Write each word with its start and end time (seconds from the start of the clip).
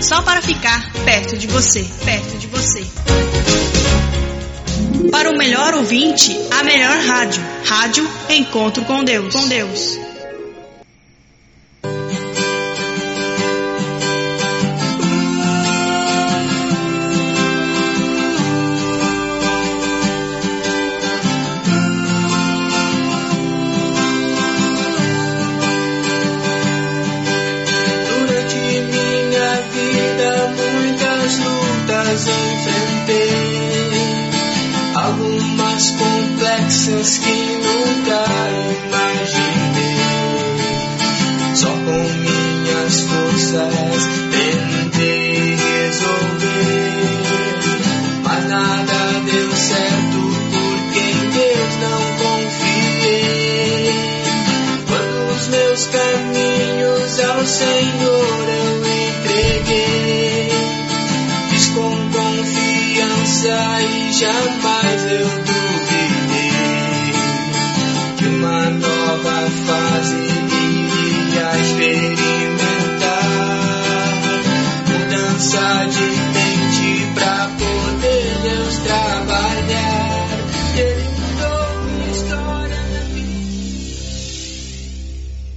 só 0.00 0.22
para 0.22 0.40
ficar 0.40 0.90
perto 1.04 1.36
de 1.36 1.46
você, 1.46 1.86
perto 2.04 2.38
de 2.38 2.46
você. 2.46 2.86
Para 5.10 5.30
o 5.30 5.36
melhor 5.36 5.74
ouvinte, 5.74 6.36
a 6.50 6.62
melhor 6.62 6.96
rádio. 7.06 7.42
Rádio 7.64 8.08
Encontro 8.28 8.84
com 8.84 9.04
Deus. 9.04 9.34
Com 9.34 9.46
Deus. 9.48 10.09
Confiança 63.40 63.80
e 63.82 64.12
jamais 64.12 65.04
eu 65.12 65.28
duvidei 65.28 66.50
uma 68.28 68.70
nova 68.70 69.50
fase 69.66 70.16
iria 70.16 71.60
experimentar. 71.60 73.24
Mudança 74.88 75.86
de 75.86 76.08
mente 76.34 77.14
pra 77.14 77.48
poder 77.58 78.38
Deus 78.42 78.76
trabalhar. 78.78 80.10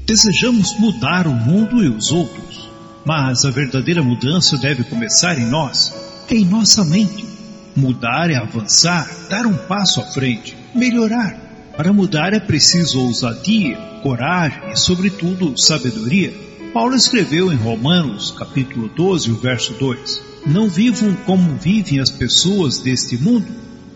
Desejamos 0.05 0.77
mudar 0.79 1.27
o 1.27 1.33
mundo 1.33 1.83
e 1.83 1.89
os 1.89 2.11
outros, 2.11 2.69
mas 3.03 3.45
a 3.45 3.51
verdadeira 3.51 4.03
mudança 4.03 4.57
deve 4.57 4.83
começar 4.83 5.39
em 5.39 5.45
nós, 5.45 5.91
em 6.29 6.45
nossa 6.45 6.85
mente. 6.85 7.32
Mudar 7.75 8.29
é 8.29 8.35
avançar, 8.35 9.09
dar 9.29 9.47
um 9.47 9.57
passo 9.57 9.99
à 9.99 10.03
frente, 10.03 10.55
melhorar. 10.75 11.35
Para 11.75 11.91
mudar 11.91 12.33
é 12.33 12.39
preciso 12.39 13.01
ousadia, 13.01 13.75
coragem 14.03 14.71
e, 14.71 14.75
sobretudo, 14.75 15.57
sabedoria. 15.57 16.31
Paulo 16.71 16.95
escreveu 16.95 17.51
em 17.51 17.55
Romanos, 17.55 18.31
capítulo 18.31 18.87
12, 18.89 19.31
o 19.31 19.35
verso 19.37 19.73
2: 19.73 20.21
Não 20.45 20.69
vivam 20.69 21.15
como 21.25 21.55
vivem 21.57 21.99
as 21.99 22.11
pessoas 22.11 22.77
deste 22.77 23.17
mundo, 23.17 23.47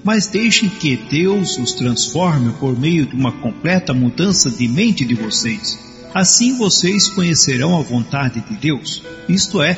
mas 0.03 0.25
deixem 0.25 0.70
que 0.70 0.95
Deus 0.95 1.59
os 1.59 1.73
transforme 1.73 2.53
por 2.53 2.78
meio 2.80 3.05
de 3.05 3.16
uma 3.16 3.31
completa 3.31 3.94
mudança 3.94 4.50
de 4.50 4.67
mente 4.67 5.05
de 5.05 5.14
vocês. 5.14 5.78
Assim 6.16 6.58
vocês 6.58 7.09
conhecerão 7.09 7.78
a 7.78 7.83
vontade 7.83 8.42
de 8.42 8.55
Deus, 8.55 9.03
isto 9.30 9.61
é, 9.61 9.78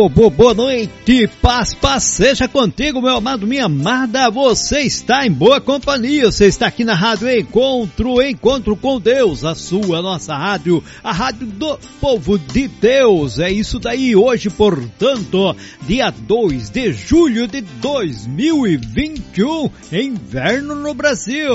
Boa, 0.00 0.08
boa, 0.08 0.30
boa 0.30 0.54
noite, 0.54 1.28
paz, 1.42 1.74
paz 1.74 2.04
seja 2.04 2.48
contigo, 2.48 3.02
meu 3.02 3.16
amado, 3.16 3.46
minha 3.46 3.66
amada, 3.66 4.30
você 4.30 4.80
está 4.80 5.26
em 5.26 5.30
boa 5.30 5.60
companhia, 5.60 6.32
você 6.32 6.46
está 6.46 6.68
aqui 6.68 6.84
na 6.84 6.94
Rádio 6.94 7.30
Encontro, 7.30 8.22
Encontro 8.22 8.74
com 8.76 8.98
Deus, 8.98 9.44
a 9.44 9.54
sua, 9.54 10.00
nossa 10.00 10.34
rádio, 10.34 10.82
a 11.04 11.12
rádio 11.12 11.48
do 11.48 11.78
povo 12.00 12.38
de 12.38 12.66
Deus, 12.66 13.38
é 13.38 13.52
isso 13.52 13.78
daí, 13.78 14.16
hoje, 14.16 14.48
portanto, 14.48 15.54
dia 15.82 16.10
2 16.10 16.70
de 16.70 16.94
julho 16.94 17.46
de 17.46 17.60
2021, 17.60 19.70
inverno 19.92 20.76
no 20.76 20.94
Brasil. 20.94 21.52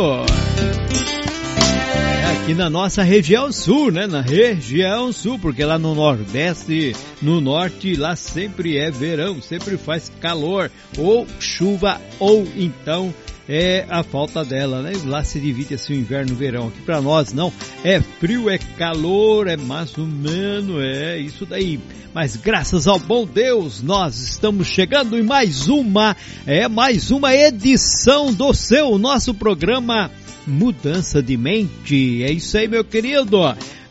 É 1.96 2.32
aqui 2.32 2.54
na 2.54 2.70
nossa 2.70 3.04
região 3.04 3.52
sul, 3.52 3.92
né? 3.92 4.08
Na 4.08 4.22
região 4.22 5.12
sul, 5.12 5.40
porque 5.40 5.64
lá 5.64 5.80
no 5.80 5.96
nordeste, 5.96 6.96
no 7.22 7.40
norte, 7.40 7.96
lá 7.96 8.16
sempre 8.16 8.78
é 8.78 8.92
verão, 8.92 9.42
sempre 9.42 9.78
faz 9.78 10.12
calor, 10.20 10.72
ou 10.98 11.26
chuva, 11.40 12.02
ou 12.20 12.48
então 12.56 13.14
é 13.48 13.86
a 13.90 14.04
falta 14.04 14.44
dela, 14.44 14.82
né? 14.82 14.94
Lá 15.06 15.24
se 15.24 15.40
divide 15.40 15.76
assim 15.76 15.94
o 15.94 15.98
inverno 15.98 16.32
e 16.32 16.34
o 16.34 16.38
verão. 16.38 16.68
Aqui 16.68 16.82
para 16.82 17.02
nós 17.02 17.32
não, 17.32 17.54
é 17.84 18.02
frio, 18.02 18.50
é 18.50 18.58
calor, 18.58 19.48
é 19.48 19.56
mais 19.56 19.98
ou 19.98 20.06
menos, 20.06 20.84
é 20.84 21.18
isso 21.18 21.46
daí. 21.46 21.80
Mas 22.14 22.36
graças 22.36 22.88
ao 22.88 22.98
bom 22.98 23.26
Deus, 23.26 23.82
nós 23.84 24.20
estamos 24.20 24.68
chegando 24.68 25.18
em 25.18 25.24
mais 25.24 25.68
uma, 25.68 26.16
é 26.46 26.68
mais 26.68 27.12
uma 27.12 27.36
edição 27.36 28.34
do 28.34 28.54
seu 28.54 28.98
nosso 28.98 29.34
programa 29.34 30.10
mudança 30.48 31.22
de 31.22 31.38
mente. 31.38 32.24
É 32.24 32.32
isso 32.32 32.58
aí, 32.58 32.68
meu 32.68 32.84
querido. 32.84 33.38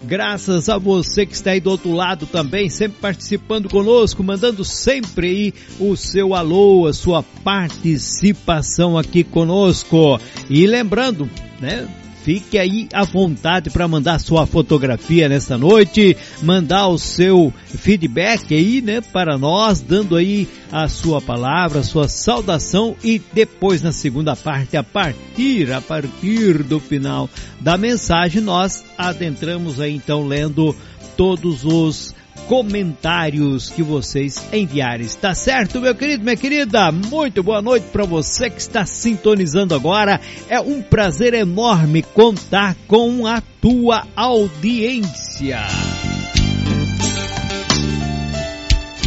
Graças 0.03 0.69
a 0.69 0.77
você 0.77 1.25
que 1.25 1.35
está 1.35 1.53
aí 1.53 1.61
do 1.61 1.71
outro 1.71 1.93
lado 1.93 2.27
também, 2.27 2.69
sempre 2.69 2.99
participando 3.01 3.71
conosco, 3.71 4.23
mandando 4.23 4.63
sempre 4.63 5.27
aí 5.29 5.55
o 5.81 5.97
seu 5.97 6.35
alô, 6.35 6.87
a 6.87 6.93
sua 6.93 7.23
participação 7.23 8.99
aqui 8.99 9.25
conosco. 9.25 10.21
E 10.51 10.67
lembrando, 10.67 11.29
né? 11.59 11.89
Fique 12.25 12.59
aí 12.59 12.89
à 12.91 13.05
vontade 13.05 13.69
para 13.69 13.87
mandar 13.87 14.19
sua 14.19 14.47
fotografia 14.47 15.29
nesta 15.29 15.59
noite, 15.59 16.17
mandar 16.43 16.89
o 16.89 16.97
seu 16.97 17.53
feedback 17.67 18.55
aí, 18.55 18.81
né, 18.81 19.03
para 19.03 19.37
nós, 19.37 19.83
dando 19.83 20.17
aí 20.17 20.49
a 20.73 20.89
sua 20.89 21.21
palavra, 21.21 21.81
a 21.81 21.83
sua 21.83 22.09
saudação 22.09 22.97
e 23.05 23.21
depois 23.35 23.83
na 23.83 23.93
segunda 23.93 24.35
parte, 24.35 24.75
a 24.75 24.83
partir, 24.83 25.71
a 25.71 25.83
partir 25.83 26.63
do 26.63 26.81
final 26.81 27.29
da 27.61 27.77
mensagem, 27.77 28.41
nós 28.41 28.83
adentramos 28.97 29.79
aí 29.79 29.95
então 29.95 30.27
lendo 30.27 30.75
todos 31.19 31.63
os 31.63 32.15
comentários 32.49 33.71
que 33.71 33.83
vocês 33.83 34.47
enviarem. 34.53 35.07
Está 35.07 35.35
certo, 35.35 35.81
meu 35.81 35.95
querido, 35.95 36.25
minha 36.25 36.37
querida? 36.37 36.93
Muito 36.93 37.43
boa 37.43 37.63
noite 37.63 37.87
para 37.93 38.05
você 38.05 38.51
que 38.51 38.61
está 38.61 38.85
sintonizando 38.85 39.75
agora. 39.75 40.21
É 40.49 40.61
um 40.61 40.83
prazer 40.83 41.35
enorme 41.35 42.03
contar 42.03 42.77
com 42.87 43.27
a 43.27 43.41
tua 43.61 44.07
audiência. 44.15 45.61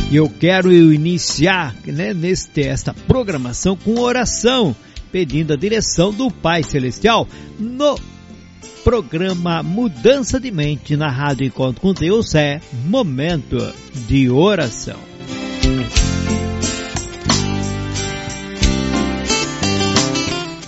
E 0.09 0.15
eu 0.15 0.29
quero 0.29 0.71
iniciar 0.71 1.75
né, 1.85 2.13
neste, 2.13 2.63
esta 2.63 2.93
programação 2.93 3.75
com 3.75 3.99
oração, 3.99 4.73
pedindo 5.11 5.53
a 5.53 5.57
direção 5.57 6.13
do 6.13 6.31
Pai 6.31 6.63
Celestial 6.63 7.27
no 7.59 7.97
programa 8.87 9.61
Mudança 9.61 10.39
de 10.39 10.49
Mente 10.49 10.95
na 10.95 11.11
Rádio 11.11 11.45
Encontro 11.45 11.81
com 11.81 11.93
Deus 11.93 12.33
é 12.33 12.61
Momento 12.85 13.57
de 14.07 14.29
Oração. 14.29 14.97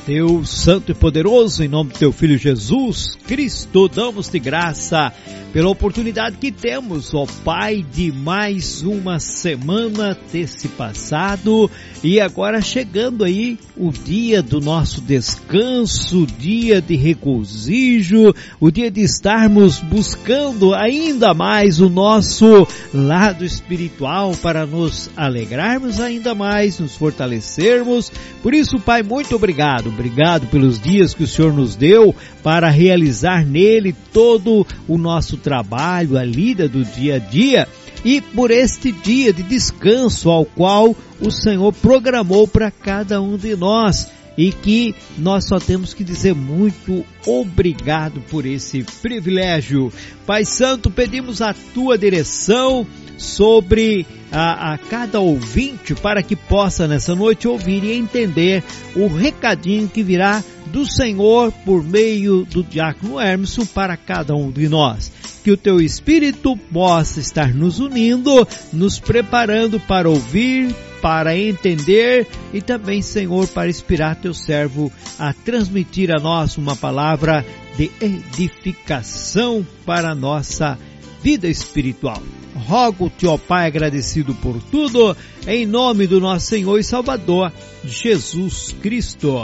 Deus 0.06 0.50
Santo 0.50 0.92
e 0.92 0.96
Poderoso, 0.96 1.64
em 1.64 1.70
nome 1.70 1.94
do 1.94 1.98
Teu 1.98 2.12
Filho 2.12 2.38
Jesus 2.38 3.16
Cristo, 3.26 3.88
damos-te 3.88 4.38
graça 4.38 5.14
pela 5.52 5.70
oportunidade 5.70 6.38
que 6.38 6.52
temos, 6.52 7.14
ó 7.14 7.26
Pai, 7.44 7.84
de 7.92 8.12
mais 8.12 8.84
uma 8.84 9.20
semana 9.20 10.16
ter 10.32 10.48
se 10.48 10.68
passado 10.68 11.70
e 12.04 12.22
agora 12.22 12.62
chegando 12.62 13.24
aí 13.24 13.58
o 13.76 13.92
dia 13.92 14.44
do 14.44 14.62
nosso 14.62 15.02
descanso, 15.02 16.24
o 16.24 16.28
dia 16.28 16.82
de 16.82 16.96
regozijo, 16.96 18.34
o 18.60 18.70
dia 18.70 18.92
de 18.92 19.02
estarmos 19.02 19.80
buscando 19.80 20.74
ainda 20.76 21.34
mais 21.34 21.80
o 21.80 21.90
nosso 21.90 22.68
lado 22.94 23.44
espiritual 23.44 24.36
para 24.36 24.66
nos 24.66 25.10
alegrarmos 25.18 26.00
ainda 26.00 26.36
mais, 26.36 26.80
nos 26.80 26.96
fortalecermos. 26.96 28.12
Por 28.44 28.54
isso, 28.54 28.80
Pai, 28.80 29.02
muito 29.02 29.36
obrigado. 29.36 29.90
Obrigado 29.90 30.48
pelos 30.48 30.80
dias 30.80 31.14
que 31.14 31.24
o 31.24 31.28
Senhor 31.28 31.54
nos 31.54 31.76
deu 31.76 32.16
para 32.44 32.70
realizar 32.70 33.46
nele 33.46 33.96
todo 34.14 34.66
o 34.88 34.98
nosso 34.98 35.39
trabalho, 35.40 36.18
a 36.18 36.24
lida 36.24 36.68
do 36.68 36.84
dia 36.84 37.16
a 37.16 37.20
dia 37.20 37.68
e 38.04 38.22
por 38.22 38.52
este 38.52 38.92
dia 38.92 39.34
de 39.34 39.44
descanso 39.44 40.30
ao 40.30 40.46
qual 40.46 40.96
o 41.20 41.32
Senhor 41.32 41.74
programou 41.74 42.48
para 42.48 42.72
cada 42.72 43.22
um 43.22 43.38
de 43.38 43.56
nós 43.56 44.08
e 44.38 44.54
que 44.54 44.96
nós 45.18 45.46
só 45.46 45.60
temos 45.60 45.94
que 45.94 46.04
dizer 46.04 46.34
muito 46.34 47.06
obrigado 47.26 48.22
por 48.30 48.46
esse 48.46 48.84
privilégio. 49.02 49.92
Pai 50.26 50.46
Santo, 50.46 50.90
pedimos 50.90 51.42
a 51.42 51.54
tua 51.54 51.98
direção 51.98 52.88
sobre 53.18 54.06
a, 54.32 54.74
a, 54.74 54.78
cada 54.78 55.20
ouvinte 55.20 55.96
para 55.96 56.22
que 56.22 56.36
possa 56.36 56.88
nessa 56.88 57.16
noite 57.16 57.48
ouvir 57.48 57.84
e 57.84 57.94
entender 57.94 58.64
o 58.96 59.08
recadinho 59.08 59.88
que 59.88 60.04
virá 60.04 60.44
do 60.68 60.86
Senhor 60.86 61.52
por 61.66 61.84
meio 61.84 62.46
do 62.46 62.64
diácono 62.64 63.20
Hermeson 63.20 63.66
para 63.66 63.98
cada 63.98 64.36
um 64.36 64.52
de 64.52 64.70
nós. 64.70 65.12
Que 65.44 65.52
o 65.52 65.58
teu 65.58 65.80
Espírito 65.80 66.56
possa 66.72 67.20
estar 67.20 67.54
nos 67.54 67.80
unindo, 67.80 68.48
nos 68.72 69.00
preparando 69.00 69.80
para 69.80 70.10
ouvir, 70.10 70.76
para 71.02 71.36
entender 71.38 72.28
e 72.54 72.62
também, 72.62 73.02
Senhor, 73.02 73.48
para 73.48 73.70
inspirar 73.70 74.16
teu 74.16 74.34
servo 74.34 74.92
a 75.18 75.34
transmitir 75.34 76.12
a 76.12 76.20
nós 76.20 76.58
uma 76.58 76.76
palavra 76.76 77.46
de 77.78 77.90
edificação 78.02 79.66
para 79.86 80.12
a 80.12 80.16
nossa 80.16 80.78
vida 81.24 81.48
espiritual. 81.48 82.22
Rogo-te, 82.68 83.26
ó 83.26 83.38
Pai, 83.38 83.68
agradecido 83.68 84.34
por 84.36 84.62
tudo, 84.64 85.16
em 85.48 85.66
nome 85.66 86.08
do 86.08 86.20
nosso 86.20 86.48
Senhor 86.48 86.78
e 86.80 86.84
Salvador, 86.84 87.52
Jesus 87.84 88.76
Cristo. 88.82 89.40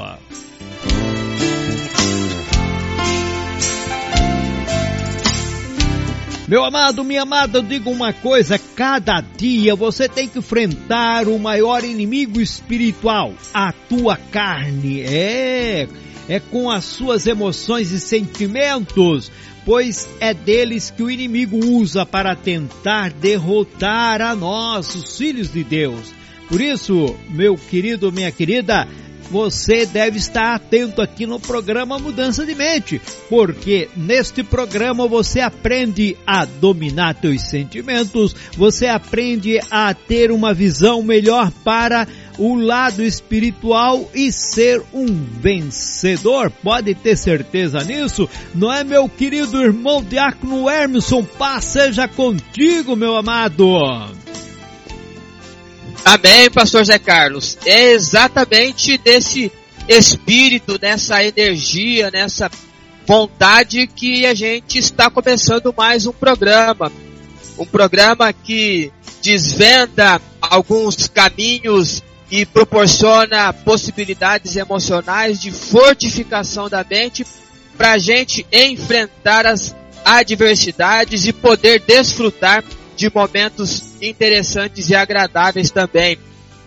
Meu 6.47 6.63
amado, 6.63 7.03
minha 7.03 7.23
amada, 7.23 7.57
eu 7.57 7.63
digo 7.63 7.89
uma 7.89 8.13
coisa, 8.13 8.59
cada 8.59 9.19
dia 9.19 9.75
você 9.75 10.07
tem 10.07 10.27
que 10.27 10.37
enfrentar 10.37 11.27
o 11.27 11.39
maior 11.39 11.83
inimigo 11.83 12.39
espiritual, 12.39 13.33
a 13.51 13.71
tua 13.71 14.15
carne. 14.15 15.01
É, 15.01 15.87
é 16.29 16.39
com 16.39 16.69
as 16.69 16.85
suas 16.85 17.25
emoções 17.25 17.89
e 17.89 17.99
sentimentos, 17.99 19.31
pois 19.65 20.07
é 20.19 20.33
deles 20.33 20.91
que 20.91 21.01
o 21.01 21.09
inimigo 21.09 21.57
usa 21.57 22.05
para 22.05 22.35
tentar 22.35 23.11
derrotar 23.11 24.21
a 24.21 24.35
nós, 24.35 24.93
os 24.93 25.17
filhos 25.17 25.51
de 25.51 25.63
Deus. 25.63 26.13
Por 26.47 26.61
isso, 26.61 27.15
meu 27.29 27.55
querido, 27.57 28.11
minha 28.11 28.31
querida, 28.31 28.87
você 29.29 29.85
deve 29.85 30.17
estar 30.17 30.55
atento 30.55 31.01
aqui 31.01 31.25
no 31.25 31.39
programa 31.39 31.99
Mudança 31.99 32.45
de 32.45 32.55
Mente, 32.55 33.01
porque 33.29 33.89
neste 33.95 34.43
programa 34.43 35.07
você 35.07 35.39
aprende 35.39 36.15
a 36.25 36.45
dominar 36.45 37.17
seus 37.19 37.41
sentimentos, 37.41 38.35
você 38.57 38.87
aprende 38.87 39.59
a 39.71 39.93
ter 39.93 40.31
uma 40.31 40.53
visão 40.53 41.01
melhor 41.01 41.51
para 41.63 42.07
o 42.37 42.55
lado 42.55 43.03
espiritual 43.03 44.09
e 44.13 44.31
ser 44.31 44.81
um 44.93 45.05
vencedor. 45.05 46.51
Pode 46.63 46.93
ter 46.93 47.17
certeza 47.17 47.83
nisso, 47.83 48.29
não 48.53 48.71
é 48.71 48.83
meu 48.83 49.07
querido 49.07 49.61
irmão 49.61 50.03
Diácono 50.03 50.69
Hermeson? 50.69 51.23
Paz 51.23 51.65
seja 51.65 52.07
contigo, 52.07 52.95
meu 52.95 53.15
amado. 53.15 53.65
Amém, 56.05 56.51
pastor 56.51 56.85
Zé 56.85 56.99
Carlos. 56.99 57.57
É 57.65 57.93
exatamente 57.93 58.95
desse 58.95 59.51
espírito, 59.89 60.77
nessa 60.79 61.23
energia, 61.23 62.11
nessa 62.11 62.47
vontade 63.07 63.87
que 63.87 64.23
a 64.23 64.35
gente 64.35 64.77
está 64.77 65.09
começando 65.09 65.73
mais 65.75 66.05
um 66.05 66.13
programa. 66.13 66.91
Um 67.57 67.65
programa 67.65 68.31
que 68.31 68.91
desvenda 69.23 70.21
alguns 70.39 71.07
caminhos 71.07 72.03
e 72.29 72.45
proporciona 72.45 73.51
possibilidades 73.51 74.55
emocionais 74.55 75.41
de 75.41 75.51
fortificação 75.51 76.69
da 76.69 76.85
mente 76.87 77.25
para 77.75 77.93
a 77.93 77.97
gente 77.97 78.45
enfrentar 78.51 79.47
as 79.47 79.75
adversidades 80.05 81.25
e 81.25 81.33
poder 81.33 81.79
desfrutar 81.79 82.63
de 82.95 83.11
momentos 83.13 84.01
interessantes 84.01 84.89
e 84.89 84.95
agradáveis 84.95 85.71
também. 85.71 86.17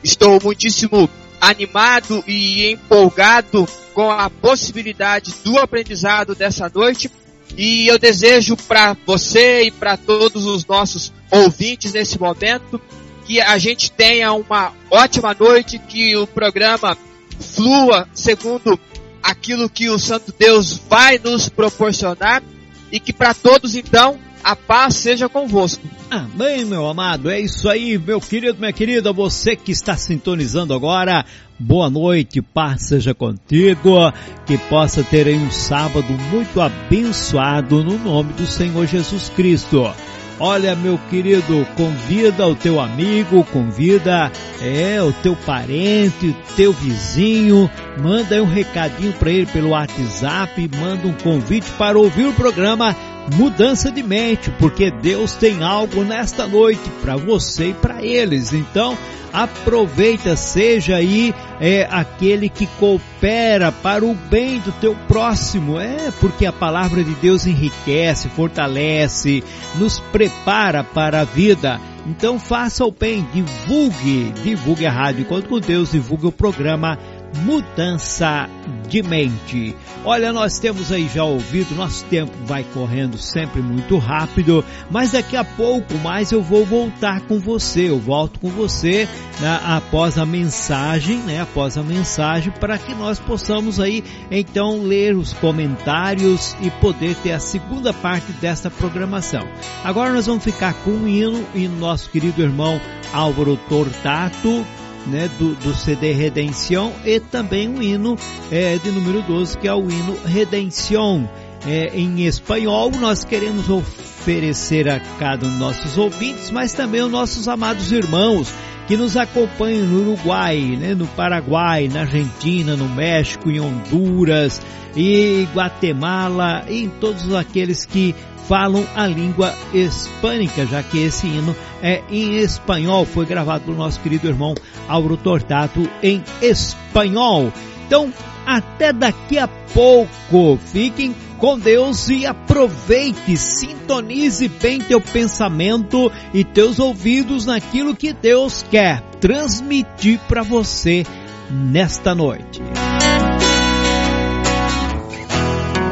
Estou 0.03 0.39
muitíssimo 0.43 1.09
animado 1.41 2.23
e 2.27 2.73
empolgado 2.73 3.67
com 3.95 4.11
a 4.11 4.29
possibilidade 4.29 5.35
do 5.45 5.59
aprendizado 5.59 6.35
dessa 6.35 6.71
noite 6.73 7.11
e 7.57 7.89
eu 7.89 7.99
desejo 7.99 8.57
para 8.57 8.97
você 9.07 9.63
e 9.63 9.71
para 9.71 9.97
todos 9.97 10.45
os 10.45 10.67
nossos 10.67 11.13
ouvintes 11.31 11.93
nesse 11.93 12.19
momento 12.19 12.81
que 13.25 13.41
a 13.41 13.59
gente 13.59 13.91
tenha 13.91 14.33
uma 14.33 14.73
ótima 14.91 15.37
noite, 15.39 15.79
que 15.79 16.17
o 16.17 16.27
programa 16.27 16.97
flua 17.39 18.09
segundo 18.15 18.79
aquilo 19.23 19.69
que 19.69 19.91
o 19.91 19.99
Santo 19.99 20.33
Deus 20.37 20.81
vai 20.89 21.19
nos 21.19 21.49
proporcionar 21.49 22.43
e 22.91 22.99
que 22.99 23.13
para 23.13 23.35
todos 23.35 23.75
então 23.75 24.19
a 24.43 24.57
paz 24.57 24.97
seja 24.97 25.29
convosco. 25.29 25.83
Amém, 26.11 26.65
meu 26.65 26.87
amado. 26.89 27.31
É 27.31 27.41
isso 27.41 27.69
aí, 27.69 27.99
meu 27.99 28.21
querido, 28.21 28.59
minha 28.59 28.73
querida. 28.73 29.13
Você 29.13 29.57
que 29.57 29.73
está 29.73 29.97
sintonizando 29.97 30.73
agora, 30.73 31.25
boa 31.59 31.91
noite, 31.91 32.41
paz 32.41 32.89
seja 32.89 33.15
contigo. 33.15 34.13
Que 34.47 34.57
possa 34.57 35.03
ter 35.03 35.27
aí 35.27 35.37
um 35.37 35.51
sábado 35.51 36.13
muito 36.31 36.61
abençoado 36.61 37.85
no 37.85 37.99
nome 37.99 38.33
do 38.33 38.47
Senhor 38.47 38.87
Jesus 38.87 39.29
Cristo. 39.31 39.93
Olha, 40.41 40.77
meu 40.77 40.97
querido, 41.11 41.67
convida 41.77 42.47
o 42.47 42.55
teu 42.55 42.81
amigo, 42.81 43.43
convida 43.53 44.31
é 44.63 45.03
o 45.03 45.13
teu 45.13 45.35
parente, 45.35 46.29
o 46.29 46.55
teu 46.55 46.73
vizinho, 46.73 47.69
manda 48.01 48.37
aí 48.37 48.41
um 48.41 48.47
recadinho 48.47 49.13
para 49.15 49.31
ele 49.31 49.47
pelo 49.47 49.71
WhatsApp, 49.71 50.71
manda 50.79 51.09
um 51.09 51.13
convite 51.13 51.69
para 51.73 51.99
ouvir 51.99 52.27
o 52.27 52.33
programa 52.33 52.95
mudança 53.35 53.91
de 53.91 54.03
mente, 54.03 54.51
porque 54.59 54.91
Deus 54.91 55.35
tem 55.35 55.63
algo 55.63 56.05
nesta 56.05 56.47
noite 56.47 56.89
para 57.03 57.17
você 57.17 57.71
e 57.71 57.75
para 57.75 58.03
eles. 58.03 58.53
Então, 58.53 58.97
aproveita, 59.33 60.37
seja 60.37 60.97
aí 60.97 61.35
é, 61.61 61.87
aquele 61.91 62.49
que 62.49 62.67
coopera 62.79 63.71
para 63.71 64.05
o 64.05 64.15
bem 64.15 64.59
do 64.61 64.73
teu 64.73 64.95
próximo. 65.07 65.79
É, 65.79 66.11
porque 66.21 66.47
a 66.47 66.53
palavra 66.53 67.03
de 67.05 67.15
Deus 67.17 67.47
enriquece, 67.47 68.29
fortalece, 68.29 69.43
nos 69.77 69.99
prepara 69.99 70.83
para 70.83 71.21
a 71.21 71.25
vida. 71.25 71.81
Então 72.07 72.39
faça 72.39 72.85
o 72.87 72.91
bem, 72.91 73.27
divulgue, 73.35 74.33
divulgue 74.43 74.87
a 74.87 74.91
Rádio 74.91 75.23
Enquanto 75.23 75.49
com 75.49 75.61
Deus, 75.61 75.93
divulgue 75.93 76.27
o 76.27 76.33
programa 76.33 76.99
mudança 77.37 78.49
de 78.89 79.03
mente. 79.03 79.77
Olha, 80.05 80.33
nós 80.33 80.59
temos 80.59 80.91
aí 80.91 81.09
já 81.09 81.25
ouvido, 81.25 81.75
nosso 81.75 82.05
tempo 82.07 82.33
vai 82.45 82.65
correndo 82.65 83.19
sempre 83.19 83.61
muito 83.61 83.99
rápido, 83.99 84.65
mas 84.91 85.13
daqui 85.13 85.37
a 85.37 85.45
pouco 85.45 85.95
mais 85.99 86.33
eu 86.33 86.43
vou 86.43 86.65
voltar 86.65 87.21
com 87.23 87.39
você, 87.39 87.91
eu 87.91 87.99
volto 87.99 88.41
com 88.41 88.49
você 88.49 89.07
né, 89.41 89.61
após 89.65 90.17
a 90.17 90.25
mensagem, 90.25 91.19
né, 91.19 91.41
após 91.43 91.77
a 91.77 91.83
mensagem, 91.83 92.53
para 92.53 92.79
que 92.79 92.95
nós 92.95 93.19
possamos 93.19 93.79
aí 93.79 94.03
então 94.31 94.83
ler 94.83 95.15
os 95.17 95.33
comentários 95.35 96.57
e 96.63 96.71
poder 96.71 97.15
ter 97.17 97.33
a 97.33 97.41
segunda 97.41 97.93
parte 97.93 98.33
desta 98.33 98.71
programação. 98.71 99.47
Agora 99.85 100.13
nós 100.13 100.27
vamos 100.27 100.45
ficar 100.45 100.73
com 100.83 100.91
um 100.91 101.09
hino 101.09 101.45
e 101.55 101.69
nosso 101.69 102.11
querido 102.11 102.43
irmão 102.43 102.81
Álvaro 103.13 103.57
Tortato 103.69 104.65
né, 105.09 105.31
do, 105.39 105.55
do 105.57 105.75
CD 105.75 106.13
Redenção 106.13 106.93
e 107.05 107.19
também 107.19 107.69
um 107.69 107.83
hino 107.83 108.17
é, 108.51 108.77
de 108.77 108.91
número 108.91 109.23
12 109.23 109.59
que 109.59 109.67
é 109.67 109.75
o 109.75 109.91
hino 109.91 110.17
Redenção. 110.25 111.29
É, 111.67 111.99
em 111.99 112.27
espanhol 112.27 112.91
nós 112.93 113.25
queremos 113.25 113.69
oferecer 113.69 114.89
a 114.89 115.01
cada 115.19 115.47
um 115.47 115.51
dos 115.51 115.59
nossos 115.59 115.99
ouvintes, 115.99 116.51
mas 116.51 116.73
também 116.73 117.01
aos 117.01 117.11
nossos 117.11 117.49
amados 117.49 117.91
irmãos 117.93 118.53
que 118.87 118.97
nos 118.97 119.17
acompanham 119.17 119.87
no 119.87 120.13
Uruguai, 120.13 120.59
né, 120.79 120.95
no 120.95 121.07
Paraguai, 121.09 121.89
na 121.89 122.01
Argentina, 122.01 122.75
no 122.75 122.89
México, 122.89 123.51
em 123.51 123.61
Honduras, 123.61 124.63
e 124.97 125.47
Guatemala, 125.55 126.65
e 126.69 126.85
em 126.85 126.89
todos 126.89 127.35
aqueles 127.35 127.85
que 127.85 128.15
falam 128.49 128.85
a 128.97 129.07
língua 129.07 129.55
hispânica, 129.75 130.65
já 130.65 130.83
que 130.83 130.99
esse 130.99 131.27
hino 131.27 131.55
é 131.83 132.03
em 132.11 132.37
espanhol, 132.39 133.05
foi 133.05 133.27
gravado 133.27 133.65
pelo 133.65 133.77
nosso 133.77 134.01
querido 134.01 134.27
irmão 134.27 134.55
Auro 134.89 135.19
Tortato 135.19 135.89
em 136.03 136.25
espanhol. 136.41 137.53
Então, 137.87 138.11
até 138.47 138.93
daqui 138.93 139.39
a 139.39 139.47
pouco. 139.47 140.59
Fiquem 140.73 141.15
com 141.39 141.59
Deus 141.59 142.09
e 142.09 142.27
aproveite, 142.27 143.37
sintonize 143.37 144.49
bem 144.49 144.81
teu 144.81 145.01
pensamento 145.01 146.11
e 146.35 146.45
teus 146.45 146.79
ouvidos 146.79 147.47
naquilo 147.47 147.97
que 147.97 148.13
Deus 148.13 148.65
quer 148.71 149.01
transmitir 149.21 150.19
para 150.29 150.43
você 150.43 151.05
nesta 151.51 152.15
noite. 152.15 152.61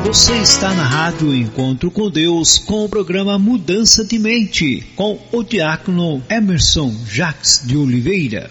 Você 0.05 0.35
está 0.35 0.73
na 0.73 0.85
Rádio 0.85 1.35
Encontro 1.35 1.91
com 1.91 2.09
Deus 2.09 2.59
com 2.59 2.85
o 2.85 2.88
programa 2.88 3.38
Mudança 3.38 4.05
de 4.05 4.19
Mente 4.19 4.87
com 4.95 5.19
o 5.33 5.43
diácono 5.43 6.23
Emerson 6.31 6.95
Jacques 7.09 7.62
de 7.65 7.76
Oliveira. 7.76 8.50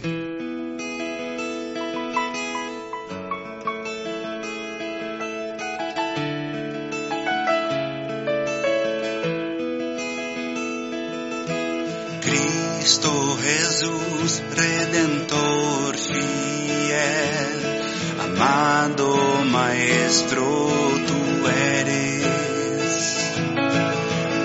Tú 20.42 21.48
eres, 21.48 23.32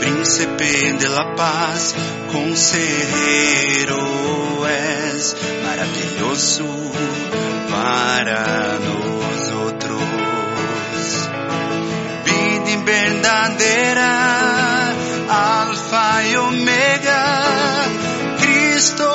Príncipe 0.00 0.92
de 0.94 1.08
la 1.08 1.34
paz, 1.34 1.94
consejero 2.32 3.98
es, 4.68 5.36
maravilloso 5.64 6.64
para 7.70 8.78
nosotros. 8.78 10.02
Vida 12.24 12.82
verdadera, 12.84 14.12
alfa 15.28 16.26
y 16.26 16.36
omega, 16.36 17.24
Cristo 18.40 19.08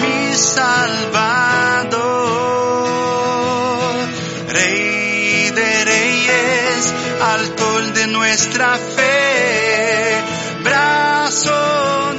mi 0.00 0.34
Salvador, 0.34 2.15
al 7.20 7.54
tol 7.54 7.92
de 7.94 8.06
nuestra 8.08 8.76
fe. 8.76 10.22
brazo. 10.62 12.15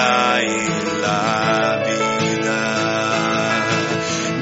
Verdad 0.00 0.42
y 0.42 0.68
la 1.02 1.82
vida. 1.86 2.62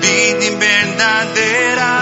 Vida 0.00 0.50
verdadera, 0.58 1.94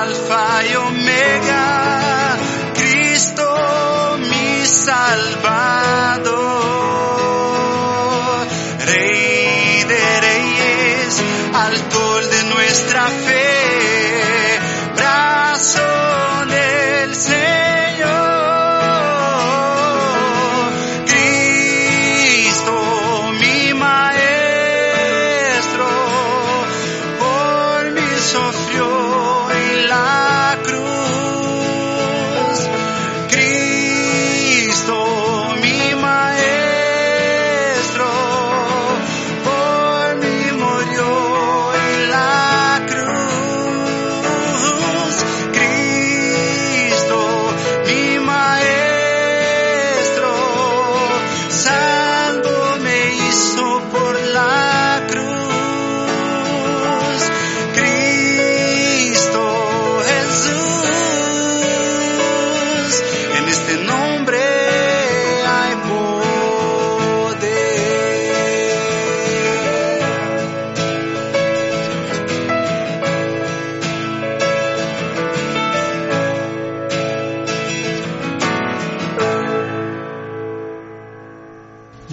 alfa 0.00 0.64
y 0.64 0.74
omega, 0.76 2.36
Cristo 2.74 3.46
mi 4.18 4.66
Salvador, 4.66 6.57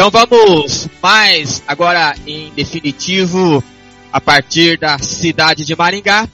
Então 0.00 0.10
vamos 0.10 0.88
mais 1.02 1.62
agora 1.68 2.14
em 2.26 2.50
definitivo 2.54 3.62
a 4.10 4.18
partir 4.18 4.78
da 4.78 4.98
cidade 4.98 5.62
de 5.62 5.76
Maringá, 5.76 6.26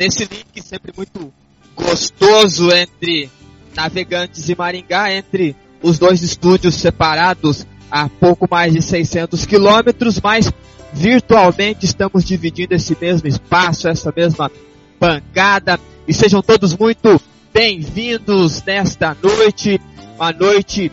nesse 0.00 0.20
link 0.20 0.66
sempre 0.66 0.94
muito 0.96 1.30
gostoso 1.76 2.72
entre 2.72 3.30
Navegantes 3.76 4.48
e 4.48 4.56
Maringá, 4.56 5.12
entre 5.12 5.54
os 5.82 5.98
dois 5.98 6.22
estúdios 6.22 6.76
separados 6.76 7.66
a 7.90 8.08
pouco 8.08 8.48
mais 8.50 8.72
de 8.72 8.80
600 8.80 9.44
quilômetros, 9.44 10.18
mas 10.18 10.50
virtualmente 10.90 11.84
estamos 11.84 12.24
dividindo 12.24 12.72
esse 12.72 12.96
mesmo 12.98 13.28
espaço, 13.28 13.88
essa 13.88 14.10
mesma 14.16 14.50
bancada, 14.98 15.78
e 16.08 16.14
sejam 16.14 16.40
todos 16.40 16.74
muito 16.74 17.20
bem-vindos 17.52 18.62
nesta 18.62 19.14
noite, 19.22 19.78
uma 20.16 20.32
noite 20.32 20.90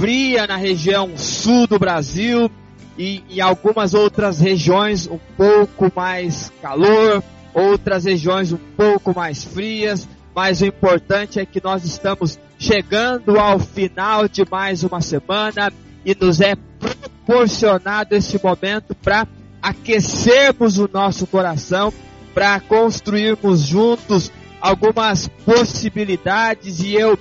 fria 0.00 0.46
na 0.46 0.56
região 0.56 1.18
sul 1.18 1.66
do 1.66 1.78
Brasil 1.78 2.50
e 2.96 3.22
em 3.28 3.40
algumas 3.42 3.92
outras 3.92 4.40
regiões 4.40 5.06
um 5.06 5.18
pouco 5.36 5.92
mais 5.94 6.50
calor, 6.62 7.22
outras 7.52 8.06
regiões 8.06 8.50
um 8.50 8.56
pouco 8.56 9.14
mais 9.14 9.44
frias, 9.44 10.08
mas 10.34 10.62
o 10.62 10.66
importante 10.66 11.38
é 11.38 11.44
que 11.44 11.62
nós 11.62 11.84
estamos 11.84 12.38
chegando 12.58 13.38
ao 13.38 13.58
final 13.58 14.26
de 14.26 14.42
mais 14.50 14.82
uma 14.82 15.02
semana 15.02 15.70
e 16.02 16.16
nos 16.18 16.40
é 16.40 16.56
proporcionado 16.56 18.16
esse 18.16 18.42
momento 18.42 18.94
para 18.94 19.28
aquecermos 19.60 20.78
o 20.78 20.88
nosso 20.90 21.26
coração, 21.26 21.92
para 22.32 22.58
construirmos 22.58 23.60
juntos 23.60 24.32
algumas 24.62 25.28
possibilidades 25.44 26.80
e 26.80 26.94
eu 26.94 27.18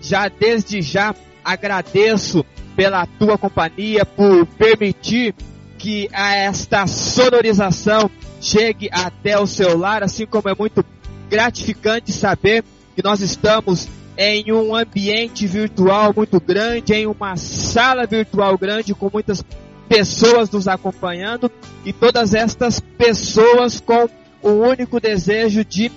já 0.00 0.28
desde 0.28 0.80
já 0.80 1.14
agradeço 1.44 2.44
pela 2.74 3.06
tua 3.06 3.38
companhia, 3.38 4.04
por 4.04 4.46
permitir 4.46 5.34
que 5.78 6.08
esta 6.12 6.86
sonorização 6.86 8.10
chegue 8.40 8.88
até 8.90 9.38
o 9.38 9.46
seu 9.46 9.76
lar, 9.76 10.02
assim 10.02 10.26
como 10.26 10.48
é 10.48 10.54
muito 10.58 10.84
gratificante 11.28 12.12
saber 12.12 12.64
que 12.94 13.02
nós 13.02 13.20
estamos 13.20 13.88
em 14.16 14.52
um 14.52 14.74
ambiente 14.74 15.46
virtual 15.46 16.12
muito 16.16 16.40
grande, 16.40 16.94
em 16.94 17.06
uma 17.06 17.36
sala 17.36 18.06
virtual 18.06 18.56
grande 18.56 18.94
com 18.94 19.10
muitas 19.12 19.44
pessoas 19.88 20.50
nos 20.50 20.68
acompanhando 20.68 21.50
e 21.84 21.92
todas 21.92 22.34
estas 22.34 22.80
pessoas 22.80 23.80
com 23.80 24.08
o 24.42 24.50
único 24.50 25.00
desejo 25.00 25.64
de 25.64 25.90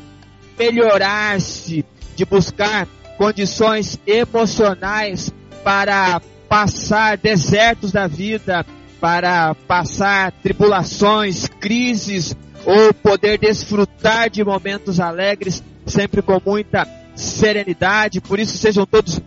melhorar-se, 0.57 1.85
de 2.15 2.25
buscar 2.25 2.87
condições 3.17 3.99
emocionais 4.05 5.33
para 5.63 6.21
passar 6.47 7.17
desertos 7.17 7.91
da 7.91 8.07
vida, 8.07 8.65
para 9.01 9.53
passar 9.67 10.31
tribulações, 10.31 11.47
crises, 11.59 12.35
ou 12.65 12.93
poder 12.93 13.37
desfrutar 13.37 14.29
de 14.29 14.43
momentos 14.43 14.99
alegres, 14.99 15.63
sempre 15.85 16.21
com 16.21 16.39
muita 16.45 16.87
serenidade. 17.15 18.21
Por 18.21 18.39
isso, 18.39 18.57
sejam 18.57 18.85
todos 18.85 19.19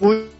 muito 0.00 0.30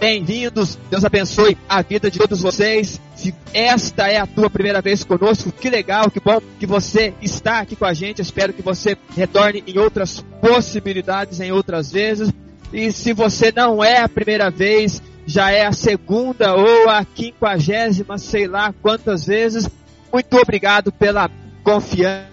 bem-vindos. 0.00 0.78
Deus 0.88 1.04
abençoe 1.04 1.58
a 1.68 1.82
vida 1.82 2.10
de 2.10 2.18
todos 2.18 2.40
vocês. 2.40 3.00
Se 3.22 3.32
esta 3.54 4.08
é 4.08 4.18
a 4.18 4.26
tua 4.26 4.50
primeira 4.50 4.82
vez 4.82 5.04
conosco, 5.04 5.52
que 5.52 5.70
legal, 5.70 6.10
que 6.10 6.18
bom 6.18 6.40
que 6.58 6.66
você 6.66 7.14
está 7.22 7.60
aqui 7.60 7.76
com 7.76 7.84
a 7.84 7.94
gente. 7.94 8.20
espero 8.20 8.52
que 8.52 8.62
você 8.62 8.98
retorne 9.14 9.62
em 9.64 9.78
outras 9.78 10.24
possibilidades, 10.40 11.38
em 11.38 11.52
outras 11.52 11.92
vezes. 11.92 12.32
E 12.72 12.90
se 12.90 13.12
você 13.12 13.52
não 13.52 13.84
é 13.84 13.98
a 13.98 14.08
primeira 14.08 14.50
vez, 14.50 15.00
já 15.24 15.52
é 15.52 15.64
a 15.64 15.70
segunda 15.70 16.56
ou 16.56 16.88
a 16.88 17.04
quinquagésima, 17.04 18.18
sei 18.18 18.48
lá 18.48 18.74
quantas 18.82 19.24
vezes, 19.24 19.70
muito 20.12 20.36
obrigado 20.36 20.90
pela 20.90 21.30
confiança 21.62 22.32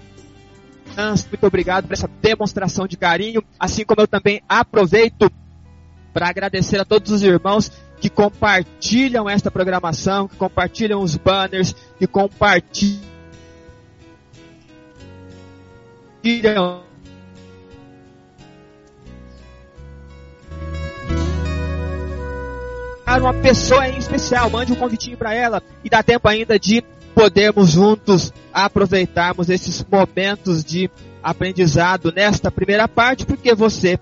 muito 1.32 1.46
obrigado 1.46 1.86
por 1.86 1.94
essa 1.94 2.10
demonstração 2.20 2.88
de 2.88 2.98
carinho, 2.98 3.44
assim 3.60 3.86
como 3.86 4.02
eu 4.02 4.08
também 4.08 4.42
aproveito 4.50 5.32
para 6.12 6.28
agradecer 6.28 6.82
a 6.82 6.84
todos 6.84 7.12
os 7.12 7.22
irmãos 7.22 7.72
que 8.00 8.10
compartilham 8.10 9.30
esta 9.30 9.52
programação, 9.52 10.28
que 10.28 10.36
compartilham 10.36 11.02
os 11.02 11.16
banners, 11.16 11.76
que 11.98 12.08
compartilham 12.08 13.10
uma 23.18 23.34
pessoa 23.34 23.88
em 23.88 23.98
especial, 23.98 24.50
mande 24.50 24.72
um 24.72 24.76
convitinho 24.76 25.18
para 25.18 25.34
ela. 25.34 25.62
E 25.84 25.90
dá 25.90 26.02
tempo 26.02 26.28
ainda 26.28 26.58
de 26.60 26.84
podermos 27.14 27.72
juntos 27.72 28.32
aproveitarmos 28.54 29.50
esses 29.50 29.86
momentos 29.90 30.64
de 30.64 30.90
aprendizado 31.22 32.14
nesta 32.16 32.50
primeira 32.50 32.88
parte, 32.88 33.26
porque 33.26 33.54
você 33.54 34.00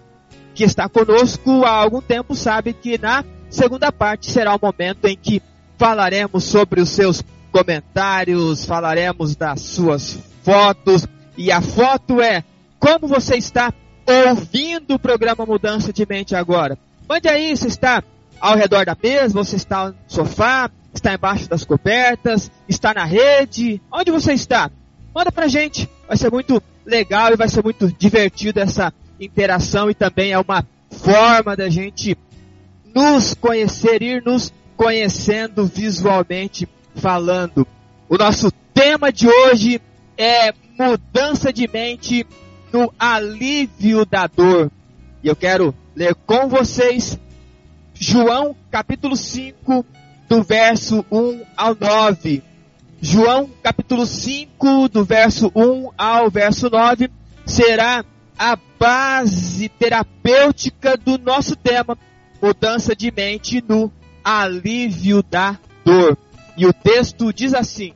que 0.53 0.63
está 0.63 0.87
conosco 0.89 1.63
há 1.63 1.71
algum 1.71 2.01
tempo 2.01 2.35
sabe 2.35 2.73
que 2.73 2.97
na 2.97 3.23
segunda 3.57 3.91
parte 3.91 4.29
será 4.29 4.55
o 4.55 4.59
momento 4.61 5.05
em 5.05 5.17
que 5.17 5.41
falaremos 5.77 6.43
sobre 6.43 6.79
os 6.79 6.89
seus 6.89 7.23
comentários, 7.51 8.63
falaremos 8.63 9.35
das 9.35 9.61
suas 9.61 10.19
fotos, 10.43 11.07
e 11.35 11.51
a 11.51 11.59
foto 11.59 12.21
é 12.21 12.43
como 12.79 13.07
você 13.07 13.35
está 13.35 13.73
ouvindo 14.05 14.93
o 14.93 14.99
programa 14.99 15.43
Mudança 15.45 15.91
de 15.91 16.05
Mente 16.07 16.35
agora. 16.35 16.77
Mande 17.09 17.27
aí, 17.27 17.57
você 17.57 17.67
está 17.67 18.03
ao 18.39 18.55
redor 18.55 18.85
da 18.85 18.95
mesa, 19.01 19.33
você 19.33 19.55
está 19.55 19.87
no 19.87 19.95
sofá, 20.07 20.69
está 20.93 21.15
embaixo 21.15 21.49
das 21.49 21.65
cobertas, 21.65 22.51
está 22.69 22.93
na 22.93 23.05
rede, 23.05 23.81
onde 23.91 24.11
você 24.11 24.33
está? 24.33 24.69
Manda 25.15 25.31
pra 25.31 25.47
gente, 25.47 25.89
vai 26.07 26.15
ser 26.15 26.31
muito 26.31 26.61
legal 26.85 27.33
e 27.33 27.35
vai 27.35 27.49
ser 27.49 27.63
muito 27.63 27.91
divertido 27.91 28.59
essa 28.59 28.93
interação 29.19 29.89
e 29.89 29.95
também 29.95 30.31
é 30.31 30.39
uma 30.39 30.63
forma 30.91 31.55
da 31.55 31.69
gente 31.69 32.15
nos 32.97 33.35
conhecer, 33.35 34.01
ir 34.01 34.23
nos 34.25 34.51
conhecendo 34.75 35.67
visualmente 35.67 36.67
falando. 36.95 37.67
O 38.09 38.17
nosso 38.17 38.51
tema 38.73 39.11
de 39.13 39.27
hoje 39.27 39.79
é 40.17 40.51
mudança 40.79 41.53
de 41.53 41.67
mente 41.67 42.25
no 42.73 42.91
alívio 42.97 44.03
da 44.03 44.25
dor. 44.25 44.71
E 45.23 45.27
eu 45.27 45.35
quero 45.35 45.75
ler 45.95 46.15
com 46.25 46.47
vocês 46.47 47.19
João 47.93 48.55
capítulo 48.71 49.15
5, 49.15 49.85
do 50.27 50.41
verso 50.41 51.05
1 51.11 51.43
ao 51.55 51.77
9. 51.79 52.41
João 52.99 53.47
capítulo 53.61 54.07
5, 54.07 54.89
do 54.89 55.05
verso 55.05 55.51
1 55.55 55.91
ao 55.95 56.31
verso 56.31 56.67
9, 56.67 57.11
será 57.45 58.03
a 58.39 58.57
base 58.79 59.69
terapêutica 59.69 60.97
do 60.97 61.19
nosso 61.19 61.55
tema, 61.55 61.95
mudança 62.41 62.95
de 62.95 63.11
mente 63.11 63.63
no 63.67 63.91
alívio 64.23 65.23
da 65.23 65.57
dor. 65.83 66.17
E 66.55 66.65
o 66.65 66.73
texto 66.73 67.31
diz 67.31 67.53
assim: 67.53 67.93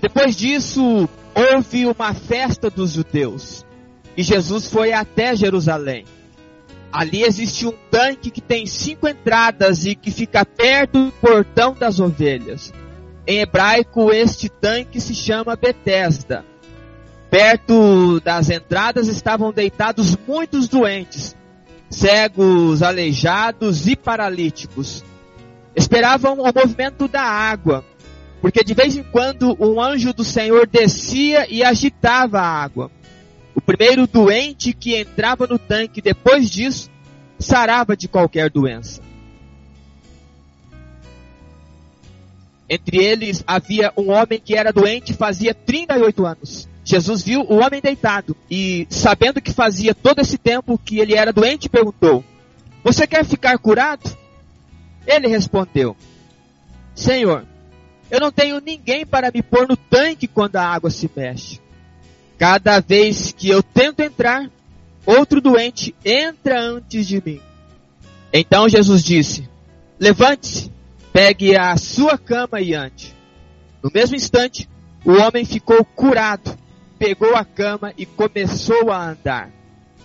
Depois 0.00 0.36
disso, 0.36 1.08
houve 1.34 1.86
uma 1.86 2.14
festa 2.14 2.68
dos 2.68 2.92
judeus, 2.92 3.64
e 4.16 4.22
Jesus 4.22 4.70
foi 4.70 4.92
até 4.92 5.34
Jerusalém. 5.34 6.04
Ali 6.90 7.22
existe 7.22 7.66
um 7.66 7.74
tanque 7.90 8.30
que 8.30 8.40
tem 8.40 8.66
cinco 8.66 9.06
entradas 9.06 9.84
e 9.84 9.94
que 9.94 10.10
fica 10.10 10.44
perto 10.44 11.06
do 11.06 11.12
portão 11.12 11.74
das 11.74 12.00
ovelhas. 12.00 12.72
Em 13.26 13.40
hebraico, 13.40 14.10
este 14.10 14.48
tanque 14.48 15.00
se 15.00 15.14
chama 15.14 15.54
Betesda. 15.54 16.46
Perto 17.30 18.20
das 18.20 18.48
entradas 18.48 19.06
estavam 19.06 19.52
deitados 19.52 20.16
muitos 20.26 20.66
doentes, 20.66 21.36
cegos, 21.90 22.82
aleijados 22.82 23.86
e 23.86 23.96
paralíticos. 23.96 25.04
Esperavam 25.74 26.38
o 26.40 26.52
movimento 26.52 27.06
da 27.06 27.22
água, 27.22 27.84
porque 28.40 28.64
de 28.64 28.74
vez 28.74 28.96
em 28.96 29.02
quando 29.02 29.56
um 29.60 29.80
anjo 29.80 30.12
do 30.12 30.24
Senhor 30.24 30.66
descia 30.66 31.46
e 31.48 31.62
agitava 31.62 32.40
a 32.40 32.62
água. 32.62 32.90
O 33.54 33.60
primeiro 33.60 34.06
doente 34.06 34.72
que 34.72 34.96
entrava 34.96 35.46
no 35.46 35.58
tanque 35.58 36.00
depois 36.00 36.50
disso 36.50 36.90
sarava 37.38 37.96
de 37.96 38.08
qualquer 38.08 38.50
doença. 38.50 39.00
Entre 42.68 42.98
eles 42.98 43.42
havia 43.46 43.92
um 43.96 44.10
homem 44.10 44.40
que 44.44 44.54
era 44.54 44.72
doente 44.72 45.14
fazia 45.14 45.54
38 45.54 46.26
anos. 46.26 46.68
Jesus 46.88 47.22
viu 47.22 47.42
o 47.42 47.56
homem 47.56 47.82
deitado 47.82 48.34
e, 48.50 48.86
sabendo 48.88 49.42
que 49.42 49.52
fazia 49.52 49.94
todo 49.94 50.20
esse 50.20 50.38
tempo 50.38 50.80
que 50.82 50.98
ele 50.98 51.14
era 51.14 51.34
doente, 51.34 51.68
perguntou: 51.68 52.24
Você 52.82 53.06
quer 53.06 53.26
ficar 53.26 53.58
curado? 53.58 54.16
Ele 55.06 55.28
respondeu: 55.28 55.94
Senhor, 56.94 57.44
eu 58.10 58.18
não 58.18 58.32
tenho 58.32 58.58
ninguém 58.62 59.04
para 59.04 59.30
me 59.30 59.42
pôr 59.42 59.68
no 59.68 59.76
tanque 59.76 60.26
quando 60.26 60.56
a 60.56 60.64
água 60.64 60.88
se 60.88 61.10
mexe. 61.14 61.60
Cada 62.38 62.80
vez 62.80 63.32
que 63.32 63.50
eu 63.50 63.62
tento 63.62 64.00
entrar, 64.00 64.50
outro 65.04 65.42
doente 65.42 65.94
entra 66.02 66.58
antes 66.58 67.06
de 67.06 67.22
mim. 67.22 67.38
Então 68.32 68.66
Jesus 68.66 69.04
disse: 69.04 69.46
Levante-se, 70.00 70.72
pegue 71.12 71.54
a 71.54 71.76
sua 71.76 72.16
cama 72.16 72.62
e 72.62 72.72
ande. 72.72 73.14
No 73.82 73.90
mesmo 73.92 74.16
instante, 74.16 74.66
o 75.04 75.12
homem 75.12 75.44
ficou 75.44 75.84
curado, 75.84 76.56
pegou 76.98 77.34
a 77.36 77.44
cama 77.44 77.92
e 77.96 78.04
começou 78.04 78.90
a 78.90 79.10
andar. 79.10 79.50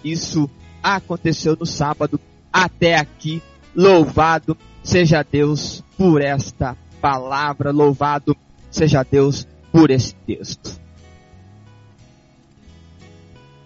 Isso 0.04 0.50
aconteceu 0.82 1.56
no 1.60 1.66
sábado. 1.66 2.20
Até 2.52 2.96
aqui, 2.96 3.42
louvado 3.76 4.56
seja 4.84 5.24
Deus 5.24 5.84
por 5.98 6.22
esta 6.22 6.78
palavra, 7.02 7.72
louvado 7.72 8.36
seja 8.70 9.04
Deus 9.04 9.48
por 9.72 9.90
esse 9.90 10.14
texto. 10.28 10.80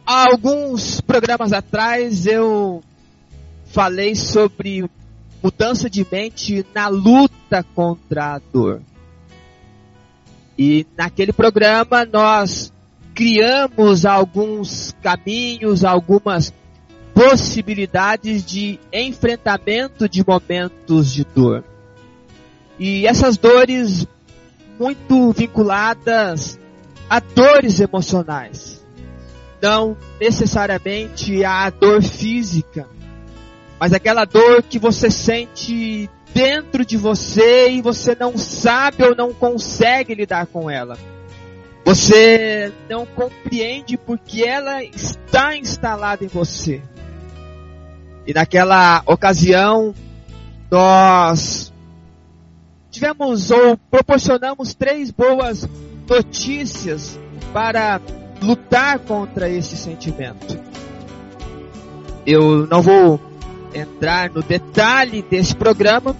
Alguns 0.05 1.01
programas 1.01 1.51
atrás 1.51 2.25
eu 2.25 2.81
falei 3.65 4.15
sobre 4.15 4.89
mudança 5.43 5.89
de 5.89 6.07
mente 6.09 6.65
na 6.73 6.87
luta 6.87 7.63
contra 7.75 8.35
a 8.35 8.39
dor. 8.39 8.81
E 10.57 10.87
naquele 10.97 11.33
programa 11.33 12.05
nós 12.05 12.71
criamos 13.17 14.05
alguns 14.05 14.95
caminhos, 15.01 15.83
algumas 15.83 16.53
possibilidades 17.15 18.45
de 18.45 18.79
enfrentamento 18.93 20.07
de 20.07 20.23
momentos 20.23 21.11
de 21.11 21.23
dor. 21.23 21.63
E 22.77 23.07
essas 23.07 23.35
dores 23.35 24.05
muito 24.79 25.31
vinculadas 25.31 26.59
a 27.09 27.19
dores 27.19 27.79
emocionais. 27.79 28.85
Não 29.59 29.97
necessariamente 30.21 31.43
a 31.43 31.71
dor 31.71 32.03
física, 32.03 32.87
mas 33.79 33.93
aquela 33.93 34.25
dor 34.25 34.61
que 34.61 34.77
você 34.77 35.09
sente 35.09 36.07
dentro 36.35 36.85
de 36.85 36.97
você 36.97 37.71
e 37.71 37.81
você 37.81 38.15
não 38.19 38.37
sabe 38.37 39.03
ou 39.03 39.15
não 39.15 39.33
consegue 39.33 40.13
lidar 40.13 40.45
com 40.45 40.69
ela. 40.69 40.99
Você 41.87 42.73
não 42.89 43.05
compreende 43.05 43.95
porque 43.95 44.43
ela 44.43 44.83
está 44.83 45.55
instalada 45.55 46.21
em 46.21 46.27
você. 46.27 46.81
E 48.25 48.33
naquela 48.33 49.01
ocasião, 49.05 49.95
nós 50.69 51.71
tivemos 52.91 53.51
ou 53.51 53.77
proporcionamos 53.89 54.73
três 54.73 55.11
boas 55.11 55.65
notícias 56.09 57.17
para 57.53 58.01
lutar 58.41 58.99
contra 58.99 59.47
esse 59.47 59.77
sentimento. 59.77 60.59
Eu 62.25 62.67
não 62.67 62.81
vou 62.81 63.17
entrar 63.73 64.29
no 64.29 64.43
detalhe 64.43 65.21
desse 65.21 65.55
programa, 65.55 66.13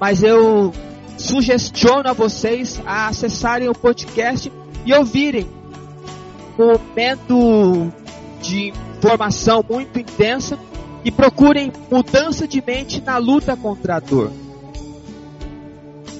mas 0.00 0.22
eu 0.22 0.72
sugestiono 1.18 2.08
a 2.08 2.14
vocês 2.14 2.80
a 2.86 3.08
acessarem 3.08 3.68
o 3.68 3.74
podcast 3.74 4.50
e 4.84 4.92
ouvirem 4.94 5.46
um 6.58 6.66
momento 6.66 7.92
de 8.40 8.72
informação 8.98 9.64
muito 9.68 9.98
intensa 9.98 10.58
e 11.04 11.10
procurem 11.10 11.72
mudança 11.90 12.46
de 12.46 12.62
mente 12.64 13.00
na 13.00 13.16
luta 13.16 13.56
contra 13.56 13.96
a 13.96 14.00
dor. 14.00 14.30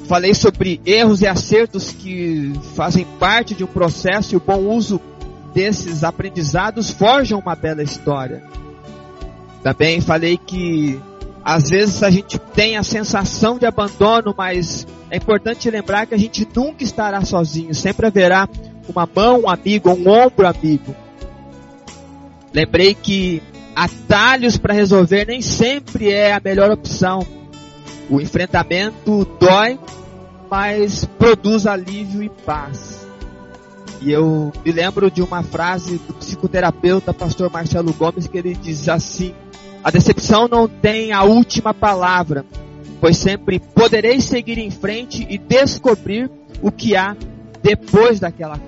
Falei 0.09 0.35
sobre 0.35 0.81
erros 0.85 1.20
e 1.20 1.27
acertos 1.27 1.92
que 1.92 2.53
fazem 2.75 3.07
parte 3.18 3.55
de 3.55 3.62
um 3.62 3.66
processo 3.66 4.35
e 4.35 4.37
o 4.37 4.40
bom 4.40 4.59
uso 4.75 5.01
desses 5.55 6.03
aprendizados 6.03 6.90
forjam 6.90 7.38
uma 7.38 7.55
bela 7.55 7.83
história. 7.83 8.42
Também 9.62 10.01
falei 10.01 10.38
que 10.38 11.01
às 11.44 11.70
vezes 11.70 12.03
a 12.03 12.11
gente 12.11 12.38
tem 12.38 12.77
a 12.77 12.83
sensação 12.83 13.59
de 13.59 13.66
abandono, 13.66 14.35
mas 14.37 14.87
é 15.11 15.16
importante 15.16 15.68
lembrar 15.70 16.07
que 16.07 16.14
a 16.14 16.18
gente 16.18 16.46
nunca 16.55 16.85
estará 16.85 17.25
sozinho, 17.25 17.75
sempre 17.75 18.07
haverá 18.07 18.49
uma 18.88 19.09
mão 19.12 19.42
um 19.42 19.49
amigo, 19.49 19.90
um 19.90 20.09
ombro 20.09 20.46
amigo. 20.46 20.94
Lembrei 22.53 22.94
que 22.94 23.42
atalhos 23.75 24.57
para 24.57 24.75
resolver 24.75 25.27
nem 25.27 25.40
sempre 25.42 26.11
é 26.11 26.33
a 26.33 26.40
melhor 26.42 26.70
opção. 26.70 27.27
O 28.09 28.20
enfrentamento 28.20 29.25
dói, 29.38 29.79
mas 30.51 31.05
produz 31.18 31.66
alívio 31.66 32.23
e 32.23 32.29
paz. 32.29 33.07
E 34.01 34.11
eu 34.11 34.53
me 34.64 34.73
lembro 34.73 35.11
de 35.11 35.23
uma 35.23 35.42
frase 35.42 35.99
do 35.99 36.14
psicoterapeuta 36.14 37.12
pastor 37.12 37.51
Marcelo 37.51 37.92
Gomes 37.92 38.27
que 38.27 38.38
ele 38.38 38.55
diz 38.55 38.88
assim: 38.88 39.35
a 39.85 39.90
decepção 39.90 40.49
não 40.49 40.66
tem 40.66 41.12
a 41.12 41.23
última 41.23 41.73
palavra, 41.73 42.44
pois 43.00 43.16
sempre 43.16 43.58
poderei 43.58 44.20
seguir 44.20 44.58
em 44.58 44.70
frente 44.70 45.26
e 45.28 45.38
descobrir 45.38 46.30
o 46.62 46.70
que 46.70 46.94
há 46.94 47.16
depois 47.62 48.20
daquela. 48.20 48.60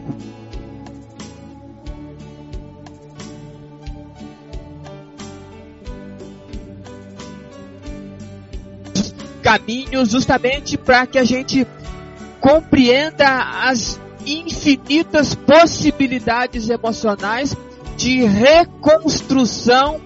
Caminhos 9.43 10.11
justamente 10.11 10.79
para 10.79 11.07
que 11.07 11.19
a 11.19 11.25
gente 11.25 11.67
compreenda 12.41 13.69
as 13.69 14.01
infinitas 14.25 15.35
possibilidades 15.35 16.71
emocionais 16.71 17.55
de 17.97 18.25
reconstrução 18.25 20.01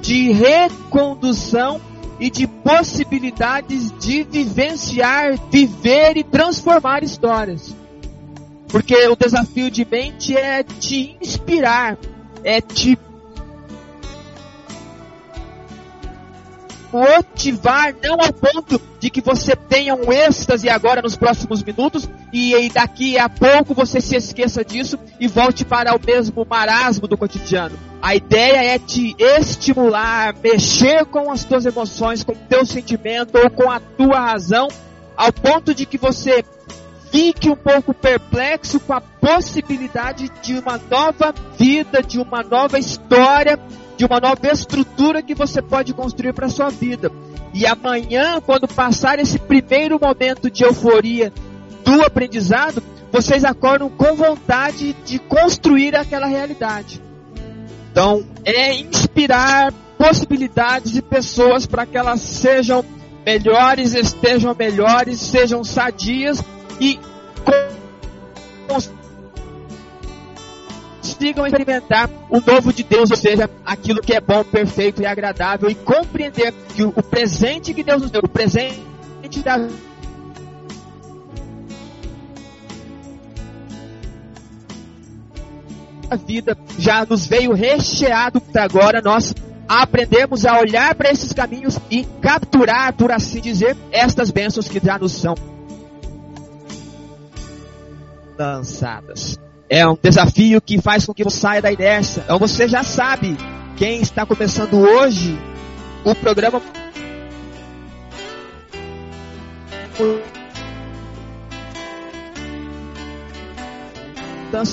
de 0.00 0.32
recondução 0.32 1.80
e 2.18 2.30
de 2.30 2.46
possibilidades 2.46 3.92
de 3.98 4.22
vivenciar, 4.22 5.38
viver 5.50 6.16
e 6.16 6.24
transformar 6.24 7.02
histórias. 7.02 7.74
Porque 8.68 8.96
o 9.08 9.16
desafio 9.16 9.70
de 9.70 9.84
mente 9.84 10.36
é 10.36 10.62
te 10.62 11.16
inspirar, 11.20 11.98
é 12.42 12.60
te 12.60 12.98
motivar, 16.92 17.94
não 18.02 18.20
ao 18.20 18.32
ponto 18.32 18.80
de 19.00 19.08
que 19.08 19.22
você 19.22 19.56
tenha 19.56 19.94
um 19.94 20.12
êxtase 20.12 20.68
agora 20.68 21.00
nos 21.00 21.16
próximos 21.16 21.62
minutos 21.62 22.08
e 22.32 22.68
daqui 22.68 23.18
a 23.18 23.28
pouco 23.28 23.74
você 23.74 24.00
se 24.00 24.14
esqueça 24.14 24.62
disso 24.62 24.98
e 25.18 25.26
volte 25.26 25.64
para 25.64 25.96
o 25.96 26.00
mesmo 26.04 26.46
marasmo 26.48 27.08
do 27.08 27.16
cotidiano. 27.16 27.76
A 28.02 28.14
ideia 28.14 28.74
é 28.74 28.78
te 28.78 29.16
estimular, 29.18 30.34
mexer 30.42 31.06
com 31.06 31.30
as 31.30 31.44
tuas 31.44 31.64
emoções, 31.64 32.22
com 32.22 32.32
o 32.32 32.36
teu 32.48 32.66
sentimento 32.66 33.38
ou 33.38 33.48
com 33.48 33.70
a 33.70 33.80
tua 33.80 34.20
razão, 34.20 34.68
ao 35.16 35.32
ponto 35.32 35.74
de 35.74 35.86
que 35.86 35.96
você 35.96 36.44
fique 37.10 37.48
um 37.48 37.56
pouco 37.56 37.94
perplexo 37.94 38.80
com 38.80 38.92
a 38.92 39.00
possibilidade 39.00 40.30
de 40.42 40.58
uma 40.58 40.80
nova 40.90 41.34
vida, 41.58 42.02
de 42.02 42.18
uma 42.18 42.42
nova 42.42 42.78
história 42.78 43.58
de 44.02 44.06
uma 44.06 44.18
nova 44.18 44.48
estrutura 44.48 45.22
que 45.22 45.32
você 45.32 45.62
pode 45.62 45.94
construir 45.94 46.32
para 46.32 46.48
sua 46.48 46.68
vida. 46.70 47.08
E 47.54 47.64
amanhã, 47.64 48.40
quando 48.40 48.66
passar 48.66 49.20
esse 49.20 49.38
primeiro 49.38 49.96
momento 50.00 50.50
de 50.50 50.64
euforia 50.64 51.32
do 51.84 52.02
aprendizado, 52.02 52.82
vocês 53.12 53.44
acordam 53.44 53.88
com 53.88 54.16
vontade 54.16 54.92
de 55.04 55.20
construir 55.20 55.94
aquela 55.94 56.26
realidade. 56.26 57.00
Então, 57.92 58.24
é 58.44 58.74
inspirar 58.74 59.72
possibilidades 59.96 60.90
de 60.90 61.00
pessoas 61.00 61.64
para 61.64 61.86
que 61.86 61.96
elas 61.96 62.20
sejam 62.22 62.84
melhores, 63.24 63.94
estejam 63.94 64.52
melhores, 64.58 65.20
sejam 65.20 65.62
sadias 65.62 66.42
e 66.80 66.98
consigam 71.22 71.46
experimentar 71.46 72.10
o 72.28 72.40
novo 72.40 72.72
de 72.72 72.82
Deus, 72.82 73.10
ou 73.10 73.16
seja, 73.16 73.48
aquilo 73.64 74.00
que 74.00 74.12
é 74.12 74.20
bom, 74.20 74.42
perfeito 74.42 75.02
e 75.02 75.06
agradável, 75.06 75.70
e 75.70 75.74
compreender 75.74 76.52
que 76.74 76.82
o, 76.82 76.92
presente 76.92 77.72
que 77.72 77.84
Deus 77.84 78.02
nos 78.02 78.10
deu, 78.10 78.22
o 78.24 78.28
presente 78.28 78.82
da 79.42 79.56
vida 86.16 86.58
já 86.78 87.06
nos 87.06 87.24
veio 87.24 87.54
recheado 87.54 88.42
agora 88.54 89.00
nós 89.00 89.32
aprendemos 89.66 90.44
a 90.44 90.58
olhar 90.58 90.94
para 90.94 91.10
esses 91.10 91.32
caminhos 91.32 91.78
e 91.90 92.04
capturar, 92.20 92.92
por 92.94 93.10
assim 93.12 93.40
dizer, 93.40 93.76
estas 93.90 94.30
bênçãos 94.30 94.68
que 94.68 94.84
já 94.84 94.98
nos 94.98 95.12
são 95.12 95.34
lançadas. 98.36 99.38
É 99.74 99.88
um 99.88 99.96
desafio 100.02 100.60
que 100.60 100.78
faz 100.82 101.06
com 101.06 101.14
que 101.14 101.24
você 101.24 101.38
saia 101.38 101.62
da 101.62 101.72
inércia. 101.72 102.22
Então 102.26 102.38
você 102.38 102.68
já 102.68 102.82
sabe 102.82 103.38
quem 103.74 104.02
está 104.02 104.26
começando 104.26 104.78
hoje 104.78 105.34
o 106.04 106.14
programa 106.14 106.60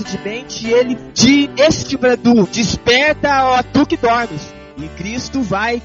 de 0.04 0.20
mente, 0.22 0.68
ele 0.68 0.98
te 1.14 1.50
estimula, 1.58 2.18
desperta 2.52 3.46
ó 3.46 3.64
tu 3.64 3.86
que 3.86 3.96
dormes. 3.96 4.54
E 4.78 4.86
Cristo 4.90 5.42
vai 5.42 5.82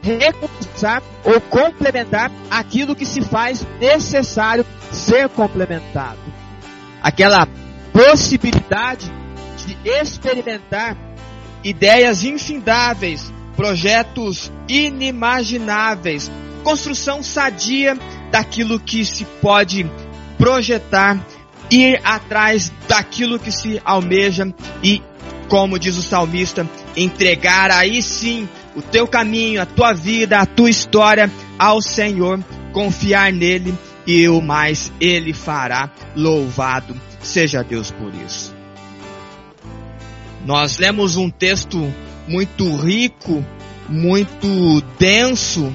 recompensar 0.00 1.02
ou 1.24 1.38
complementar 1.42 2.32
aquilo 2.50 2.96
que 2.96 3.04
se 3.04 3.20
faz 3.20 3.66
necessário 3.78 4.64
ser 4.90 5.28
complementado. 5.28 6.18
Aquela 7.02 7.46
possibilidade 7.92 9.10
de 9.56 9.76
experimentar 9.84 10.96
ideias 11.62 12.24
infindáveis, 12.24 13.32
projetos 13.56 14.50
inimagináveis, 14.68 16.30
construção 16.62 17.22
sadia 17.22 17.98
daquilo 18.30 18.80
que 18.80 19.04
se 19.04 19.24
pode 19.24 19.90
projetar, 20.38 21.18
ir 21.70 22.00
atrás 22.04 22.72
daquilo 22.88 23.38
que 23.38 23.52
se 23.52 23.80
almeja 23.84 24.52
e, 24.82 25.02
como 25.48 25.78
diz 25.78 25.96
o 25.96 26.02
salmista, 26.02 26.68
entregar 26.96 27.70
aí 27.70 28.02
sim 28.02 28.48
o 28.74 28.82
teu 28.82 29.06
caminho, 29.06 29.60
a 29.60 29.66
tua 29.66 29.92
vida, 29.92 30.38
a 30.38 30.46
tua 30.46 30.70
história 30.70 31.30
ao 31.58 31.82
Senhor, 31.82 32.42
confiar 32.72 33.32
nele 33.32 33.74
e 34.06 34.28
o 34.28 34.40
mais 34.40 34.92
ele 35.00 35.32
fará. 35.32 35.90
Louvado 36.16 37.09
seja 37.30 37.62
Deus 37.62 37.90
por 37.90 38.12
isso. 38.14 38.54
Nós 40.44 40.78
lemos 40.78 41.16
um 41.16 41.30
texto 41.30 41.92
muito 42.26 42.74
rico, 42.76 43.44
muito 43.88 44.80
denso 44.98 45.72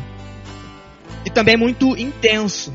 e 1.25 1.29
também 1.29 1.57
muito 1.57 1.97
intenso. 1.97 2.73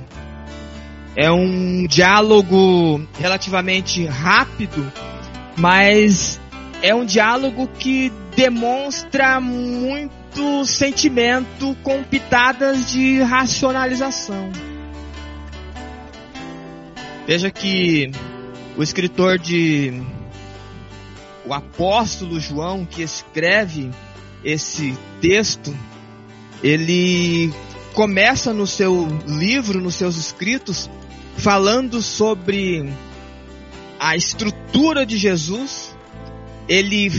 É 1.17 1.31
um 1.31 1.87
diálogo 1.87 3.03
relativamente 3.19 4.07
rápido, 4.07 4.91
mas 5.57 6.41
é 6.83 6.95
um 6.95 7.05
diálogo 7.05 7.69
que 7.79 8.13
demonstra 8.37 9.41
muito 9.41 10.65
sentimento 10.65 11.77
com 11.83 12.03
pitadas 12.05 12.91
de 12.91 13.21
racionalização. 13.21 14.51
Veja 17.27 17.51
que 17.51 18.11
o 18.77 18.83
escritor 18.83 19.39
de 19.39 20.03
o 21.45 21.55
apóstolo 21.55 22.39
João 22.39 22.85
que 22.85 23.03
escreve 23.03 23.91
esse 24.45 24.97
texto, 25.21 25.77
ele 26.63 27.53
começa 27.93 28.53
no 28.53 28.67
seu 28.67 29.07
livro, 29.27 29.81
nos 29.81 29.95
seus 29.95 30.17
escritos, 30.17 30.89
falando 31.37 32.01
sobre 32.03 32.89
a 33.99 34.17
estrutura 34.17 35.05
de 35.05 35.17
Jesus. 35.17 35.95
Ele 36.69 37.11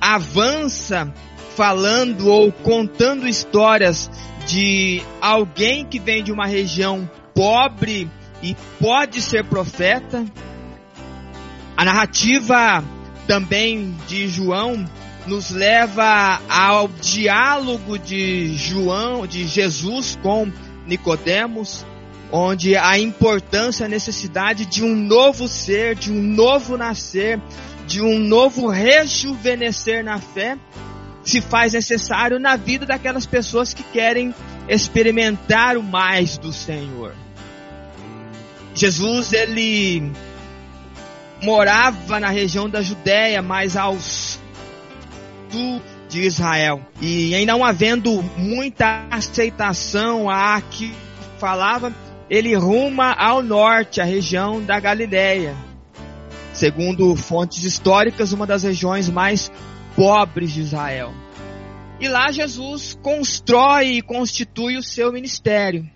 avança 0.00 1.12
falando 1.56 2.28
ou 2.28 2.52
contando 2.52 3.28
histórias 3.28 4.10
de 4.46 5.02
alguém 5.20 5.84
que 5.84 5.98
vem 5.98 6.22
de 6.22 6.32
uma 6.32 6.46
região 6.46 7.08
pobre 7.34 8.10
e 8.42 8.56
pode 8.78 9.20
ser 9.20 9.44
profeta. 9.44 10.24
A 11.76 11.84
narrativa 11.84 12.84
também 13.26 13.96
de 14.06 14.28
João 14.28 14.84
nos 15.26 15.50
leva 15.50 16.40
ao 16.48 16.88
diálogo 16.88 17.98
de 17.98 18.54
João, 18.56 19.26
de 19.26 19.46
Jesus 19.46 20.18
com 20.22 20.50
Nicodemos, 20.86 21.84
onde 22.30 22.76
a 22.76 22.98
importância, 22.98 23.86
a 23.86 23.88
necessidade 23.88 24.66
de 24.66 24.84
um 24.84 24.94
novo 24.94 25.48
ser, 25.48 25.94
de 25.94 26.12
um 26.12 26.20
novo 26.20 26.76
nascer, 26.76 27.40
de 27.86 28.02
um 28.02 28.18
novo 28.18 28.68
rejuvenescer 28.68 30.04
na 30.04 30.18
fé, 30.18 30.58
se 31.22 31.40
faz 31.40 31.72
necessário 31.72 32.38
na 32.38 32.56
vida 32.56 32.84
daquelas 32.84 33.24
pessoas 33.24 33.72
que 33.72 33.82
querem 33.82 34.34
experimentar 34.68 35.76
o 35.76 35.82
mais 35.82 36.36
do 36.36 36.52
Senhor. 36.52 37.14
Jesus, 38.74 39.32
ele 39.32 40.12
morava 41.44 42.18
na 42.18 42.30
região 42.30 42.68
da 42.68 42.80
Judéia, 42.80 43.42
mais 43.42 43.76
ao 43.76 43.96
sul 44.00 45.82
de 46.08 46.22
Israel. 46.22 46.80
E 47.00 47.34
ainda 47.34 47.52
não 47.52 47.64
havendo 47.64 48.22
muita 48.36 49.06
aceitação 49.10 50.30
a 50.30 50.60
que 50.62 50.92
falava, 51.38 51.94
ele 52.30 52.54
ruma 52.54 53.12
ao 53.12 53.42
norte, 53.42 54.00
a 54.00 54.04
região 54.04 54.64
da 54.64 54.80
Galileia. 54.80 55.54
Segundo 56.54 57.14
fontes 57.14 57.62
históricas, 57.62 58.32
uma 58.32 58.46
das 58.46 58.62
regiões 58.62 59.10
mais 59.10 59.52
pobres 59.94 60.52
de 60.52 60.62
Israel. 60.62 61.12
E 62.00 62.08
lá 62.08 62.32
Jesus 62.32 62.98
constrói 63.02 63.98
e 63.98 64.02
constitui 64.02 64.76
o 64.78 64.82
seu 64.82 65.12
ministério. 65.12 65.88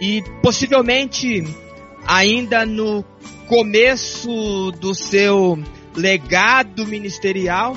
E 0.00 0.22
possivelmente 0.42 1.44
ainda 2.06 2.64
no 2.64 3.04
começo 3.46 4.72
do 4.80 4.94
seu 4.94 5.58
legado 5.94 6.86
ministerial, 6.86 7.76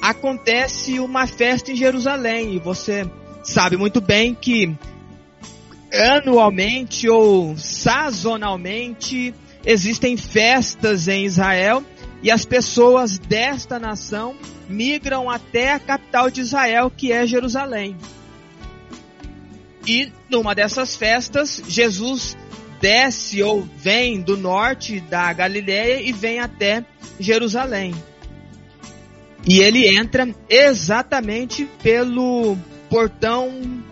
acontece 0.00 0.98
uma 0.98 1.26
festa 1.26 1.72
em 1.72 1.76
Jerusalém. 1.76 2.54
E 2.54 2.58
você 2.58 3.08
sabe 3.42 3.76
muito 3.76 4.00
bem 4.00 4.34
que 4.34 4.76
anualmente 5.92 7.08
ou 7.08 7.56
sazonalmente 7.56 9.34
existem 9.64 10.16
festas 10.16 11.06
em 11.06 11.24
Israel 11.24 11.84
e 12.22 12.30
as 12.30 12.44
pessoas 12.44 13.18
desta 13.18 13.78
nação 13.78 14.34
migram 14.68 15.28
até 15.28 15.72
a 15.72 15.78
capital 15.78 16.30
de 16.30 16.40
Israel, 16.40 16.90
que 16.90 17.12
é 17.12 17.26
Jerusalém. 17.26 17.96
E 19.86 20.12
numa 20.30 20.54
dessas 20.54 20.94
festas, 20.96 21.60
Jesus 21.68 22.36
desce 22.82 23.40
ou 23.44 23.62
vem 23.76 24.20
do 24.20 24.36
norte 24.36 24.98
da 24.98 25.32
Galileia 25.32 26.02
e 26.02 26.12
vem 26.12 26.40
até 26.40 26.84
Jerusalém. 27.20 27.94
E 29.46 29.60
ele 29.60 29.86
entra 29.86 30.28
exatamente 30.48 31.64
pelo 31.80 32.56
portão 32.90 33.82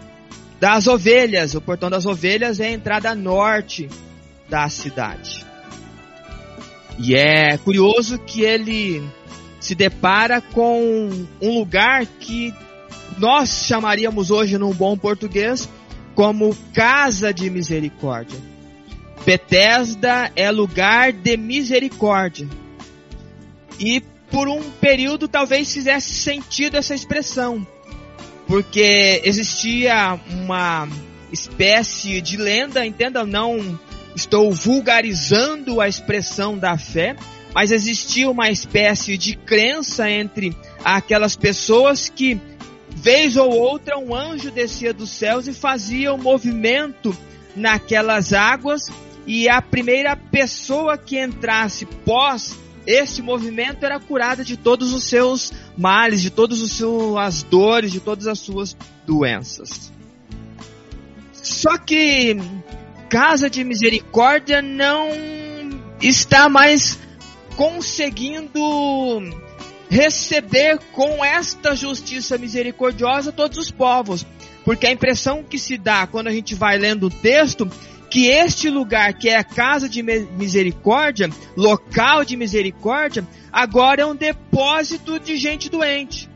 das 0.59 0.88
ovelhas. 0.88 1.55
O 1.55 1.61
portão 1.61 1.88
das 1.88 2.05
ovelhas 2.05 2.59
é 2.59 2.66
a 2.66 2.72
entrada 2.72 3.14
norte 3.14 3.88
da 4.48 4.68
cidade. 4.68 5.46
E 6.98 7.14
é 7.14 7.57
curioso 7.59 8.18
que 8.18 8.42
ele 8.42 9.03
se 9.61 9.76
depara 9.76 10.40
com 10.40 11.11
um 11.40 11.59
lugar 11.59 12.05
que 12.07 12.53
nós 13.18 13.66
chamaríamos 13.66 14.33
hoje 14.33 14.59
num 14.59 14.72
bom 14.72 14.96
português 14.96 15.68
como 16.14 16.57
casa 16.74 17.33
de 17.33 17.48
misericórdia. 17.48 18.49
Betesda 19.24 20.33
é 20.35 20.50
lugar 20.50 21.12
de 21.12 21.37
misericórdia. 21.37 22.48
E 23.78 24.02
por 24.30 24.48
um 24.48 24.62
período 24.70 25.28
talvez 25.28 25.72
fizesse 25.72 26.14
sentido 26.14 26.76
essa 26.76 26.94
expressão, 26.94 27.66
porque 28.46 29.20
existia 29.24 30.18
uma 30.30 30.88
espécie 31.33 32.20
de 32.20 32.37
lenda, 32.37 32.85
entenda, 32.85 33.24
não 33.24 33.78
estou 34.14 34.52
vulgarizando 34.52 35.80
a 35.80 35.88
expressão 35.88 36.56
da 36.59 36.76
fé, 36.76 37.16
mas 37.54 37.70
existia 37.72 38.30
uma 38.30 38.50
espécie 38.50 39.16
de 39.16 39.37
crença 39.37 40.11
entre 40.11 40.56
aquelas 40.85 41.37
pessoas 41.37 42.09
que 42.09 42.40
vez 42.90 43.37
ou 43.37 43.50
outra 43.50 43.98
um 43.98 44.14
anjo 44.14 44.50
descia 44.50 44.92
dos 44.92 45.11
céus 45.11 45.46
e 45.46 45.52
fazia 45.52 46.12
um 46.12 46.18
movimento 46.18 47.16
naquelas 47.56 48.33
águas 48.33 48.90
e 49.26 49.48
a 49.48 49.61
primeira 49.61 50.16
pessoa 50.16 50.96
que 50.96 51.18
entrasse 51.18 51.87
pós 51.87 52.59
esse 52.87 53.20
movimento 53.22 53.85
era 53.85 54.00
curada 54.00 54.44
de 54.44 54.56
todos 54.56 54.92
os 54.92 55.04
seus 55.04 55.52
males, 55.76 56.22
de 56.22 56.30
todas 56.30 56.61
as 56.61 56.72
suas 56.72 57.42
dores, 57.42 57.92
de 57.92 58.00
todas 58.00 58.26
as 58.26 58.38
suas 58.38 58.76
doenças. 59.06 59.92
Só 61.33 61.76
que 61.78 62.37
Casa 63.09 63.50
de 63.50 63.62
Misericórdia 63.64 64.62
não 64.62 65.09
está 66.00 66.48
mais 66.48 66.98
conseguindo 67.56 68.61
receber 69.90 70.78
com 70.92 71.24
esta 71.24 71.74
justiça 71.74 72.38
misericordiosa 72.38 73.33
todos 73.33 73.59
os 73.59 73.70
povos. 73.70 74.24
Porque 74.64 74.87
a 74.87 74.92
impressão 74.92 75.42
que 75.42 75.59
se 75.59 75.76
dá 75.76 76.06
quando 76.06 76.28
a 76.28 76.33
gente 76.33 76.54
vai 76.54 76.78
lendo 76.78 77.06
o 77.06 77.11
texto 77.11 77.68
que 78.11 78.27
este 78.27 78.68
lugar, 78.68 79.14
que 79.14 79.29
é 79.29 79.37
a 79.37 79.44
casa 79.44 79.88
de 79.88 80.03
misericórdia, 80.03 81.31
local 81.57 82.25
de 82.25 82.37
misericórdia, 82.37 83.27
agora 83.53 84.03
é 84.03 84.07
um 84.07 84.16
depósito 84.16 85.18
de 85.20 85.37
gente 85.37 85.70
doente. 85.70 86.29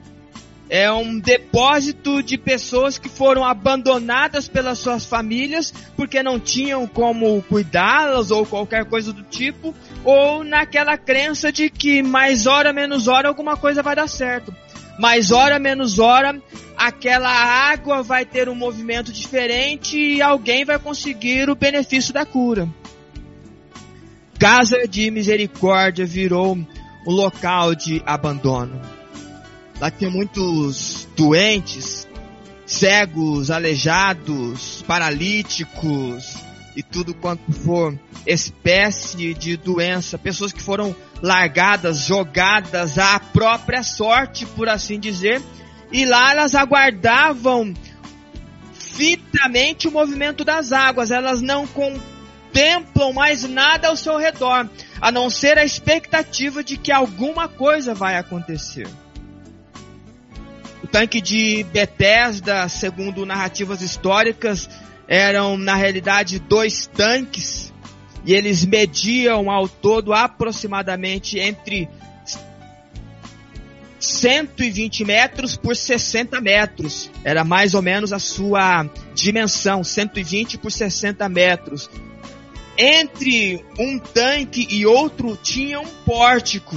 É 0.70 0.90
um 0.90 1.18
depósito 1.18 2.22
de 2.22 2.38
pessoas 2.38 2.96
que 2.96 3.08
foram 3.08 3.44
abandonadas 3.44 4.48
pelas 4.48 4.78
suas 4.78 5.04
famílias 5.04 5.72
porque 5.94 6.22
não 6.22 6.40
tinham 6.40 6.86
como 6.86 7.42
cuidá-las 7.42 8.30
ou 8.30 8.46
qualquer 8.46 8.86
coisa 8.86 9.12
do 9.12 9.22
tipo, 9.24 9.74
ou 10.02 10.42
naquela 10.42 10.96
crença 10.96 11.52
de 11.52 11.68
que 11.68 12.02
mais 12.02 12.46
hora 12.46 12.72
menos 12.72 13.08
hora 13.08 13.28
alguma 13.28 13.56
coisa 13.56 13.82
vai 13.82 13.94
dar 13.94 14.08
certo. 14.08 14.54
Mais 14.98 15.30
hora 15.30 15.58
menos 15.58 15.98
hora 15.98 16.40
aquela 16.76 17.30
água 17.30 18.02
vai 18.02 18.24
ter 18.24 18.48
um 18.48 18.54
movimento 18.54 19.12
diferente 19.12 19.96
e 19.96 20.22
alguém 20.22 20.64
vai 20.64 20.78
conseguir 20.78 21.48
o 21.48 21.54
benefício 21.54 22.12
da 22.12 22.24
cura. 22.24 22.68
Casa 24.38 24.86
de 24.86 25.10
Misericórdia 25.10 26.04
virou 26.04 26.54
um 26.54 26.66
local 27.10 27.74
de 27.74 28.02
abandono. 28.04 28.80
Lá 29.80 29.90
tinha 29.90 30.10
muitos 30.10 31.08
doentes, 31.16 32.06
cegos, 32.66 33.50
aleijados, 33.50 34.84
paralíticos 34.86 36.43
e 36.76 36.82
tudo 36.82 37.14
quanto 37.14 37.52
for 37.52 37.98
espécie 38.26 39.34
de 39.34 39.56
doença, 39.56 40.18
pessoas 40.18 40.52
que 40.52 40.62
foram 40.62 40.94
largadas, 41.22 42.00
jogadas 42.00 42.98
à 42.98 43.18
própria 43.18 43.82
sorte, 43.82 44.46
por 44.46 44.68
assim 44.68 44.98
dizer, 44.98 45.42
e 45.92 46.04
lá 46.04 46.32
elas 46.32 46.54
aguardavam 46.54 47.72
fitamente 48.72 49.88
o 49.88 49.92
movimento 49.92 50.44
das 50.44 50.72
águas, 50.72 51.10
elas 51.10 51.40
não 51.40 51.66
contemplam 51.66 53.12
mais 53.12 53.44
nada 53.44 53.88
ao 53.88 53.96
seu 53.96 54.16
redor, 54.16 54.68
a 55.00 55.10
não 55.12 55.28
ser 55.28 55.58
a 55.58 55.64
expectativa 55.64 56.62
de 56.62 56.76
que 56.76 56.90
alguma 56.90 57.48
coisa 57.48 57.94
vai 57.94 58.16
acontecer. 58.16 58.88
O 60.82 60.86
tanque 60.86 61.20
de 61.20 61.64
Bethesda, 61.72 62.68
segundo 62.68 63.24
narrativas 63.24 63.82
históricas, 63.82 64.68
eram 65.06 65.56
na 65.56 65.74
realidade 65.74 66.38
dois 66.38 66.86
tanques 66.86 67.72
e 68.24 68.32
eles 68.32 68.64
mediam 68.64 69.50
ao 69.50 69.68
todo 69.68 70.14
aproximadamente 70.14 71.38
entre 71.38 71.88
120 73.98 75.04
metros 75.04 75.56
por 75.56 75.76
60 75.76 76.40
metros. 76.40 77.10
Era 77.22 77.44
mais 77.44 77.74
ou 77.74 77.82
menos 77.82 78.12
a 78.12 78.18
sua 78.18 78.88
dimensão, 79.14 79.84
120 79.84 80.58
por 80.58 80.72
60 80.72 81.28
metros. 81.28 81.90
Entre 82.76 83.64
um 83.78 83.98
tanque 83.98 84.66
e 84.70 84.84
outro 84.84 85.38
tinha 85.42 85.80
um 85.80 85.86
pórtico. 86.04 86.76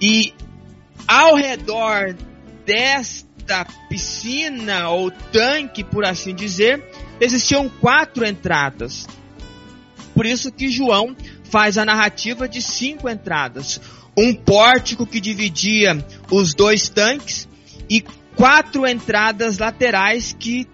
E 0.00 0.32
ao 1.06 1.34
redor 1.34 2.14
desta 3.48 3.64
piscina 3.88 4.90
ou 4.90 5.10
tanque, 5.10 5.82
por 5.82 6.04
assim 6.04 6.34
dizer, 6.34 6.84
existiam 7.18 7.68
quatro 7.68 8.26
entradas. 8.26 9.06
Por 10.14 10.26
isso 10.26 10.52
que 10.52 10.68
João 10.68 11.16
faz 11.44 11.78
a 11.78 11.84
narrativa 11.84 12.46
de 12.46 12.60
cinco 12.60 13.08
entradas. 13.08 13.80
Um 14.16 14.34
pórtico 14.34 15.06
que 15.06 15.18
dividia 15.18 16.04
os 16.30 16.52
dois 16.52 16.90
tanques 16.90 17.48
e 17.88 18.04
quatro 18.36 18.86
entradas 18.86 19.58
laterais 19.58 20.36
que 20.38 20.68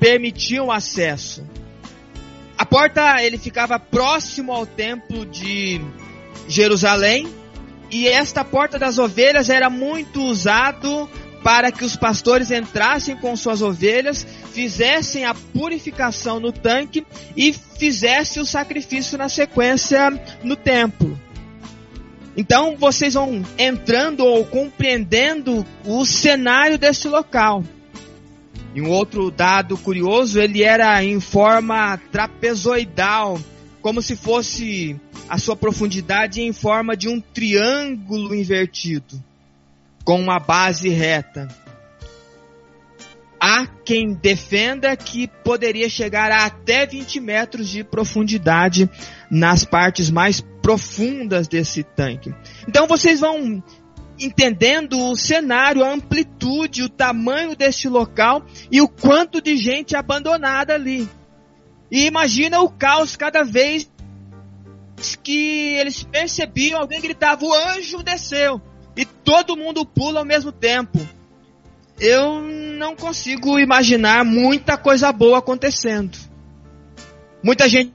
permitiam 0.00 0.72
acesso. 0.72 1.46
A 2.56 2.64
porta 2.64 3.22
ele 3.22 3.36
ficava 3.36 3.78
próximo 3.78 4.52
ao 4.52 4.64
templo 4.64 5.26
de 5.26 5.80
Jerusalém 6.48 7.28
e 7.90 8.08
esta 8.08 8.44
porta 8.44 8.78
das 8.78 8.96
ovelhas 8.96 9.50
era 9.50 9.68
muito 9.68 10.22
usado 10.22 11.08
para 11.44 11.70
que 11.70 11.84
os 11.84 11.94
pastores 11.94 12.50
entrassem 12.50 13.14
com 13.14 13.36
suas 13.36 13.60
ovelhas, 13.60 14.26
fizessem 14.54 15.26
a 15.26 15.34
purificação 15.34 16.40
no 16.40 16.50
tanque 16.50 17.06
e 17.36 17.52
fizessem 17.52 18.42
o 18.42 18.46
sacrifício 18.46 19.18
na 19.18 19.28
sequência 19.28 20.10
no 20.42 20.56
templo. 20.56 21.20
Então 22.34 22.76
vocês 22.76 23.12
vão 23.12 23.44
entrando 23.58 24.24
ou 24.24 24.42
compreendendo 24.46 25.66
o 25.84 26.06
cenário 26.06 26.78
desse 26.78 27.08
local. 27.08 27.62
E 28.74 28.80
um 28.80 28.88
outro 28.88 29.30
dado 29.30 29.76
curioso, 29.76 30.40
ele 30.40 30.62
era 30.62 31.04
em 31.04 31.20
forma 31.20 31.98
trapezoidal, 32.10 33.38
como 33.82 34.00
se 34.00 34.16
fosse 34.16 34.98
a 35.28 35.36
sua 35.36 35.54
profundidade 35.54 36.40
em 36.40 36.54
forma 36.54 36.96
de 36.96 37.06
um 37.06 37.20
triângulo 37.20 38.34
invertido 38.34 39.22
com 40.04 40.20
uma 40.20 40.38
base 40.38 40.88
reta. 40.88 41.48
Há 43.40 43.66
quem 43.66 44.14
defenda 44.14 44.96
que 44.96 45.26
poderia 45.26 45.88
chegar 45.88 46.30
a 46.30 46.46
até 46.46 46.86
20 46.86 47.20
metros 47.20 47.68
de 47.68 47.82
profundidade 47.82 48.88
nas 49.30 49.64
partes 49.64 50.08
mais 50.08 50.40
profundas 50.62 51.48
desse 51.48 51.82
tanque. 51.82 52.34
Então 52.66 52.86
vocês 52.86 53.20
vão 53.20 53.62
entendendo 54.18 54.98
o 54.98 55.16
cenário, 55.16 55.84
a 55.84 55.92
amplitude, 55.92 56.82
o 56.82 56.88
tamanho 56.88 57.56
deste 57.56 57.88
local 57.88 58.46
e 58.70 58.80
o 58.80 58.88
quanto 58.88 59.42
de 59.42 59.56
gente 59.56 59.96
abandonada 59.96 60.74
ali. 60.74 61.08
E 61.90 62.06
imagina 62.06 62.60
o 62.62 62.70
caos 62.70 63.14
cada 63.14 63.42
vez 63.42 63.90
que 65.22 65.74
eles 65.74 66.02
percebiam, 66.02 66.80
alguém 66.80 67.00
gritava: 67.00 67.44
o 67.44 67.52
anjo 67.52 68.02
desceu 68.02 68.60
e 68.96 69.04
todo 69.04 69.56
mundo 69.56 69.84
pula 69.84 70.20
ao 70.20 70.26
mesmo 70.26 70.52
tempo. 70.52 70.98
Eu 71.98 72.40
não 72.40 72.96
consigo 72.96 73.58
imaginar 73.58 74.24
muita 74.24 74.76
coisa 74.76 75.12
boa 75.12 75.38
acontecendo. 75.38 76.18
Muita 77.42 77.68
gente 77.68 77.94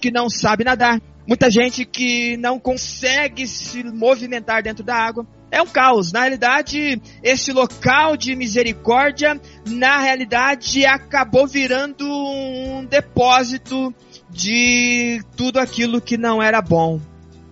que 0.00 0.10
não 0.10 0.28
sabe 0.28 0.64
nadar, 0.64 1.00
muita 1.26 1.50
gente 1.50 1.84
que 1.84 2.36
não 2.36 2.58
consegue 2.58 3.46
se 3.46 3.82
movimentar 3.82 4.62
dentro 4.62 4.84
da 4.84 4.94
água. 4.94 5.26
É 5.50 5.62
um 5.62 5.66
caos. 5.66 6.12
Na 6.12 6.20
realidade, 6.20 7.00
esse 7.22 7.52
local 7.52 8.16
de 8.16 8.34
misericórdia, 8.34 9.40
na 9.66 9.98
realidade, 9.98 10.84
acabou 10.84 11.46
virando 11.46 12.04
um 12.06 12.84
depósito 12.84 13.94
de 14.30 15.22
tudo 15.36 15.58
aquilo 15.58 16.00
que 16.00 16.16
não 16.16 16.42
era 16.42 16.60
bom. 16.60 17.00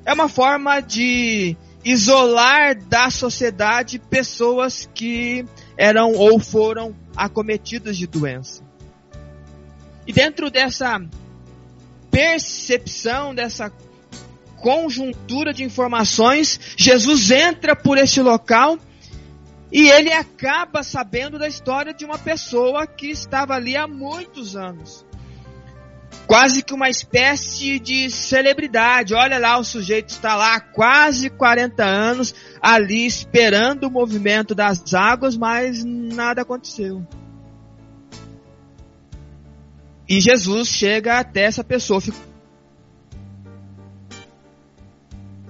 É 0.04 0.12
uma 0.12 0.28
forma 0.28 0.80
de 0.80 1.56
isolar 1.84 2.76
da 2.76 3.10
sociedade 3.10 3.98
pessoas 3.98 4.88
que 4.94 5.44
eram 5.76 6.12
ou 6.12 6.38
foram 6.38 6.94
acometidas 7.16 7.96
de 7.96 8.06
doença. 8.06 8.62
E 10.06 10.12
dentro 10.12 10.50
dessa 10.50 11.00
percepção, 12.10 13.34
dessa 13.34 13.72
conjuntura 14.56 15.52
de 15.52 15.64
informações, 15.64 16.58
Jesus 16.76 17.30
entra 17.30 17.74
por 17.74 17.98
este 17.98 18.20
local 18.20 18.78
e 19.72 19.88
ele 19.88 20.12
acaba 20.12 20.82
sabendo 20.82 21.38
da 21.38 21.48
história 21.48 21.94
de 21.94 22.04
uma 22.04 22.18
pessoa 22.18 22.86
que 22.86 23.08
estava 23.08 23.54
ali 23.54 23.76
há 23.76 23.86
muitos 23.86 24.54
anos 24.54 25.04
quase 26.26 26.62
que 26.62 26.74
uma 26.74 26.88
espécie 26.88 27.78
de 27.78 28.10
celebridade. 28.10 29.14
Olha 29.14 29.38
lá, 29.38 29.58
o 29.58 29.64
sujeito 29.64 30.10
está 30.10 30.34
lá 30.34 30.56
há 30.56 30.60
quase 30.60 31.30
40 31.30 31.84
anos, 31.84 32.34
ali 32.60 33.06
esperando 33.06 33.84
o 33.84 33.90
movimento 33.90 34.54
das 34.54 34.94
águas, 34.94 35.36
mas 35.36 35.84
nada 35.84 36.42
aconteceu. 36.42 37.06
E 40.08 40.20
Jesus 40.20 40.68
chega 40.68 41.18
até 41.18 41.42
essa 41.42 41.64
pessoa. 41.64 42.00
Fico 42.00 42.18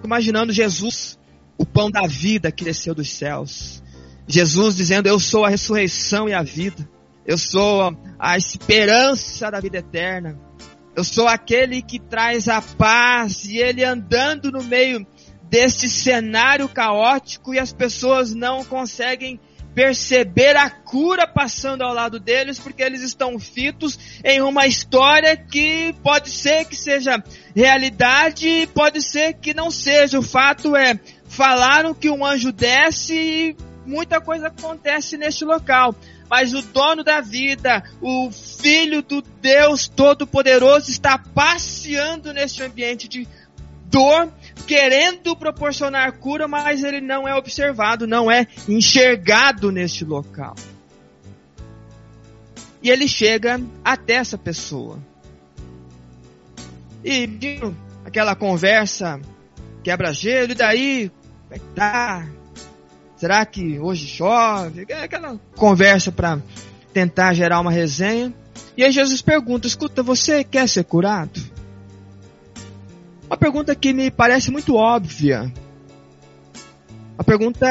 imaginando 0.05 0.53
Jesus, 0.53 1.19
o 1.57 1.65
pão 1.65 1.91
da 1.91 2.07
vida 2.07 2.53
que 2.53 2.65
desceu 2.65 2.95
dos 2.95 3.11
céus. 3.11 3.83
Jesus 4.27 4.77
dizendo: 4.77 5.09
Eu 5.09 5.19
sou 5.19 5.45
a 5.45 5.49
ressurreição 5.49 6.29
e 6.29 6.35
a 6.35 6.43
vida. 6.43 6.89
Eu 7.25 7.39
sou 7.39 7.97
a 8.19 8.37
esperança 8.37 9.51
da 9.51 9.61
vida 9.61 9.79
eterna. 9.79 10.39
Eu 10.95 11.05
sou 11.05 11.29
aquele 11.29 11.81
que 11.81 11.99
traz 11.99 12.49
a 12.49 12.61
paz 12.61 13.45
e 13.45 13.59
ele 13.59 13.85
andando 13.85 14.51
no 14.51 14.63
meio 14.63 15.07
desse 15.45 15.89
cenário 15.89 16.69
caótico 16.69 17.55
e 17.55 17.59
as 17.59 17.73
pessoas 17.73 18.35
não 18.35 18.65
conseguem 18.65 19.41
perceber 19.75 20.57
a 20.57 20.69
cura 20.69 21.27
passando 21.27 21.83
ao 21.83 21.95
lado 21.95 22.21
deles 22.21 22.59
porque 22.59 22.83
eles 22.83 23.03
estão 23.03 23.39
fitos 23.39 23.99
em 24.23 24.43
uma 24.43 24.67
história 24.67 25.37
que 25.37 25.95
pode 26.03 26.31
ser 26.31 26.67
que 26.67 26.77
seja 26.77 27.23
realidade, 27.55 28.69
pode 28.75 29.01
ser 29.01 29.35
que 29.35 29.55
não 29.55 29.71
seja. 29.71 30.19
O 30.19 30.23
fato 30.23 30.77
é, 30.77 30.99
falaram 31.25 31.95
que 31.95 32.11
um 32.11 32.25
anjo 32.25 32.53
desce 32.53 33.15
e 33.15 33.57
muita 33.87 34.21
coisa 34.21 34.49
acontece 34.49 35.17
neste 35.17 35.45
local 35.45 35.95
mas 36.33 36.55
o 36.55 36.63
dono 36.63 37.05
da 37.05 37.21
vida, 37.21 37.85
o 38.01 38.31
Filho 38.31 39.03
do 39.03 39.21
Deus 39.21 39.87
Todo-Poderoso, 39.87 40.91
está 40.91 41.19
passeando 41.19 42.33
neste 42.33 42.63
ambiente 42.63 43.07
de 43.07 43.29
dor, 43.85 44.33
querendo 44.67 45.37
proporcionar 45.37 46.11
cura, 46.13 46.49
mas 46.49 46.83
ele 46.83 47.03
não 47.03 47.29
é 47.29 47.35
observado, 47.35 48.07
não 48.07 48.31
é 48.31 48.47
enxergado 48.67 49.71
neste 49.71 50.07
local. 50.07 50.57
E 52.83 52.89
ele 52.89 53.07
chega 53.07 53.61
até 53.85 54.15
essa 54.15 54.39
pessoa. 54.39 54.99
E 57.05 57.29
aquela 58.07 58.35
conversa 58.35 59.21
quebra-gelo, 59.85 60.53
e 60.53 60.55
daí? 60.55 61.11
Como 61.11 61.55
é 61.55 61.59
que 61.59 61.75
tá? 61.75 62.27
Será 63.23 63.47
que 63.47 63.79
hoje 63.79 64.05
chove? 64.05 64.85
Aquela 64.93 65.39
conversa 65.55 66.11
para 66.11 66.43
tentar 66.93 67.33
gerar 67.35 67.61
uma 67.61 67.71
resenha. 67.71 68.35
E 68.77 68.83
aí 68.83 68.91
Jesus 68.91 69.23
pergunta: 69.23 69.65
escuta, 69.65 70.03
você 70.03 70.43
quer 70.43 70.69
ser 70.69 70.83
curado? 70.83 71.41
Uma 73.27 73.37
pergunta 73.37 73.77
que 73.77 73.93
me 73.93 74.11
parece 74.11 74.51
muito 74.51 74.75
óbvia. 74.75 75.53
A 77.17 77.23
pergunta 77.23 77.69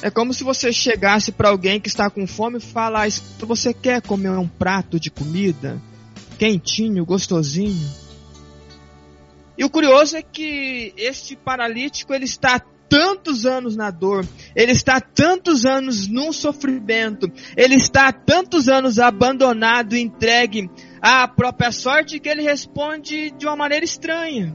é 0.00 0.08
como 0.12 0.32
se 0.32 0.44
você 0.44 0.72
chegasse 0.72 1.32
para 1.32 1.48
alguém 1.48 1.80
que 1.80 1.88
está 1.88 2.08
com 2.08 2.24
fome 2.24 2.58
e 2.58 3.08
escuta, 3.08 3.44
você 3.44 3.74
quer 3.74 4.00
comer 4.00 4.30
um 4.30 4.46
prato 4.46 5.00
de 5.00 5.10
comida? 5.10 5.82
Quentinho, 6.38 7.04
gostosinho? 7.04 7.90
E 9.58 9.64
o 9.64 9.68
curioso 9.68 10.16
é 10.16 10.22
que 10.22 10.94
este 10.96 11.34
paralítico 11.34 12.14
ele 12.14 12.26
está 12.26 12.62
tantos 12.92 13.46
anos 13.46 13.74
na 13.74 13.90
dor, 13.90 14.26
ele 14.54 14.72
está 14.72 15.00
tantos 15.00 15.64
anos 15.64 16.06
num 16.06 16.30
sofrimento, 16.30 17.26
ele 17.56 17.74
está 17.74 18.12
tantos 18.12 18.68
anos 18.68 18.98
abandonado, 18.98 19.96
entregue 19.96 20.70
à 21.00 21.26
própria 21.26 21.72
sorte 21.72 22.20
que 22.20 22.28
ele 22.28 22.42
responde 22.42 23.30
de 23.30 23.46
uma 23.46 23.56
maneira 23.56 23.82
estranha. 23.82 24.54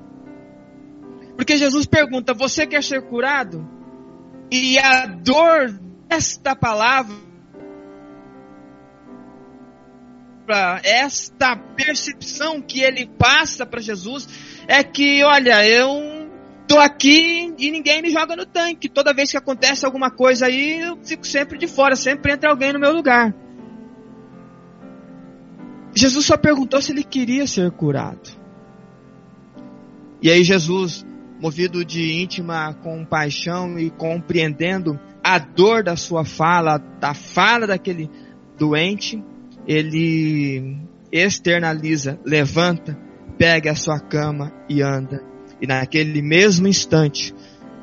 Porque 1.36 1.58
Jesus 1.58 1.88
pergunta: 1.88 2.36
Você 2.36 2.68
quer 2.68 2.84
ser 2.84 3.02
curado? 3.08 3.68
E 4.52 4.78
a 4.78 5.08
dor 5.08 5.72
desta 6.08 6.56
palavra, 6.56 7.16
esta 10.84 11.56
percepção 11.56 12.62
que 12.62 12.82
ele 12.82 13.08
passa 13.08 13.66
para 13.66 13.82
Jesus, 13.82 14.30
é 14.68 14.84
que, 14.84 15.24
olha, 15.24 15.68
eu 15.68 16.17
tô 16.68 16.78
aqui 16.78 17.54
e 17.58 17.72
ninguém 17.72 18.02
me 18.02 18.12
joga 18.12 18.36
no 18.36 18.46
tanque. 18.46 18.90
Toda 18.90 19.14
vez 19.14 19.32
que 19.32 19.38
acontece 19.38 19.86
alguma 19.86 20.12
coisa 20.12 20.46
aí, 20.46 20.82
eu 20.82 20.98
fico 21.04 21.26
sempre 21.26 21.58
de 21.58 21.68
fora, 21.68 21.96
sempre 21.96 22.34
entra 22.34 22.50
alguém 22.50 22.74
no 22.74 22.80
meu 22.80 22.92
lugar. 22.92 23.34
Jesus 25.96 26.26
só 26.26 26.38
perguntou 26.38 26.82
se 26.82 26.92
ele 26.92 27.04
queria 27.04 27.48
ser 27.48 27.72
curado. 27.72 28.30
E 30.22 30.30
aí 30.30 30.44
Jesus, 30.44 31.06
movido 31.40 31.84
de 31.86 32.22
íntima 32.22 32.74
compaixão 32.84 33.80
e 33.80 33.90
compreendendo 33.90 35.00
a 35.24 35.40
dor 35.40 35.84
da 35.84 35.96
sua 35.96 36.26
fala, 36.26 36.78
da 36.78 37.14
fala 37.14 37.66
daquele 37.66 38.10
doente, 38.58 39.24
ele 39.66 40.78
externaliza, 41.12 42.20
levanta, 42.26 42.98
pega 43.38 43.72
a 43.72 43.76
sua 43.76 44.00
cama 44.00 44.52
e 44.70 44.82
anda 44.82 45.37
e 45.62 45.68
naquele 45.68 46.22
mesmo 46.22 46.68
instante, 46.68 47.34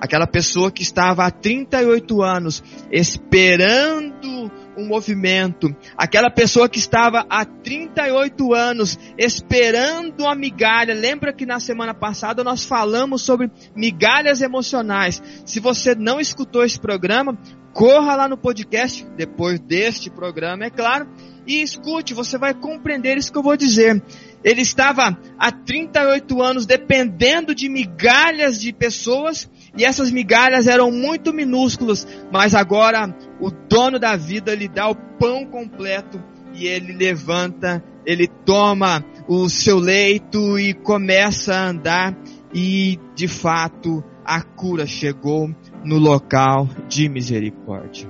aquela 0.01 0.27
pessoa 0.27 0.70
que 0.70 0.83
estava 0.83 1.25
há 1.25 1.31
38 1.31 2.22
anos 2.22 2.62
esperando 2.93 4.51
um 4.77 4.87
movimento, 4.87 5.75
aquela 5.97 6.31
pessoa 6.31 6.68
que 6.68 6.79
estava 6.79 7.25
há 7.31 7.45
38 7.45 8.55
anos 8.55 8.99
esperando 9.16 10.20
uma 10.20 10.35
migalha. 10.35 10.95
Lembra 10.95 11.33
que 11.33 11.47
na 11.47 11.61
semana 11.61 11.95
passada 11.95 12.45
nós 12.45 12.64
falamos 12.64 13.22
sobre 13.22 13.51
migalhas 13.75 14.43
emocionais. 14.43 15.22
Se 15.45 15.61
você 15.61 15.95
não 15.95 16.20
escutou 16.20 16.64
esse 16.64 16.79
programa, 16.79 17.39
corra 17.72 18.14
lá 18.16 18.29
no 18.29 18.37
podcast, 18.37 19.07
depois 19.16 19.59
deste 19.61 20.11
programa, 20.11 20.64
é 20.64 20.70
claro, 20.70 21.09
e 21.47 21.62
escute, 21.62 22.14
você 22.14 22.39
vai 22.39 22.55
compreender 22.55 23.16
isso 23.16 23.33
que 23.33 23.39
eu 23.39 23.43
vou 23.43 23.57
dizer. 23.57 24.03
Ele 24.45 24.61
estava 24.61 25.18
há 25.38 25.51
38 25.51 26.42
anos 26.42 26.66
dependendo 26.66 27.55
de 27.55 27.66
migalhas 27.66 28.61
de 28.61 28.74
pessoas 28.74 29.51
e 29.76 29.84
essas 29.84 30.11
migalhas 30.11 30.66
eram 30.66 30.92
muito 30.92 31.32
minúsculas, 31.32 32.07
mas 32.30 32.55
agora 32.55 33.16
o 33.40 33.51
dono 33.51 33.99
da 33.99 34.16
vida 34.16 34.55
lhe 34.55 34.68
dá 34.68 34.88
o 34.88 34.95
pão 34.95 35.47
completo 35.47 36.22
e 36.53 36.66
ele 36.66 36.92
levanta, 36.92 37.82
ele 38.05 38.28
toma 38.28 39.03
o 39.26 39.49
seu 39.49 39.78
leito 39.78 40.59
e 40.59 40.74
começa 40.74 41.55
a 41.55 41.68
andar 41.68 42.16
e 42.53 43.01
de 43.14 43.26
fato 43.26 44.05
a 44.24 44.42
cura 44.42 44.86
chegou 44.86 45.49
no 45.82 45.99
local 45.99 46.68
de 46.86 47.09
misericórdia. 47.09 48.09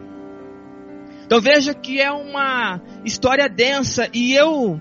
Então 1.25 1.41
veja 1.41 1.73
que 1.73 2.01
é 2.01 2.13
uma 2.13 2.81
história 3.05 3.49
densa 3.49 4.09
e 4.13 4.35
eu 4.35 4.81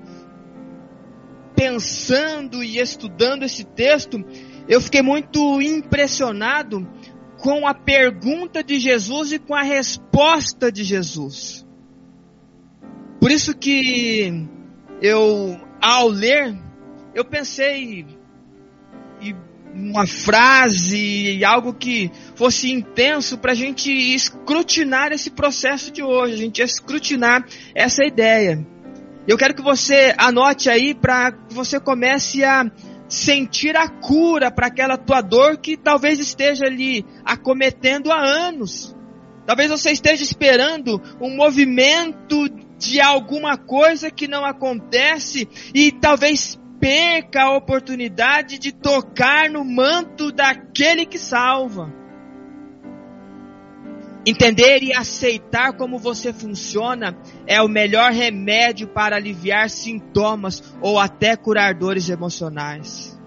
pensando 1.56 2.64
e 2.64 2.80
estudando 2.80 3.44
esse 3.44 3.64
texto, 3.64 4.24
eu 4.68 4.82
fiquei 4.82 5.02
muito 5.02 5.62
impressionado 5.62 6.88
com 7.38 7.68
a 7.68 7.74
pergunta 7.74 8.64
de 8.64 8.80
Jesus 8.80 9.34
e 9.34 9.40
com 9.40 9.54
a 9.54 9.62
resposta 9.62 10.72
de 10.72 10.84
Jesus. 10.84 11.66
Por 13.20 13.32
isso 13.32 13.56
que 13.56 14.48
eu, 15.02 15.60
ao 15.82 16.08
ler, 16.08 16.58
eu 17.14 17.26
pensei 17.26 18.06
em 19.22 19.36
uma 19.76 20.06
frase, 20.06 21.44
algo 21.44 21.74
que 21.74 22.12
fosse 22.36 22.72
intenso 22.72 23.38
para 23.38 23.52
a 23.54 23.56
gente 23.56 23.92
escrutinar 23.92 25.12
esse 25.12 25.32
processo 25.32 25.92
de 25.92 26.04
hoje, 26.04 26.34
a 26.34 26.38
gente 26.38 26.62
escrutinar 26.62 27.46
essa 27.74 28.06
ideia. 28.06 28.66
Eu 29.28 29.38
quero 29.38 29.56
que 29.56 29.62
você 29.62 30.14
anote 30.18 30.70
aí 30.70 30.94
para 30.94 31.32
que 31.32 31.54
você 31.54 31.80
comece 31.80 32.44
a 32.44 32.70
sentir 33.08 33.76
a 33.78 33.88
cura 33.88 34.52
para 34.52 34.68
aquela 34.68 34.98
tua 34.98 35.22
dor 35.22 35.58
que 35.58 35.78
talvez 35.78 36.20
esteja 36.20 36.66
ali 36.66 37.06
acometendo 37.24 38.12
há 38.12 38.20
anos. 38.20 38.96
Talvez 39.46 39.70
você 39.70 39.92
esteja 39.92 40.24
esperando 40.24 41.02
um 41.22 41.36
movimento 41.36 42.50
de 42.78 43.00
alguma 43.00 43.58
coisa 43.58 44.12
que 44.12 44.28
não 44.28 44.44
acontece 44.46 45.48
e 45.74 45.92
talvez 45.92 46.60
perca 46.80 47.44
a 47.44 47.56
oportunidade 47.56 48.58
de 48.58 48.74
tocar 48.74 49.50
no 49.50 49.64
manto 49.64 50.32
daquele 50.32 51.06
que 51.06 51.18
salva. 51.18 52.03
Entender 54.26 54.82
e 54.82 54.94
aceitar 54.94 55.74
como 55.74 55.98
você 55.98 56.32
funciona 56.32 57.18
é 57.46 57.62
o 57.62 57.68
melhor 57.68 58.12
remédio 58.12 58.88
para 58.88 59.18
aliviar 59.18 59.70
sintomas 59.70 60.64
ou 60.82 60.98
até 60.98 61.36
curar 61.36 61.74
dores 61.74 62.10
emocionais. 62.10 63.20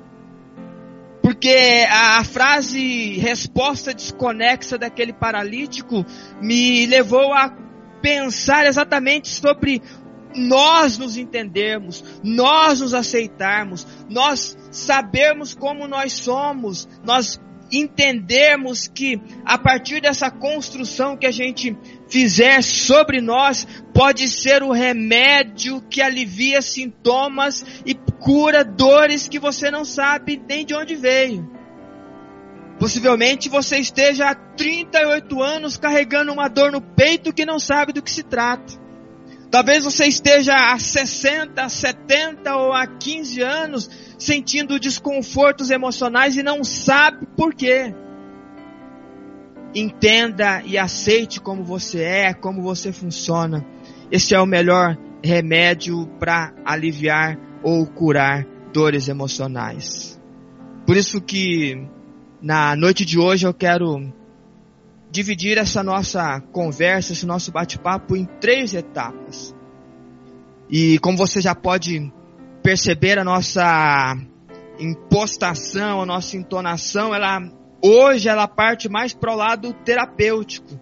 Porque 1.22 1.84
a, 1.90 2.18
a 2.20 2.24
frase 2.24 3.18
resposta 3.18 3.92
desconexa 3.92 4.78
daquele 4.78 5.12
paralítico 5.12 6.06
me 6.40 6.86
levou 6.86 7.34
a 7.34 7.52
pensar 8.00 8.64
exatamente 8.64 9.28
sobre 9.28 9.82
nós 10.36 10.98
nos 10.98 11.16
entendermos, 11.16 12.04
nós 12.22 12.80
nos 12.80 12.94
aceitarmos, 12.94 13.86
nós 14.08 14.56
sabermos 14.70 15.54
como 15.54 15.88
nós 15.88 16.12
somos, 16.12 16.88
nós 17.04 17.40
entendermos 17.70 18.88
que 18.88 19.20
a 19.44 19.58
partir 19.58 20.00
dessa 20.00 20.30
construção 20.30 21.16
que 21.16 21.26
a 21.26 21.30
gente 21.30 21.76
fizer 22.08 22.62
sobre 22.62 23.20
nós, 23.20 23.66
pode 23.92 24.28
ser 24.28 24.62
o 24.62 24.72
remédio 24.72 25.80
que 25.82 26.00
alivia 26.00 26.62
sintomas 26.62 27.64
e 27.84 27.94
cura 27.94 28.64
dores 28.64 29.28
que 29.28 29.38
você 29.38 29.70
não 29.70 29.84
sabe 29.84 30.40
nem 30.48 30.64
de 30.64 30.74
onde 30.74 30.94
veio. 30.94 31.50
Possivelmente 32.78 33.48
você 33.48 33.78
esteja 33.78 34.30
há 34.30 34.34
38 34.34 35.42
anos 35.42 35.76
carregando 35.76 36.32
uma 36.32 36.48
dor 36.48 36.70
no 36.70 36.80
peito 36.80 37.32
que 37.32 37.46
não 37.46 37.58
sabe 37.58 37.92
do 37.92 38.02
que 38.02 38.10
se 38.10 38.22
trata. 38.22 38.85
Talvez 39.56 39.84
você 39.84 40.04
esteja 40.04 40.54
há 40.54 40.78
60, 40.78 41.66
70 41.66 42.54
ou 42.56 42.74
há 42.74 42.86
15 42.86 43.40
anos 43.40 43.90
sentindo 44.18 44.78
desconfortos 44.78 45.70
emocionais 45.70 46.36
e 46.36 46.42
não 46.42 46.62
sabe 46.62 47.26
por 47.34 47.54
quê. 47.54 47.94
Entenda 49.74 50.60
e 50.62 50.76
aceite 50.76 51.40
como 51.40 51.64
você 51.64 52.02
é, 52.02 52.34
como 52.34 52.60
você 52.60 52.92
funciona. 52.92 53.64
Esse 54.10 54.34
é 54.34 54.38
o 54.38 54.44
melhor 54.44 54.94
remédio 55.24 56.06
para 56.20 56.52
aliviar 56.62 57.38
ou 57.62 57.86
curar 57.86 58.44
dores 58.74 59.08
emocionais. 59.08 60.20
Por 60.86 60.98
isso 60.98 61.18
que 61.18 61.82
na 62.42 62.76
noite 62.76 63.06
de 63.06 63.18
hoje 63.18 63.46
eu 63.46 63.54
quero 63.54 64.12
dividir 65.16 65.56
essa 65.56 65.82
nossa 65.82 66.42
conversa, 66.52 67.14
esse 67.14 67.24
nosso 67.24 67.50
bate-papo 67.50 68.14
em 68.14 68.26
três 68.38 68.74
etapas. 68.74 69.54
E 70.68 70.98
como 70.98 71.16
você 71.16 71.40
já 71.40 71.54
pode 71.54 72.12
perceber, 72.62 73.18
a 73.18 73.24
nossa 73.24 74.14
impostação, 74.78 76.02
a 76.02 76.06
nossa 76.06 76.36
entonação, 76.36 77.14
ela 77.14 77.40
hoje 77.82 78.28
ela 78.28 78.46
parte 78.46 78.90
mais 78.90 79.14
para 79.14 79.32
o 79.32 79.36
lado 79.36 79.72
terapêutico. 79.72 80.78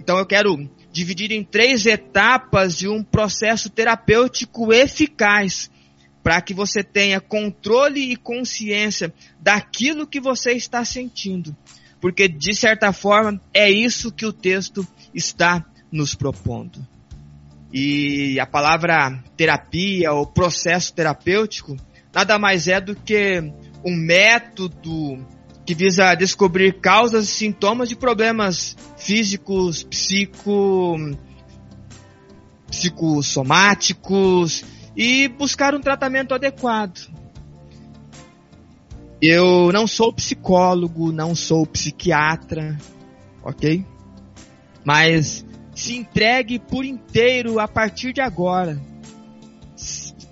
Então 0.00 0.18
eu 0.18 0.26
quero 0.26 0.68
dividir 0.90 1.30
em 1.30 1.44
três 1.44 1.86
etapas 1.86 2.76
de 2.76 2.88
um 2.88 3.04
processo 3.04 3.70
terapêutico 3.70 4.72
eficaz 4.72 5.70
para 6.24 6.40
que 6.40 6.52
você 6.52 6.82
tenha 6.82 7.20
controle 7.20 8.00
e 8.10 8.16
consciência 8.16 9.14
daquilo 9.38 10.08
que 10.08 10.20
você 10.20 10.54
está 10.54 10.84
sentindo 10.84 11.56
porque 12.04 12.28
de 12.28 12.54
certa 12.54 12.92
forma 12.92 13.40
é 13.54 13.70
isso 13.70 14.12
que 14.12 14.26
o 14.26 14.32
texto 14.32 14.86
está 15.14 15.64
nos 15.90 16.14
propondo. 16.14 16.86
E 17.72 18.38
a 18.38 18.44
palavra 18.44 19.24
terapia 19.38 20.12
ou 20.12 20.26
processo 20.26 20.92
terapêutico 20.92 21.78
nada 22.12 22.38
mais 22.38 22.68
é 22.68 22.78
do 22.78 22.94
que 22.94 23.40
um 23.82 23.96
método 23.96 25.26
que 25.64 25.74
visa 25.74 26.14
descobrir 26.14 26.78
causas 26.78 27.24
e 27.24 27.32
sintomas 27.32 27.88
de 27.88 27.96
problemas 27.96 28.76
físicos, 28.98 29.82
psico, 29.82 30.98
psicossomáticos 32.68 34.62
e 34.94 35.26
buscar 35.28 35.74
um 35.74 35.80
tratamento 35.80 36.34
adequado. 36.34 37.08
Eu 39.26 39.72
não 39.72 39.86
sou 39.86 40.12
psicólogo, 40.12 41.10
não 41.10 41.34
sou 41.34 41.66
psiquiatra, 41.66 42.76
ok? 43.42 43.82
Mas 44.84 45.46
se 45.74 45.96
entregue 45.96 46.58
por 46.58 46.84
inteiro 46.84 47.58
a 47.58 47.66
partir 47.66 48.12
de 48.12 48.20
agora. 48.20 48.78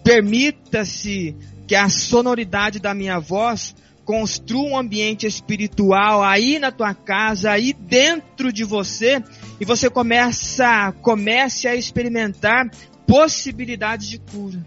Permita-se 0.05 1.35
que 1.67 1.75
a 1.75 1.89
sonoridade 1.89 2.79
da 2.81 2.93
minha 2.93 3.19
voz 3.19 3.75
construa 4.05 4.73
um 4.73 4.77
ambiente 4.77 5.27
espiritual 5.27 6.23
aí 6.23 6.59
na 6.59 6.71
tua 6.71 6.93
casa, 6.93 7.51
aí 7.51 7.73
dentro 7.73 8.53
de 8.53 8.63
você, 8.63 9.25
e 9.59 9.65
você 9.65 9.89
começa, 9.89 10.93
comece 11.01 11.67
a 11.67 11.75
experimentar 11.75 12.71
possibilidades 13.07 14.07
de 14.07 14.19
cura. 14.19 14.63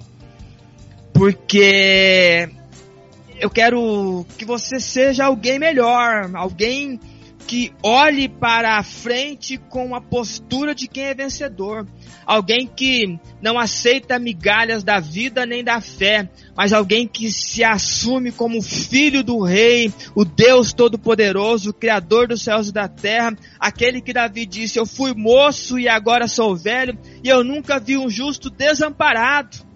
Porque 1.13 2.49
eu 3.39 3.49
quero 3.49 4.25
que 4.37 4.45
você 4.45 4.79
seja 4.79 5.25
alguém 5.25 5.59
melhor, 5.59 6.31
alguém 6.35 6.99
que 7.47 7.71
olhe 7.83 8.27
para 8.27 8.77
a 8.77 8.83
frente 8.83 9.57
com 9.57 9.95
a 9.95 10.01
postura 10.01 10.73
de 10.73 10.87
quem 10.87 11.03
é 11.05 11.13
vencedor. 11.13 11.87
Alguém 12.25 12.65
que 12.65 13.19
não 13.39 13.59
aceita 13.59 14.17
migalhas 14.17 14.83
da 14.83 14.99
vida 14.99 15.45
nem 15.45 15.63
da 15.63 15.79
fé, 15.79 16.27
mas 16.57 16.73
alguém 16.73 17.07
que 17.07 17.31
se 17.31 17.63
assume 17.63 18.31
como 18.31 18.63
filho 18.63 19.23
do 19.23 19.43
rei, 19.43 19.93
o 20.15 20.25
Deus 20.25 20.73
todo-poderoso, 20.73 21.71
criador 21.71 22.27
dos 22.27 22.41
céus 22.41 22.69
e 22.69 22.73
da 22.73 22.87
terra, 22.87 23.35
aquele 23.59 24.01
que 24.01 24.13
Davi 24.13 24.45
disse: 24.45 24.79
"Eu 24.79 24.85
fui 24.87 25.13
moço 25.13 25.77
e 25.77 25.87
agora 25.87 26.27
sou 26.27 26.55
velho, 26.55 26.97
e 27.23 27.29
eu 27.29 27.43
nunca 27.43 27.79
vi 27.79 27.95
um 27.95 28.09
justo 28.09 28.49
desamparado". 28.49 29.74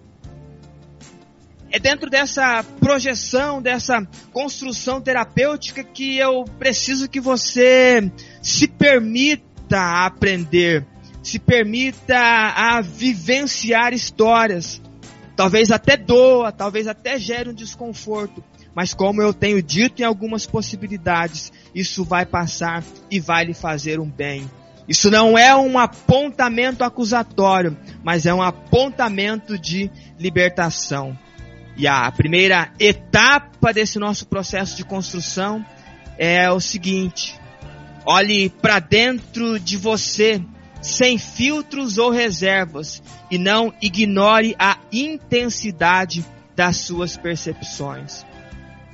É 1.72 1.78
dentro 1.78 2.10
dessa 2.10 2.64
projeção, 2.80 3.62
dessa 3.62 4.04
construção 4.32 5.00
terapêutica 5.00 5.84
que 5.84 6.18
eu 6.18 6.44
preciso 6.58 7.08
que 7.08 7.20
você 7.20 8.10
se 8.42 8.66
permita 8.66 10.04
aprender, 10.04 10.84
se 11.22 11.38
permita 11.38 12.18
a 12.18 12.80
vivenciar 12.80 13.92
histórias. 13.92 14.82
Talvez 15.36 15.70
até 15.70 15.96
doa, 15.96 16.50
talvez 16.50 16.88
até 16.88 17.16
gere 17.18 17.50
um 17.50 17.54
desconforto, 17.54 18.42
mas 18.74 18.92
como 18.92 19.22
eu 19.22 19.32
tenho 19.32 19.62
dito 19.62 20.02
em 20.02 20.04
algumas 20.04 20.46
possibilidades, 20.46 21.52
isso 21.72 22.04
vai 22.04 22.26
passar 22.26 22.82
e 23.08 23.20
vai 23.20 23.44
lhe 23.44 23.54
fazer 23.54 24.00
um 24.00 24.10
bem. 24.10 24.50
Isso 24.88 25.08
não 25.08 25.38
é 25.38 25.54
um 25.54 25.78
apontamento 25.78 26.82
acusatório, 26.82 27.78
mas 28.02 28.26
é 28.26 28.34
um 28.34 28.42
apontamento 28.42 29.56
de 29.56 29.88
libertação. 30.18 31.16
E 31.80 31.86
a 31.86 32.12
primeira 32.12 32.70
etapa 32.78 33.72
desse 33.72 33.98
nosso 33.98 34.26
processo 34.26 34.76
de 34.76 34.84
construção 34.84 35.64
é 36.18 36.50
o 36.50 36.60
seguinte: 36.60 37.34
olhe 38.04 38.50
para 38.50 38.78
dentro 38.78 39.58
de 39.58 39.78
você, 39.78 40.42
sem 40.82 41.16
filtros 41.16 41.96
ou 41.96 42.10
reservas, 42.10 43.02
e 43.30 43.38
não 43.38 43.72
ignore 43.80 44.54
a 44.58 44.76
intensidade 44.92 46.22
das 46.54 46.76
suas 46.76 47.16
percepções. 47.16 48.26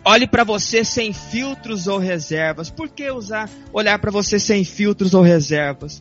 Olhe 0.04 0.28
para 0.28 0.44
você 0.44 0.84
sem 0.84 1.12
filtros 1.12 1.88
ou 1.88 1.98
reservas. 1.98 2.70
Por 2.70 2.88
que 2.88 3.10
usar 3.10 3.50
olhar 3.72 3.98
para 3.98 4.12
você 4.12 4.38
sem 4.38 4.62
filtros 4.62 5.12
ou 5.12 5.22
reservas? 5.22 6.00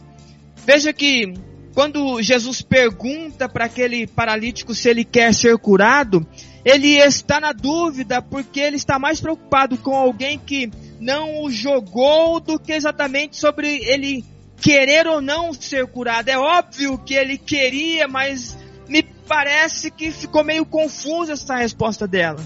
Veja 0.64 0.94
que 0.94 1.34
quando 1.74 2.22
Jesus 2.22 2.62
pergunta 2.62 3.50
para 3.50 3.66
aquele 3.66 4.06
paralítico 4.06 4.76
se 4.76 4.88
ele 4.88 5.04
quer 5.04 5.34
ser 5.34 5.58
curado, 5.58 6.24
ele 6.66 6.98
está 6.98 7.40
na 7.40 7.52
dúvida 7.52 8.24
porque 8.24 8.60
ele 8.60 8.76
está 8.76 8.98
mais 8.98 9.22
preocupado 9.22 9.78
com 9.78 9.96
alguém 9.96 10.40
que 10.40 10.72
não 11.00 11.44
o 11.44 11.52
jogou 11.52 12.40
do 12.40 12.60
que 12.60 12.74
exatamente 12.74 13.38
sobre 13.38 13.78
ele 13.86 14.26
querer 14.60 15.06
ou 15.06 15.22
não 15.22 15.54
ser 15.54 15.86
curado. 15.86 16.28
É 16.28 16.38
óbvio 16.38 16.98
que 16.98 17.14
ele 17.14 17.38
queria, 17.38 18.08
mas 18.08 18.58
me 18.90 19.04
parece 19.04 19.92
que 19.92 20.10
ficou 20.10 20.44
meio 20.44 20.66
confusa 20.66 21.34
essa 21.34 21.56
resposta 21.56 22.08
dela, 22.08 22.40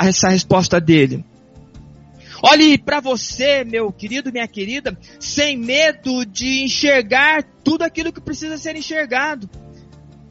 essa 0.00 0.30
resposta 0.30 0.80
dele. 0.80 1.22
Olhe 2.42 2.78
para 2.78 3.00
você, 3.00 3.64
meu 3.64 3.92
querido, 3.92 4.32
minha 4.32 4.48
querida, 4.48 4.96
sem 5.20 5.58
medo 5.58 6.24
de 6.24 6.62
enxergar 6.62 7.42
tudo 7.62 7.82
aquilo 7.82 8.12
que 8.12 8.20
precisa 8.20 8.56
ser 8.56 8.76
enxergado. 8.76 9.50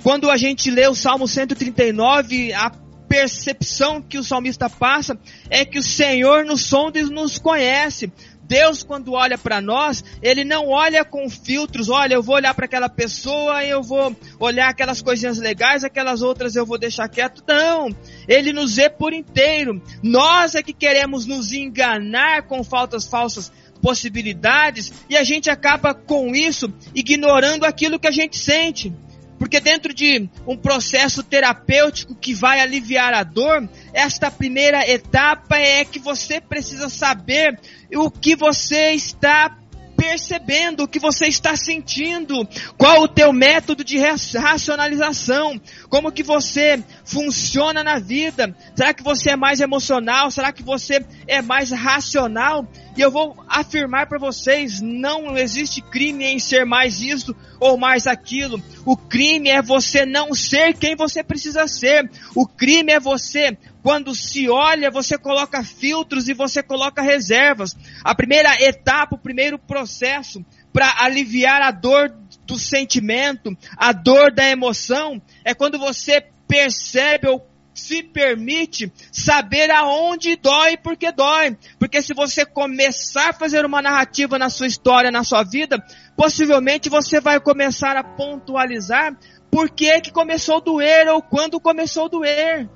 Quando 0.02 0.32
a 0.32 0.38
gente 0.38 0.72
lê 0.72 0.88
o 0.88 0.96
Salmo 0.96 1.28
139, 1.28 2.54
a 2.54 2.72
percepção 3.08 4.02
que 4.02 4.18
o 4.18 4.24
salmista 4.24 4.70
passa 4.70 5.18
é 5.50 5.66
que 5.66 5.80
o 5.80 5.84
Senhor 5.84 6.46
nos 6.46 6.62
sonda 6.62 7.00
e 7.00 7.04
nos 7.04 7.38
conhece. 7.38 8.12
Deus, 8.48 8.82
quando 8.82 9.12
olha 9.12 9.38
para 9.38 9.60
nós, 9.60 10.04
Ele 10.22 10.46
não 10.46 10.70
olha 10.70 11.04
com 11.04 11.30
filtros. 11.30 11.90
Olha, 11.90 12.14
eu 12.14 12.24
vou 12.24 12.36
olhar 12.36 12.54
para 12.54 12.66
aquela 12.66 12.88
pessoa, 12.88 13.64
eu 13.66 13.84
vou 13.84 14.16
olhar 14.40 14.70
aquelas 14.70 15.02
coisinhas 15.02 15.38
legais, 15.38 15.84
aquelas 15.84 16.22
outras 16.22 16.56
eu 16.56 16.66
vou 16.66 16.78
deixar 16.78 17.10
quieto. 17.10 17.44
Não. 17.46 17.90
Ele 18.28 18.54
nos 18.54 18.78
vê 18.78 18.90
por 18.90 19.14
inteiro. 19.14 19.82
Nós 20.02 20.56
é 20.56 20.64
que 20.64 20.74
queremos 20.74 21.26
nos 21.26 21.52
enganar 21.52 22.44
com 22.44 22.64
faltas 22.64 23.06
falsas 23.06 23.52
possibilidades 23.82 24.92
e 25.10 25.16
a 25.16 25.24
gente 25.24 25.50
acaba 25.50 25.94
com 25.94 26.34
isso 26.34 26.74
ignorando 26.96 27.66
aquilo 27.66 28.00
que 28.00 28.08
a 28.08 28.12
gente 28.12 28.38
sente. 28.38 28.94
Porque 29.38 29.60
dentro 29.60 29.94
de 29.94 30.30
um 30.46 30.58
processo 30.58 31.22
terapêutico 31.24 32.16
que 32.16 32.34
vai 32.34 32.60
aliviar 32.60 33.14
a 33.14 33.24
dor, 33.24 33.68
esta 33.94 34.32
primeira 34.32 34.88
etapa 34.90 35.58
é 35.58 35.86
que 35.86 36.00
você 36.00 36.42
precisa 36.42 36.90
saber 36.90 37.60
o 37.96 38.10
que 38.10 38.36
você 38.36 38.92
está 38.92 39.58
percebendo 39.98 40.84
o 40.84 40.88
que 40.88 41.00
você 41.00 41.26
está 41.26 41.56
sentindo, 41.56 42.48
qual 42.78 43.02
o 43.02 43.08
teu 43.08 43.34
método 43.34 43.84
de 43.84 43.98
racionalização, 43.98 45.60
como 45.90 46.12
que 46.12 46.22
você 46.22 46.82
funciona 47.04 47.84
na 47.84 47.98
vida. 47.98 48.56
Será 48.76 48.94
que 48.94 49.04
você 49.04 49.32
é 49.32 49.36
mais 49.36 49.60
emocional? 49.60 50.30
Será 50.30 50.52
que 50.52 50.62
você 50.62 51.04
é 51.28 51.42
mais 51.42 51.72
racional? 51.72 52.68
E 52.96 53.02
eu 53.02 53.12
vou 53.12 53.36
afirmar 53.48 54.08
para 54.08 54.18
vocês, 54.18 54.82
não 54.82 55.38
existe 55.38 55.82
crime 55.82 56.26
em 56.26 56.40
ser 56.40 56.66
mais 56.66 57.00
isso 57.00 57.36
ou 57.60 57.78
mais 57.78 58.08
aquilo. 58.08 58.62
O 58.86 58.98
crime 58.98 59.50
é 59.50 59.62
você 59.62 60.06
não 60.06 60.34
ser 60.34 60.74
quem 60.74 60.96
você 60.96 61.24
precisa 61.24 61.68
ser. 61.68 62.10
O 62.36 62.48
crime 62.48 62.92
é 62.92 63.00
você 63.00 63.56
quando 63.84 64.14
se 64.14 64.50
olha, 64.50 64.92
você 64.92 65.18
coloca 65.18 65.64
filtros 65.64 66.28
e 66.28 66.34
você 66.34 66.62
coloca 66.62 67.02
reservas. 67.02 67.76
A 68.04 68.14
primeira 68.14 68.54
etapa, 68.62 69.16
o 69.16 69.20
primeiro 69.20 69.58
processo 69.58 70.44
para 70.74 71.04
aliviar 71.04 71.62
a 71.62 71.72
dor 71.72 72.14
do 72.46 72.58
sentimento, 72.58 73.58
a 73.76 73.92
dor 73.92 74.32
da 74.34 74.48
emoção, 74.48 75.22
é 75.44 75.54
quando 75.54 75.80
você 75.80 76.24
percebe 76.48 77.28
ou 77.28 77.46
se 77.74 78.02
permite 78.02 78.92
saber 79.12 79.70
aonde 79.70 80.36
dói 80.36 80.74
e 80.74 80.78
por 80.78 80.98
que 80.98 81.12
dói. 81.12 81.56
Porque 81.78 82.02
se 82.02 82.14
você 82.14 82.46
começar 82.46 83.30
a 83.30 83.34
fazer 83.34 83.66
uma 83.66 83.82
narrativa 83.82 84.40
na 84.40 84.50
sua 84.50 84.68
história, 84.68 85.12
na 85.12 85.24
sua 85.24 85.44
vida, 85.44 85.84
possivelmente 86.16 86.90
você 86.90 87.22
vai 87.22 87.40
começar 87.40 87.96
a 87.96 88.04
pontualizar 88.04 89.16
por 89.52 89.70
que, 89.70 90.02
que 90.02 90.12
começou 90.12 90.58
a 90.58 90.62
doer 90.62 91.08
ou 91.08 91.22
quando 91.22 91.60
começou 91.60 92.06
a 92.06 92.10
doer. 92.10 92.70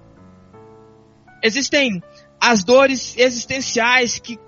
Existem 1.43 2.01
as 2.39 2.63
dores 2.63 3.15
existenciais 3.17 4.19
que 4.19 4.39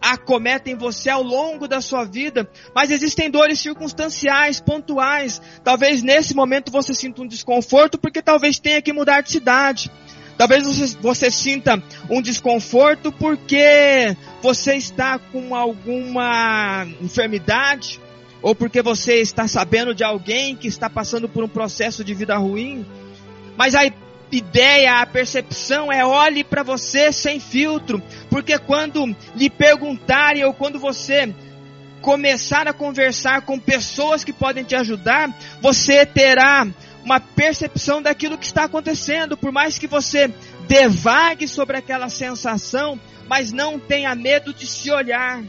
acometem 0.00 0.74
você 0.74 1.10
ao 1.10 1.22
longo 1.22 1.68
da 1.68 1.80
sua 1.80 2.04
vida, 2.04 2.48
mas 2.74 2.90
existem 2.90 3.30
dores 3.30 3.60
circunstanciais, 3.60 4.60
pontuais. 4.60 5.40
Talvez 5.62 6.02
nesse 6.02 6.34
momento 6.34 6.72
você 6.72 6.94
sinta 6.94 7.22
um 7.22 7.26
desconforto 7.26 7.98
porque 7.98 8.22
talvez 8.22 8.58
tenha 8.58 8.80
que 8.80 8.92
mudar 8.92 9.20
de 9.20 9.30
cidade. 9.30 9.90
Talvez 10.38 10.64
você, 10.64 10.96
você 10.98 11.30
sinta 11.30 11.82
um 12.08 12.22
desconforto 12.22 13.12
porque 13.12 14.16
você 14.40 14.74
está 14.74 15.18
com 15.18 15.54
alguma 15.54 16.86
enfermidade 17.02 18.00
ou 18.40 18.54
porque 18.54 18.80
você 18.80 19.20
está 19.20 19.46
sabendo 19.46 19.94
de 19.94 20.02
alguém 20.02 20.56
que 20.56 20.66
está 20.66 20.88
passando 20.88 21.28
por 21.28 21.44
um 21.44 21.48
processo 21.48 22.02
de 22.02 22.14
vida 22.14 22.38
ruim. 22.38 22.86
Mas 23.54 23.74
aí 23.74 23.92
ideia, 24.32 25.00
a 25.00 25.06
percepção 25.06 25.92
é 25.92 26.04
olhe 26.04 26.44
para 26.44 26.62
você 26.62 27.12
sem 27.12 27.40
filtro. 27.40 28.02
Porque 28.28 28.58
quando 28.58 29.14
lhe 29.34 29.50
perguntarem 29.50 30.44
ou 30.44 30.52
quando 30.52 30.78
você 30.78 31.34
começar 32.00 32.66
a 32.66 32.72
conversar 32.72 33.42
com 33.42 33.58
pessoas 33.58 34.24
que 34.24 34.32
podem 34.32 34.64
te 34.64 34.74
ajudar, 34.74 35.28
você 35.60 36.06
terá 36.06 36.66
uma 37.04 37.20
percepção 37.20 38.00
daquilo 38.02 38.38
que 38.38 38.46
está 38.46 38.64
acontecendo, 38.64 39.36
por 39.36 39.52
mais 39.52 39.78
que 39.78 39.86
você 39.86 40.32
devague 40.66 41.48
sobre 41.48 41.76
aquela 41.76 42.08
sensação, 42.08 42.98
mas 43.28 43.52
não 43.52 43.78
tenha 43.78 44.14
medo 44.14 44.52
de 44.52 44.66
se 44.66 44.90
olhar, 44.90 45.42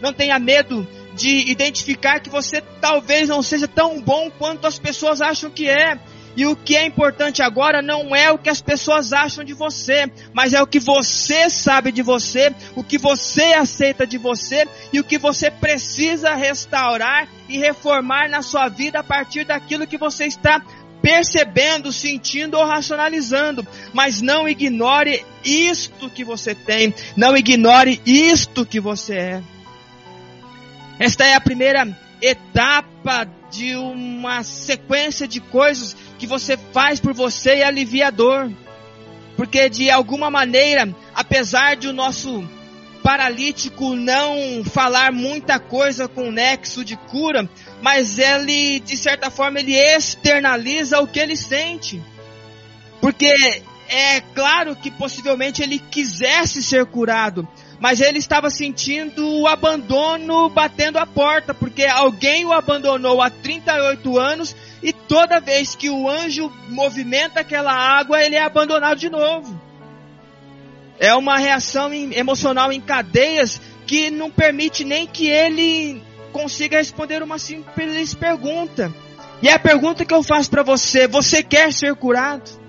não 0.00 0.12
tenha 0.12 0.38
medo 0.38 0.86
de 1.14 1.50
identificar 1.50 2.20
que 2.20 2.30
você 2.30 2.62
talvez 2.80 3.28
não 3.28 3.42
seja 3.42 3.68
tão 3.68 4.00
bom 4.00 4.30
quanto 4.30 4.66
as 4.66 4.78
pessoas 4.78 5.20
acham 5.20 5.50
que 5.50 5.68
é. 5.68 5.98
E 6.40 6.46
o 6.46 6.56
que 6.56 6.74
é 6.74 6.86
importante 6.86 7.42
agora 7.42 7.82
não 7.82 8.16
é 8.16 8.30
o 8.32 8.38
que 8.38 8.48
as 8.48 8.62
pessoas 8.62 9.12
acham 9.12 9.44
de 9.44 9.52
você, 9.52 10.10
mas 10.32 10.54
é 10.54 10.62
o 10.62 10.66
que 10.66 10.80
você 10.80 11.50
sabe 11.50 11.92
de 11.92 12.00
você, 12.00 12.50
o 12.74 12.82
que 12.82 12.96
você 12.96 13.52
aceita 13.52 14.06
de 14.06 14.16
você 14.16 14.66
e 14.90 14.98
o 14.98 15.04
que 15.04 15.18
você 15.18 15.50
precisa 15.50 16.34
restaurar 16.34 17.28
e 17.46 17.58
reformar 17.58 18.30
na 18.30 18.40
sua 18.40 18.70
vida 18.70 19.00
a 19.00 19.04
partir 19.04 19.44
daquilo 19.44 19.86
que 19.86 19.98
você 19.98 20.24
está 20.24 20.64
percebendo, 21.02 21.92
sentindo 21.92 22.56
ou 22.56 22.64
racionalizando. 22.64 23.66
Mas 23.92 24.22
não 24.22 24.48
ignore 24.48 25.22
isto 25.44 26.08
que 26.08 26.24
você 26.24 26.54
tem, 26.54 26.94
não 27.18 27.36
ignore 27.36 28.00
isto 28.06 28.64
que 28.64 28.80
você 28.80 29.14
é. 29.14 29.42
Esta 30.98 31.22
é 31.26 31.34
a 31.34 31.40
primeira 31.42 31.86
etapa 32.22 33.28
de 33.50 33.74
uma 33.76 34.42
sequência 34.42 35.26
de 35.26 35.40
coisas 35.40 35.96
que 36.20 36.26
você 36.26 36.54
faz 36.56 37.00
por 37.00 37.14
você 37.14 37.56
e 37.56 37.62
alivia 37.62 38.08
a 38.08 38.10
dor. 38.10 38.52
Porque 39.36 39.70
de 39.70 39.90
alguma 39.90 40.30
maneira, 40.30 40.94
apesar 41.14 41.76
de 41.76 41.88
o 41.88 41.94
nosso 41.94 42.46
paralítico 43.02 43.96
não 43.96 44.62
falar 44.62 45.10
muita 45.10 45.58
coisa 45.58 46.06
com 46.06 46.30
nexo 46.30 46.84
de 46.84 46.94
cura, 46.94 47.48
mas 47.80 48.18
ele, 48.18 48.80
de 48.80 48.98
certa 48.98 49.30
forma, 49.30 49.60
ele 49.60 49.74
externaliza 49.74 51.00
o 51.00 51.06
que 51.06 51.18
ele 51.18 51.36
sente. 51.38 51.98
Porque 53.00 53.34
é 53.88 54.20
claro 54.34 54.76
que 54.76 54.90
possivelmente 54.90 55.62
ele 55.62 55.78
quisesse 55.78 56.62
ser 56.62 56.84
curado, 56.84 57.48
mas 57.80 58.02
ele 58.02 58.18
estava 58.18 58.50
sentindo 58.50 59.26
o 59.26 59.46
abandono 59.46 60.50
batendo 60.50 60.98
a 60.98 61.06
porta, 61.06 61.54
porque 61.54 61.86
alguém 61.86 62.44
o 62.44 62.52
abandonou 62.52 63.22
há 63.22 63.30
38 63.30 64.18
anos 64.18 64.54
e 64.82 64.92
toda 64.92 65.40
vez 65.40 65.74
que 65.74 65.90
o 65.90 66.08
anjo 66.08 66.50
movimenta 66.68 67.40
aquela 67.40 67.72
água, 67.72 68.22
ele 68.22 68.36
é 68.36 68.42
abandonado 68.42 68.98
de 68.98 69.10
novo. 69.10 69.60
É 70.98 71.14
uma 71.14 71.38
reação 71.38 71.92
emocional 71.92 72.72
em 72.72 72.80
cadeias 72.80 73.60
que 73.86 74.10
não 74.10 74.30
permite 74.30 74.84
nem 74.84 75.06
que 75.06 75.28
ele 75.28 76.02
consiga 76.32 76.78
responder 76.78 77.22
uma 77.22 77.38
simples 77.38 78.14
pergunta. 78.14 78.94
E 79.42 79.48
é 79.48 79.54
a 79.54 79.58
pergunta 79.58 80.04
que 80.04 80.14
eu 80.14 80.22
faço 80.22 80.50
para 80.50 80.62
você: 80.62 81.06
você 81.06 81.42
quer 81.42 81.72
ser 81.72 81.94
curado? 81.94 82.60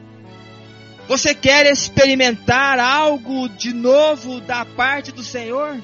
Você 1.08 1.36
quer 1.36 1.66
experimentar 1.66 2.80
algo 2.80 3.50
de 3.50 3.74
novo 3.74 4.40
da 4.40 4.64
parte 4.64 5.12
do 5.12 5.24
Senhor? 5.24 5.78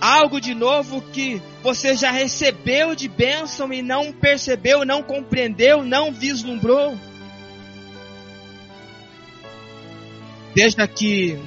Algo 0.00 0.40
de 0.40 0.54
novo 0.54 1.00
que 1.00 1.40
você 1.62 1.96
já 1.96 2.10
recebeu 2.10 2.94
de 2.94 3.08
bênção 3.08 3.72
e 3.72 3.80
não 3.82 4.12
percebeu, 4.12 4.84
não 4.84 5.02
compreendeu, 5.02 5.82
não 5.82 6.12
vislumbrou? 6.12 6.96
Desde 10.54 10.86
que 10.88 11.38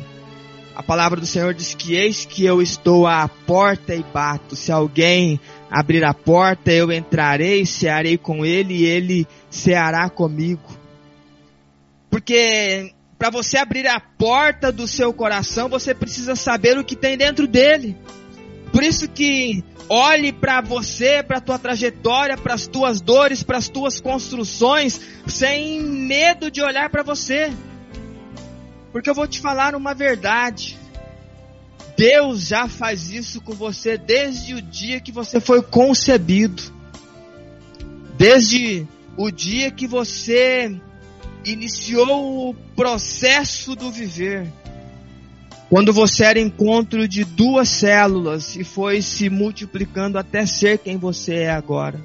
a 0.75 0.83
palavra 0.83 1.19
do 1.19 1.25
Senhor 1.25 1.53
diz 1.53 1.73
que 1.75 1.93
eis 1.93 2.25
que 2.25 2.45
eu 2.45 2.61
estou 2.61 3.05
à 3.05 3.27
porta 3.27 3.93
e 3.93 4.01
bato. 4.01 4.55
Se 4.55 4.71
alguém 4.71 5.39
abrir 5.69 6.05
a 6.05 6.13
porta, 6.13 6.71
eu 6.71 6.91
entrarei, 6.91 7.65
cearei 7.65 8.17
com 8.17 8.45
ele 8.45 8.75
e 8.75 8.85
ele 8.85 9.27
ceará 9.49 10.09
comigo. 10.09 10.79
Porque 12.09 12.93
para 13.17 13.29
você 13.29 13.57
abrir 13.57 13.85
a 13.87 13.99
porta 13.99 14.71
do 14.71 14.87
seu 14.87 15.11
coração, 15.11 15.67
você 15.67 15.93
precisa 15.93 16.35
saber 16.35 16.77
o 16.77 16.83
que 16.85 16.95
tem 16.95 17.17
dentro 17.17 17.45
dele. 17.45 17.97
Por 18.71 18.83
isso 18.83 19.07
que 19.07 19.63
olhe 19.89 20.31
para 20.31 20.61
você, 20.61 21.23
para 21.23 21.41
tua 21.41 21.57
trajetória, 21.57 22.37
para 22.37 22.53
as 22.53 22.67
tuas 22.67 23.01
dores, 23.01 23.41
para 23.41 23.57
as 23.57 23.67
tuas 23.67 23.99
construções, 23.99 24.99
sem 25.27 25.81
medo 25.81 26.51
de 26.51 26.61
olhar 26.61 26.89
para 26.89 27.01
você. 27.01 27.51
Porque 28.91 29.09
eu 29.09 29.15
vou 29.15 29.27
te 29.27 29.39
falar 29.39 29.75
uma 29.75 29.93
verdade. 29.93 30.77
Deus 31.97 32.47
já 32.47 32.67
faz 32.67 33.09
isso 33.11 33.41
com 33.41 33.53
você 33.53 33.97
desde 33.97 34.53
o 34.53 34.61
dia 34.61 35.01
que 35.01 35.11
você 35.11 35.39
foi 35.39 35.61
concebido. 35.61 36.61
Desde 38.17 38.87
o 39.17 39.31
dia 39.31 39.71
que 39.71 39.87
você 39.87 40.79
iniciou 41.43 42.49
o 42.49 42.53
processo 42.75 43.75
do 43.75 43.91
viver. 43.91 44.47
Quando 45.69 45.93
você 45.93 46.23
era 46.23 46.39
encontro 46.39 47.07
de 47.07 47.23
duas 47.23 47.69
células 47.69 48.55
e 48.55 48.63
foi 48.63 49.03
se 49.03 49.29
multiplicando 49.29 50.17
até 50.17 50.45
ser 50.45 50.79
quem 50.79 50.97
você 50.97 51.35
é 51.35 51.51
agora. 51.51 52.03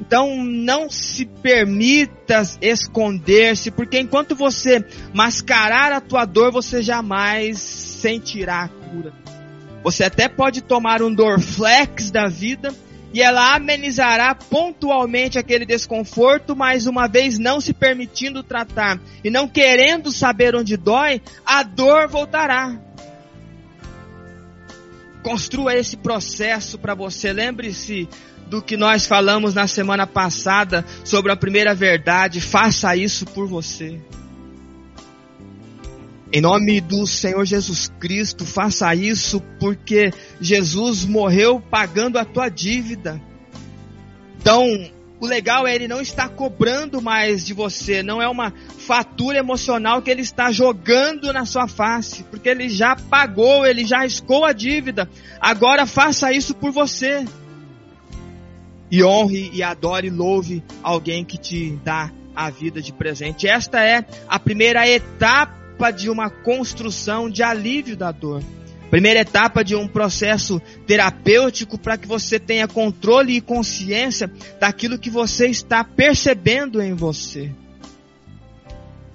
Então 0.00 0.42
não 0.42 0.88
se 0.88 1.26
permita 1.26 2.42
esconder-se, 2.62 3.70
porque 3.70 3.98
enquanto 4.00 4.34
você 4.34 4.84
mascarar 5.12 5.92
a 5.92 6.00
tua 6.00 6.24
dor, 6.24 6.52
você 6.52 6.80
jamais 6.80 7.58
sentirá 7.58 8.62
a 8.62 8.68
cura. 8.68 9.12
Você 9.82 10.04
até 10.04 10.28
pode 10.28 10.62
tomar 10.62 11.02
um 11.02 11.12
Dorflex 11.12 12.10
da 12.10 12.28
vida, 12.28 12.72
e 13.12 13.20
ela 13.20 13.54
amenizará 13.54 14.34
pontualmente 14.34 15.38
aquele 15.38 15.66
desconforto, 15.66 16.54
mas 16.54 16.86
uma 16.86 17.08
vez 17.08 17.38
não 17.38 17.60
se 17.60 17.72
permitindo 17.72 18.42
tratar 18.42 19.00
e 19.24 19.30
não 19.30 19.48
querendo 19.48 20.12
saber 20.12 20.54
onde 20.54 20.76
dói, 20.76 21.20
a 21.44 21.62
dor 21.62 22.08
voltará. 22.08 22.78
Construa 25.22 25.74
esse 25.74 25.96
processo 25.96 26.78
para 26.78 26.94
você. 26.94 27.32
Lembre-se 27.32 28.08
do 28.46 28.62
que 28.62 28.76
nós 28.76 29.06
falamos 29.06 29.54
na 29.54 29.66
semana 29.66 30.06
passada 30.06 30.84
sobre 31.04 31.30
a 31.30 31.36
primeira 31.36 31.74
verdade. 31.74 32.40
Faça 32.40 32.96
isso 32.96 33.26
por 33.26 33.46
você. 33.46 34.00
Em 36.32 36.40
nome 36.40 36.80
do 36.80 37.08
Senhor 37.08 37.44
Jesus 37.44 37.90
Cristo, 37.98 38.46
faça 38.46 38.94
isso 38.94 39.40
porque 39.58 40.12
Jesus 40.40 41.04
morreu 41.04 41.60
pagando 41.60 42.18
a 42.18 42.24
tua 42.24 42.48
dívida. 42.48 43.20
Então, 44.40 44.64
o 45.18 45.26
legal 45.26 45.66
é 45.66 45.74
ele 45.74 45.88
não 45.88 46.00
estar 46.00 46.28
cobrando 46.28 47.02
mais 47.02 47.44
de 47.44 47.52
você, 47.52 48.00
não 48.00 48.22
é 48.22 48.28
uma 48.28 48.54
fatura 48.78 49.38
emocional 49.38 50.00
que 50.00 50.10
ele 50.10 50.22
está 50.22 50.52
jogando 50.52 51.32
na 51.32 51.44
sua 51.44 51.66
face, 51.66 52.22
porque 52.30 52.48
ele 52.48 52.68
já 52.68 52.94
pagou, 52.94 53.66
ele 53.66 53.84
já 53.84 54.02
riscou 54.02 54.44
a 54.44 54.52
dívida. 54.52 55.10
Agora 55.40 55.84
faça 55.84 56.32
isso 56.32 56.54
por 56.54 56.70
você. 56.70 57.24
E 58.88 59.02
honre 59.02 59.50
e 59.52 59.64
adore 59.64 60.06
e 60.06 60.10
louve 60.10 60.62
alguém 60.80 61.24
que 61.24 61.36
te 61.36 61.76
dá 61.84 62.12
a 62.36 62.50
vida 62.50 62.80
de 62.80 62.92
presente. 62.92 63.48
Esta 63.48 63.84
é 63.84 64.04
a 64.28 64.38
primeira 64.38 64.88
etapa 64.88 65.59
etapa 65.80 65.90
de 65.90 66.10
uma 66.10 66.28
construção 66.28 67.30
de 67.30 67.42
alívio 67.42 67.96
da 67.96 68.12
dor. 68.12 68.42
Primeira 68.90 69.20
etapa 69.20 69.64
de 69.64 69.74
um 69.74 69.88
processo 69.88 70.60
terapêutico 70.86 71.78
para 71.78 71.96
que 71.96 72.06
você 72.06 72.38
tenha 72.38 72.68
controle 72.68 73.36
e 73.36 73.40
consciência 73.40 74.30
daquilo 74.60 74.98
que 74.98 75.08
você 75.08 75.46
está 75.46 75.82
percebendo 75.82 76.82
em 76.82 76.92
você. 76.92 77.50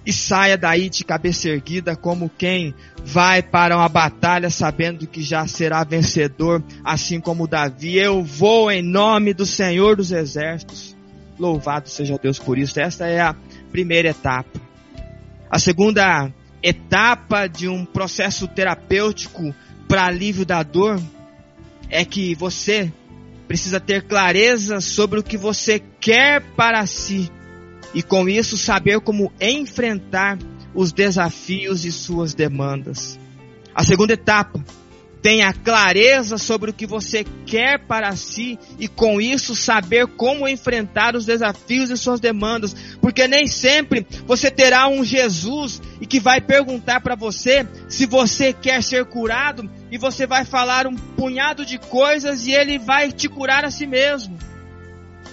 E 0.05 0.13
saia 0.13 0.57
daí 0.57 0.89
de 0.89 1.03
cabeça 1.03 1.49
erguida 1.49 1.95
como 1.95 2.32
quem 2.36 2.74
vai 3.03 3.43
para 3.43 3.76
uma 3.76 3.89
batalha 3.89 4.49
sabendo 4.49 5.05
que 5.05 5.22
já 5.22 5.45
será 5.45 5.84
vencedor, 5.84 6.63
assim 6.84 7.20
como 7.20 7.47
Davi. 7.47 7.97
Eu 7.97 8.24
vou 8.24 8.72
em 8.72 8.82
nome 8.82 9.34
do 9.34 9.45
Senhor 9.45 9.97
dos 9.97 10.11
Exércitos. 10.11 10.95
Louvado 11.38 11.89
seja 11.89 12.18
Deus 12.22 12.39
por 12.39 12.57
isso. 12.57 12.80
Esta 12.80 13.07
é 13.07 13.20
a 13.20 13.36
primeira 13.72 14.09
etapa. 14.09 14.59
A 15.49 15.59
segunda 15.59 16.26
etapa 16.26 16.45
de 17.47 17.68
um 17.68 17.86
processo 17.86 18.47
terapêutico 18.47 19.53
para 19.88 20.05
alívio 20.05 20.45
da 20.45 20.63
dor 20.63 21.01
é 21.89 22.03
que 22.03 22.34
você 22.36 22.91
precisa 23.47 23.80
ter 23.80 24.03
clareza 24.03 24.82
sobre 24.82 25.20
o 25.20 25.24
que 25.24 25.38
você 25.38 25.82
quer 25.99 26.41
para 26.55 26.86
si 26.86 27.30
e 27.93 28.01
com 28.01 28.28
isso 28.28 28.57
saber 28.57 28.99
como 28.99 29.32
enfrentar 29.39 30.38
os 30.74 30.91
desafios 30.91 31.86
e 31.86 31.91
suas 31.91 32.34
demandas. 32.34 33.20
A 33.74 33.84
segunda 33.84 34.13
etapa 34.13 34.63
tenha 35.26 35.52
clareza 35.52 36.38
sobre 36.38 36.70
o 36.70 36.74
que 36.74 36.86
você 36.86 37.26
quer 37.48 37.80
para 37.88 38.16
si 38.16 38.60
e 38.78 38.88
com 38.88 39.20
isso 39.20 39.56
saber 39.56 40.06
como 40.06 40.48
enfrentar 40.48 41.16
os 41.16 41.26
desafios 41.26 41.90
e 41.90 41.98
suas 41.98 42.20
demandas, 42.20 42.76
porque 43.02 43.28
nem 43.28 43.48
sempre 43.48 44.06
você 44.28 44.52
terá 44.52 44.88
um 44.88 45.04
Jesus 45.04 45.82
e 46.00 46.06
que 46.06 46.20
vai 46.20 46.40
perguntar 46.40 47.02
para 47.02 47.16
você 47.16 47.68
se 47.90 48.06
você 48.06 48.54
quer 48.54 48.84
ser 48.84 49.04
curado 49.06 49.68
e 49.90 49.98
você 49.98 50.28
vai 50.28 50.46
falar 50.46 50.86
um 50.86 50.96
punhado 50.96 51.66
de 51.66 51.80
coisas 51.80 52.46
e 52.46 52.52
ele 52.52 52.78
vai 52.78 53.12
te 53.12 53.28
curar 53.28 53.66
a 53.66 53.72
si 53.72 53.88
mesmo. 53.88 54.38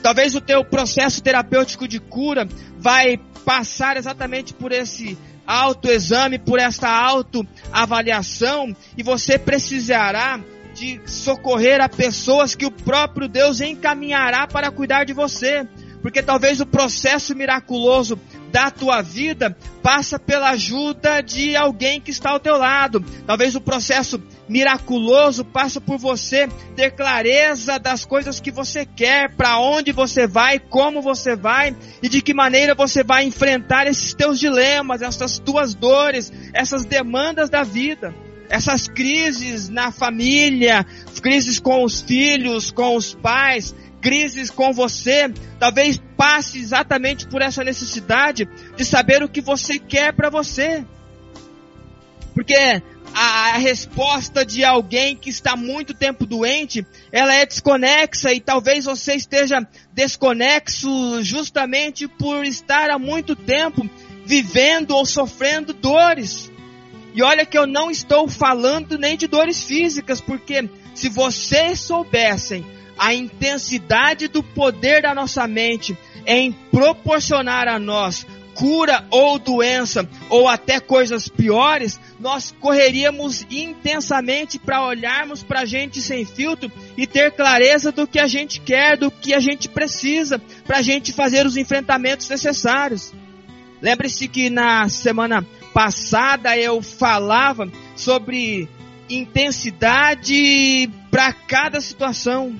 Talvez 0.02 0.34
o 0.34 0.40
teu 0.40 0.64
processo 0.64 1.22
terapêutico 1.22 1.86
de 1.86 2.00
cura 2.00 2.48
vai 2.78 3.20
passar 3.44 3.98
exatamente 3.98 4.54
por 4.54 4.72
esse 4.72 5.18
autoexame, 5.46 6.38
por 6.38 6.58
esta 6.58 6.88
autoavaliação, 6.88 8.74
e 8.96 9.02
você 9.02 9.38
precisará 9.38 10.40
de 10.74 11.00
socorrer 11.06 11.80
a 11.80 11.88
pessoas 11.88 12.54
que 12.54 12.66
o 12.66 12.70
próprio 12.70 13.28
Deus 13.28 13.60
encaminhará 13.60 14.46
para 14.46 14.70
cuidar 14.70 15.04
de 15.04 15.12
você. 15.12 15.66
Porque 16.00 16.20
talvez 16.20 16.60
o 16.60 16.66
processo 16.66 17.34
miraculoso 17.34 18.18
da 18.50 18.70
tua 18.70 19.00
vida 19.02 19.56
passa 19.82 20.18
pela 20.18 20.50
ajuda 20.50 21.20
de 21.20 21.54
alguém 21.54 22.00
que 22.00 22.10
está 22.10 22.30
ao 22.30 22.40
teu 22.40 22.58
lado. 22.58 23.04
Talvez 23.24 23.54
o 23.54 23.60
processo 23.60 24.20
miraculoso 24.48 25.44
passa 25.44 25.80
por 25.80 25.98
você 25.98 26.48
ter 26.76 26.92
clareza 26.92 27.78
das 27.78 28.04
coisas 28.04 28.40
que 28.40 28.50
você 28.50 28.84
quer, 28.84 29.34
para 29.34 29.58
onde 29.58 29.92
você 29.92 30.26
vai, 30.26 30.58
como 30.58 31.00
você 31.00 31.36
vai 31.36 31.76
e 32.02 32.08
de 32.08 32.20
que 32.20 32.34
maneira 32.34 32.74
você 32.74 33.02
vai 33.02 33.24
enfrentar 33.24 33.86
esses 33.86 34.14
teus 34.14 34.38
dilemas, 34.38 35.02
essas 35.02 35.38
tuas 35.38 35.74
dores, 35.74 36.32
essas 36.52 36.84
demandas 36.84 37.48
da 37.48 37.62
vida 37.62 38.14
essas 38.52 38.86
crises 38.86 39.70
na 39.70 39.90
família, 39.90 40.84
crises 41.22 41.58
com 41.58 41.82
os 41.82 42.02
filhos, 42.02 42.70
com 42.70 42.96
os 42.96 43.14
pais, 43.14 43.74
crises 44.02 44.50
com 44.50 44.74
você, 44.74 45.32
talvez 45.58 45.98
passe 46.18 46.58
exatamente 46.58 47.26
por 47.26 47.40
essa 47.40 47.64
necessidade 47.64 48.46
de 48.76 48.84
saber 48.84 49.22
o 49.22 49.28
que 49.28 49.40
você 49.40 49.78
quer 49.78 50.12
para 50.12 50.28
você. 50.28 50.84
Porque 52.34 52.54
a, 53.14 53.54
a, 53.54 53.58
resposta 53.58 54.44
de 54.44 54.64
alguém 54.64 55.16
que 55.16 55.30
está 55.30 55.56
muito 55.56 55.92
tempo 55.92 56.24
doente, 56.24 56.86
ela 57.10 57.34
é 57.34 57.44
desconexa 57.44 58.32
e 58.32 58.40
talvez 58.40 58.86
você 58.86 59.14
esteja 59.14 59.66
desconexo 59.92 61.22
justamente 61.22 62.08
por 62.08 62.44
estar 62.44 62.90
há 62.90 62.98
muito 62.98 63.36
tempo 63.36 63.88
vivendo 64.24 64.92
ou 64.92 65.04
sofrendo 65.04 65.72
dores. 65.72 66.50
E 67.14 67.22
olha 67.22 67.44
que 67.44 67.58
eu 67.58 67.66
não 67.66 67.90
estou 67.90 68.26
falando 68.28 68.96
nem 68.96 69.16
de 69.16 69.26
dores 69.26 69.62
físicas, 69.62 70.20
porque 70.20 70.68
se 70.94 71.08
vocês 71.10 71.80
soubessem 71.80 72.64
a 72.96 73.12
intensidade 73.12 74.28
do 74.28 74.42
poder 74.42 75.02
da 75.02 75.14
nossa 75.14 75.46
mente 75.46 75.96
em 76.26 76.52
proporcionar 76.52 77.68
a 77.68 77.78
nós 77.78 78.26
cura 78.54 79.04
ou 79.10 79.38
doença 79.38 80.08
ou 80.28 80.48
até 80.48 80.80
coisas 80.80 81.28
piores, 81.28 82.00
nós 82.18 82.54
correríamos 82.60 83.46
intensamente 83.50 84.58
para 84.58 84.84
olharmos 84.84 85.42
para 85.42 85.60
a 85.60 85.64
gente 85.64 86.00
sem 86.00 86.24
filtro 86.24 86.70
e 86.96 87.06
ter 87.06 87.32
clareza 87.32 87.90
do 87.92 88.06
que 88.06 88.18
a 88.18 88.26
gente 88.26 88.60
quer, 88.60 88.96
do 88.96 89.10
que 89.10 89.34
a 89.34 89.40
gente 89.40 89.68
precisa, 89.68 90.40
para 90.64 90.78
a 90.78 90.82
gente 90.82 91.12
fazer 91.12 91.46
os 91.46 91.56
enfrentamentos 91.56 92.28
necessários. 92.28 93.12
Lembre-se 93.80 94.28
que 94.28 94.48
na 94.48 94.88
semana 94.88 95.44
passada 95.74 96.56
eu 96.56 96.80
falava 96.82 97.68
sobre 97.96 98.68
intensidade 99.08 100.88
para 101.10 101.32
cada 101.32 101.80
situação. 101.80 102.54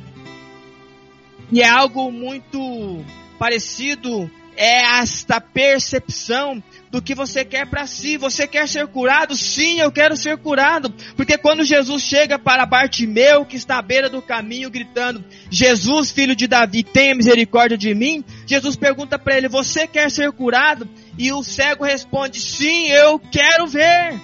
E 1.50 1.60
é 1.60 1.68
algo 1.68 2.10
muito 2.10 3.04
parecido 3.38 4.30
é 4.56 5.00
esta 5.00 5.40
percepção 5.40 6.62
do 6.90 7.00
que 7.00 7.14
você 7.14 7.44
quer 7.44 7.66
para 7.66 7.86
si. 7.86 8.16
Você 8.16 8.46
quer 8.46 8.68
ser 8.68 8.86
curado? 8.86 9.34
Sim, 9.34 9.80
eu 9.80 9.90
quero 9.90 10.16
ser 10.16 10.36
curado. 10.38 10.94
Porque 11.16 11.38
quando 11.38 11.64
Jesus 11.64 12.02
chega 12.02 12.38
para 12.38 12.66
Bartimeu, 12.66 13.44
que 13.44 13.56
está 13.56 13.78
à 13.78 13.82
beira 13.82 14.08
do 14.08 14.20
caminho, 14.20 14.70
gritando: 14.70 15.24
Jesus, 15.50 16.10
filho 16.10 16.36
de 16.36 16.46
Davi, 16.46 16.82
tenha 16.82 17.14
misericórdia 17.14 17.78
de 17.78 17.94
mim. 17.94 18.24
Jesus 18.46 18.76
pergunta 18.76 19.18
para 19.18 19.36
ele: 19.36 19.48
Você 19.48 19.86
quer 19.86 20.10
ser 20.10 20.30
curado? 20.32 20.88
E 21.16 21.32
o 21.32 21.42
cego 21.42 21.84
responde: 21.84 22.40
Sim, 22.40 22.88
eu 22.88 23.18
quero 23.18 23.66
ver. 23.66 24.20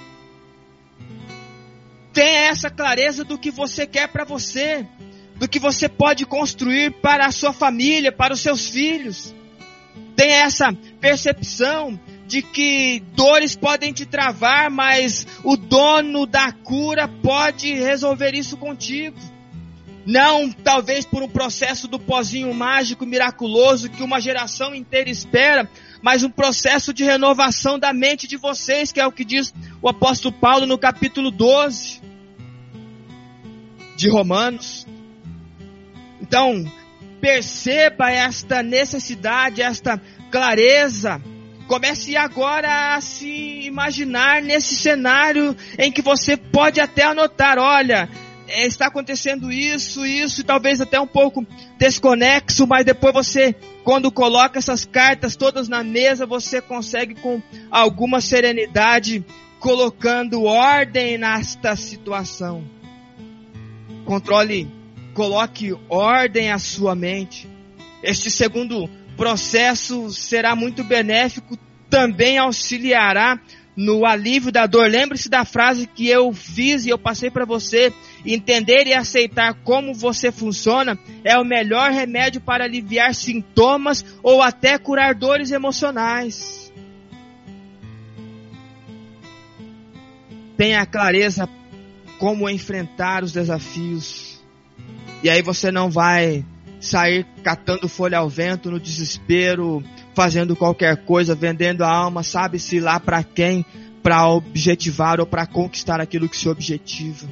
Tenha 2.12 2.48
essa 2.48 2.68
clareza 2.68 3.24
do 3.24 3.38
que 3.38 3.50
você 3.50 3.86
quer 3.86 4.08
para 4.08 4.24
você 4.24 4.86
do 5.38 5.48
que 5.48 5.58
você 5.58 5.88
pode 5.88 6.26
construir 6.26 6.90
para 7.00 7.26
a 7.26 7.30
sua 7.30 7.52
família, 7.52 8.10
para 8.10 8.34
os 8.34 8.40
seus 8.40 8.68
filhos. 8.68 9.32
Tenha 10.18 10.46
essa 10.46 10.72
percepção 11.00 11.96
de 12.26 12.42
que 12.42 13.00
dores 13.14 13.54
podem 13.54 13.92
te 13.92 14.04
travar, 14.04 14.68
mas 14.68 15.24
o 15.44 15.56
dono 15.56 16.26
da 16.26 16.50
cura 16.50 17.06
pode 17.06 17.72
resolver 17.74 18.34
isso 18.34 18.56
contigo. 18.56 19.16
Não 20.04 20.50
talvez 20.50 21.06
por 21.06 21.22
um 21.22 21.28
processo 21.28 21.86
do 21.86 22.00
pozinho 22.00 22.52
mágico 22.52 23.06
miraculoso 23.06 23.88
que 23.90 24.02
uma 24.02 24.20
geração 24.20 24.74
inteira 24.74 25.08
espera, 25.08 25.70
mas 26.02 26.24
um 26.24 26.30
processo 26.30 26.92
de 26.92 27.04
renovação 27.04 27.78
da 27.78 27.92
mente 27.92 28.26
de 28.26 28.36
vocês, 28.36 28.90
que 28.90 28.98
é 28.98 29.06
o 29.06 29.12
que 29.12 29.24
diz 29.24 29.54
o 29.80 29.88
apóstolo 29.88 30.34
Paulo 30.34 30.66
no 30.66 30.76
capítulo 30.76 31.30
12 31.30 32.02
de 33.94 34.10
Romanos. 34.10 34.84
Então, 36.20 36.64
perceba 37.20 38.10
esta 38.10 38.62
necessidade, 38.62 39.62
esta 39.62 40.00
clareza. 40.30 41.20
Comece 41.66 42.16
agora 42.16 42.94
a 42.94 43.00
se 43.00 43.66
imaginar 43.66 44.40
nesse 44.40 44.74
cenário 44.76 45.54
em 45.78 45.92
que 45.92 46.00
você 46.00 46.36
pode 46.36 46.80
até 46.80 47.02
anotar, 47.04 47.58
olha, 47.58 48.08
é, 48.48 48.66
está 48.66 48.86
acontecendo 48.86 49.52
isso, 49.52 50.06
isso, 50.06 50.40
e 50.40 50.44
talvez 50.44 50.80
até 50.80 50.98
um 50.98 51.06
pouco 51.06 51.46
desconexo, 51.78 52.66
mas 52.66 52.86
depois 52.86 53.12
você, 53.12 53.54
quando 53.84 54.10
coloca 54.10 54.58
essas 54.58 54.86
cartas 54.86 55.36
todas 55.36 55.68
na 55.68 55.84
mesa, 55.84 56.24
você 56.24 56.62
consegue 56.62 57.14
com 57.16 57.42
alguma 57.70 58.22
serenidade 58.22 59.22
colocando 59.60 60.44
ordem 60.44 61.18
nesta 61.18 61.76
situação. 61.76 62.64
Controle 64.06 64.77
coloque 65.18 65.74
ordem 65.88 66.52
à 66.52 66.60
sua 66.60 66.94
mente. 66.94 67.48
Este 68.04 68.30
segundo 68.30 68.88
processo 69.16 70.12
será 70.12 70.54
muito 70.54 70.84
benéfico, 70.84 71.58
também 71.90 72.38
auxiliará 72.38 73.36
no 73.76 74.06
alívio 74.06 74.52
da 74.52 74.64
dor. 74.64 74.88
Lembre-se 74.88 75.28
da 75.28 75.44
frase 75.44 75.88
que 75.88 76.06
eu 76.06 76.32
fiz 76.32 76.86
e 76.86 76.90
eu 76.90 76.98
passei 76.98 77.32
para 77.32 77.44
você. 77.44 77.92
Entender 78.24 78.86
e 78.86 78.94
aceitar 78.94 79.54
como 79.64 79.92
você 79.92 80.30
funciona 80.30 80.96
é 81.24 81.36
o 81.36 81.44
melhor 81.44 81.90
remédio 81.90 82.40
para 82.40 82.62
aliviar 82.62 83.12
sintomas 83.12 84.04
ou 84.22 84.40
até 84.40 84.78
curar 84.78 85.16
dores 85.16 85.50
emocionais. 85.50 86.72
Tenha 90.56 90.86
clareza 90.86 91.48
como 92.20 92.48
enfrentar 92.48 93.24
os 93.24 93.32
desafios 93.32 94.27
e 95.22 95.28
aí 95.28 95.42
você 95.42 95.70
não 95.70 95.90
vai 95.90 96.44
sair 96.80 97.26
catando 97.42 97.88
folha 97.88 98.18
ao 98.18 98.28
vento 98.28 98.70
no 98.70 98.78
desespero, 98.78 99.82
fazendo 100.14 100.54
qualquer 100.54 101.04
coisa, 101.04 101.34
vendendo 101.34 101.82
a 101.82 101.90
alma, 101.90 102.22
sabe-se 102.22 102.80
lá 102.80 103.00
para 103.00 103.22
quem, 103.22 103.64
para 104.02 104.28
objetivar 104.28 105.20
ou 105.20 105.26
para 105.26 105.46
conquistar 105.46 106.00
aquilo 106.00 106.28
que 106.28 106.36
se 106.36 106.48
objetiva. 106.48 107.26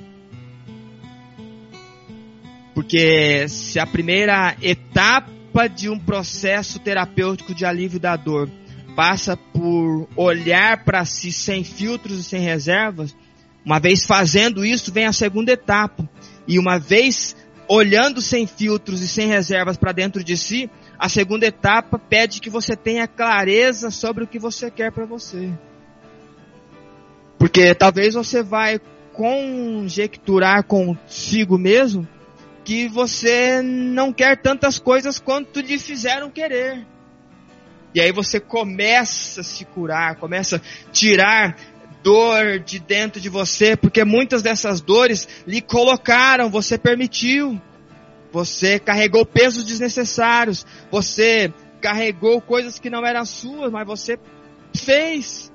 Porque 2.74 3.48
se 3.48 3.78
a 3.78 3.86
primeira 3.86 4.54
etapa 4.60 5.68
de 5.68 5.88
um 5.88 5.98
processo 5.98 6.78
terapêutico 6.78 7.54
de 7.54 7.64
alívio 7.64 7.98
da 7.98 8.16
dor 8.16 8.50
passa 8.94 9.36
por 9.36 10.08
olhar 10.14 10.84
para 10.84 11.04
si 11.04 11.32
sem 11.32 11.64
filtros 11.64 12.18
e 12.18 12.22
sem 12.22 12.40
reservas, 12.40 13.16
uma 13.64 13.80
vez 13.80 14.04
fazendo 14.04 14.64
isso, 14.64 14.92
vem 14.92 15.06
a 15.06 15.12
segunda 15.12 15.52
etapa. 15.52 16.08
E 16.46 16.58
uma 16.58 16.78
vez 16.78 17.34
olhando 17.68 18.20
sem 18.20 18.46
filtros 18.46 19.02
e 19.02 19.08
sem 19.08 19.28
reservas 19.28 19.76
para 19.76 19.92
dentro 19.92 20.22
de 20.22 20.36
si, 20.36 20.70
a 20.98 21.08
segunda 21.08 21.46
etapa 21.46 21.98
pede 21.98 22.40
que 22.40 22.50
você 22.50 22.76
tenha 22.76 23.06
clareza 23.06 23.90
sobre 23.90 24.24
o 24.24 24.26
que 24.26 24.38
você 24.38 24.70
quer 24.70 24.92
para 24.92 25.04
você. 25.04 25.50
Porque 27.38 27.74
talvez 27.74 28.14
você 28.14 28.42
vai 28.42 28.80
conjecturar 29.12 30.64
consigo 30.64 31.58
mesmo 31.58 32.06
que 32.64 32.88
você 32.88 33.62
não 33.62 34.12
quer 34.12 34.36
tantas 34.40 34.78
coisas 34.78 35.18
quanto 35.18 35.60
lhe 35.60 35.78
fizeram 35.78 36.30
querer. 36.30 36.84
E 37.94 38.00
aí 38.00 38.12
você 38.12 38.40
começa 38.40 39.40
a 39.40 39.44
se 39.44 39.64
curar, 39.64 40.16
começa 40.16 40.56
a 40.56 40.90
tirar 40.90 41.56
dor 42.06 42.60
de 42.60 42.78
dentro 42.78 43.20
de 43.20 43.28
você, 43.28 43.76
porque 43.76 44.04
muitas 44.04 44.40
dessas 44.40 44.80
dores 44.80 45.26
lhe 45.44 45.60
colocaram, 45.60 46.48
você 46.48 46.78
permitiu. 46.78 47.60
Você 48.30 48.78
carregou 48.78 49.26
pesos 49.26 49.64
desnecessários, 49.64 50.64
você 50.88 51.52
carregou 51.80 52.40
coisas 52.40 52.78
que 52.78 52.88
não 52.88 53.04
eram 53.04 53.24
suas, 53.24 53.72
mas 53.72 53.84
você 53.84 54.20
fez. 54.72 55.52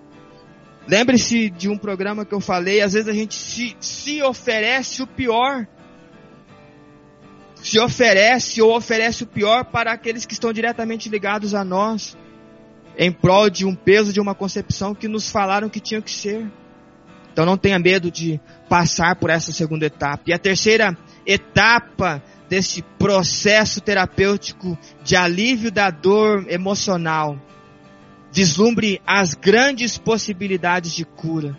Lembre-se 0.85 1.49
de 1.49 1.69
um 1.69 1.77
programa 1.77 2.25
que 2.25 2.33
eu 2.33 2.41
falei, 2.41 2.81
às 2.81 2.91
vezes 2.91 3.07
a 3.07 3.13
gente 3.13 3.35
se, 3.35 3.77
se 3.79 4.21
oferece 4.21 5.01
o 5.01 5.07
pior. 5.07 5.65
Se 7.55 7.79
oferece 7.79 8.61
ou 8.61 8.75
oferece 8.75 9.23
o 9.23 9.27
pior 9.27 9.63
para 9.63 9.93
aqueles 9.93 10.25
que 10.25 10.33
estão 10.33 10.51
diretamente 10.51 11.07
ligados 11.07 11.53
a 11.53 11.63
nós, 11.63 12.17
em 12.97 13.11
prol 13.11 13.49
de 13.49 13.65
um 13.65 13.75
peso 13.75 14.13
de 14.13 14.19
uma 14.19 14.35
concepção 14.35 14.93
que 14.93 15.07
nos 15.07 15.29
falaram 15.29 15.69
que 15.69 15.79
tinha 15.79 16.01
que 16.01 16.11
ser. 16.11 16.49
Então 17.31 17.45
não 17.45 17.57
tenha 17.57 17.79
medo 17.79 18.11
de 18.11 18.39
passar 18.67 19.15
por 19.15 19.29
essa 19.29 19.51
segunda 19.51 19.85
etapa. 19.85 20.23
E 20.27 20.33
a 20.33 20.39
terceira 20.39 20.97
etapa 21.25 22.21
desse 22.49 22.81
processo 22.99 23.79
terapêutico 23.79 24.77
de 25.03 25.15
alívio 25.15 25.71
da 25.71 25.89
dor 25.89 26.45
emocional 26.49 27.39
Vislumbre 28.33 29.01
as 29.05 29.33
grandes 29.33 29.97
possibilidades 29.97 30.93
de 30.93 31.03
cura, 31.03 31.57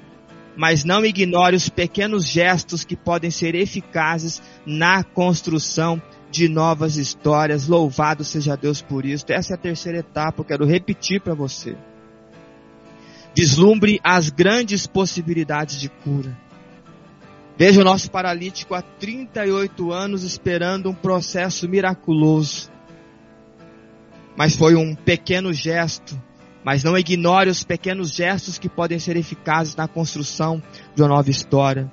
mas 0.57 0.85
não 0.85 1.05
ignore 1.05 1.55
os 1.55 1.69
pequenos 1.69 2.27
gestos 2.27 2.83
que 2.83 2.97
podem 2.97 3.31
ser 3.31 3.55
eficazes 3.55 4.41
na 4.65 5.05
construção 5.05 6.01
de 6.33 6.49
novas 6.49 6.97
histórias. 6.97 7.69
Louvado 7.69 8.25
seja 8.25 8.57
Deus 8.57 8.83
por 8.83 9.05
isso. 9.05 9.27
Essa 9.29 9.53
é 9.53 9.57
a 9.57 9.61
terceira 9.61 9.99
etapa, 9.99 10.41
eu 10.41 10.45
quero 10.45 10.65
repetir 10.65 11.21
para 11.21 11.35
você. 11.35 11.77
Vislumbre 13.37 14.01
as 14.03 14.31
grandes 14.31 14.87
possibilidades 14.87 15.81
de 15.81 15.89
cura. 15.89 16.37
Veja 17.57 17.81
o 17.81 17.85
nosso 17.85 18.11
paralítico 18.11 18.75
há 18.75 18.83
38 18.83 19.93
anos 19.93 20.25
esperando 20.25 20.91
um 20.91 20.95
processo 20.95 21.69
miraculoso. 21.69 22.71
Mas 24.37 24.57
foi 24.57 24.75
um 24.75 24.95
pequeno 24.95 25.53
gesto 25.53 26.21
mas 26.65 26.85
não 26.85 26.97
ignore 26.97 27.51
os 27.51 27.65
pequenos 27.65 28.15
gestos 28.15 28.59
que 28.59 28.69
podem 28.69 28.99
ser 28.99 29.17
eficazes 29.17 29.75
na 29.75 29.89
construção 29.89 30.63
de 30.95 31.03
uma 31.03 31.09
nova 31.09 31.31
história. 31.31 31.91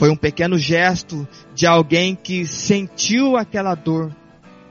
Foi 0.00 0.08
um 0.08 0.16
pequeno 0.16 0.56
gesto 0.56 1.28
de 1.54 1.66
alguém 1.66 2.14
que 2.14 2.46
sentiu 2.46 3.36
aquela 3.36 3.74
dor 3.74 4.10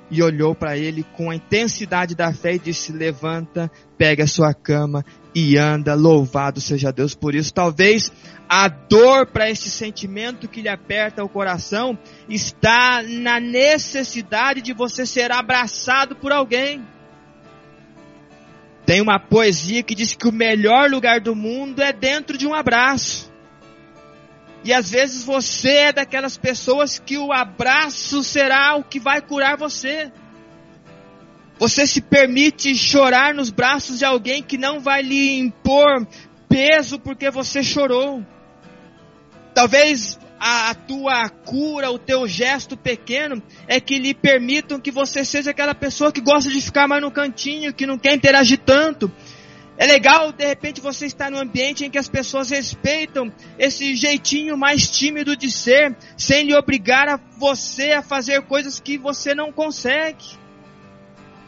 e 0.09 0.23
olhou 0.23 0.55
para 0.55 0.75
ele 0.75 1.03
com 1.03 1.29
a 1.29 1.35
intensidade 1.35 2.15
da 2.15 2.33
fé 2.33 2.55
e 2.55 2.59
disse: 2.59 2.91
Levanta, 2.91 3.69
pega 3.95 4.23
a 4.23 4.27
sua 4.27 4.55
cama 4.55 5.05
e 5.35 5.55
anda. 5.55 5.93
Louvado 5.93 6.59
seja 6.59 6.91
Deus 6.91 7.13
por 7.13 7.35
isso. 7.35 7.53
Talvez 7.53 8.11
a 8.49 8.67
dor 8.67 9.27
para 9.27 9.47
esse 9.47 9.69
sentimento 9.69 10.47
que 10.47 10.63
lhe 10.63 10.67
aperta 10.67 11.23
o 11.23 11.29
coração 11.29 11.95
está 12.27 13.03
na 13.03 13.39
necessidade 13.39 14.63
de 14.63 14.73
você 14.73 15.05
ser 15.05 15.31
abraçado 15.31 16.15
por 16.15 16.31
alguém. 16.31 16.83
Tem 18.83 18.99
uma 18.99 19.19
poesia 19.19 19.83
que 19.83 19.93
diz 19.93 20.15
que 20.15 20.27
o 20.27 20.31
melhor 20.31 20.89
lugar 20.89 21.21
do 21.21 21.35
mundo 21.35 21.83
é 21.83 21.93
dentro 21.93 22.35
de 22.35 22.47
um 22.47 22.55
abraço. 22.55 23.28
E 24.63 24.73
às 24.73 24.89
vezes 24.89 25.23
você 25.23 25.69
é 25.69 25.93
daquelas 25.93 26.37
pessoas 26.37 26.99
que 26.99 27.17
o 27.17 27.31
abraço 27.31 28.23
será 28.23 28.75
o 28.75 28.83
que 28.83 28.99
vai 28.99 29.21
curar 29.21 29.57
você. 29.57 30.11
Você 31.57 31.85
se 31.85 32.01
permite 32.01 32.73
chorar 32.75 33.33
nos 33.33 33.49
braços 33.49 33.99
de 33.99 34.05
alguém 34.05 34.41
que 34.41 34.57
não 34.57 34.79
vai 34.79 35.01
lhe 35.01 35.39
impor 35.39 36.07
peso 36.47 36.99
porque 36.99 37.29
você 37.29 37.61
chorou. 37.63 38.25
Talvez 39.53 40.19
a, 40.39 40.69
a, 40.69 40.73
tua 40.73 41.29
cura, 41.29 41.91
o 41.91 41.99
teu 41.99 42.27
gesto 42.27 42.77
pequeno, 42.77 43.43
é 43.67 43.79
que 43.79 43.99
lhe 43.99 44.13
permitam 44.13 44.79
que 44.79 44.89
você 44.89 45.25
seja 45.25 45.51
aquela 45.51 45.75
pessoa 45.75 46.11
que 46.11 46.21
gosta 46.21 46.49
de 46.49 46.61
ficar 46.61 46.87
mais 46.87 47.01
no 47.01 47.11
cantinho, 47.11 47.73
que 47.73 47.85
não 47.85 47.97
quer 47.97 48.13
interagir 48.13 48.59
tanto. 48.59 49.11
É 49.79 49.85
legal, 49.85 50.33
de 50.33 50.45
repente, 50.45 50.81
você 50.81 51.05
estar 51.05 51.31
num 51.31 51.39
ambiente 51.39 51.85
em 51.85 51.89
que 51.89 51.97
as 51.97 52.09
pessoas 52.09 52.49
respeitam 52.49 53.31
esse 53.57 53.95
jeitinho 53.95 54.57
mais 54.57 54.89
tímido 54.89 55.37
de 55.37 55.49
ser, 55.49 55.95
sem 56.17 56.43
lhe 56.43 56.53
obrigar 56.53 57.07
a 57.07 57.17
você 57.37 57.93
a 57.93 58.01
fazer 58.01 58.41
coisas 58.41 58.77
que 58.77 58.97
você 58.97 59.33
não 59.33 59.53
consegue. 59.53 60.37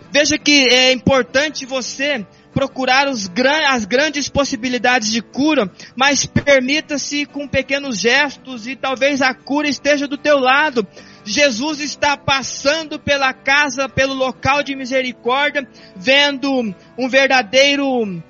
Veja 0.09 0.37
que 0.37 0.65
é 0.71 0.93
importante 0.93 1.65
você 1.65 2.25
procurar 2.53 3.09
os, 3.09 3.29
as 3.67 3.83
grandes 3.83 4.29
possibilidades 4.29 5.11
de 5.11 5.21
cura, 5.21 5.69
mas 5.93 6.25
permita-se 6.25 7.25
com 7.25 7.49
pequenos 7.49 7.99
gestos 7.99 8.65
e 8.65 8.77
talvez 8.77 9.21
a 9.21 9.33
cura 9.33 9.67
esteja 9.67 10.07
do 10.07 10.17
teu 10.17 10.39
lado. 10.39 10.87
Jesus 11.31 11.79
está 11.79 12.17
passando 12.17 12.99
pela 12.99 13.33
casa, 13.33 13.87
pelo 13.87 14.13
local 14.13 14.61
de 14.61 14.75
misericórdia, 14.75 15.65
vendo 15.95 16.75
um 16.97 17.07
verdadeiro 17.07 18.21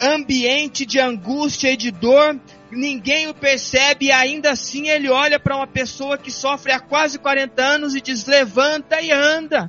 ambiente 0.00 0.86
de 0.86 1.00
angústia 1.00 1.72
e 1.72 1.76
de 1.76 1.90
dor, 1.90 2.40
ninguém 2.70 3.26
o 3.26 3.34
percebe 3.34 4.06
e 4.06 4.12
ainda 4.12 4.52
assim 4.52 4.88
ele 4.88 5.10
olha 5.10 5.40
para 5.40 5.56
uma 5.56 5.66
pessoa 5.66 6.16
que 6.16 6.30
sofre 6.30 6.70
há 6.70 6.78
quase 6.78 7.18
40 7.18 7.60
anos 7.60 7.94
e 7.96 8.00
diz: 8.00 8.24
levanta 8.24 9.00
e 9.00 9.10
anda. 9.10 9.68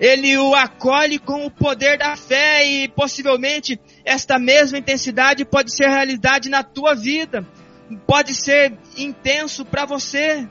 Ele 0.00 0.36
o 0.36 0.54
acolhe 0.56 1.18
com 1.18 1.46
o 1.46 1.50
poder 1.50 1.98
da 1.98 2.16
fé 2.16 2.66
e 2.66 2.88
possivelmente 2.88 3.80
esta 4.04 4.36
mesma 4.36 4.78
intensidade 4.78 5.44
pode 5.44 5.72
ser 5.72 5.88
realidade 5.88 6.48
na 6.48 6.64
tua 6.64 6.94
vida, 6.94 7.46
pode 8.06 8.34
ser 8.34 8.76
intenso 8.96 9.64
para 9.64 9.84
você. 9.84 10.48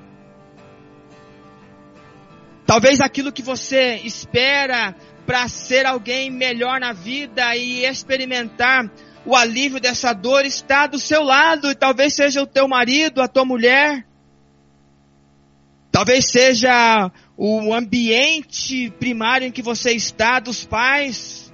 Talvez 2.67 2.99
aquilo 2.99 3.31
que 3.31 3.41
você 3.41 4.01
espera 4.03 4.93
para 5.25 5.47
ser 5.47 5.85
alguém 5.85 6.29
melhor 6.29 6.81
na 6.81 6.91
vida 6.91 7.55
e 7.55 7.85
experimentar 7.85 8.91
o 9.25 9.35
alívio 9.35 9.79
dessa 9.79 10.11
dor 10.11 10.45
está 10.45 10.85
do 10.85 10.99
seu 10.99 11.23
lado, 11.23 11.71
e 11.71 11.75
talvez 11.75 12.13
seja 12.13 12.41
o 12.41 12.45
teu 12.45 12.67
marido, 12.67 13.21
a 13.21 13.27
tua 13.27 13.45
mulher, 13.45 14.05
talvez 15.91 16.29
seja 16.29 17.09
o 17.37 17.73
ambiente 17.73 18.89
primário 18.99 19.47
em 19.47 19.51
que 19.51 19.61
você 19.61 19.93
está, 19.93 20.39
dos 20.39 20.65
pais. 20.65 21.53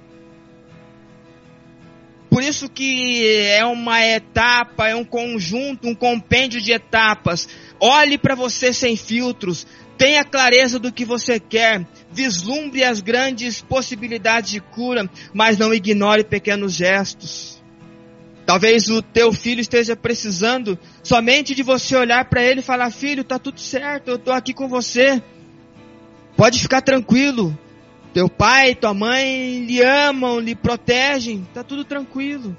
Por 2.28 2.42
isso 2.42 2.68
que 2.68 3.24
é 3.46 3.64
uma 3.64 4.04
etapa, 4.04 4.88
é 4.88 4.96
um 4.96 5.04
conjunto, 5.04 5.86
um 5.86 5.94
compêndio 5.94 6.60
de 6.60 6.72
etapas. 6.72 7.48
Olhe 7.78 8.18
para 8.18 8.34
você 8.34 8.72
sem 8.72 8.96
filtros, 8.96 9.66
tenha 9.96 10.24
clareza 10.24 10.78
do 10.78 10.92
que 10.92 11.04
você 11.04 11.38
quer, 11.40 11.86
vislumbre 12.10 12.84
as 12.84 13.00
grandes 13.00 13.60
possibilidades 13.60 14.50
de 14.50 14.60
cura, 14.60 15.08
mas 15.32 15.58
não 15.58 15.72
ignore 15.72 16.24
pequenos 16.24 16.72
gestos. 16.72 17.62
Talvez 18.46 18.88
o 18.90 19.00
teu 19.00 19.32
filho 19.32 19.60
esteja 19.60 19.96
precisando 19.96 20.78
somente 21.02 21.54
de 21.54 21.62
você 21.62 21.96
olhar 21.96 22.28
para 22.28 22.42
ele 22.42 22.60
e 22.60 22.62
falar: 22.62 22.90
Filho, 22.90 23.22
está 23.22 23.38
tudo 23.38 23.58
certo, 23.58 24.08
eu 24.08 24.16
estou 24.16 24.34
aqui 24.34 24.52
com 24.52 24.68
você. 24.68 25.22
Pode 26.36 26.60
ficar 26.60 26.82
tranquilo. 26.82 27.56
Teu 28.12 28.28
pai, 28.28 28.74
tua 28.74 28.94
mãe 28.94 29.64
lhe 29.64 29.82
amam, 29.82 30.38
lhe 30.38 30.54
protegem, 30.54 31.44
tá 31.52 31.64
tudo 31.64 31.84
tranquilo. 31.84 32.56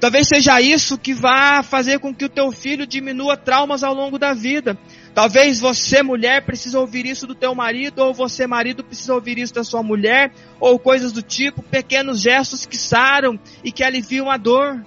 Talvez 0.00 0.28
seja 0.28 0.60
isso 0.60 0.98
que 0.98 1.14
vá 1.14 1.62
fazer 1.62 1.98
com 1.98 2.14
que 2.14 2.24
o 2.24 2.28
teu 2.28 2.50
filho 2.52 2.86
diminua 2.86 3.36
traumas 3.36 3.82
ao 3.82 3.94
longo 3.94 4.18
da 4.18 4.34
vida. 4.34 4.78
Talvez 5.14 5.60
você, 5.60 6.02
mulher, 6.02 6.44
precisa 6.44 6.80
ouvir 6.80 7.06
isso 7.06 7.24
do 7.24 7.36
teu 7.36 7.54
marido, 7.54 8.00
ou 8.00 8.12
você, 8.12 8.48
marido, 8.48 8.82
precisa 8.82 9.14
ouvir 9.14 9.38
isso 9.38 9.54
da 9.54 9.62
sua 9.62 9.80
mulher, 9.80 10.32
ou 10.58 10.76
coisas 10.76 11.12
do 11.12 11.22
tipo, 11.22 11.62
pequenos 11.62 12.20
gestos 12.20 12.66
que 12.66 12.76
saram 12.76 13.38
e 13.62 13.70
que 13.70 13.84
aliviam 13.84 14.28
a 14.28 14.36
dor. 14.36 14.84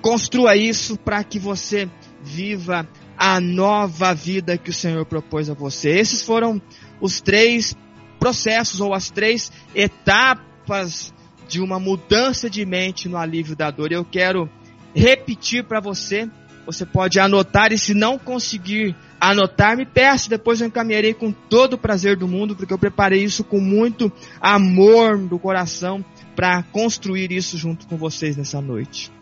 Construa 0.00 0.54
isso 0.54 0.96
para 0.96 1.24
que 1.24 1.38
você 1.38 1.90
viva 2.22 2.88
a 3.16 3.40
nova 3.40 4.14
vida 4.14 4.56
que 4.56 4.70
o 4.70 4.74
Senhor 4.74 5.04
propôs 5.04 5.50
a 5.50 5.54
você. 5.54 5.90
Esses 5.90 6.22
foram 6.22 6.62
os 7.00 7.20
três 7.20 7.76
processos 8.20 8.80
ou 8.80 8.94
as 8.94 9.10
três 9.10 9.50
etapas 9.74 11.12
de 11.48 11.60
uma 11.60 11.80
mudança 11.80 12.48
de 12.48 12.64
mente 12.64 13.08
no 13.08 13.16
alívio 13.16 13.56
da 13.56 13.70
dor. 13.70 13.90
Eu 13.90 14.04
quero 14.04 14.48
repetir 14.94 15.64
para 15.64 15.80
você. 15.80 16.28
Você 16.66 16.86
pode 16.86 17.20
anotar 17.20 17.72
e 17.72 17.78
se 17.78 17.94
não 17.94 18.18
conseguir 18.18 18.96
anotar, 19.20 19.76
me 19.76 19.84
peça, 19.86 20.28
depois 20.28 20.60
eu 20.60 20.66
encaminharei 20.66 21.14
com 21.14 21.32
todo 21.32 21.74
o 21.74 21.78
prazer 21.78 22.16
do 22.16 22.28
mundo, 22.28 22.56
porque 22.56 22.72
eu 22.72 22.78
preparei 22.78 23.22
isso 23.22 23.44
com 23.44 23.60
muito 23.60 24.12
amor 24.40 25.18
do 25.18 25.38
coração 25.38 26.04
para 26.34 26.62
construir 26.62 27.30
isso 27.32 27.56
junto 27.56 27.86
com 27.86 27.96
vocês 27.96 28.36
nessa 28.36 28.60
noite. 28.60 29.12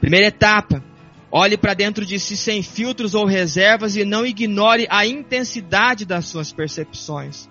Primeira 0.00 0.26
etapa, 0.26 0.82
Olhe 1.30 1.58
para 1.58 1.74
dentro 1.74 2.06
de 2.06 2.18
si 2.18 2.36
sem 2.36 2.62
filtros 2.62 3.14
ou 3.14 3.26
reservas 3.26 3.96
e 3.96 4.04
não 4.04 4.24
ignore 4.24 4.86
a 4.88 5.06
intensidade 5.06 6.06
das 6.06 6.26
suas 6.26 6.52
percepções. 6.52 7.48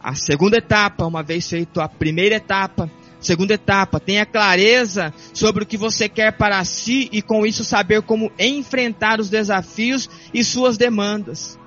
A 0.00 0.14
segunda 0.14 0.58
etapa, 0.58 1.04
uma 1.04 1.22
vez 1.22 1.48
feito 1.48 1.80
a 1.80 1.88
primeira 1.88 2.36
etapa, 2.36 2.88
Segunda 3.24 3.54
etapa, 3.54 3.98
tenha 3.98 4.26
clareza 4.26 5.10
sobre 5.32 5.64
o 5.64 5.66
que 5.66 5.78
você 5.78 6.10
quer 6.10 6.36
para 6.36 6.62
si 6.62 7.08
e 7.10 7.22
com 7.22 7.46
isso 7.46 7.64
saber 7.64 8.02
como 8.02 8.30
enfrentar 8.38 9.18
os 9.18 9.30
desafios 9.30 10.10
e 10.34 10.44
suas 10.44 10.76
demandas. 10.76 11.58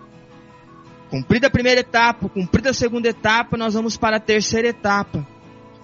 Cumprida 1.10 1.48
a 1.48 1.50
primeira 1.50 1.80
etapa, 1.80 2.30
cumprida 2.30 2.70
a 2.70 2.76
segunda 2.76 3.10
etapa, 3.10 3.58
nós 3.58 3.74
vamos 3.74 3.98
para 3.98 4.18
a 4.18 4.20
terceira 4.20 4.68
etapa. 4.68 5.28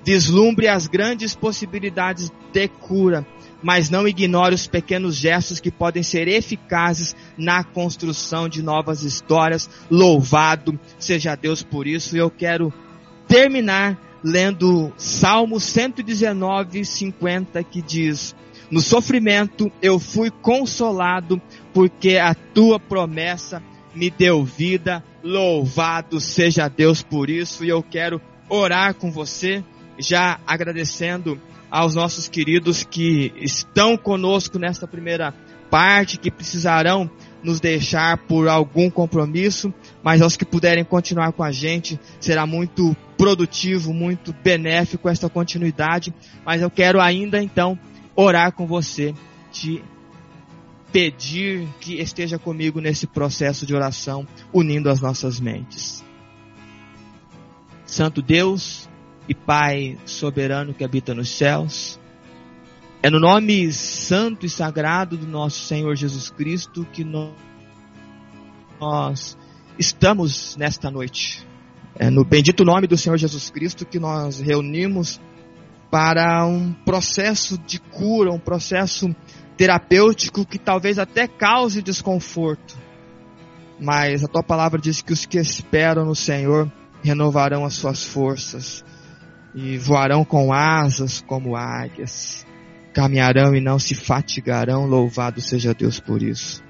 Deslumbre 0.04 0.68
as 0.68 0.86
grandes 0.86 1.34
possibilidades 1.34 2.32
de 2.52 2.68
cura, 2.68 3.26
mas 3.64 3.90
não 3.90 4.08
ignore 4.08 4.54
os 4.54 4.68
pequenos 4.68 5.16
gestos 5.16 5.60
que 5.60 5.72
podem 5.72 6.04
ser 6.04 6.28
eficazes 6.28 7.16
na 7.36 7.64
construção 7.64 8.48
de 8.48 8.62
novas 8.62 9.02
histórias. 9.02 9.68
Louvado 9.90 10.80
seja 11.00 11.34
Deus 11.34 11.64
por 11.64 11.88
isso. 11.88 12.16
Eu 12.16 12.30
quero 12.30 12.72
terminar 13.28 14.13
lendo 14.24 14.94
Salmo 14.98 15.60
119, 15.60 16.86
50, 16.86 17.64
que 17.64 17.82
diz: 17.82 18.36
No 18.72 18.80
sofrimento 18.80 19.72
eu 19.82 20.00
fui 20.00 20.32
consolado, 20.32 21.42
porque 21.74 22.18
a 22.18 22.34
tua 22.34 22.80
promessa 22.80 23.62
me 23.94 24.10
deu 24.10 24.44
vida. 24.44 25.04
Louvado 25.24 26.20
seja 26.20 26.68
Deus 26.68 27.02
por 27.02 27.30
isso. 27.30 27.64
E 27.64 27.70
eu 27.70 27.84
quero 27.84 28.22
orar 28.50 28.94
com 28.94 29.12
você, 29.12 29.64
já 29.98 30.40
agradecendo 30.46 31.40
aos 31.70 31.96
nossos 31.96 32.28
queridos 32.28 32.84
que 32.84 33.34
estão 33.38 33.98
conosco 33.98 34.60
nesta 34.60 34.88
primeira 34.88 35.34
parte, 35.70 36.20
que 36.20 36.30
precisarão 36.30 37.10
nos 37.44 37.60
deixar 37.60 38.18
por 38.18 38.48
algum 38.48 38.90
compromisso, 38.90 39.74
mas 40.02 40.22
aos 40.22 40.38
que 40.38 40.46
puderem 40.46 40.84
continuar 40.84 41.32
com 41.34 41.44
a 41.44 41.52
gente, 41.52 42.00
será 42.20 42.46
muito 42.46 42.96
produtivo, 43.18 43.94
muito 43.94 44.34
benéfico 44.44 45.10
esta 45.10 45.30
continuidade. 45.30 46.14
Mas 46.46 46.62
eu 46.62 46.70
quero 46.70 47.02
ainda 47.02 47.42
então 47.42 47.78
orar 48.16 48.54
com 48.54 48.66
você, 48.66 49.14
te 49.52 49.84
pedir 50.92 51.68
que 51.80 52.00
esteja 52.00 52.38
comigo 52.38 52.80
nesse 52.80 53.08
processo 53.08 53.66
de 53.66 53.74
oração, 53.74 54.28
unindo 54.54 54.90
as 54.90 55.02
nossas 55.02 55.40
mentes. 55.40 56.04
Santo 57.86 58.22
Deus 58.22 58.88
e 59.28 59.34
Pai 59.34 59.98
soberano 60.06 60.74
que 60.74 60.84
habita 60.84 61.14
nos 61.14 61.30
céus, 61.30 62.00
é 63.04 63.10
no 63.10 63.20
nome 63.20 63.70
santo 63.74 64.46
e 64.46 64.50
sagrado 64.50 65.18
do 65.18 65.28
nosso 65.28 65.60
Senhor 65.66 65.94
Jesus 65.94 66.30
Cristo 66.30 66.88
que 66.90 67.04
nós 68.80 69.38
estamos 69.78 70.56
nesta 70.56 70.90
noite. 70.90 71.46
É 72.00 72.10
no 72.10 72.24
bendito 72.24 72.64
nome 72.64 72.88
do 72.88 72.98
Senhor 72.98 73.18
Jesus 73.18 73.50
Cristo 73.50 73.86
que 73.86 74.00
nós 74.00 74.40
reunimos 74.40 75.20
para 75.92 76.48
um 76.48 76.72
processo 76.72 77.58
de 77.58 77.78
cura, 77.78 78.32
um 78.32 78.40
processo 78.40 79.14
terapêutico 79.58 80.46
que 80.46 80.58
talvez 80.58 80.98
até 80.98 81.28
cause 81.28 81.82
desconforto. 81.82 82.78
Mas 83.82 84.24
a 84.24 84.30
tua 84.30 84.42
palavra 84.42 84.80
diz 84.80 85.02
que 85.02 85.12
os 85.12 85.26
que 85.26 85.38
esperam 85.38 86.06
no 86.06 86.16
Senhor 86.16 86.72
renovarão 87.04 87.66
as 87.66 87.74
suas 87.74 88.06
forças 88.06 88.82
e 89.54 89.78
voarão 89.78 90.24
com 90.24 90.54
asas 90.54 91.20
como 91.20 91.58
águias 91.58 92.46
caminharão 92.94 93.56
e 93.56 93.60
não 93.60 93.80
se 93.80 93.96
fatigarão, 93.96 94.86
louvado 94.86 95.42
seja 95.42 95.74
Deus 95.74 96.00
por 96.00 96.22
isso. 96.22 96.64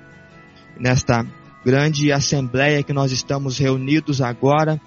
Nesta 0.79 1.25
grande 1.63 2.11
assembleia 2.11 2.83
que 2.83 2.93
nós 2.93 3.11
estamos 3.11 3.57
reunidos 3.57 4.21
agora, 4.21 4.79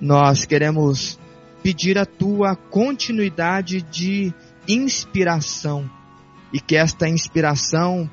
nós 0.00 0.44
queremos 0.44 1.18
pedir 1.62 1.98
a 1.98 2.06
tua 2.06 2.56
continuidade 2.56 3.82
de 3.82 4.32
inspiração 4.66 5.88
e 6.52 6.60
que 6.60 6.76
esta 6.76 7.08
inspiração 7.08 8.10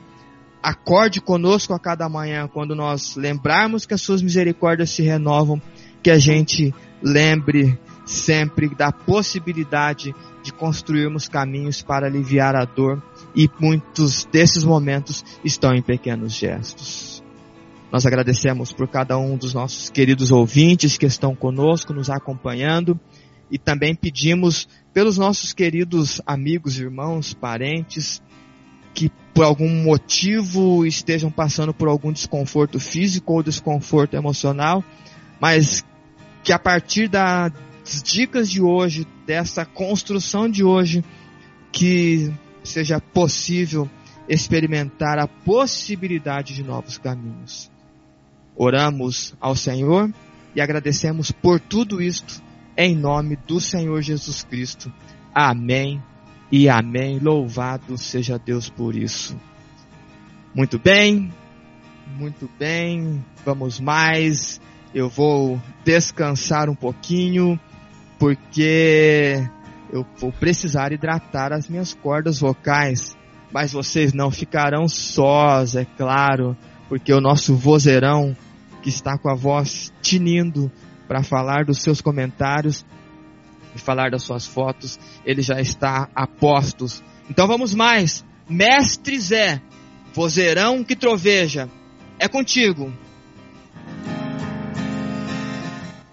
acorde 0.61 1.21
conosco 1.21 1.73
a 1.73 1.79
cada 1.79 2.09
manhã 2.09 2.47
quando 2.47 2.75
nós 2.75 3.15
lembrarmos 3.15 3.85
que 3.85 3.93
as 3.93 4.01
suas 4.01 4.21
misericórdias 4.21 4.89
se 4.89 5.03
renovam, 5.03 5.61
que 6.01 6.09
a 6.09 6.17
gente 6.17 6.73
lembre 7.01 7.79
sempre 8.05 8.73
da 8.73 8.91
possibilidade 8.91 10.13
de 10.45 10.53
construirmos 10.53 11.27
caminhos 11.27 11.81
para 11.81 12.05
aliviar 12.05 12.55
a 12.55 12.65
dor 12.65 13.01
e 13.35 13.49
muitos 13.59 14.25
desses 14.25 14.63
momentos 14.63 15.25
estão 15.43 15.73
em 15.73 15.81
pequenos 15.81 16.33
gestos. 16.33 17.23
Nós 17.91 18.05
agradecemos 18.05 18.71
por 18.71 18.87
cada 18.87 19.17
um 19.17 19.37
dos 19.37 19.55
nossos 19.55 19.89
queridos 19.89 20.31
ouvintes 20.31 20.99
que 20.99 21.05
estão 21.07 21.35
conosco, 21.35 21.93
nos 21.93 22.11
acompanhando 22.11 22.99
e 23.49 23.57
também 23.57 23.95
pedimos 23.95 24.67
pelos 24.93 25.17
nossos 25.17 25.51
queridos 25.51 26.21
amigos, 26.27 26.77
irmãos, 26.77 27.33
parentes 27.33 28.21
que 28.93 29.11
por 29.33 29.45
algum 29.45 29.83
motivo 29.83 30.85
estejam 30.85 31.31
passando 31.31 31.73
por 31.73 31.87
algum 31.87 32.11
desconforto 32.11 32.79
físico 32.79 33.33
ou 33.33 33.41
desconforto 33.41 34.15
emocional, 34.15 34.83
mas 35.41 35.83
que 36.43 36.53
a 36.53 36.59
partir 36.59 37.07
da 37.07 37.51
dicas 38.03 38.49
de 38.49 38.61
hoje, 38.61 39.07
dessa 39.25 39.65
construção 39.65 40.49
de 40.49 40.63
hoje, 40.63 41.03
que 41.71 42.33
seja 42.63 42.99
possível 42.99 43.89
experimentar 44.27 45.19
a 45.19 45.27
possibilidade 45.27 46.55
de 46.55 46.63
novos 46.63 46.97
caminhos. 46.97 47.71
Oramos 48.55 49.35
ao 49.39 49.55
Senhor 49.55 50.11
e 50.55 50.61
agradecemos 50.61 51.31
por 51.31 51.59
tudo 51.59 52.01
isto 52.01 52.41
em 52.77 52.95
nome 52.95 53.35
do 53.35 53.59
Senhor 53.59 54.01
Jesus 54.01 54.43
Cristo. 54.43 54.91
Amém 55.33 56.01
e 56.51 56.69
amém. 56.69 57.19
Louvado 57.19 57.97
seja 57.97 58.39
Deus 58.39 58.69
por 58.69 58.95
isso. 58.95 59.39
Muito 60.53 60.79
bem, 60.79 61.31
muito 62.17 62.49
bem. 62.57 63.23
Vamos 63.45 63.79
mais. 63.79 64.61
Eu 64.93 65.09
vou 65.09 65.61
descansar 65.83 66.69
um 66.69 66.75
pouquinho 66.75 67.59
porque 68.17 69.47
eu 69.91 70.05
vou 70.17 70.31
precisar 70.31 70.91
hidratar 70.91 71.53
as 71.53 71.69
minhas 71.69 71.93
cordas 71.93 72.39
vocais. 72.39 73.15
Mas 73.51 73.71
vocês 73.71 74.13
não 74.13 74.29
ficarão 74.31 74.87
sós, 74.87 75.75
é 75.75 75.85
claro, 75.85 76.57
porque 76.89 77.13
o 77.13 77.21
nosso 77.21 77.55
vozeirão, 77.55 78.35
que 78.81 78.89
está 78.89 79.17
com 79.17 79.29
a 79.29 79.35
voz 79.35 79.93
tinindo 80.01 80.71
para 81.07 81.23
falar 81.23 81.65
dos 81.65 81.81
seus 81.81 82.01
comentários 82.01 82.85
e 83.73 83.79
falar 83.79 84.11
das 84.11 84.23
suas 84.23 84.45
fotos, 84.45 84.99
ele 85.25 85.41
já 85.41 85.59
está 85.61 86.09
a 86.13 86.27
postos. 86.27 87.03
Então 87.29 87.47
vamos 87.47 87.73
mais. 87.73 88.25
Mestre 88.49 89.19
Zé, 89.19 89.61
vozeirão 90.13 90.83
que 90.83 90.95
troveja, 90.95 91.69
é 92.19 92.27
contigo. 92.27 92.93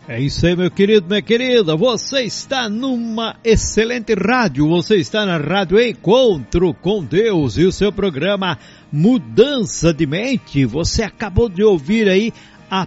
É 0.08 0.20
isso 0.20 0.44
aí, 0.44 0.56
meu 0.56 0.68
querido, 0.68 1.06
minha 1.06 1.22
querida. 1.22 1.76
Você 1.76 2.22
está 2.22 2.68
numa 2.68 3.36
excelente 3.44 4.14
rádio. 4.14 4.68
Você 4.68 4.96
está 4.96 5.24
na 5.24 5.38
Rádio 5.38 5.80
Encontro 5.80 6.74
com 6.74 7.04
Deus 7.04 7.56
e 7.56 7.64
o 7.64 7.70
seu 7.70 7.92
programa 7.92 8.58
Mudança 8.90 9.94
de 9.94 10.04
Mente. 10.04 10.64
Você 10.64 11.04
acabou 11.04 11.48
de 11.48 11.62
ouvir 11.62 12.08
aí 12.08 12.32
a 12.68 12.84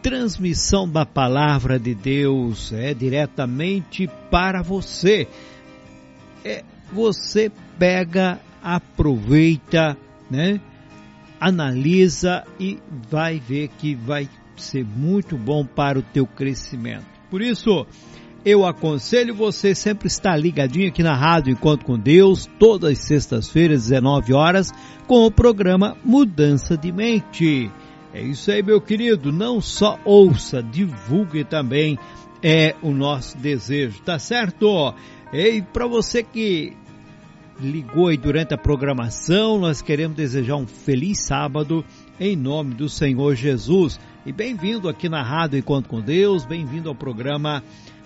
transmissão 0.00 0.88
da 0.88 1.04
palavra 1.04 1.78
de 1.78 1.94
Deus 1.94 2.72
é 2.72 2.94
diretamente 2.94 4.08
para 4.30 4.62
você. 4.62 5.28
É, 6.42 6.64
você 6.90 7.52
pega, 7.78 8.40
aproveita, 8.62 9.98
né? 10.30 10.58
Analisa 11.38 12.42
e 12.58 12.78
vai 13.10 13.38
ver 13.38 13.68
que 13.68 13.94
vai 13.94 14.26
ser 14.62 14.84
muito 14.84 15.36
bom 15.36 15.64
para 15.64 15.98
o 15.98 16.02
teu 16.02 16.26
crescimento. 16.26 17.06
Por 17.30 17.42
isso, 17.42 17.86
eu 18.44 18.66
aconselho 18.66 19.34
você 19.34 19.74
sempre 19.74 20.06
estar 20.06 20.36
ligadinho 20.36 20.88
aqui 20.88 21.02
na 21.02 21.16
Rádio 21.16 21.52
Encontro 21.52 21.86
com 21.86 21.98
Deus, 21.98 22.46
todas 22.58 22.92
as 22.92 22.98
sextas-feiras, 22.98 23.88
19 23.88 24.34
horas, 24.34 24.70
com 25.06 25.24
o 25.24 25.30
programa 25.30 25.96
Mudança 26.04 26.76
de 26.76 26.92
Mente. 26.92 27.70
É 28.12 28.22
isso 28.22 28.50
aí, 28.50 28.62
meu 28.62 28.80
querido. 28.80 29.32
Não 29.32 29.60
só 29.60 29.98
ouça, 30.04 30.62
divulgue 30.62 31.42
também. 31.42 31.98
É 32.42 32.76
o 32.82 32.92
nosso 32.92 33.38
desejo, 33.38 34.02
tá 34.02 34.18
certo? 34.18 34.94
E 35.32 35.62
para 35.62 35.86
você 35.86 36.22
que 36.22 36.76
ligou 37.58 38.08
aí 38.08 38.16
durante 38.16 38.52
a 38.52 38.58
programação, 38.58 39.58
nós 39.58 39.80
queremos 39.80 40.16
desejar 40.16 40.56
um 40.56 40.66
feliz 40.66 41.24
sábado 41.26 41.84
em 42.18 42.34
nome 42.36 42.74
do 42.74 42.88
Senhor 42.88 43.34
Jesus. 43.34 43.98
E 44.24 44.32
bem-vindo 44.32 44.88
aqui 44.88 45.08
na 45.08 45.22
Rádio 45.22 45.58
Encontro 45.58 45.90
com 45.90 46.00
Deus, 46.00 46.46
bem-vindo 46.46 46.88
ao 46.88 46.94
programa 46.94 47.62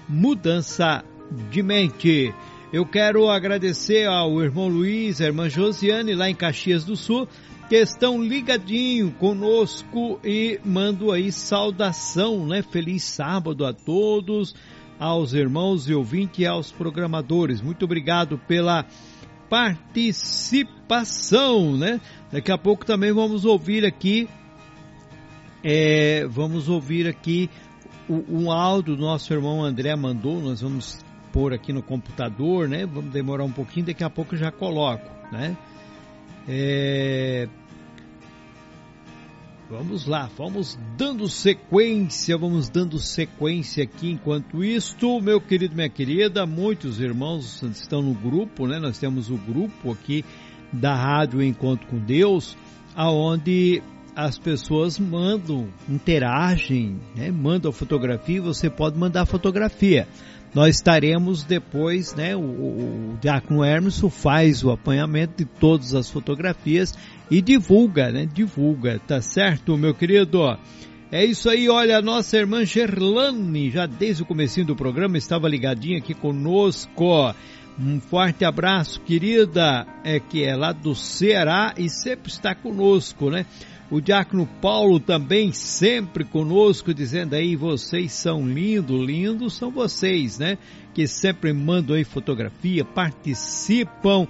Mudança 0.09 1.05
de 1.51 1.63
Mente. 1.63 2.35
Eu 2.73 2.87
quero 2.87 3.29
agradecer 3.29 4.07
ao 4.07 4.43
irmão 4.43 4.69
Luiz, 4.69 5.21
a 5.21 5.27
irmã 5.27 5.49
Josiane, 5.49 6.15
lá 6.15 6.29
em 6.29 6.35
Caxias 6.35 6.85
do 6.85 6.97
Sul, 6.97 7.29
que 7.69 7.77
estão 7.77 8.21
ligadinho 8.23 9.13
conosco 9.13 10.19
e 10.25 10.59
mando 10.65 11.13
aí 11.13 11.31
saudação, 11.31 12.47
né? 12.47 12.63
Feliz 12.63 13.05
sábado 13.05 13.67
a 13.67 13.73
todos. 13.73 14.55
aos 14.99 15.33
irmãos 15.33 15.89
e 15.89 15.95
ouvintes 15.95 16.41
e 16.41 16.47
aos 16.47 16.73
programadores. 16.73 17.61
Muito 17.61 17.85
obrigado 17.85 18.37
pela 18.49 18.85
participação, 19.49 21.77
né? 21.77 22.01
Daqui 22.31 22.53
a 22.53 22.59
pouco 22.59 22.85
também 22.85 23.13
vamos 23.13 23.45
ouvir 23.45 23.87
aqui, 23.87 24.29
é, 25.65 26.27
vamos 26.27 26.69
ouvir 26.69 27.09
aqui 27.09 27.49
um 28.09 28.51
áudio 28.51 28.97
do 28.97 29.03
nosso 29.03 29.33
irmão 29.33 29.63
André 29.63 29.95
mandou, 29.97 30.41
nós 30.41 30.61
vamos 30.61 31.05
pôr 31.33 31.53
aqui 31.53 31.73
no 31.73 31.83
computador, 31.83 32.69
né? 32.69 32.87
Vamos 32.87 33.11
demorar 33.13 33.45
um 33.45 33.53
pouquinho, 33.53 33.87
daqui 33.87 34.05
a 34.05 34.11
pouco 34.11 34.35
eu 34.35 34.39
já 34.39 34.51
coloco, 34.51 35.09
né? 35.33 35.57
É... 36.47 37.49
Vamos 39.71 40.07
lá, 40.07 40.31
vamos 40.35 40.79
dando 40.97 41.29
sequência, 41.29 42.39
vamos 42.39 42.71
dando 42.71 42.99
sequência 42.99 43.85
aqui. 43.85 44.11
Enquanto 44.11 44.65
isto, 44.65 45.21
meu 45.21 45.43
querido, 45.43 45.75
minha 45.75 45.91
querida, 45.91 46.47
muitos 46.47 47.01
irmãos 47.01 47.63
estão 47.63 48.01
no 48.01 48.15
grupo, 48.15 48.67
né? 48.67 48.79
Nós 48.79 48.99
temos 48.99 49.31
o 49.31 49.37
grupo 49.37 49.93
aqui 49.93 50.25
da 50.73 50.95
Rádio 50.95 51.43
Encontro 51.43 51.87
com 51.87 51.99
Deus, 51.99 52.57
aonde 52.95 53.83
as 54.15 54.39
pessoas 54.39 54.99
mandam, 54.99 55.69
interagem, 55.89 56.99
né? 57.15 57.31
mandam 57.31 57.71
fotografia, 57.71 58.43
você 58.43 58.69
pode 58.69 58.99
mandar 58.99 59.27
fotografia 59.27 60.09
nós 60.55 60.77
estaremos 60.77 61.45
depois, 61.45 62.15
né, 62.15 62.35
o, 62.35 62.41
o, 62.41 63.19
Diácono 63.21 63.63
Hermes 63.63 64.01
faz 64.11 64.65
o 64.65 64.71
apanhamento 64.71 65.39
de 65.39 65.45
todas 65.45 65.95
as 65.95 66.11
fotografias 66.11 66.95
e 67.31 67.43
divulga, 67.43 68.11
né, 68.11 68.27
divulga, 68.27 68.99
tá 68.99 69.21
certo, 69.21 69.77
meu 69.77 69.95
querido? 69.95 70.59
É 71.11 71.25
isso 71.25 71.49
aí, 71.49 71.69
olha, 71.69 71.99
a 71.99 72.03
nossa 72.03 72.37
irmã 72.37 72.65
Gerlane, 72.65 73.71
já 73.71 73.87
desde 73.87 74.23
o 74.23 74.27
comecinho 74.27 74.67
do 74.67 74.77
programa, 74.77 75.17
estava 75.17 75.49
ligadinha 75.49 75.99
aqui 75.99 76.13
conosco. 76.13 77.35
Um 77.81 78.01
forte 78.01 78.45
abraço, 78.45 79.01
querida, 79.03 79.87
é 80.03 80.19
que 80.19 80.43
é 80.43 80.57
lá 80.57 80.73
do 80.73 80.97
Ceará 80.97 81.75
e 81.79 81.89
sempre 81.89 82.29
está 82.29 82.53
conosco, 82.53 83.31
né? 83.31 83.47
O 83.89 84.01
diácono 84.01 84.49
Paulo 84.61 84.99
também 84.99 85.53
sempre 85.53 86.25
conosco, 86.25 86.93
dizendo 86.93 87.35
aí, 87.35 87.55
vocês 87.55 88.13
são 88.13 88.47
lindos, 88.47 89.01
lindos 89.01 89.57
são 89.57 89.71
vocês, 89.71 90.41
né? 90.41 90.59
Que 90.93 91.07
sempre 91.07 91.53
mandam 91.53 91.95
aí 91.95 92.03
fotografia, 92.03 92.85
participam 92.85 94.27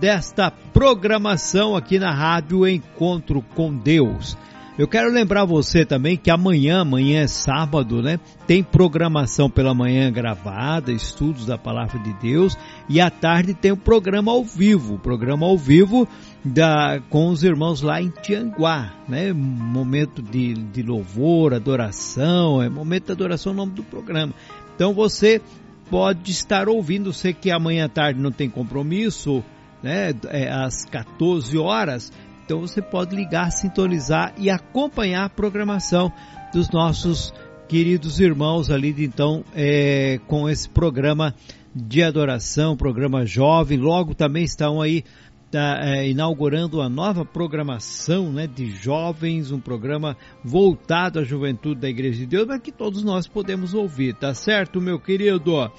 desta 0.00 0.50
programação 0.50 1.74
aqui 1.74 1.98
na 1.98 2.14
Rádio 2.14 2.66
Encontro 2.66 3.42
com 3.42 3.76
Deus. 3.76 4.38
Eu 4.76 4.88
quero 4.88 5.08
lembrar 5.08 5.44
você 5.44 5.86
também 5.86 6.16
que 6.16 6.28
amanhã, 6.32 6.80
amanhã 6.80 7.22
é 7.22 7.28
sábado, 7.28 8.02
né? 8.02 8.18
Tem 8.44 8.60
programação 8.60 9.48
pela 9.48 9.72
manhã 9.72 10.10
gravada, 10.10 10.90
estudos 10.90 11.46
da 11.46 11.56
palavra 11.56 11.96
de 12.00 12.12
Deus, 12.14 12.58
e 12.88 13.00
à 13.00 13.08
tarde 13.08 13.54
tem 13.54 13.70
o 13.70 13.74
um 13.74 13.78
programa 13.78 14.32
ao 14.32 14.42
vivo, 14.42 14.98
programa 14.98 15.46
ao 15.46 15.56
vivo 15.56 16.08
da, 16.44 17.00
com 17.08 17.28
os 17.28 17.44
irmãos 17.44 17.82
lá 17.82 18.02
em 18.02 18.10
Tianguá, 18.10 18.92
né? 19.08 19.32
Momento 19.32 20.20
de, 20.20 20.54
de 20.54 20.82
louvor, 20.82 21.54
adoração, 21.54 22.60
é 22.60 22.68
momento 22.68 23.06
de 23.06 23.12
adoração 23.12 23.52
é 23.52 23.54
o 23.54 23.56
nome 23.56 23.72
do 23.74 23.84
programa. 23.84 24.34
Então 24.74 24.92
você 24.92 25.40
pode 25.88 26.32
estar 26.32 26.68
ouvindo, 26.68 27.12
sei 27.12 27.32
que 27.32 27.52
amanhã 27.52 27.84
à 27.84 27.88
tarde 27.88 28.20
não 28.20 28.32
tem 28.32 28.50
compromisso, 28.50 29.40
né? 29.80 30.12
É 30.30 30.50
às 30.50 30.84
14 30.84 31.56
horas, 31.58 32.12
então 32.44 32.60
você 32.60 32.82
pode 32.82 33.16
ligar, 33.16 33.50
sintonizar 33.50 34.34
e 34.36 34.50
acompanhar 34.50 35.24
a 35.24 35.30
programação 35.30 36.12
dos 36.52 36.70
nossos 36.70 37.32
queridos 37.66 38.20
irmãos 38.20 38.70
ali, 38.70 38.92
de, 38.92 39.04
então, 39.04 39.42
é, 39.54 40.20
com 40.26 40.48
esse 40.48 40.68
programa 40.68 41.34
de 41.74 42.02
adoração, 42.02 42.76
programa 42.76 43.24
jovem. 43.24 43.78
Logo 43.78 44.14
também 44.14 44.44
estão 44.44 44.80
aí 44.80 45.04
tá, 45.50 45.80
é, 45.82 46.08
inaugurando 46.08 46.78
uma 46.78 46.88
nova 46.88 47.24
programação 47.24 48.30
né, 48.30 48.46
de 48.46 48.70
jovens, 48.70 49.50
um 49.50 49.58
programa 49.58 50.14
voltado 50.44 51.18
à 51.18 51.24
juventude 51.24 51.80
da 51.80 51.88
Igreja 51.88 52.18
de 52.18 52.26
Deus, 52.26 52.46
mas 52.46 52.60
que 52.60 52.70
todos 52.70 53.02
nós 53.02 53.26
podemos 53.26 53.72
ouvir, 53.72 54.14
tá 54.14 54.34
certo, 54.34 54.80
meu 54.80 55.00
querido? 55.00 55.70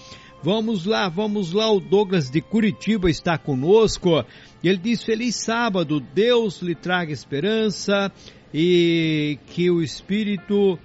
Vamos 0.46 0.86
lá, 0.86 1.10
vamos 1.10 1.54
lá, 1.54 1.72
o 1.72 1.80
Douglas 1.80 2.30
de 2.30 2.40
Curitiba 2.40 3.10
está 3.10 3.36
conosco. 3.36 4.24
Ele 4.64 4.78
diz: 4.78 5.02
Feliz 5.02 5.38
sábado, 5.38 6.00
Deus 6.00 6.62
lhe 6.62 6.76
traga 6.76 7.12
esperança 7.12 8.12
e 8.54 9.40
que 9.48 9.72
o 9.72 9.82
Espírito, 9.82 10.78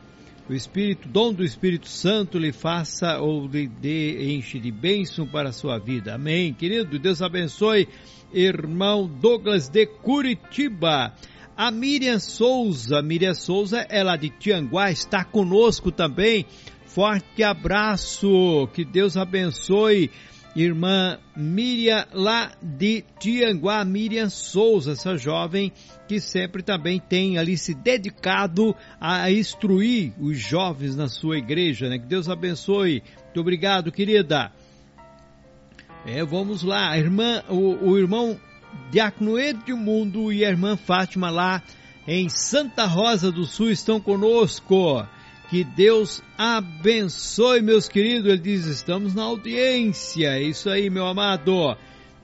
o 0.48 0.54
Espírito, 0.54 1.06
dom 1.06 1.34
do 1.34 1.44
Espírito 1.44 1.88
Santo 1.88 2.38
lhe 2.38 2.52
faça 2.52 3.18
ou 3.18 3.46
lhe 3.46 3.68
dê, 3.68 4.32
enche 4.34 4.58
de 4.58 4.70
bênção 4.72 5.26
para 5.26 5.50
a 5.50 5.52
sua 5.52 5.78
vida. 5.78 6.14
Amém, 6.14 6.54
querido. 6.54 6.98
Deus 6.98 7.20
abençoe, 7.20 7.86
irmão 8.32 9.06
Douglas 9.06 9.68
de 9.68 9.84
Curitiba. 9.84 11.12
A 11.54 11.70
Miriam 11.70 12.18
Souza, 12.18 13.02
Miriam 13.02 13.34
Souza, 13.34 13.86
ela 13.90 14.16
de 14.16 14.30
Tianguá, 14.30 14.90
está 14.90 15.22
conosco 15.22 15.92
também. 15.92 16.46
Forte 16.94 17.42
abraço, 17.42 18.68
que 18.74 18.84
Deus 18.84 19.16
abençoe 19.16 20.10
irmã 20.56 21.18
Miriam 21.36 22.04
lá 22.12 22.52
de 22.60 23.04
Tianguá, 23.20 23.84
Miriam 23.84 24.28
Souza, 24.28 24.92
essa 24.92 25.16
jovem 25.16 25.72
que 26.08 26.20
sempre 26.20 26.62
também 26.62 26.98
tem 26.98 27.38
ali 27.38 27.56
se 27.56 27.74
dedicado 27.74 28.74
a 29.00 29.30
instruir 29.30 30.12
os 30.18 30.38
jovens 30.38 30.96
na 30.96 31.08
sua 31.08 31.38
igreja, 31.38 31.88
né? 31.88 31.98
Que 31.98 32.06
Deus 32.06 32.28
abençoe. 32.28 33.02
Muito 33.24 33.40
obrigado, 33.40 33.92
querida. 33.92 34.50
É, 36.04 36.24
vamos 36.24 36.64
lá, 36.64 36.96
irmã, 36.98 37.42
o, 37.48 37.90
o 37.90 37.98
irmão 37.98 38.36
Diácono 38.90 39.38
Edmundo 39.38 40.32
e 40.32 40.44
a 40.44 40.48
irmã 40.48 40.76
Fátima 40.76 41.30
lá 41.30 41.62
em 42.08 42.28
Santa 42.28 42.86
Rosa 42.86 43.30
do 43.30 43.44
Sul 43.44 43.70
estão 43.70 44.00
conosco. 44.00 45.06
Que 45.50 45.64
Deus 45.64 46.22
abençoe, 46.38 47.60
meus 47.60 47.88
queridos. 47.88 48.30
Ele 48.30 48.38
diz: 48.38 48.66
estamos 48.66 49.14
na 49.16 49.24
audiência. 49.24 50.28
É 50.28 50.42
isso 50.42 50.70
aí, 50.70 50.88
meu 50.88 51.04
amado. 51.04 51.76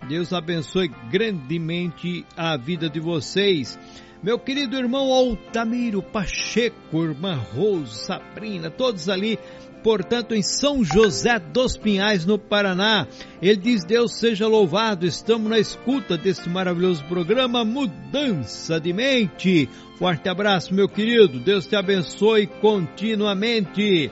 Deus 0.08 0.32
abençoe 0.32 0.88
grandemente 1.10 2.24
a 2.36 2.56
vida 2.56 2.88
de 2.88 3.00
vocês. 3.00 3.76
Meu 4.22 4.38
querido 4.38 4.76
irmão 4.76 5.12
Altamiro 5.12 6.00
Pacheco, 6.00 7.02
irmã 7.02 7.34
Rose, 7.34 7.98
Sabrina, 8.04 8.70
todos 8.70 9.08
ali 9.08 9.38
portanto, 9.86 10.34
em 10.34 10.42
São 10.42 10.82
José 10.82 11.38
dos 11.38 11.76
Pinhais, 11.76 12.26
no 12.26 12.36
Paraná. 12.36 13.06
Ele 13.40 13.56
diz: 13.56 13.84
Deus 13.84 14.18
seja 14.18 14.48
louvado, 14.48 15.06
estamos 15.06 15.48
na 15.48 15.60
escuta 15.60 16.18
desse 16.18 16.48
maravilhoso 16.48 17.04
programa 17.04 17.64
Mudança 17.64 18.80
de 18.80 18.92
Mente. 18.92 19.68
Forte 19.98 20.28
abraço, 20.28 20.74
meu 20.74 20.90
querido, 20.90 21.40
Deus 21.40 21.66
te 21.66 21.74
abençoe 21.74 22.46
continuamente. 22.46 24.10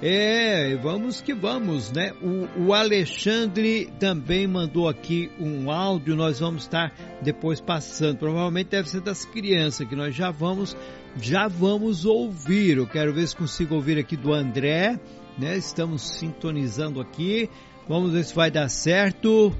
É, 0.00 0.74
vamos 0.76 1.20
que 1.20 1.34
vamos, 1.34 1.92
né? 1.92 2.14
O, 2.22 2.68
o, 2.68 2.74
Alexandre 2.74 3.92
também 4.00 4.46
mandou 4.46 4.88
aqui 4.88 5.30
um 5.38 5.70
áudio, 5.70 6.16
nós 6.16 6.40
vamos 6.40 6.62
estar 6.62 6.94
depois 7.20 7.60
passando. 7.60 8.16
Provavelmente 8.16 8.70
deve 8.70 8.88
ser 8.88 9.02
das 9.02 9.26
crianças, 9.26 9.86
que 9.86 9.94
nós 9.94 10.14
já 10.14 10.30
vamos 10.30 10.74
já 11.20 11.46
vamos 11.46 12.06
ouvir. 12.06 12.78
Eu 12.78 12.86
quero 12.86 13.12
ver 13.12 13.28
se 13.28 13.36
consigo 13.36 13.74
ouvir 13.74 13.98
aqui 13.98 14.16
do 14.16 14.32
André, 14.32 14.98
né? 15.38 15.58
Estamos 15.58 16.16
sintonizando 16.16 17.02
aqui. 17.02 17.50
Vamos 17.86 18.14
ver 18.14 18.24
se 18.24 18.34
vai 18.34 18.50
dar 18.50 18.70
certo. 18.70 19.54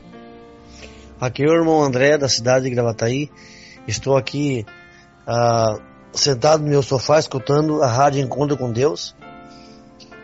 Aqui 1.20 1.44
é 1.44 1.46
o 1.46 1.54
irmão 1.54 1.82
André, 1.82 2.16
da 2.16 2.28
cidade 2.28 2.64
de 2.64 2.70
Gravataí. 2.70 3.30
Estou 3.86 4.16
aqui 4.16 4.64
ah, 5.26 5.78
sentado 6.12 6.62
no 6.62 6.68
meu 6.68 6.82
sofá, 6.82 7.18
escutando 7.18 7.82
a 7.82 7.86
rádio 7.86 8.20
Encontro 8.20 8.56
com 8.56 8.70
Deus. 8.72 9.14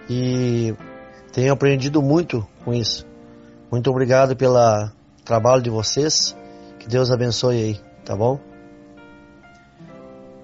E 0.09 0.75
tenho 1.33 1.53
aprendido 1.53 2.03
muito 2.03 2.47
com 2.65 2.73
isso. 2.73 3.07
Muito 3.71 3.91
obrigado 3.91 4.35
pelo 4.35 4.59
trabalho 5.25 5.63
de 5.63 5.71
vocês. 5.71 6.37
Que 6.79 6.89
Deus 6.89 7.11
abençoe 7.11 7.57
aí, 7.57 7.81
tá 8.05 8.17
bom? 8.17 8.41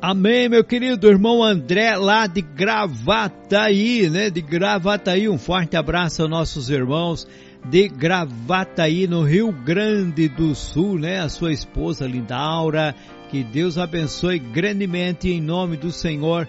Amém, 0.07 0.51
meu 0.51 0.63
querido 0.63 1.09
irmão 1.09 1.43
André, 1.43 1.97
lá 1.97 2.27
de 2.27 2.43
Gravataí, 2.43 4.11
né? 4.11 4.29
De 4.29 4.43
Gravataí, 4.43 5.31
um 5.31 5.39
forte 5.39 5.79
abraço 5.79 6.21
aos 6.21 6.31
nossos 6.31 6.69
irmãos 6.69 7.27
de 7.65 7.89
Gravataí, 7.89 9.07
no 9.07 9.23
Rio 9.23 9.51
Grande 9.51 10.29
do 10.29 10.55
Sul, 10.55 10.99
né? 10.99 11.21
A 11.21 11.31
sua 11.31 11.53
esposa 11.53 12.07
Lindaura, 12.07 12.95
que 13.31 13.43
Deus 13.43 13.79
abençoe 13.79 14.39
grandemente 14.39 15.29
em 15.31 15.41
nome 15.41 15.77
do 15.77 15.91
Senhor 15.91 16.49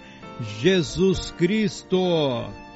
Jesus 0.59 1.31
Cristo. 1.31 1.97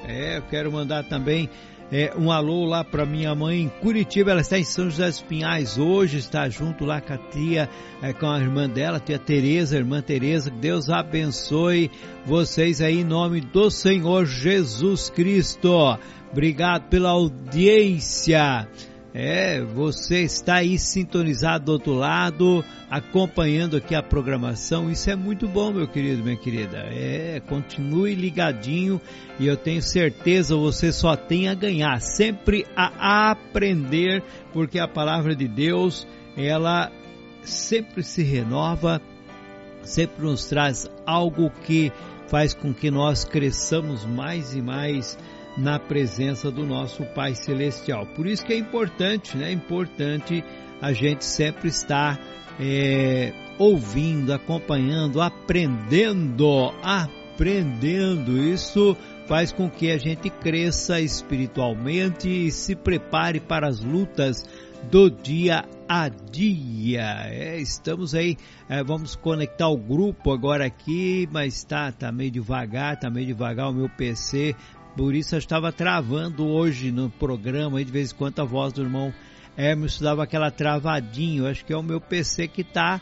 É, 0.06 0.38
eu 0.38 0.42
quero 0.42 0.72
mandar 0.72 1.04
também 1.04 1.48
É, 1.92 2.12
um 2.16 2.30
alô 2.30 2.66
lá 2.66 2.84
para 2.84 3.04
minha 3.04 3.34
mãe 3.34 3.62
em 3.62 3.68
Curitiba, 3.68 4.30
ela 4.30 4.42
está 4.42 4.56
em 4.56 4.62
São 4.62 4.88
José 4.88 5.08
dos 5.08 5.22
Pinhais 5.22 5.76
hoje, 5.76 6.18
está 6.18 6.48
junto 6.48 6.84
lá 6.84 7.00
com 7.00 7.14
a 7.14 7.18
tia, 7.18 7.68
é, 8.00 8.12
com 8.12 8.30
a 8.30 8.38
irmã 8.38 8.68
dela, 8.68 8.98
a 8.98 9.00
tia 9.00 9.18
Tereza, 9.18 9.76
irmã 9.76 10.00
Tereza. 10.00 10.52
Deus 10.52 10.88
abençoe 10.88 11.90
vocês 12.24 12.80
aí 12.80 13.00
em 13.00 13.04
nome 13.04 13.40
do 13.40 13.72
Senhor 13.72 14.24
Jesus 14.24 15.10
Cristo. 15.10 15.98
Obrigado 16.30 16.88
pela 16.88 17.10
audiência. 17.10 18.68
É, 19.12 19.60
você 19.60 20.20
está 20.20 20.56
aí 20.56 20.78
sintonizado 20.78 21.64
do 21.64 21.72
outro 21.72 21.94
lado, 21.94 22.64
acompanhando 22.88 23.76
aqui 23.76 23.94
a 23.94 24.02
programação. 24.02 24.88
Isso 24.88 25.10
é 25.10 25.16
muito 25.16 25.48
bom, 25.48 25.72
meu 25.72 25.88
querido, 25.88 26.22
minha 26.22 26.36
querida. 26.36 26.78
É, 26.78 27.42
continue 27.48 28.14
ligadinho 28.14 29.00
e 29.38 29.48
eu 29.48 29.56
tenho 29.56 29.82
certeza 29.82 30.54
você 30.54 30.92
só 30.92 31.16
tem 31.16 31.48
a 31.48 31.54
ganhar, 31.54 32.00
sempre 32.00 32.64
a 32.76 33.30
aprender, 33.30 34.22
porque 34.52 34.78
a 34.78 34.86
palavra 34.86 35.34
de 35.34 35.48
Deus, 35.48 36.06
ela 36.36 36.92
sempre 37.42 38.04
se 38.04 38.22
renova, 38.22 39.02
sempre 39.82 40.24
nos 40.24 40.44
traz 40.46 40.88
algo 41.04 41.50
que 41.64 41.92
faz 42.28 42.54
com 42.54 42.72
que 42.72 42.92
nós 42.92 43.24
cresçamos 43.24 44.04
mais 44.04 44.54
e 44.54 44.62
mais 44.62 45.18
na 45.56 45.78
presença 45.78 46.50
do 46.50 46.64
nosso 46.64 47.04
Pai 47.04 47.34
Celestial. 47.34 48.06
Por 48.06 48.26
isso 48.26 48.44
que 48.44 48.52
é 48.52 48.58
importante, 48.58 49.36
né? 49.36 49.48
É 49.50 49.52
importante 49.52 50.44
a 50.80 50.92
gente 50.92 51.24
sempre 51.24 51.68
estar 51.68 52.18
é, 52.58 53.32
ouvindo, 53.58 54.32
acompanhando, 54.32 55.20
aprendendo, 55.20 56.72
aprendendo. 56.82 58.38
Isso 58.38 58.96
faz 59.26 59.52
com 59.52 59.68
que 59.70 59.90
a 59.90 59.98
gente 59.98 60.30
cresça 60.30 61.00
espiritualmente 61.00 62.28
e 62.28 62.50
se 62.50 62.74
prepare 62.74 63.40
para 63.40 63.68
as 63.68 63.80
lutas 63.80 64.44
do 64.90 65.10
dia 65.10 65.64
a 65.88 66.08
dia. 66.08 67.26
É, 67.26 67.60
estamos 67.60 68.14
aí, 68.14 68.36
é, 68.68 68.82
vamos 68.82 69.16
conectar 69.16 69.68
o 69.68 69.76
grupo 69.76 70.32
agora 70.32 70.64
aqui, 70.64 71.28
mas 71.32 71.64
tá, 71.64 71.92
tá 71.92 72.10
meio 72.10 72.30
devagar, 72.30 72.98
tá 72.98 73.10
meio 73.10 73.26
devagar 73.26 73.68
o 73.68 73.74
meu 73.74 73.88
PC, 73.88 74.54
por 74.96 75.14
isso 75.14 75.36
estava 75.36 75.72
travando 75.72 76.46
hoje 76.46 76.90
no 76.90 77.08
programa, 77.10 77.82
de 77.84 77.90
vez 77.90 78.12
em 78.12 78.14
quando 78.14 78.40
a 78.40 78.44
voz 78.44 78.72
do 78.72 78.82
irmão 78.82 79.12
Hermes 79.56 80.00
dava 80.00 80.22
aquela 80.24 80.50
travadinha. 80.50 81.40
Eu 81.40 81.46
acho 81.46 81.64
que 81.64 81.72
é 81.72 81.76
o 81.76 81.82
meu 81.82 82.00
PC 82.00 82.48
que 82.48 82.62
está 82.62 83.00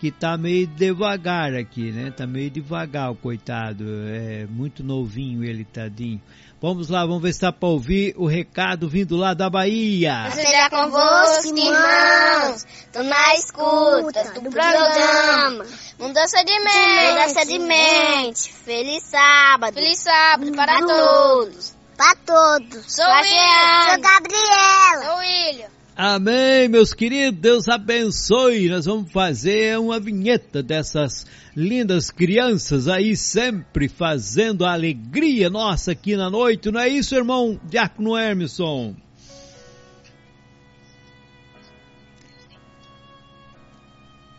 que 0.00 0.10
tá 0.10 0.36
meio 0.36 0.66
devagar 0.66 1.54
aqui, 1.54 1.90
né? 1.90 2.10
Tá 2.10 2.26
meio 2.26 2.50
devagar 2.50 3.10
o 3.10 3.16
coitado. 3.16 3.84
É 4.08 4.46
muito 4.46 4.84
novinho 4.84 5.44
ele, 5.44 5.64
tadinho. 5.64 6.20
Vamos 6.60 6.88
lá, 6.88 7.06
vamos 7.06 7.22
ver 7.22 7.32
se 7.32 7.40
dá 7.40 7.52
para 7.52 7.68
ouvir 7.68 8.14
o 8.16 8.26
recado 8.26 8.88
vindo 8.88 9.16
lá 9.16 9.32
da 9.32 9.48
Bahia. 9.48 10.28
Seja 10.32 10.68
convosco, 10.70 11.56
irmãos. 11.56 12.66
Tô 12.92 13.02
na 13.02 13.34
escuta 13.34 14.24
do 14.40 14.50
programa. 14.50 15.64
Mudança 15.98 16.44
de 16.44 16.58
mente. 16.58 17.10
Mudança 17.10 17.46
de 17.46 17.58
mente. 17.60 18.52
Feliz 18.52 19.04
sábado. 19.04 19.74
Feliz 19.74 20.00
sábado 20.00 20.52
para 20.52 20.80
todos. 20.80 21.74
Para 21.96 22.14
todos. 22.26 22.92
Sou 22.92 23.04
William. 23.04 23.88
Sou 23.88 24.00
Gabriela. 24.00 25.04
Sou 25.04 25.18
William. 25.18 25.77
Amém, 26.00 26.68
meus 26.68 26.94
queridos, 26.94 27.40
Deus 27.40 27.68
abençoe. 27.68 28.68
Nós 28.68 28.84
vamos 28.84 29.10
fazer 29.10 29.76
uma 29.80 29.98
vinheta 29.98 30.62
dessas 30.62 31.26
lindas 31.56 32.08
crianças 32.08 32.86
aí, 32.86 33.16
sempre 33.16 33.88
fazendo 33.88 34.64
a 34.64 34.74
alegria 34.74 35.50
nossa 35.50 35.90
aqui 35.90 36.14
na 36.14 36.30
noite, 36.30 36.70
não 36.70 36.80
é 36.80 36.88
isso, 36.88 37.16
irmão 37.16 37.60
Diácono 37.68 38.16
Hermeson? 38.16 38.94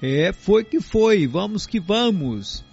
É, 0.02 0.32
foi 0.32 0.64
que 0.64 0.80
foi, 0.80 1.28
vamos 1.28 1.68
que 1.68 1.82
vamos. 1.82 2.64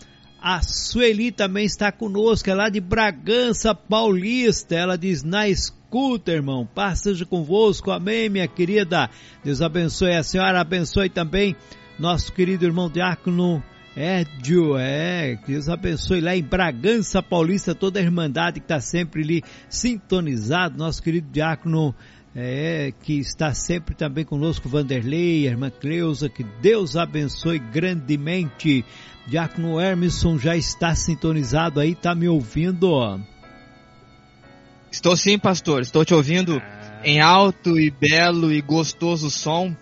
A 0.41 0.63
Sueli 0.63 1.33
também 1.33 1.67
está 1.67 1.91
conosco, 1.91 2.49
é 2.49 2.55
lá 2.55 2.69
de 2.69 2.81
Bragança 2.81 3.75
Paulista. 3.75 4.77
Ela 4.77 4.97
diz: 4.97 5.25
na 5.25 5.49
escuta, 5.87 6.33
irmão, 6.33 6.67
paz 6.67 7.01
seja 7.01 7.25
convosco, 7.25 7.93
amém, 7.93 8.29
minha 8.29 8.49
querida. 8.49 9.09
Deus 9.45 9.63
abençoe 9.63 10.15
a 10.15 10.23
senhora, 10.23 10.61
abençoe 10.61 11.09
também 11.09 11.55
nosso 11.99 12.33
querido 12.33 12.65
irmão 12.65 12.91
Diácono 12.91 13.63
Edio, 13.97 14.77
é, 14.77 15.39
Deus 15.47 15.69
abençoe 15.69 16.21
lá 16.21 16.37
em 16.37 16.43
Bragança 16.43 17.23
Paulista, 17.23 17.75
toda 17.75 18.01
a 18.01 18.03
Irmandade 18.03 18.61
que 18.61 18.65
está 18.65 18.81
sempre 18.81 19.23
ali 19.23 19.43
sintonizado, 19.69 20.77
nosso 20.77 21.01
querido 21.01 21.29
Diácono 21.31 21.95
é, 22.35 22.93
que 23.03 23.19
está 23.19 23.55
sempre 23.55 23.95
também 23.95 24.25
conosco, 24.25 24.69
Vanderlei, 24.69 25.47
a 25.47 25.53
irmã 25.53 25.71
Cleusa, 25.71 26.29
que 26.29 26.45
Deus 26.61 26.97
abençoe 26.97 27.59
grandemente. 27.59 28.85
Diácono 29.27 29.81
Hermeson 29.81 30.39
já 30.39 30.57
está 30.57 30.95
sintonizado 30.95 31.81
aí, 31.81 31.93
está 31.93 32.15
me 32.15 32.29
ouvindo? 32.29 33.19
Estou 34.97 35.15
sim, 35.15 35.39
pastor, 35.39 35.83
estou 35.83 36.07
te 36.07 36.15
ouvindo 36.15 36.61
em 37.05 37.21
alto 37.21 37.79
e 37.79 37.91
belo 37.91 38.51
e 38.51 38.63
gostoso 38.63 39.31
som. 39.31 39.77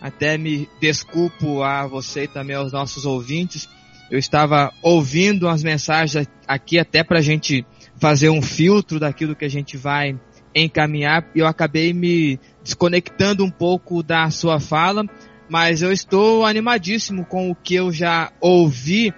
Até 0.00 0.38
me 0.38 0.68
desculpo 0.80 1.64
a 1.64 1.84
você 1.84 2.22
e 2.22 2.28
também 2.28 2.54
aos 2.54 2.70
nossos 2.70 3.04
ouvintes. 3.04 3.68
Eu 4.08 4.20
estava 4.20 4.72
ouvindo 4.80 5.48
as 5.48 5.64
mensagens 5.64 6.28
aqui 6.46 6.78
até 6.78 7.02
para 7.02 7.18
a 7.18 7.22
gente 7.22 7.66
fazer 7.96 8.30
um 8.30 8.40
filtro 8.40 9.00
daquilo 9.00 9.34
que 9.34 9.44
a 9.44 9.50
gente 9.50 9.76
vai 9.76 10.16
encaminhar 10.54 11.28
e 11.34 11.40
eu 11.40 11.48
acabei 11.48 11.92
me 11.92 12.38
desconectando 12.62 13.44
um 13.44 13.50
pouco 13.50 14.00
da 14.00 14.30
sua 14.30 14.60
fala, 14.60 15.04
mas 15.50 15.82
eu 15.82 15.90
estou 15.90 16.46
animadíssimo 16.46 17.24
com 17.24 17.50
o 17.50 17.54
que 17.56 17.74
eu 17.74 17.90
já 17.90 18.30
ouvi 18.40 19.12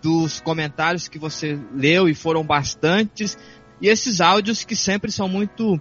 dos 0.00 0.40
comentários 0.40 1.08
que 1.08 1.18
você 1.18 1.58
leu 1.74 2.08
e 2.08 2.14
foram 2.14 2.44
bastantes 2.44 3.36
e 3.80 3.88
esses 3.88 4.20
áudios 4.20 4.64
que 4.64 4.74
sempre 4.76 5.10
são 5.10 5.28
muito 5.28 5.80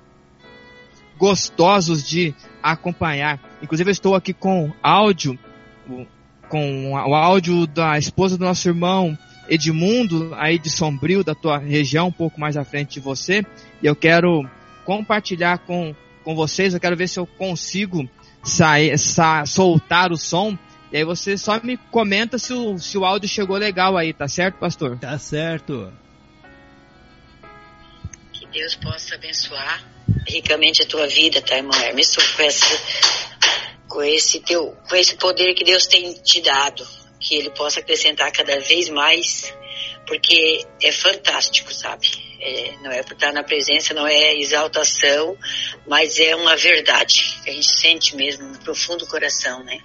gostosos 1.17 2.07
de 2.07 2.33
acompanhar. 2.61 3.39
Inclusive 3.61 3.89
eu 3.89 3.93
estou 3.93 4.15
aqui 4.15 4.33
com 4.33 4.71
áudio, 4.81 5.37
com 6.49 6.91
o 6.91 7.15
áudio 7.15 7.65
da 7.65 7.97
esposa 7.97 8.37
do 8.37 8.45
nosso 8.45 8.67
irmão 8.67 9.17
Edmundo, 9.49 10.33
aí 10.35 10.59
de 10.59 10.69
Sombrio, 10.69 11.23
da 11.23 11.33
tua 11.33 11.57
região, 11.57 12.07
um 12.07 12.11
pouco 12.11 12.39
mais 12.39 12.57
à 12.57 12.63
frente 12.63 12.95
de 12.95 12.99
você, 12.99 13.45
e 13.81 13.85
eu 13.85 13.95
quero 13.95 14.47
compartilhar 14.85 15.59
com, 15.59 15.95
com 16.23 16.35
vocês. 16.35 16.73
Eu 16.73 16.79
quero 16.79 16.95
ver 16.95 17.07
se 17.07 17.19
eu 17.19 17.25
consigo 17.25 18.07
sair, 18.43 18.97
sa, 18.97 19.45
soltar 19.45 20.11
o 20.11 20.17
som. 20.17 20.57
E 20.91 20.97
aí 20.97 21.03
você 21.03 21.37
só 21.37 21.59
me 21.61 21.77
comenta 21.91 22.37
se 22.37 22.53
o, 22.53 22.77
se 22.77 22.97
o 22.97 23.05
áudio 23.05 23.27
chegou 23.27 23.57
legal 23.57 23.97
aí, 23.97 24.13
tá 24.13 24.27
certo, 24.27 24.55
pastor? 24.55 24.97
Tá 24.97 25.17
certo. 25.17 25.91
Que 28.51 28.59
Deus 28.59 28.75
possa 28.75 29.15
abençoar 29.15 29.83
ricamente 30.27 30.83
a 30.83 30.85
tua 30.85 31.07
vida, 31.07 31.41
tá, 31.41 31.57
irmão 31.57 31.79
Hermes? 31.79 32.15
Com 32.15 32.21
com 33.87 34.03
esse 34.03 34.39
teu, 34.41 34.77
com 34.87 34.95
esse 34.95 35.15
poder 35.15 35.53
que 35.53 35.63
Deus 35.63 35.87
tem 35.87 36.13
te 36.13 36.41
dado, 36.41 36.87
que 37.19 37.35
Ele 37.35 37.49
possa 37.51 37.79
acrescentar 37.79 38.31
cada 38.31 38.59
vez 38.59 38.89
mais, 38.89 39.53
porque 40.05 40.65
é 40.81 40.91
fantástico, 40.91 41.73
sabe? 41.73 42.07
É, 42.39 42.77
não 42.83 42.91
é 42.91 43.01
por 43.01 43.13
estar 43.13 43.33
na 43.33 43.43
presença, 43.43 43.93
não 43.93 44.05
é 44.05 44.35
exaltação, 44.35 45.37
mas 45.87 46.19
é 46.19 46.35
uma 46.35 46.55
verdade 46.55 47.39
que 47.43 47.49
a 47.49 47.53
gente 47.53 47.71
sente 47.71 48.15
mesmo 48.15 48.45
no 48.47 48.59
profundo 48.59 49.07
coração, 49.07 49.63
né? 49.63 49.79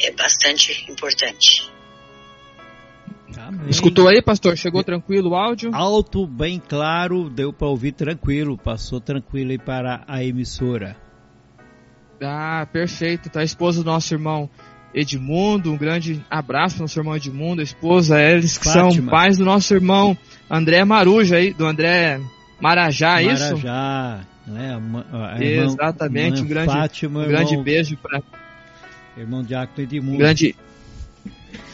É 0.00 0.10
bastante 0.12 0.90
importante. 0.90 1.71
Amém. 3.38 3.68
Escutou 3.68 4.08
aí, 4.08 4.22
pastor? 4.22 4.56
Chegou 4.56 4.82
tranquilo 4.82 5.30
o 5.30 5.34
áudio? 5.34 5.70
Alto, 5.74 6.26
bem 6.26 6.60
claro, 6.60 7.28
deu 7.30 7.52
para 7.52 7.68
ouvir 7.68 7.92
tranquilo, 7.92 8.58
passou 8.58 9.00
tranquilo 9.00 9.50
aí 9.50 9.58
para 9.58 10.02
a 10.06 10.24
emissora. 10.24 10.96
Ah, 12.22 12.66
perfeito. 12.72 13.28
Tá 13.28 13.40
a 13.40 13.44
esposa 13.44 13.82
do 13.82 13.90
nosso 13.90 14.14
irmão 14.14 14.48
Edmundo, 14.94 15.72
um 15.72 15.76
grande 15.76 16.24
abraço 16.30 16.76
para 16.76 16.82
o 16.82 16.84
nosso 16.84 16.98
irmão 16.98 17.16
Edmundo, 17.16 17.60
a 17.60 17.64
esposa, 17.64 18.20
eles 18.20 18.58
que 18.58 18.64
Fátima. 18.64 18.92
são 18.92 19.06
pais 19.06 19.38
do 19.38 19.44
nosso 19.44 19.72
irmão 19.74 20.16
André 20.50 20.84
Maruja 20.84 21.36
aí, 21.36 21.52
do 21.52 21.66
André 21.66 22.20
Marajá, 22.60 23.12
Marajá 23.12 23.22
isso? 23.22 23.66
Marajá, 23.66 24.20
né? 24.46 24.80
A, 25.12 25.34
a 25.34 25.42
irmã, 25.42 25.64
Exatamente, 25.64 26.42
um 26.42 26.46
grande, 26.46 26.72
Fátima, 26.72 27.20
um 27.20 27.28
grande 27.28 27.52
irmão, 27.52 27.64
beijo 27.64 27.96
para 27.96 28.22
irmão 29.16 29.42
Diácono 29.42 29.82
Edmundo. 29.82 30.14
Um 30.14 30.18
grande 30.18 30.54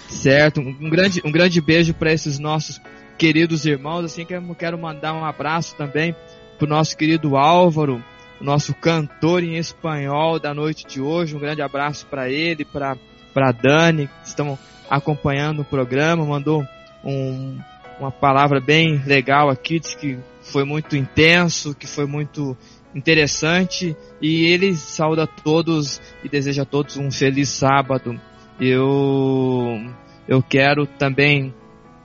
certo, 0.08 0.60
um 0.60 0.90
grande 0.90 1.22
um 1.24 1.30
grande 1.30 1.60
beijo 1.60 1.94
para 1.94 2.12
esses 2.12 2.38
nossos 2.38 2.80
queridos 3.16 3.66
irmãos, 3.66 4.04
assim 4.04 4.24
que 4.24 4.34
eu 4.34 4.54
quero 4.54 4.78
mandar 4.78 5.12
um 5.14 5.24
abraço 5.24 5.76
também 5.76 6.14
pro 6.58 6.68
nosso 6.68 6.96
querido 6.96 7.36
Álvaro, 7.36 8.02
o 8.40 8.44
nosso 8.44 8.74
cantor 8.74 9.42
em 9.42 9.56
espanhol 9.56 10.38
da 10.38 10.54
noite 10.54 10.86
de 10.86 11.00
hoje. 11.00 11.36
Um 11.36 11.40
grande 11.40 11.62
abraço 11.62 12.06
para 12.06 12.28
ele, 12.30 12.64
para 12.64 12.96
para 13.34 13.52
Dani, 13.52 14.08
que 14.22 14.28
estão 14.28 14.58
acompanhando 14.88 15.62
o 15.62 15.64
programa, 15.64 16.24
mandou 16.24 16.64
um 17.04 17.58
uma 17.98 18.12
palavra 18.12 18.60
bem 18.60 19.02
legal 19.04 19.50
aqui, 19.50 19.80
diz 19.80 19.94
que 19.94 20.18
foi 20.40 20.64
muito 20.64 20.96
intenso, 20.96 21.74
que 21.74 21.86
foi 21.86 22.06
muito 22.06 22.56
interessante 22.94 23.96
e 24.20 24.46
ele 24.46 24.74
saúda 24.76 25.24
a 25.24 25.26
todos 25.26 26.00
e 26.22 26.28
deseja 26.28 26.62
a 26.62 26.66
todos 26.66 26.96
um 26.96 27.10
feliz 27.10 27.48
sábado. 27.48 28.18
Eu 28.60 29.80
eu 30.26 30.42
quero 30.42 30.86
também 30.86 31.54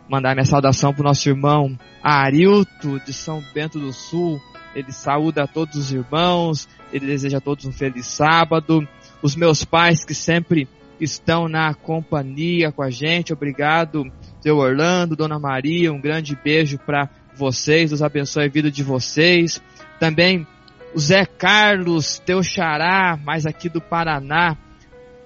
mandar 0.07 0.35
minha 0.35 0.45
saudação 0.45 0.93
para 0.93 1.01
o 1.01 1.05
nosso 1.05 1.27
irmão 1.27 1.77
Arilto 2.01 2.99
de 3.05 3.13
São 3.13 3.43
Bento 3.53 3.79
do 3.79 3.91
Sul. 3.91 4.39
Ele 4.75 4.91
saúda 4.91 5.43
a 5.43 5.47
todos 5.47 5.75
os 5.75 5.91
irmãos, 5.91 6.67
ele 6.91 7.05
deseja 7.05 7.37
a 7.37 7.41
todos 7.41 7.65
um 7.65 7.71
feliz 7.71 8.07
sábado. 8.07 8.87
Os 9.21 9.35
meus 9.35 9.63
pais 9.63 10.03
que 10.03 10.13
sempre 10.13 10.67
estão 10.99 11.47
na 11.47 11.73
companhia 11.73 12.71
com 12.71 12.81
a 12.81 12.89
gente, 12.89 13.33
obrigado, 13.33 14.11
seu 14.41 14.57
Orlando, 14.57 15.15
Dona 15.15 15.39
Maria, 15.39 15.91
um 15.91 15.99
grande 15.99 16.35
beijo 16.35 16.77
para 16.77 17.09
vocês, 17.35 17.89
Deus 17.89 18.01
abençoe 18.01 18.45
a 18.45 18.49
vida 18.49 18.71
de 18.71 18.83
vocês. 18.83 19.61
Também 19.99 20.47
o 20.93 20.99
Zé 20.99 21.25
Carlos, 21.25 22.19
teu 22.19 22.43
xará, 22.43 23.17
mais 23.23 23.45
aqui 23.45 23.69
do 23.69 23.81
Paraná. 23.81 24.57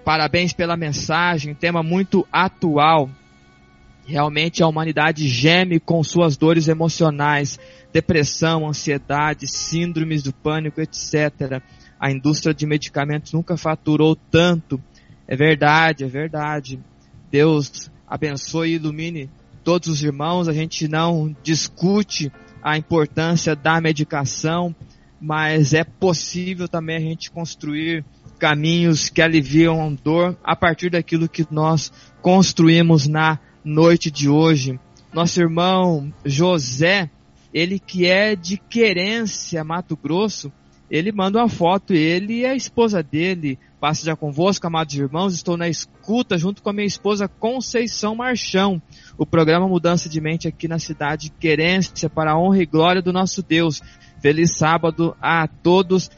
Parabéns 0.07 0.53
pela 0.53 0.77
mensagem, 0.77 1.53
tema 1.53 1.83
muito 1.83 2.25
atual. 2.31 3.09
Realmente 4.05 4.63
a 4.63 4.67
humanidade 4.67 5.27
geme 5.27 5.81
com 5.81 6.01
suas 6.01 6.37
dores 6.37 6.69
emocionais, 6.69 7.59
depressão, 7.91 8.65
ansiedade, 8.65 9.45
síndromes 9.47 10.23
do 10.23 10.31
pânico, 10.31 10.79
etc. 10.79 11.61
A 11.99 12.09
indústria 12.09 12.53
de 12.53 12.65
medicamentos 12.65 13.33
nunca 13.33 13.57
faturou 13.57 14.15
tanto. 14.15 14.81
É 15.27 15.35
verdade, 15.35 16.05
é 16.05 16.07
verdade. 16.07 16.79
Deus 17.29 17.91
abençoe 18.07 18.69
e 18.69 18.75
ilumine 18.75 19.29
todos 19.61 19.89
os 19.89 20.01
irmãos. 20.01 20.47
A 20.47 20.53
gente 20.53 20.87
não 20.87 21.35
discute 21.43 22.31
a 22.63 22.77
importância 22.77 23.57
da 23.57 23.81
medicação, 23.81 24.73
mas 25.19 25.73
é 25.73 25.83
possível 25.83 26.69
também 26.69 26.95
a 26.95 27.01
gente 27.01 27.29
construir 27.29 28.05
caminhos 28.37 29.09
que 29.09 29.21
aliviam 29.21 29.85
a 29.85 29.89
dor 29.89 30.37
a 30.43 30.55
partir 30.55 30.89
daquilo 30.89 31.27
que 31.27 31.45
nós 31.51 31.91
construímos 32.21 33.07
na 33.07 33.39
noite 33.63 34.09
de 34.09 34.29
hoje. 34.29 34.79
Nosso 35.13 35.39
irmão 35.41 36.13
José, 36.23 37.09
ele 37.53 37.79
que 37.79 38.05
é 38.05 38.35
de 38.35 38.57
Querência, 38.57 39.63
Mato 39.63 39.97
Grosso, 39.97 40.51
ele 40.89 41.11
manda 41.11 41.39
uma 41.39 41.49
foto, 41.49 41.93
ele 41.93 42.39
e 42.39 42.45
a 42.45 42.55
esposa 42.55 43.03
dele. 43.03 43.59
Passa 43.79 44.05
já 44.05 44.15
convosco, 44.15 44.65
amados 44.65 44.95
irmãos, 44.95 45.33
estou 45.33 45.57
na 45.57 45.67
escuta 45.67 46.37
junto 46.37 46.63
com 46.63 46.69
a 46.69 46.73
minha 46.73 46.87
esposa 46.87 47.27
Conceição 47.27 48.15
Marchão. 48.15 48.81
O 49.17 49.25
programa 49.25 49.67
Mudança 49.67 50.07
de 50.07 50.21
Mente 50.21 50.47
aqui 50.47 50.67
na 50.67 50.79
cidade 50.79 51.23
de 51.23 51.31
Querência 51.31 52.09
para 52.09 52.31
a 52.31 52.39
honra 52.39 52.61
e 52.61 52.65
glória 52.65 53.01
do 53.01 53.11
nosso 53.11 53.43
Deus. 53.43 53.81
Feliz 54.21 54.57
sábado 54.57 55.15
a 55.21 55.47
todos. 55.47 56.09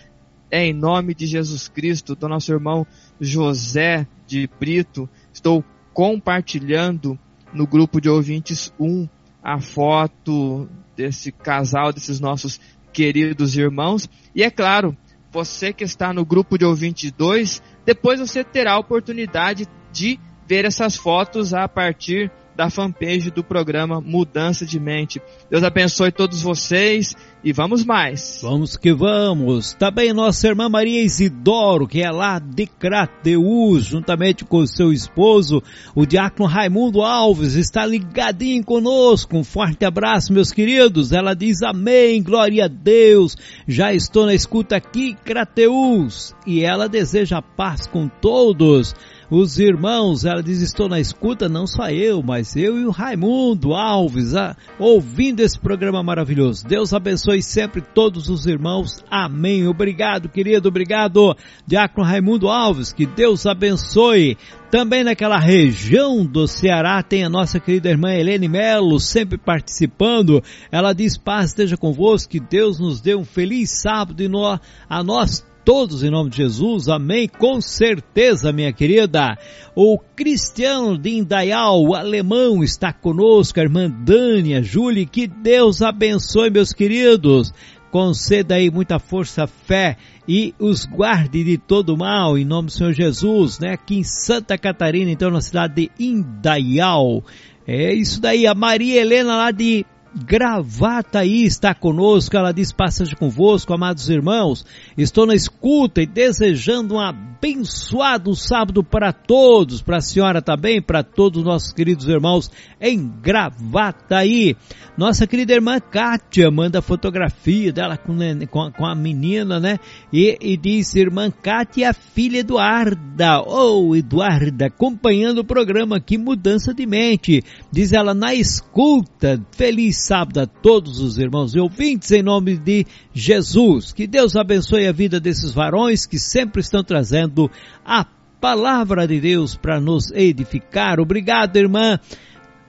Em 0.52 0.74
nome 0.74 1.14
de 1.14 1.28
Jesus 1.28 1.68
Cristo, 1.68 2.16
do 2.16 2.28
nosso 2.28 2.52
irmão 2.52 2.86
José 3.22 4.08
de 4.26 4.50
Brito, 4.60 5.08
estou 5.32 5.64
compartilhando 5.94 7.20
no 7.54 7.68
grupo 7.68 8.02
de 8.02 8.10
ouvintes 8.10 8.74
1 8.80 9.08
a 9.44 9.60
foto 9.60 10.68
desse 10.96 11.32
casal, 11.32 11.94
desses 11.94 12.20
nossos 12.20 12.60
queridos 12.92 13.56
irmãos. 13.56 14.10
E 14.34 14.42
é 14.42 14.50
claro, 14.50 14.98
você 15.32 15.72
que 15.72 15.84
está 15.84 16.12
no 16.12 16.26
grupo 16.26 16.58
de 16.58 16.66
ouvintes 16.66 17.12
2, 17.12 17.62
depois 17.86 18.20
você 18.20 18.44
terá 18.44 18.74
a 18.74 18.80
oportunidade 18.80 19.68
de 19.92 20.20
ver 20.48 20.66
essas 20.66 20.96
fotos 20.96 21.54
a 21.54 21.68
partir 21.68 22.32
da 22.60 22.70
fanpage 22.70 23.32
do 23.32 23.42
programa 23.42 24.02
Mudança 24.02 24.66
de 24.66 24.78
Mente. 24.82 25.22
Deus 25.50 25.64
abençoe 25.64 26.12
todos 26.12 26.42
vocês 26.42 27.16
e 27.42 27.54
vamos 27.54 27.86
mais. 27.86 28.42
Vamos 28.42 28.76
que 28.76 28.94
vamos. 28.94 29.72
Também 29.76 30.12
nossa 30.12 30.46
irmã 30.46 30.68
Maria 30.68 31.02
Isidoro, 31.02 31.88
que 31.88 32.02
é 32.02 32.12
lá 32.12 32.38
de 32.38 32.68
Crateus, 32.68 33.86
juntamente 33.86 34.44
com 34.44 34.66
seu 34.66 34.92
esposo, 34.92 35.64
o 35.96 36.06
diácono 36.06 36.50
Raimundo 36.50 37.02
Alves, 37.02 37.56
está 37.56 37.86
ligadinho 37.86 38.62
conosco. 38.66 39.38
Um 39.38 39.44
forte 39.46 39.86
abraço, 39.86 40.34
meus 40.34 40.52
queridos. 40.52 41.14
Ela 41.14 41.34
diz 41.34 41.62
amém, 41.62 42.22
glória 42.22 42.66
a 42.66 42.68
Deus. 42.68 43.38
Já 43.70 43.94
estou 43.94 44.26
na 44.26 44.34
escuta 44.34 44.76
aqui, 44.76 45.14
Crateus. 45.24 46.36
E 46.46 46.62
ela 46.62 46.90
deseja 46.90 47.42
paz 47.42 47.88
com 47.88 48.10
todos 48.10 48.94
os 49.30 49.60
irmãos, 49.60 50.26
ela 50.26 50.42
diz, 50.42 50.62
estou 50.62 50.90
na 50.90 51.00
escuta, 51.00 51.48
não 51.48 51.68
só 51.68 51.90
eu, 51.90 52.24
mas 52.24 52.56
eu 52.56 52.80
e 52.80 52.86
o 52.86 52.90
Raimundo 52.90 53.76
Alves, 53.76 54.36
ah, 54.36 54.56
ouvindo 54.80 55.42
esse 55.42 55.60
programa 55.60 56.02
maravilhoso. 56.02 56.66
Deus 56.68 56.94
abençoe 56.94 57.44
sempre 57.44 57.82
todos 57.82 58.28
os 58.28 58.48
irmãos. 58.48 59.04
Amém. 59.10 59.68
Obrigado, 59.68 60.30
querido, 60.30 60.70
obrigado, 60.70 61.36
Diácono 61.68 62.08
Raimundo 62.08 62.50
Alves, 62.50 62.92
que 62.92 63.06
Deus 63.06 63.46
abençoe. 63.46 64.36
Também 64.72 65.04
naquela 65.04 65.40
região 65.40 66.26
do 66.26 66.48
Ceará 66.48 67.02
tem 67.02 67.24
a 67.24 67.30
nossa 67.30 67.60
querida 67.60 67.90
irmã 67.90 68.12
Helene 68.12 68.48
Melo, 68.48 69.00
sempre 69.00 69.38
participando. 69.38 70.44
Ela 70.72 70.94
diz, 70.94 71.18
paz 71.18 71.50
esteja 71.50 71.78
convosco, 71.78 72.32
que 72.32 72.40
Deus 72.40 72.80
nos 72.80 73.02
dê 73.02 73.16
um 73.16 73.26
feliz 73.26 73.82
sábado 73.82 74.22
e 74.22 74.28
nós, 74.28 74.60
a 74.88 75.04
nós 75.04 75.44
todos 75.64 76.04
em 76.04 76.10
nome 76.10 76.30
de 76.30 76.38
Jesus, 76.38 76.88
amém, 76.88 77.28
com 77.28 77.62
certeza, 77.62 78.52
minha 78.52 78.74
querida. 78.74 79.38
O 79.76 79.98
Cristiano 80.16 80.98
de 80.98 81.12
Indaial, 81.12 81.84
o 81.84 81.96
alemão, 81.96 82.64
está 82.64 82.92
conosco, 82.92 83.60
a 83.60 83.64
irmã 83.64 83.90
Dânia, 83.90 84.62
Júlia, 84.64 85.06
que 85.06 85.28
Deus 85.28 85.82
abençoe, 85.82 86.50
meus 86.50 86.74
queridos. 86.74 87.54
Conceda 87.92 88.56
aí 88.56 88.70
muita 88.70 89.00
força, 89.00 89.48
fé 89.48 89.98
e 90.28 90.54
os 90.60 90.86
guarde 90.86 91.44
de 91.44 91.58
todo 91.58 91.98
mal, 91.98 92.38
em 92.38 92.46
nome 92.46 92.68
do 92.68 92.72
Senhor 92.72 92.94
Jesus, 92.94 93.58
né? 93.60 93.74
Aqui 93.74 93.98
em 93.98 94.04
Santa 94.04 94.58
Catarina, 94.58 95.10
então, 95.10 95.32
na 95.32 95.42
cidade 95.42 95.74
de 95.76 95.92
Indaial. 96.04 97.24
É 97.66 97.94
isso 97.94 98.22
daí, 98.22 98.46
a 98.46 98.54
Maria 98.54 99.02
Helena 99.02 99.36
lá 99.36 99.52
de 99.52 99.86
Gravataí 100.16 101.44
está 101.46 101.76
conosco, 101.76 102.36
ela 102.36 102.52
diz, 102.52 102.72
passagem 102.72 103.16
convosco, 103.16 103.74
amados 103.74 104.10
irmãos, 104.10 104.66
estou 104.98 105.26
na 105.26 105.36
escuta 105.36 106.02
e 106.02 106.08
desejando 106.08 106.96
um 106.96 107.00
abençoado 107.00 108.36
sábado 108.36 108.84
para 108.84 109.14
todos, 109.14 109.84
para 109.84 109.98
a 109.98 110.02
senhora 110.02 110.42
também, 110.42 110.82
para 110.82 111.04
todos 111.04 111.40
os 111.40 111.46
nossos 111.46 111.72
queridos 111.72 112.08
irmãos 112.08 112.50
em 112.82 113.08
Gravataí. 113.22 114.56
Nossa 114.98 115.28
querida 115.28 115.54
irmã 115.54 115.80
Kátia 115.80 116.50
manda 116.50 116.82
fotografia 116.82 117.72
dela 117.72 117.96
com, 117.96 118.18
com, 118.50 118.72
com 118.72 118.86
a 118.86 118.96
menina, 118.96 119.60
né? 119.60 119.80
E, 120.12 120.38
e 120.42 120.58
diz, 120.58 120.96
irmã 120.96 121.30
Kátia, 121.30 121.94
filha 121.94 122.40
Eduarda, 122.40 123.42
ou 123.42 123.90
oh, 123.90 123.96
Eduarda, 123.96 124.66
acompanhando 124.66 125.40
o 125.40 125.46
programa, 125.46 126.02
que 126.02 126.18
mudança 126.18 126.74
de 126.74 126.86
mente. 126.86 127.44
Diz 127.72 127.94
ela, 127.94 128.14
na 128.14 128.34
escuta, 128.34 129.40
feliz 129.56 129.99
sábado 130.00 130.40
a 130.40 130.48
todos 130.48 131.00
os 131.00 131.18
irmãos 131.18 131.54
e 131.54 131.60
ouvintes 131.60 132.12
em 132.12 132.24
nome 132.24 132.58
de 132.58 132.86
Jesus. 133.14 133.92
Que 133.92 134.08
Deus 134.08 134.36
abençoe 134.36 134.88
a 134.88 134.92
vida 134.92 135.20
desses 135.20 135.52
varões 135.52 136.06
que 136.06 136.20
sempre 136.20 136.62
estão 136.62 136.84
trazendo 136.84 137.50
a 137.86 138.06
palavra 138.40 139.08
de 139.08 139.20
Deus 139.20 139.56
para 139.56 139.80
nos 139.80 140.12
edificar. 140.12 141.00
Obrigado, 141.00 141.58
irmã 141.58 142.00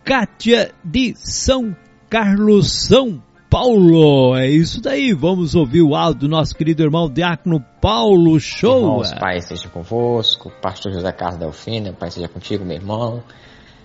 Kátia 0.04 0.72
de 0.84 1.14
São 1.16 1.76
Carlos, 2.08 2.86
São 2.86 3.22
Paulo. 3.48 4.36
É 4.36 4.48
isso 4.48 4.80
daí. 4.80 5.12
Vamos 5.12 5.54
ouvir 5.54 5.82
o 5.82 5.94
áudio 5.94 6.20
do 6.20 6.28
nosso 6.28 6.54
querido 6.54 6.82
irmão 6.82 7.08
Diácono 7.10 7.64
Paulo 7.80 8.38
Show. 8.40 8.78
Irmãos, 8.78 9.12
Pai 9.14 9.40
seja 9.40 9.68
convosco, 9.68 10.50
Pastor 10.62 10.92
José 10.92 11.12
Carlos 11.12 11.38
Delfina, 11.38 11.92
Pai 11.92 12.10
seja 12.10 12.28
contigo, 12.28 12.64
meu 12.64 12.76
irmão. 12.76 13.22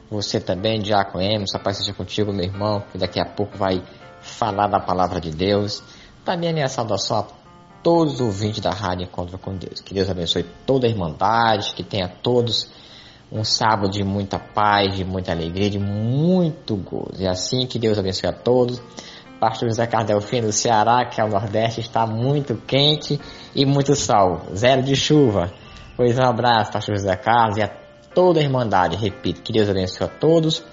Você 0.09 0.39
também, 0.39 0.79
Diácono 0.79 1.23
Emerson, 1.23 1.57
a 1.57 1.59
paz 1.59 1.77
seja 1.77 1.93
contigo, 1.93 2.31
meu 2.31 2.45
irmão, 2.45 2.83
que 2.91 2.97
daqui 2.97 3.19
a 3.19 3.25
pouco 3.25 3.57
vai 3.57 3.81
falar 4.21 4.67
da 4.67 4.79
palavra 4.79 5.19
de 5.19 5.31
Deus. 5.31 5.83
Também 6.23 6.49
a 6.49 6.53
minha 6.53 6.67
saudação 6.67 7.19
a 7.19 7.27
todos 7.81 8.15
os 8.15 8.21
ouvintes 8.21 8.59
da 8.59 8.71
Rádio 8.71 9.05
Encontro 9.05 9.37
com 9.37 9.55
Deus. 9.55 9.79
Que 9.81 9.93
Deus 9.93 10.09
abençoe 10.09 10.43
toda 10.65 10.87
a 10.87 10.89
irmandade, 10.89 11.73
que 11.73 11.83
tenha 11.83 12.07
todos 12.07 12.69
um 13.31 13.43
sábado 13.43 13.89
de 13.89 14.03
muita 14.03 14.39
paz, 14.39 14.95
de 14.95 15.03
muita 15.03 15.31
alegria, 15.31 15.69
de 15.69 15.79
muito 15.79 16.75
gozo. 16.75 17.21
E 17.21 17.27
assim 17.27 17.65
que 17.65 17.79
Deus 17.79 17.97
abençoe 17.97 18.29
a 18.29 18.33
todos. 18.33 18.81
Pastor 19.39 19.69
José 19.69 19.85
Cardelfim 19.85 20.41
do 20.41 20.51
Ceará, 20.51 21.05
que 21.05 21.19
é 21.19 21.23
o 21.23 21.29
Nordeste, 21.29 21.81
está 21.81 22.07
muito 22.07 22.55
quente 22.55 23.19
e 23.53 23.65
muito 23.65 23.95
sol. 23.95 24.41
Zero 24.55 24.81
de 24.81 24.95
chuva. 24.95 25.51
Pois 25.97 26.17
um 26.17 26.23
abraço, 26.23 26.71
Pastor 26.71 26.95
José 26.95 27.15
Carlos, 27.15 27.57
e 27.57 27.63
a 27.63 27.84
toda 28.15 28.39
a 28.39 28.43
Irmandade. 28.43 28.95
Repito, 28.95 29.41
que 29.41 29.53
Deus 29.53 29.69
abençoe 29.69 30.07
a 30.07 30.09
todos, 30.09 30.63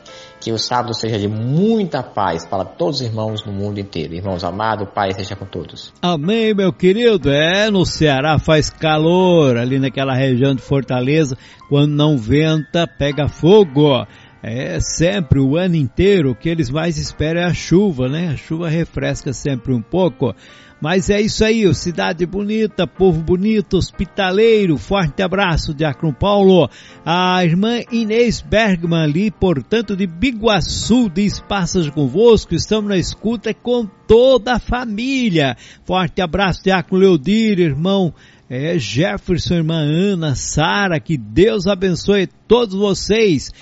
que 0.40 0.52
o 0.52 0.58
sábado 0.58 0.94
seja 0.94 1.18
de 1.18 1.28
muita 1.28 2.02
paz 2.02 2.46
para 2.46 2.64
todos 2.64 3.00
os 3.00 3.06
irmãos 3.06 3.44
no 3.44 3.52
mundo 3.52 3.78
inteiro. 3.78 4.14
Irmãos 4.14 4.44
amados, 4.44 4.88
Pai 4.94 5.12
seja 5.12 5.34
com 5.36 5.44
todos. 5.44 5.92
Amém, 6.00 6.54
meu 6.54 6.72
querido. 6.72 7.30
É, 7.30 7.70
no 7.70 7.84
Ceará 7.84 8.38
faz 8.38 8.70
calor, 8.70 9.58
ali 9.58 9.78
naquela 9.78 10.14
região 10.14 10.54
de 10.54 10.62
Fortaleza, 10.62 11.36
quando 11.68 11.92
não 11.92 12.16
venta, 12.16 12.86
pega 12.86 13.28
fogo. 13.28 14.06
É 14.42 14.80
sempre 14.80 15.38
o 15.38 15.56
ano 15.56 15.76
inteiro 15.76 16.32
o 16.32 16.34
que 16.34 16.48
eles 16.48 16.68
mais 16.68 16.98
esperam 16.98 17.42
é 17.42 17.44
a 17.44 17.54
chuva, 17.54 18.08
né? 18.08 18.30
A 18.32 18.36
chuva 18.36 18.68
refresca 18.68 19.32
sempre 19.32 19.72
um 19.72 19.80
pouco. 19.80 20.34
Mas 20.82 21.08
é 21.10 21.20
isso 21.20 21.44
aí, 21.44 21.72
cidade 21.76 22.26
bonita, 22.26 22.88
povo 22.88 23.20
bonito, 23.20 23.76
hospitaleiro. 23.76 24.76
Forte 24.76 25.22
abraço, 25.22 25.72
Diácono 25.72 26.12
Paulo. 26.12 26.68
A 27.06 27.44
irmã 27.44 27.78
Inês 27.92 28.40
Bergman 28.40 29.04
ali, 29.04 29.30
portanto, 29.30 29.94
de 29.94 30.08
Biguaçu, 30.08 31.08
diz 31.08 31.38
passas 31.38 31.88
convosco. 31.88 32.52
Estamos 32.52 32.88
na 32.88 32.96
escuta 32.96 33.54
com 33.54 33.86
toda 34.08 34.54
a 34.54 34.58
família. 34.58 35.56
Forte 35.84 36.20
abraço, 36.20 36.64
Diácono 36.64 37.00
Leodir, 37.00 37.60
irmão 37.60 38.12
é, 38.50 38.76
Jefferson, 38.76 39.54
irmã 39.54 39.78
Ana, 39.78 40.34
Sara, 40.34 40.98
que 40.98 41.16
Deus 41.16 41.68
abençoe 41.68 42.28
todos 42.48 42.74
vocês. 42.74 43.52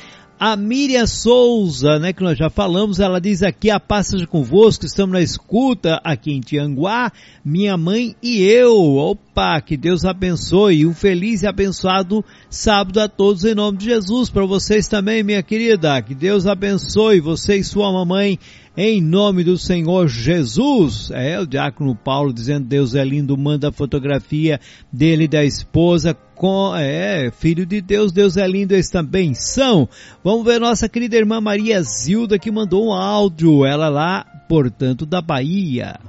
A 0.42 0.56
Miriam 0.56 1.06
Souza, 1.06 1.98
né, 1.98 2.14
que 2.14 2.22
nós 2.22 2.38
já 2.38 2.48
falamos, 2.48 2.98
ela 2.98 3.20
diz 3.20 3.42
aqui, 3.42 3.68
a 3.68 3.78
passagem 3.78 4.26
convosco, 4.26 4.86
estamos 4.86 5.12
na 5.12 5.20
escuta 5.20 6.00
aqui 6.02 6.32
em 6.32 6.40
Tianguá, 6.40 7.12
minha 7.44 7.76
mãe 7.76 8.16
e 8.22 8.40
eu. 8.40 8.96
Opa, 8.96 9.60
que 9.60 9.76
Deus 9.76 10.06
abençoe. 10.06 10.86
Um 10.86 10.94
feliz 10.94 11.42
e 11.42 11.46
abençoado 11.46 12.24
sábado 12.48 13.00
a 13.00 13.06
todos 13.06 13.44
em 13.44 13.54
nome 13.54 13.76
de 13.76 13.84
Jesus. 13.84 14.30
Para 14.30 14.46
vocês 14.46 14.88
também, 14.88 15.22
minha 15.22 15.42
querida. 15.42 16.00
Que 16.00 16.14
Deus 16.14 16.46
abençoe 16.46 17.20
você 17.20 17.56
e 17.56 17.64
sua 17.64 17.92
mamãe 17.92 18.38
em 18.76 19.00
nome 19.00 19.44
do 19.44 19.58
Senhor 19.58 20.08
Jesus. 20.08 21.10
É 21.12 21.38
o 21.40 21.46
diácono 21.46 21.94
Paulo 21.94 22.32
dizendo 22.32 22.66
Deus 22.66 22.94
é 22.94 23.04
lindo, 23.04 23.36
manda 23.36 23.68
a 23.68 23.72
fotografia 23.72 24.60
dele 24.92 25.26
da 25.26 25.44
esposa 25.44 26.16
com, 26.34 26.74
é, 26.74 27.30
filho 27.30 27.66
de 27.66 27.82
Deus, 27.82 28.12
Deus 28.12 28.36
é 28.38 28.46
lindo, 28.48 28.72
eles 28.72 28.88
também 28.88 29.34
são. 29.34 29.86
Vamos 30.24 30.44
ver 30.44 30.58
nossa 30.58 30.88
querida 30.88 31.16
irmã 31.16 31.40
Maria 31.40 31.82
Zilda 31.82 32.38
que 32.38 32.50
mandou 32.50 32.86
um 32.86 32.92
áudio, 32.94 33.66
ela 33.66 33.88
lá, 33.90 34.24
portanto, 34.48 35.04
da 35.04 35.20
Bahia. 35.20 36.00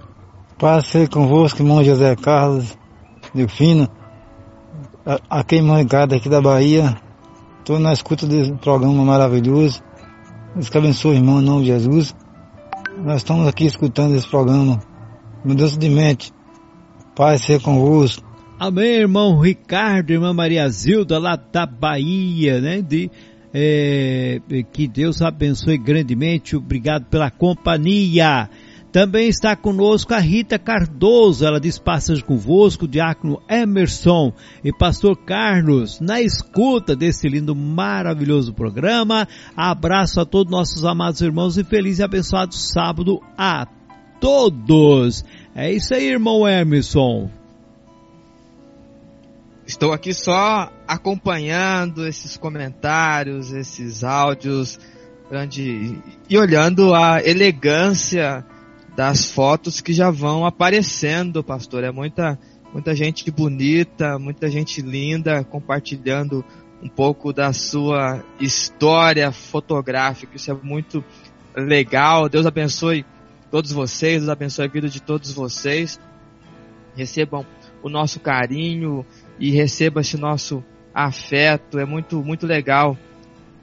Passei 0.58 1.08
convosco, 1.08 1.62
irmão 1.62 1.84
José 1.84 2.16
Carlos 2.16 2.78
Delfino, 3.36 3.90
aqui 5.30 5.58
em 5.58 5.62
Mancada, 5.62 6.16
aqui 6.16 6.30
da 6.30 6.42
Bahia. 6.42 6.96
Estou 7.60 7.78
na 7.78 7.92
escuta 7.92 8.26
desse 8.26 8.54
programa 8.54 9.04
maravilhoso. 9.04 9.82
Deus 10.56 10.70
que 10.70 10.78
abençoe, 10.78 11.16
irmão, 11.18 11.42
em 11.42 11.46
nome 11.46 11.62
de 11.62 11.68
Jesus. 11.68 12.16
Nós 12.98 13.18
estamos 13.18 13.48
aqui 13.48 13.66
escutando 13.66 14.16
esse 14.16 14.28
programa. 14.28 14.80
Mudança 15.44 15.78
de 15.78 15.90
mente. 15.90 16.32
Pai, 17.16 17.38
ser 17.38 17.62
convosco. 17.62 18.30
Amém, 18.60 19.00
irmão 19.00 19.40
Ricardo, 19.40 20.12
irmã 20.12 20.34
Maria 20.34 20.70
Zilda, 20.70 21.18
lá 21.18 21.36
da 21.36 21.66
Bahia, 21.66 22.62
né? 22.62 22.82
De, 22.82 23.10
é, 23.54 24.40
que 24.72 24.88
Deus 24.88 25.22
abençoe 25.22 25.78
grandemente. 25.78 26.56
Obrigado 26.56 27.06
pela 27.06 27.32
companhia. 27.32 28.50
Também 28.92 29.30
está 29.30 29.56
conosco 29.56 30.14
a 30.14 30.20
Rita 30.20 30.60
Cardoso, 30.60 31.46
ela 31.46 31.62
diz 31.62 31.80
passas 31.80 32.22
convosco, 32.22 32.86
diácono 32.86 33.42
Emerson 33.48 34.34
e 34.62 34.74
pastor 34.74 35.16
Carlos, 35.16 36.02
na 36.02 36.20
escuta 36.20 36.94
desse 36.94 37.30
lindo, 37.30 37.56
maravilhoso 37.56 38.54
programa. 38.54 39.26
Abraço 39.56 40.20
a 40.20 40.26
todos 40.26 40.52
nossos 40.52 40.84
amados 40.84 41.22
irmãos 41.22 41.58
e 41.58 41.64
feliz 41.64 42.00
e 42.00 42.04
abençoado 42.04 42.54
sábado 42.54 43.22
a 43.38 43.66
todos. 44.20 45.24
É 45.56 45.72
isso 45.72 45.94
aí, 45.94 46.10
irmão 46.10 46.46
Emerson. 46.46 47.32
Estou 49.66 49.94
aqui 49.94 50.14
só 50.14 50.70
acompanhando 50.86 52.06
esses 52.06 52.36
comentários, 52.36 53.54
esses 53.54 54.04
áudios, 54.04 54.78
grande, 55.30 55.98
e 56.30 56.38
olhando 56.38 56.94
a 56.94 57.24
elegância 57.24 58.46
das 59.02 59.32
fotos 59.32 59.82
que 59.82 59.94
já 59.94 60.12
vão 60.12 60.46
aparecendo, 60.46 61.44
pastor. 61.44 61.84
É 61.84 61.92
muita, 61.92 62.38
muita 62.72 62.94
gente 62.94 63.32
bonita, 63.32 64.20
muita 64.20 64.48
gente 64.48 64.80
linda 64.80 65.44
compartilhando 65.44 66.46
um 66.84 66.88
pouco 66.88 67.34
da 67.34 67.52
sua 67.52 68.24
história 68.40 69.32
fotográfica. 69.32 70.36
Isso 70.36 70.52
é 70.52 70.54
muito 70.54 71.04
legal. 71.56 72.30
Deus 72.30 72.46
abençoe 72.46 73.04
todos 73.50 73.72
vocês, 73.72 74.20
Deus 74.20 74.30
abençoe 74.30 74.66
a 74.66 74.72
vida 74.72 74.88
de 74.88 75.02
todos 75.02 75.34
vocês. 75.34 76.00
Recebam 76.96 77.44
o 77.82 77.90
nosso 77.90 78.20
carinho 78.20 79.04
e 79.40 79.50
receba 79.50 80.02
esse 80.02 80.16
nosso 80.16 80.64
afeto. 80.94 81.80
É 81.80 81.86
muito, 81.86 82.24
muito 82.24 82.46
legal 82.46 82.96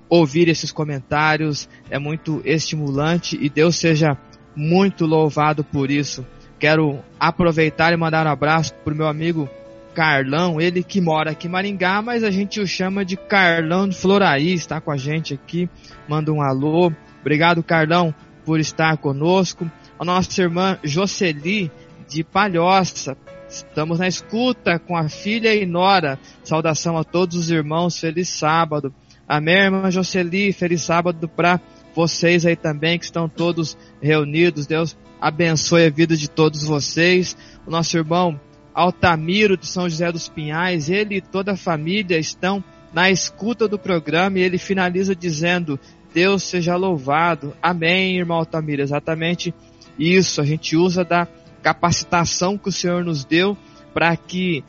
ouvir 0.08 0.48
esses 0.48 0.72
comentários. 0.72 1.68
É 1.88 1.96
muito 1.96 2.42
estimulante 2.44 3.38
e 3.40 3.48
Deus 3.48 3.76
seja 3.76 4.18
muito 4.58 5.06
louvado 5.06 5.62
por 5.62 5.88
isso. 5.88 6.26
Quero 6.58 6.98
aproveitar 7.18 7.92
e 7.92 7.96
mandar 7.96 8.26
um 8.26 8.30
abraço 8.30 8.74
pro 8.84 8.94
meu 8.94 9.06
amigo 9.06 9.48
Carlão, 9.94 10.60
ele 10.60 10.82
que 10.82 11.00
mora 11.00 11.30
aqui 11.30 11.46
em 11.46 11.50
Maringá, 11.50 12.02
mas 12.02 12.24
a 12.24 12.30
gente 12.30 12.60
o 12.60 12.66
chama 12.66 13.04
de 13.04 13.16
Carlão 13.16 13.90
Floraí, 13.90 14.52
está 14.52 14.80
com 14.80 14.90
a 14.90 14.96
gente 14.96 15.34
aqui, 15.34 15.68
manda 16.08 16.32
um 16.32 16.42
alô. 16.42 16.92
Obrigado, 17.20 17.62
Carlão, 17.62 18.14
por 18.44 18.58
estar 18.58 18.96
conosco. 18.98 19.70
A 19.98 20.04
nossa 20.04 20.42
irmã 20.42 20.78
Jocely, 20.82 21.70
de 22.08 22.22
Palhoça, 22.24 23.16
estamos 23.48 23.98
na 23.98 24.08
escuta 24.08 24.78
com 24.78 24.96
a 24.96 25.08
filha 25.08 25.54
e 25.54 25.66
nora. 25.66 26.18
Saudação 26.42 26.96
a 26.96 27.04
todos 27.04 27.36
os 27.36 27.50
irmãos, 27.50 27.98
feliz 27.98 28.28
sábado. 28.28 28.92
Amém, 29.28 29.56
irmã 29.56 29.90
Jocely, 29.90 30.52
feliz 30.52 30.82
sábado 30.82 31.28
para 31.28 31.60
vocês 31.98 32.46
aí 32.46 32.54
também 32.54 32.96
que 32.96 33.06
estão 33.06 33.28
todos 33.28 33.76
reunidos. 34.00 34.68
Deus 34.68 34.96
abençoe 35.20 35.84
a 35.84 35.90
vida 35.90 36.16
de 36.16 36.30
todos 36.30 36.62
vocês. 36.62 37.36
O 37.66 37.72
nosso 37.72 37.96
irmão 37.96 38.40
Altamiro 38.72 39.56
de 39.56 39.66
São 39.66 39.88
José 39.88 40.12
dos 40.12 40.28
Pinhais, 40.28 40.88
ele 40.88 41.16
e 41.16 41.20
toda 41.20 41.54
a 41.54 41.56
família 41.56 42.16
estão 42.16 42.62
na 42.94 43.10
escuta 43.10 43.66
do 43.66 43.76
programa 43.76 44.38
e 44.38 44.42
ele 44.42 44.58
finaliza 44.58 45.12
dizendo: 45.12 45.76
Deus 46.14 46.44
seja 46.44 46.76
louvado. 46.76 47.52
Amém, 47.60 48.16
irmão 48.16 48.38
Altamiro. 48.38 48.80
Exatamente 48.80 49.52
isso. 49.98 50.40
A 50.40 50.44
gente 50.44 50.76
usa 50.76 51.04
da 51.04 51.26
capacitação 51.64 52.56
que 52.56 52.68
o 52.68 52.72
Senhor 52.72 53.02
nos 53.02 53.24
deu 53.24 53.58
para 53.92 54.16
que 54.16 54.62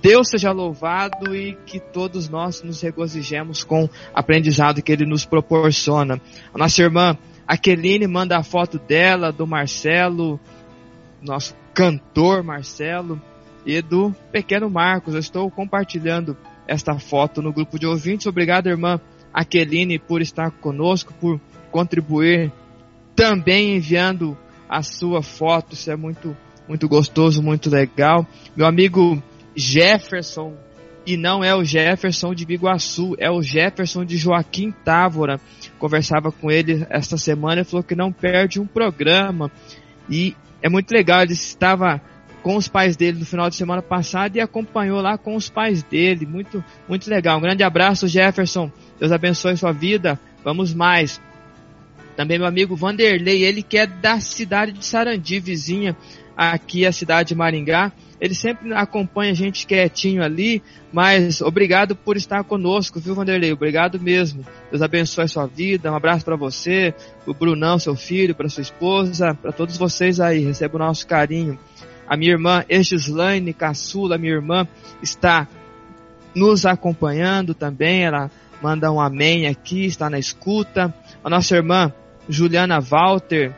Deus 0.00 0.28
seja 0.28 0.52
louvado 0.52 1.34
e 1.34 1.54
que 1.66 1.80
todos 1.80 2.28
nós 2.28 2.62
nos 2.62 2.80
regozijemos 2.80 3.64
com 3.64 3.84
o 3.84 3.90
aprendizado 4.14 4.82
que 4.82 4.92
Ele 4.92 5.04
nos 5.04 5.24
proporciona. 5.24 6.20
A 6.54 6.58
nossa 6.58 6.82
irmã 6.82 7.16
Aqueline 7.46 8.06
manda 8.06 8.36
a 8.36 8.42
foto 8.42 8.78
dela, 8.78 9.32
do 9.32 9.46
Marcelo, 9.46 10.38
nosso 11.20 11.54
cantor 11.74 12.42
Marcelo, 12.42 13.20
e 13.64 13.82
do 13.82 14.14
pequeno 14.32 14.70
Marcos. 14.70 15.14
Eu 15.14 15.20
estou 15.20 15.50
compartilhando 15.50 16.36
esta 16.66 16.98
foto 16.98 17.42
no 17.42 17.52
grupo 17.52 17.78
de 17.78 17.86
ouvintes. 17.86 18.26
Obrigado, 18.26 18.68
irmã 18.68 19.00
Aqueline, 19.32 19.98
por 19.98 20.22
estar 20.22 20.50
conosco, 20.50 21.12
por 21.14 21.40
contribuir 21.70 22.52
também 23.14 23.76
enviando 23.76 24.36
a 24.68 24.82
sua 24.82 25.22
foto. 25.22 25.74
Isso 25.74 25.90
é 25.90 25.96
muito, 25.96 26.36
muito 26.68 26.88
gostoso, 26.88 27.42
muito 27.42 27.68
legal. 27.68 28.26
Meu 28.56 28.66
amigo 28.66 29.22
Jefferson, 29.58 30.56
e 31.04 31.16
não 31.16 31.42
é 31.42 31.54
o 31.54 31.64
Jefferson 31.64 32.32
de 32.32 32.46
Biguaçu, 32.46 33.16
é 33.18 33.30
o 33.30 33.42
Jefferson 33.42 34.04
de 34.04 34.16
Joaquim 34.16 34.70
Távora. 34.70 35.40
Conversava 35.78 36.30
com 36.30 36.50
ele 36.50 36.86
esta 36.88 37.16
semana 37.16 37.62
e 37.62 37.64
falou 37.64 37.82
que 37.82 37.96
não 37.96 38.12
perde 38.12 38.60
um 38.60 38.66
programa. 38.66 39.50
E 40.08 40.36
é 40.62 40.68
muito 40.68 40.92
legal, 40.92 41.22
ele 41.22 41.32
estava 41.32 42.00
com 42.42 42.56
os 42.56 42.68
pais 42.68 42.96
dele 42.96 43.18
no 43.18 43.26
final 43.26 43.50
de 43.50 43.56
semana 43.56 43.82
passado 43.82 44.36
e 44.36 44.40
acompanhou 44.40 45.00
lá 45.00 45.18
com 45.18 45.34
os 45.34 45.50
pais 45.50 45.82
dele. 45.82 46.24
Muito, 46.24 46.62
muito 46.88 47.10
legal. 47.10 47.38
Um 47.38 47.42
grande 47.42 47.64
abraço, 47.64 48.06
Jefferson. 48.06 48.70
Deus 49.00 49.10
abençoe 49.10 49.56
sua 49.56 49.72
vida. 49.72 50.20
Vamos 50.44 50.72
mais. 50.72 51.20
Também 52.16 52.38
meu 52.38 52.46
amigo 52.46 52.76
Vanderlei, 52.76 53.42
ele 53.42 53.62
que 53.62 53.78
é 53.78 53.86
da 53.86 54.20
cidade 54.20 54.72
de 54.72 54.84
Sarandi, 54.84 55.40
vizinha 55.40 55.96
aqui 56.36 56.86
a 56.86 56.92
cidade 56.92 57.30
de 57.30 57.34
Maringá. 57.34 57.92
Ele 58.20 58.34
sempre 58.34 58.72
acompanha 58.72 59.30
a 59.32 59.34
gente 59.34 59.66
quietinho 59.66 60.22
ali, 60.22 60.62
mas 60.92 61.40
obrigado 61.40 61.94
por 61.94 62.16
estar 62.16 62.42
conosco, 62.44 62.98
viu, 62.98 63.14
Vanderlei? 63.14 63.52
Obrigado 63.52 64.00
mesmo. 64.00 64.44
Deus 64.70 64.82
abençoe 64.82 65.24
a 65.24 65.28
sua 65.28 65.46
vida. 65.46 65.92
Um 65.92 65.96
abraço 65.96 66.24
para 66.24 66.36
você, 66.36 66.92
o 67.26 67.32
Brunão, 67.32 67.78
seu 67.78 67.94
filho, 67.94 68.34
para 68.34 68.48
sua 68.48 68.62
esposa, 68.62 69.34
para 69.34 69.52
todos 69.52 69.76
vocês 69.76 70.18
aí. 70.18 70.40
Receba 70.40 70.76
o 70.76 70.78
nosso 70.78 71.06
carinho. 71.06 71.58
A 72.08 72.16
minha 72.16 72.32
irmã 72.32 72.64
Egislaine 72.68 73.52
Caçula, 73.52 74.18
minha 74.18 74.32
irmã, 74.32 74.66
está 75.02 75.46
nos 76.34 76.66
acompanhando 76.66 77.54
também. 77.54 78.04
Ela 78.04 78.30
manda 78.62 78.90
um 78.90 79.00
amém 79.00 79.46
aqui, 79.46 79.86
está 79.86 80.10
na 80.10 80.18
escuta. 80.18 80.92
A 81.22 81.30
nossa 81.30 81.54
irmã 81.54 81.92
Juliana 82.28 82.80
Walter, 82.80 83.54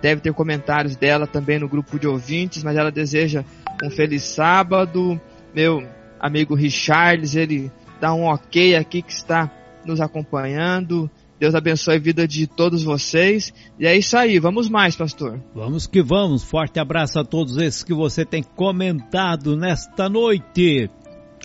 deve 0.00 0.20
ter 0.20 0.32
comentários 0.32 0.96
dela 0.96 1.26
também 1.26 1.58
no 1.58 1.68
grupo 1.68 1.98
de 1.98 2.06
ouvintes, 2.06 2.62
mas 2.62 2.76
ela 2.76 2.90
deseja 2.90 3.44
um 3.82 3.90
feliz 3.90 4.22
sábado. 4.22 5.20
Meu 5.54 5.86
amigo 6.20 6.54
Richards, 6.54 7.34
ele 7.34 7.70
dá 8.00 8.12
um 8.14 8.24
ok 8.24 8.76
aqui 8.76 9.02
que 9.02 9.12
está 9.12 9.50
nos 9.84 10.00
acompanhando. 10.00 11.10
Deus 11.38 11.54
abençoe 11.54 11.96
a 11.96 12.00
vida 12.00 12.26
de 12.26 12.46
todos 12.46 12.82
vocês. 12.82 13.52
E 13.78 13.86
é 13.86 13.96
isso 13.96 14.16
aí, 14.16 14.38
vamos 14.40 14.68
mais, 14.68 14.96
pastor. 14.96 15.40
Vamos 15.54 15.86
que 15.86 16.02
vamos. 16.02 16.42
Forte 16.42 16.80
abraço 16.80 17.18
a 17.18 17.24
todos 17.24 17.56
esses 17.56 17.84
que 17.84 17.94
você 17.94 18.24
tem 18.24 18.42
comentado 18.42 19.56
nesta 19.56 20.08
noite. 20.08 20.90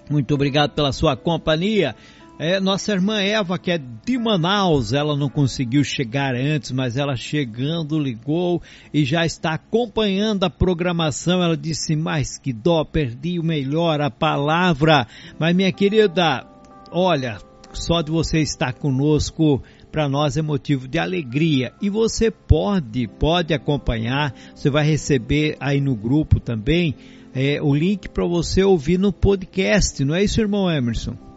Muito 0.10 0.34
obrigado 0.34 0.72
pela 0.72 0.92
sua 0.92 1.16
companhia. 1.16 1.96
É, 2.40 2.60
nossa 2.60 2.92
irmã 2.92 3.22
Eva, 3.22 3.60
que 3.60 3.72
é 3.72 3.78
de 3.78 4.18
Manaus, 4.18 4.92
ela 4.92 5.16
não 5.16 5.30
conseguiu 5.30 5.84
chegar 5.84 6.34
antes, 6.36 6.72
mas 6.72 6.98
ela 6.98 7.16
chegando 7.16 8.00
ligou 8.00 8.62
e 8.92 9.06
já 9.06 9.24
está 9.24 9.54
acompanhando 9.54 10.44
a 10.44 10.50
programação. 10.50 11.44
Ela 11.44 11.56
disse: 11.56 11.96
Mas 11.96 12.40
que 12.40 12.52
dó, 12.52 12.84
perdi 12.84 13.40
o 13.40 13.44
melhor, 13.44 14.02
a 14.02 14.10
palavra. 14.10 15.08
Mas 15.40 15.56
minha 15.56 15.72
querida, 15.72 16.44
olha, 16.92 17.38
só 17.72 18.02
de 18.02 18.12
você 18.12 18.40
estar 18.40 18.74
conosco, 18.74 19.62
para 19.92 20.10
nós 20.10 20.36
é 20.36 20.42
motivo 20.42 20.88
de 20.88 20.98
alegria. 20.98 21.72
E 21.80 21.88
você 21.88 22.32
pode, 22.32 23.08
pode 23.08 23.54
acompanhar, 23.54 24.34
você 24.56 24.72
vai 24.72 24.84
receber 24.84 25.56
aí 25.60 25.80
no 25.80 25.96
grupo 25.96 26.40
também 26.40 26.96
é, 27.34 27.62
o 27.62 27.76
link 27.76 28.10
para 28.10 28.26
você 28.26 28.64
ouvir 28.64 28.98
no 28.98 29.14
podcast, 29.14 30.04
não 30.04 30.16
é 30.16 30.24
isso, 30.24 30.42
irmão 30.42 30.70
Emerson? 30.70 31.33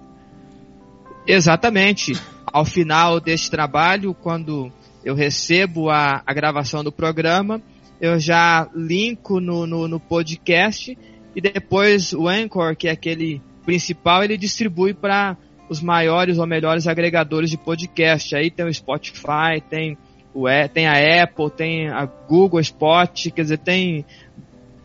Exatamente. 1.27 2.13
Ao 2.47 2.65
final 2.65 3.21
deste 3.21 3.51
trabalho, 3.51 4.15
quando 4.15 4.73
eu 5.05 5.15
recebo 5.15 5.91
a, 5.91 6.23
a 6.25 6.33
gravação 6.33 6.83
do 6.83 6.93
programa, 6.93 7.61
eu 8.01 8.19
já 8.19 8.69
linko 8.75 9.41
no, 9.41 9.67
no, 9.67 9.89
no, 9.89 10.01
podcast 10.01 10.97
e 11.35 11.41
depois 11.41 12.13
o 12.13 12.29
Anchor, 12.29 12.77
que 12.77 12.89
é 12.89 12.93
aquele 12.93 13.41
principal, 13.65 14.23
ele 14.23 14.37
distribui 14.37 14.95
para 14.95 15.37
os 15.69 15.81
maiores 15.81 16.39
ou 16.39 16.47
melhores 16.47 16.87
agregadores 16.87 17.51
de 17.51 17.57
podcast. 17.57 18.35
Aí 18.35 18.51
tem 18.51 18.65
o 18.65 18.73
Spotify, 18.73 19.61
tem, 19.69 19.99
o, 20.33 20.47
tem 20.73 20.87
a 20.87 21.23
Apple, 21.23 21.51
tem 21.51 21.89
a 21.89 22.07
Google 22.07 22.61
Spot, 22.61 23.31
quer 23.33 23.43
dizer, 23.43 23.59
tem 23.59 24.05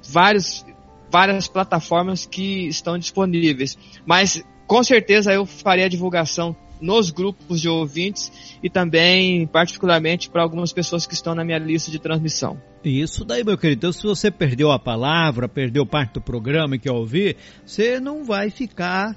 vários, 0.09 0.65
várias 1.11 1.47
plataformas 1.47 2.25
que 2.25 2.67
estão 2.67 2.97
disponíveis. 2.97 3.77
Mas 4.05 4.43
com 4.71 4.81
certeza 4.85 5.33
eu 5.33 5.45
farei 5.45 5.83
a 5.83 5.89
divulgação 5.89 6.55
nos 6.79 7.11
grupos 7.11 7.59
de 7.59 7.67
ouvintes 7.67 8.31
e 8.63 8.69
também, 8.69 9.45
particularmente, 9.45 10.29
para 10.29 10.41
algumas 10.41 10.71
pessoas 10.71 11.05
que 11.05 11.13
estão 11.13 11.35
na 11.35 11.43
minha 11.43 11.57
lista 11.57 11.91
de 11.91 11.99
transmissão. 11.99 12.57
Isso 12.81 13.25
daí, 13.25 13.43
meu 13.43 13.57
querido. 13.57 13.79
Então, 13.79 13.91
se 13.91 14.03
você 14.03 14.31
perdeu 14.31 14.71
a 14.71 14.79
palavra, 14.79 15.49
perdeu 15.49 15.85
parte 15.85 16.13
do 16.13 16.21
programa 16.21 16.77
e 16.77 16.79
quer 16.79 16.93
ouvir, 16.93 17.35
você 17.65 17.99
não 17.99 18.23
vai 18.23 18.49
ficar 18.49 19.13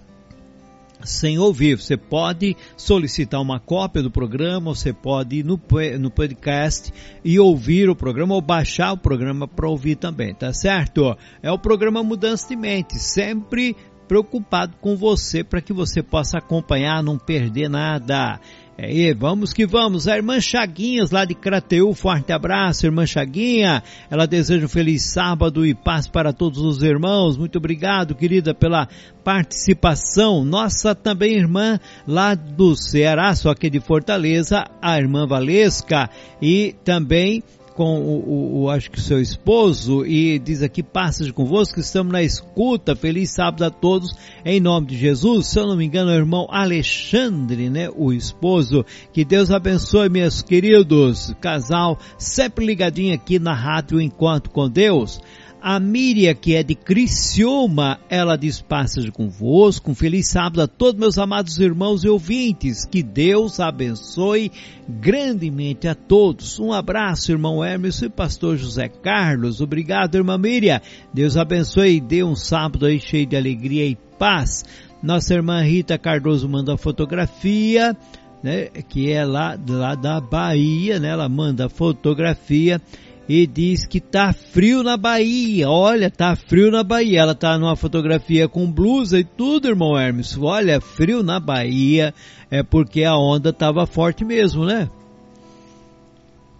sem 1.04 1.38
ouvir. 1.38 1.80
Você 1.80 1.96
pode 1.96 2.56
solicitar 2.76 3.40
uma 3.40 3.60
cópia 3.60 4.02
do 4.02 4.10
programa, 4.10 4.74
você 4.74 4.92
pode 4.92 5.36
ir 5.36 5.44
no, 5.44 5.60
no 6.00 6.10
podcast 6.10 6.92
e 7.24 7.38
ouvir 7.38 7.88
o 7.88 7.94
programa 7.94 8.34
ou 8.34 8.40
baixar 8.40 8.92
o 8.92 8.98
programa 8.98 9.46
para 9.46 9.68
ouvir 9.68 9.94
também, 9.94 10.34
tá 10.34 10.52
certo? 10.52 11.16
É 11.40 11.52
o 11.52 11.58
programa 11.60 12.02
Mudança 12.02 12.48
de 12.48 12.56
Mente, 12.56 12.98
sempre 12.98 13.76
preocupado 14.06 14.76
com 14.80 14.96
você 14.96 15.42
para 15.42 15.60
que 15.60 15.72
você 15.72 16.02
possa 16.02 16.38
acompanhar, 16.38 17.02
não 17.02 17.18
perder 17.18 17.68
nada. 17.68 18.40
É, 18.76 18.92
e 18.92 19.14
vamos 19.14 19.52
que 19.52 19.64
vamos. 19.66 20.08
A 20.08 20.16
irmã 20.16 20.40
Chaguinhas 20.40 21.10
lá 21.10 21.24
de 21.24 21.34
Crateu, 21.34 21.94
forte 21.94 22.32
abraço, 22.32 22.86
irmã 22.86 23.06
Chaguinha. 23.06 23.82
Ela 24.10 24.26
deseja 24.26 24.66
um 24.66 24.68
feliz 24.68 25.02
sábado 25.02 25.64
e 25.64 25.74
paz 25.74 26.08
para 26.08 26.32
todos 26.32 26.60
os 26.60 26.82
irmãos. 26.82 27.36
Muito 27.36 27.56
obrigado, 27.56 28.16
querida, 28.16 28.52
pela 28.52 28.88
participação. 29.22 30.44
Nossa 30.44 30.94
também 30.94 31.34
irmã 31.34 31.78
lá 32.06 32.34
do 32.34 32.74
Ceará, 32.74 33.34
só 33.34 33.54
que 33.54 33.70
de 33.70 33.78
Fortaleza, 33.78 34.64
a 34.82 34.98
irmã 34.98 35.24
Valesca. 35.24 36.10
E 36.42 36.74
também 36.84 37.42
com 37.74 37.98
o, 37.98 38.18
o, 38.18 38.62
o, 38.62 38.70
acho 38.70 38.90
que 38.90 39.00
seu 39.00 39.20
esposo 39.20 40.06
e 40.06 40.38
diz 40.38 40.62
aqui, 40.62 40.82
passas 40.82 41.30
convosco, 41.30 41.80
estamos 41.80 42.12
na 42.12 42.22
escuta, 42.22 42.94
feliz 42.94 43.30
sábado 43.30 43.64
a 43.64 43.70
todos, 43.70 44.14
em 44.44 44.60
nome 44.60 44.86
de 44.88 44.96
Jesus, 44.96 45.48
se 45.48 45.58
eu 45.58 45.66
não 45.66 45.76
me 45.76 45.84
engano 45.84 46.10
é 46.10 46.14
o 46.14 46.18
irmão 46.18 46.46
Alexandre, 46.50 47.68
né, 47.68 47.88
o 47.94 48.12
esposo, 48.12 48.84
que 49.12 49.24
Deus 49.24 49.50
abençoe 49.50 50.08
meus 50.08 50.40
queridos, 50.40 51.34
casal, 51.40 51.98
sempre 52.16 52.64
ligadinho 52.64 53.14
aqui 53.14 53.38
na 53.38 53.54
rádio 53.54 54.00
Enquanto 54.00 54.50
com 54.50 54.68
Deus, 54.68 55.20
a 55.66 55.80
Míria, 55.80 56.34
que 56.34 56.54
é 56.54 56.62
de 56.62 56.74
Criciúma, 56.74 57.98
ela 58.10 58.36
diz 58.36 58.60
passagem 58.60 59.10
convosco. 59.10 59.92
Um 59.92 59.94
feliz 59.94 60.28
sábado 60.28 60.60
a 60.60 60.68
todos 60.68 61.00
meus 61.00 61.16
amados 61.16 61.58
irmãos 61.58 62.04
e 62.04 62.08
ouvintes. 62.10 62.84
Que 62.84 63.02
Deus 63.02 63.58
abençoe 63.58 64.52
grandemente 64.86 65.88
a 65.88 65.94
todos. 65.94 66.58
Um 66.58 66.70
abraço, 66.70 67.32
irmão 67.32 67.64
Hermes 67.64 68.02
e 68.02 68.10
pastor 68.10 68.58
José 68.58 68.88
Carlos. 68.88 69.62
Obrigado, 69.62 70.16
irmã 70.16 70.36
Míria. 70.36 70.82
Deus 71.14 71.34
abençoe 71.34 71.96
e 71.96 72.00
dê 72.00 72.22
um 72.22 72.36
sábado 72.36 72.84
aí 72.84 73.00
cheio 73.00 73.24
de 73.24 73.34
alegria 73.34 73.86
e 73.86 73.96
paz. 74.18 74.66
Nossa 75.02 75.32
irmã 75.32 75.62
Rita 75.62 75.96
Cardoso 75.96 76.46
manda 76.46 76.74
a 76.74 76.78
fotografia, 76.78 77.96
né, 78.42 78.66
que 78.86 79.10
é 79.10 79.24
lá, 79.24 79.58
lá 79.66 79.94
da 79.94 80.20
Bahia, 80.20 81.00
né, 81.00 81.08
ela 81.08 81.26
manda 81.26 81.70
fotografia 81.70 82.82
e 83.28 83.46
diz 83.46 83.86
que 83.86 84.00
tá 84.00 84.32
frio 84.32 84.82
na 84.82 84.96
Bahia. 84.96 85.68
Olha, 85.68 86.10
tá 86.10 86.36
frio 86.36 86.70
na 86.70 86.82
Bahia. 86.82 87.20
Ela 87.20 87.34
tá 87.34 87.58
numa 87.58 87.76
fotografia 87.76 88.48
com 88.48 88.70
blusa 88.70 89.18
e 89.18 89.24
tudo, 89.24 89.68
irmão 89.68 89.98
Hermes. 89.98 90.36
Olha, 90.38 90.80
frio 90.80 91.22
na 91.22 91.40
Bahia 91.40 92.12
é 92.50 92.62
porque 92.62 93.04
a 93.04 93.16
onda 93.16 93.52
tava 93.52 93.86
forte 93.86 94.24
mesmo, 94.24 94.64
né? 94.64 94.90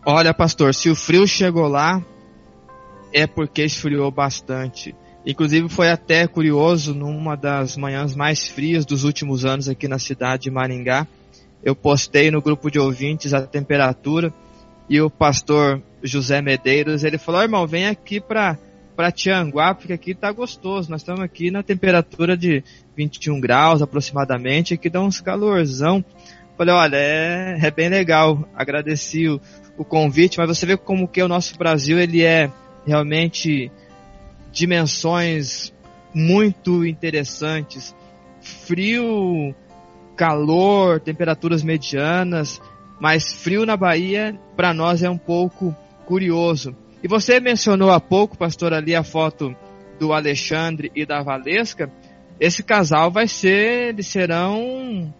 Olha, 0.07 0.33
pastor, 0.35 0.75
se 0.75 0.91
o 0.91 0.95
frio 0.95 1.27
chegou 1.27 1.69
lá, 1.69 2.03
é 3.13 3.27
porque 3.27 3.63
esfriou 3.63 4.11
bastante. 4.11 4.95
Inclusive 5.27 5.69
foi 5.69 5.89
até 5.89 6.27
curioso, 6.27 6.95
numa 6.95 7.37
das 7.37 7.77
manhãs 7.77 8.15
mais 8.15 8.47
frias 8.47 8.85
dos 8.85 9.05
últimos 9.05 9.45
anos 9.45 9.69
aqui 9.69 9.89
na 9.89 9.99
cidade 9.99 10.45
de 10.45 10.51
Maringá, 10.51 11.07
eu 11.63 11.75
postei 11.75 12.31
no 12.31 12.43
grupo 12.43 12.71
de 12.71 12.79
ouvintes 12.79 13.33
a 13.33 13.41
temperatura 13.41 14.33
e 14.89 15.01
o 15.01 15.11
pastor 15.11 15.83
José 16.03 16.43
Medeiros, 16.43 17.05
ele 17.05 17.19
falou, 17.19 17.41
oh, 17.41 17.45
irmão, 17.45 17.67
vem 17.67 17.87
aqui 17.87 18.21
para 18.21 18.59
para 18.95 19.11
Tianguá, 19.11 19.75
porque 19.75 19.93
aqui 19.93 20.15
tá 20.15 20.31
gostoso. 20.31 20.91
Nós 20.91 21.01
estamos 21.01 21.21
aqui 21.21 21.51
na 21.51 21.65
temperatura 21.65 22.37
de 22.37 22.63
21 22.97 23.41
graus 23.41 23.83
aproximadamente, 23.83 24.75
aqui 24.75 24.89
dá 24.89 25.01
uns 25.01 25.21
calorzão. 25.21 26.05
Falei, 26.57 26.75
olha, 26.75 26.97
é, 26.97 27.59
é 27.61 27.71
bem 27.71 27.89
legal. 27.89 28.49
Agradeci 28.55 29.29
o, 29.29 29.41
o 29.77 29.85
convite, 29.85 30.39
mas 30.39 30.47
você 30.47 30.65
vê 30.65 30.77
como 30.77 31.09
que 31.09 31.23
o 31.23 31.29
nosso 31.29 31.59
Brasil 31.59 31.99
ele 31.99 32.23
é 32.23 32.51
realmente 32.87 33.71
dimensões 34.53 35.73
muito 36.15 36.87
interessantes. 36.87 37.95
Frio, 38.41 39.53
calor, 40.17 41.01
temperaturas 41.01 41.65
medianas, 41.65 42.61
mas 43.01 43.33
frio 43.33 43.67
na 43.67 43.77
Bahia 43.77 44.39
para 44.57 44.73
nós 44.73 45.03
é 45.03 45.11
um 45.11 45.19
pouco 45.19 45.75
curioso. 46.07 46.77
E 47.03 47.09
você 47.09 47.41
mencionou 47.41 47.91
há 47.91 48.01
pouco, 48.01 48.37
pastor, 48.37 48.73
ali 48.73 48.95
a 48.95 49.05
foto 49.05 49.55
do 49.99 50.13
Alexandre 50.13 50.91
e 50.95 51.05
da 51.05 51.23
Valesca. 51.23 51.91
Esse 52.41 52.63
casal 52.63 53.11
vai 53.11 53.29
ser, 53.29 53.91
eles 53.91 54.07
serão 54.07 55.13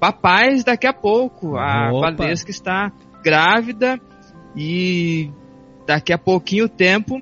papais 0.00 0.64
daqui 0.64 0.86
a 0.86 0.92
pouco. 0.92 1.56
A 1.56 1.90
Opa. 1.92 2.12
Valesca 2.12 2.50
está 2.50 2.92
grávida 3.22 4.00
e 4.56 5.30
daqui 5.86 6.12
a 6.12 6.18
pouquinho 6.18 6.68
tempo 6.68 7.20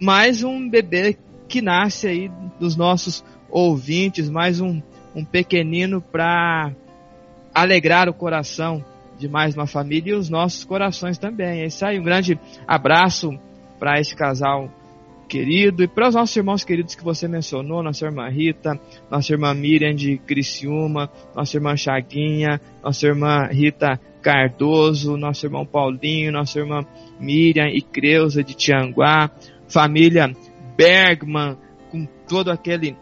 mais 0.00 0.42
um 0.42 0.68
bebê 0.68 1.16
que 1.48 1.62
nasce 1.62 2.06
aí 2.06 2.30
dos 2.60 2.76
nossos 2.76 3.24
ouvintes, 3.50 4.28
mais 4.28 4.60
um, 4.60 4.80
um 5.14 5.24
pequenino 5.24 6.00
para 6.00 6.72
alegrar 7.54 8.08
o 8.08 8.14
coração 8.14 8.84
de 9.18 9.28
mais 9.28 9.54
uma 9.54 9.66
família 9.66 10.12
e 10.12 10.16
os 10.16 10.30
nossos 10.30 10.64
corações 10.64 11.18
também. 11.18 11.62
É 11.62 11.66
isso 11.66 11.84
aí, 11.84 11.98
um 11.98 12.04
grande 12.04 12.38
abraço 12.66 13.30
para 13.78 14.00
esse 14.00 14.14
casal 14.14 14.70
querido 15.28 15.82
e 15.82 15.88
para 15.88 16.08
os 16.08 16.14
nossos 16.14 16.34
irmãos 16.34 16.64
queridos 16.64 16.94
que 16.94 17.04
você 17.04 17.28
mencionou, 17.28 17.82
nossa 17.82 18.06
irmã 18.06 18.28
Rita, 18.28 18.80
nossa 19.10 19.32
irmã 19.32 19.52
Miriam 19.52 19.94
de 19.94 20.16
Criciúma, 20.18 21.10
nossa 21.36 21.56
irmã 21.56 21.76
Chaguinha, 21.76 22.60
nossa 22.82 23.06
irmã 23.06 23.46
Rita 23.46 24.00
Cardoso, 24.22 25.16
nosso 25.16 25.44
irmão 25.44 25.66
Paulinho, 25.66 26.32
nossa 26.32 26.58
irmã 26.58 26.84
Miriam 27.20 27.68
e 27.68 27.82
Creuza 27.82 28.42
de 28.42 28.54
Tianguá, 28.54 29.30
família 29.68 30.34
Bergman, 30.76 31.56
com 31.90 32.06
todo 32.26 32.50
aquele 32.50 32.96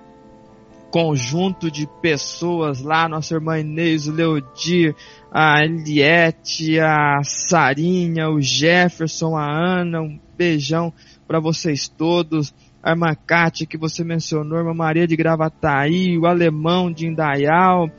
conjunto 0.90 1.70
de 1.70 1.86
pessoas 2.00 2.80
lá, 2.80 3.08
nossa 3.08 3.34
irmã 3.34 3.58
Inês, 3.58 4.06
Leodir, 4.06 4.94
a 5.38 5.62
Eliette, 5.62 6.80
a 6.80 7.22
Sarinha, 7.22 8.30
o 8.30 8.40
Jefferson, 8.40 9.36
a 9.36 9.44
Ana, 9.44 10.00
um 10.00 10.18
beijão 10.34 10.90
para 11.28 11.38
vocês 11.38 11.88
todos, 11.88 12.54
a 12.82 12.92
irmã 12.92 13.14
Kátia 13.14 13.66
que 13.66 13.76
você 13.76 14.02
mencionou, 14.02 14.56
a 14.56 14.60
irmã 14.62 14.72
Maria 14.72 15.06
de 15.06 15.14
Gravataí, 15.14 16.16
o 16.16 16.24
Alemão 16.24 16.90
de 16.90 17.06
Indaial, 17.06 17.90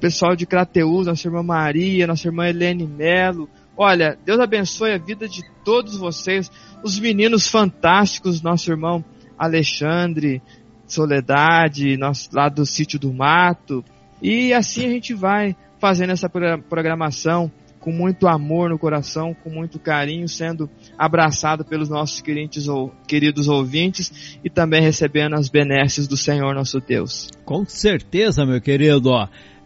pessoal 0.00 0.34
de 0.34 0.44
Crateus, 0.44 1.06
nossa 1.06 1.28
irmã 1.28 1.40
Maria, 1.40 2.04
nossa 2.04 2.26
irmã 2.26 2.48
Helene 2.48 2.84
Melo. 2.84 3.48
Olha, 3.76 4.18
Deus 4.24 4.40
abençoe 4.40 4.90
a 4.90 4.98
vida 4.98 5.28
de 5.28 5.44
todos 5.64 5.96
vocês, 5.96 6.50
os 6.82 6.98
meninos 6.98 7.46
fantásticos, 7.46 8.42
nosso 8.42 8.72
irmão 8.72 9.04
Alexandre, 9.38 10.42
Soledade, 10.84 11.96
nosso 11.96 12.28
lá 12.32 12.48
do 12.48 12.66
sítio 12.66 12.98
do 12.98 13.12
Mato. 13.12 13.84
E 14.20 14.52
assim 14.52 14.84
a 14.84 14.88
gente 14.88 15.14
vai 15.14 15.54
fazendo 15.78 16.10
essa 16.10 16.28
programação 16.28 17.50
com 17.86 17.92
muito 17.92 18.26
amor 18.26 18.68
no 18.68 18.78
coração, 18.78 19.32
com 19.32 19.48
muito 19.48 19.78
carinho, 19.78 20.28
sendo 20.28 20.68
abraçado 20.98 21.64
pelos 21.64 21.88
nossos 21.88 22.20
queridos, 22.20 22.66
queridos 23.06 23.46
ouvintes 23.46 24.38
e 24.42 24.50
também 24.50 24.82
recebendo 24.82 25.34
as 25.34 25.48
benesses 25.48 26.08
do 26.08 26.16
Senhor 26.16 26.52
nosso 26.52 26.80
Deus. 26.80 27.30
Com 27.44 27.64
certeza, 27.64 28.44
meu 28.44 28.60
querido. 28.60 29.12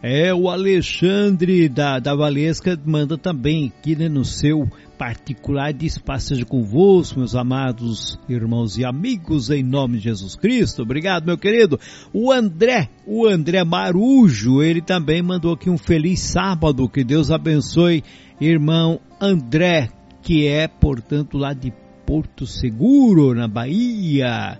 É, 0.03 0.33
o 0.33 0.49
Alexandre 0.49 1.69
da, 1.69 1.99
da 1.99 2.15
Valesca 2.15 2.79
manda 2.83 3.19
também 3.19 3.71
aqui 3.77 3.95
né, 3.95 4.09
no 4.09 4.25
seu 4.25 4.67
particular 4.97 5.71
de 5.73 5.85
espaço 5.85 6.33
convosco, 6.45 7.19
meus 7.19 7.35
amados 7.35 8.19
irmãos 8.27 8.79
e 8.79 8.85
amigos, 8.85 9.51
em 9.51 9.61
nome 9.61 9.97
de 9.97 10.05
Jesus 10.05 10.35
Cristo. 10.35 10.81
Obrigado, 10.81 11.25
meu 11.25 11.37
querido. 11.37 11.79
O 12.11 12.31
André, 12.31 12.89
o 13.05 13.27
André 13.27 13.63
Marujo, 13.63 14.63
ele 14.63 14.81
também 14.81 15.21
mandou 15.21 15.53
aqui 15.53 15.69
um 15.69 15.77
feliz 15.77 16.19
sábado. 16.19 16.89
Que 16.89 17.03
Deus 17.03 17.29
abençoe, 17.29 18.03
irmão 18.39 18.99
André, 19.19 19.89
que 20.23 20.47
é, 20.47 20.67
portanto, 20.67 21.37
lá 21.37 21.53
de 21.53 21.71
Porto 22.07 22.47
Seguro, 22.47 23.35
na 23.35 23.47
Bahia. 23.47 24.59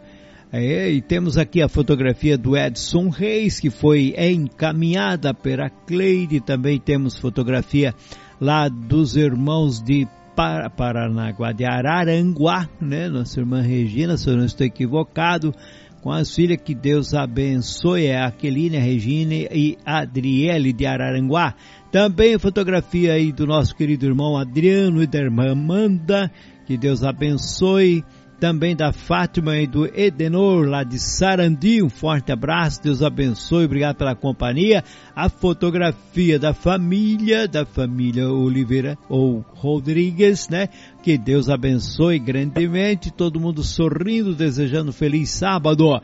É, 0.54 0.92
e 0.92 1.02
temos 1.02 1.38
aqui 1.38 1.62
a 1.62 1.70
fotografia 1.70 2.38
do 2.38 2.58
Edson 2.58 3.08
Reis, 3.08 3.58
que 3.58 3.70
foi 3.70 4.14
encaminhada 4.18 5.34
pela 5.34 5.70
Cleide. 5.70 6.42
Também 6.42 6.78
temos 6.78 7.18
fotografia 7.18 7.96
lá 8.40 8.68
dos 8.68 9.16
irmãos 9.16 9.82
de 9.82 10.06
Paranaguá, 10.76 11.54
de 11.54 11.64
Araranguá, 11.64 12.68
né? 12.82 13.08
Nossa 13.08 13.40
irmã 13.40 13.62
Regina, 13.62 14.18
se 14.18 14.30
eu 14.30 14.36
não 14.36 14.44
estou 14.44 14.68
equivocado, 14.68 15.54
com 16.02 16.12
as 16.12 16.36
filhas 16.36 16.60
que 16.62 16.76
Deus 16.76 17.14
abençoe, 17.14 18.08
é 18.08 18.18
a 18.18 18.28
Aqueline, 18.28 18.76
a 18.76 18.82
Regina 18.82 19.34
e 19.34 19.78
Adriele 19.86 20.74
de 20.74 20.86
Araranguá. 20.86 21.56
Também 21.94 22.38
fotografia 22.38 23.14
aí 23.14 23.32
do 23.32 23.48
nosso 23.48 23.74
querido 23.74 24.06
irmão 24.06 24.36
Adriano 24.36 25.02
e 25.02 25.08
da 25.08 25.20
irmã 25.20 25.52
Amanda, 25.54 26.30
que 26.66 26.78
Deus 26.78 27.04
abençoe 27.04 28.04
também 28.42 28.76
da 28.76 28.92
Fátima 28.92 29.56
e 29.60 29.68
do 29.68 29.86
Edenor, 29.86 30.66
lá 30.68 30.84
de 30.84 30.98
Sarandi. 30.98 31.84
Um 31.84 31.92
forte 31.92 32.32
abraço, 32.32 32.82
Deus 32.82 33.04
abençoe, 33.04 33.66
obrigado 33.66 33.98
pela 33.98 34.16
companhia. 34.16 34.84
A 35.16 35.30
fotografia 35.30 36.40
da 36.40 36.52
família, 36.52 37.48
da 37.48 37.68
família 37.68 38.28
Oliveira 38.28 38.98
ou 39.08 39.46
Rodrigues, 39.54 40.50
né? 40.50 40.70
Que 41.02 41.18
Deus 41.18 41.50
abençoe 41.50 42.20
grandemente, 42.20 43.10
todo 43.10 43.40
mundo 43.40 43.64
sorrindo, 43.64 44.36
desejando 44.36 44.94
feliz 44.94 45.32
sábado. 45.32 46.00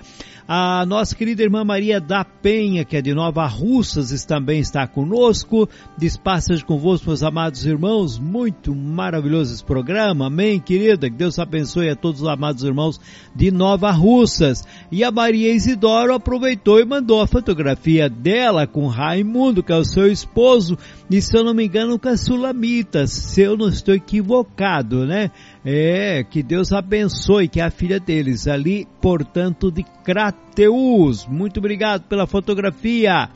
A 0.47 0.85
nossa 0.85 1.13
querida 1.13 1.43
irmã 1.43 1.65
Maria 1.65 1.99
da 1.99 2.23
Penha, 2.23 2.85
que 2.85 2.95
é 2.95 3.01
de 3.01 3.13
Nova 3.13 3.45
Russas, 3.45 4.23
também 4.23 4.61
está 4.61 4.87
conosco. 4.87 5.67
Despaças 5.97 6.63
convosco, 6.63 7.07
meus 7.07 7.21
amados 7.21 7.65
irmãos. 7.65 8.17
Muito 8.17 8.73
maravilhoso 8.73 9.53
esse 9.53 9.63
programa. 9.63 10.27
Amém, 10.27 10.57
querida. 10.57 11.09
Que 11.09 11.17
Deus 11.17 11.37
abençoe 11.37 11.89
a 11.89 11.97
todos 11.97 12.21
os 12.21 12.27
amados 12.29 12.63
irmãos 12.63 12.97
de 13.35 13.51
Nova 13.51 13.91
Russas. 13.91 14.65
E 14.89 15.03
a 15.03 15.11
Maria 15.11 15.53
Isidoro 15.53 16.13
aproveitou 16.13 16.79
e 16.79 16.85
mandou 16.85 17.21
a 17.21 17.27
fotografia 17.27 18.09
dela 18.09 18.65
com 18.65 18.87
Raimundo, 18.87 19.61
que 19.61 19.73
é 19.73 19.75
o 19.75 19.83
seu 19.83 20.09
esposo, 20.09 20.77
e 21.11 21.21
se 21.21 21.37
eu 21.37 21.43
não 21.43 21.53
me 21.53 21.65
engano, 21.65 21.99
com 21.99 22.07
a 22.07 22.15
Sulamita, 22.15 23.05
se 23.05 23.41
eu 23.41 23.57
não 23.57 23.67
estou 23.67 23.93
equivocado, 23.93 24.86
né? 24.95 25.31
É, 25.65 26.23
que 26.23 26.41
Deus 26.41 26.71
abençoe, 26.71 27.47
que 27.47 27.59
é 27.59 27.63
a 27.63 27.69
filha 27.69 27.99
deles, 27.99 28.47
ali, 28.47 28.87
portanto, 29.01 29.71
de 29.71 29.83
Crateus. 30.03 31.25
Muito 31.27 31.59
obrigado 31.59 32.03
pela 32.03 32.25
fotografia. 32.25 33.29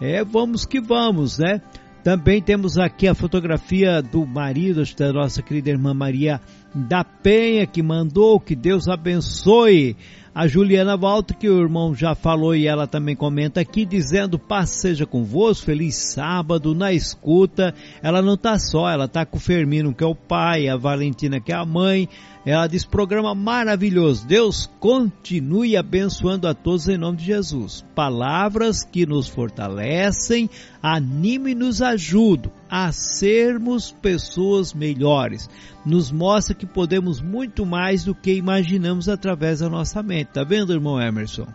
É, 0.00 0.24
vamos 0.24 0.66
que 0.66 0.80
vamos, 0.80 1.38
né? 1.38 1.60
Também 2.02 2.42
temos 2.42 2.78
aqui 2.78 3.06
a 3.06 3.14
fotografia 3.14 4.02
do 4.02 4.26
marido 4.26 4.82
da 4.98 5.12
nossa 5.12 5.40
querida 5.40 5.70
irmã 5.70 5.94
Maria 5.94 6.40
da 6.74 7.04
Penha, 7.04 7.66
que 7.66 7.82
mandou, 7.82 8.40
que 8.40 8.54
Deus 8.54 8.88
abençoe. 8.88 9.96
A 10.34 10.46
Juliana 10.46 10.96
Volta, 10.96 11.34
que 11.34 11.46
o 11.46 11.60
irmão 11.60 11.94
já 11.94 12.14
falou 12.14 12.54
e 12.54 12.66
ela 12.66 12.86
também 12.86 13.14
comenta 13.14 13.60
aqui, 13.60 13.84
dizendo: 13.84 14.38
Paz 14.38 14.70
seja 14.70 15.04
convosco, 15.04 15.66
feliz 15.66 15.94
sábado 15.94 16.74
na 16.74 16.90
escuta. 16.90 17.74
Ela 18.02 18.22
não 18.22 18.32
está 18.32 18.58
só, 18.58 18.88
ela 18.88 19.04
está 19.04 19.26
com 19.26 19.36
o 19.36 19.40
Fermino, 19.40 19.94
que 19.94 20.02
é 20.02 20.06
o 20.06 20.14
pai, 20.14 20.68
a 20.68 20.76
Valentina, 20.76 21.38
que 21.38 21.52
é 21.52 21.54
a 21.54 21.66
mãe. 21.66 22.08
Ela 22.46 22.66
diz: 22.66 22.82
programa 22.82 23.34
maravilhoso. 23.34 24.26
Deus 24.26 24.70
continue 24.80 25.76
abençoando 25.76 26.48
a 26.48 26.54
todos 26.54 26.88
em 26.88 26.96
nome 26.96 27.18
de 27.18 27.26
Jesus. 27.26 27.84
Palavras 27.94 28.84
que 28.84 29.04
nos 29.04 29.28
fortalecem, 29.28 30.48
anime 30.82 31.50
e 31.50 31.54
nos 31.54 31.82
ajudam 31.82 32.50
a 32.74 32.90
sermos 32.90 33.92
pessoas 33.92 34.72
melhores 34.72 35.50
nos 35.84 36.10
mostra 36.10 36.54
que 36.54 36.64
podemos 36.64 37.20
muito 37.20 37.66
mais 37.66 38.02
do 38.02 38.14
que 38.14 38.32
imaginamos 38.32 39.10
através 39.10 39.58
da 39.58 39.68
nossa 39.68 40.02
mente. 40.02 40.28
Tá 40.28 40.42
vendo, 40.42 40.72
irmão 40.72 40.98
Emerson? 40.98 41.46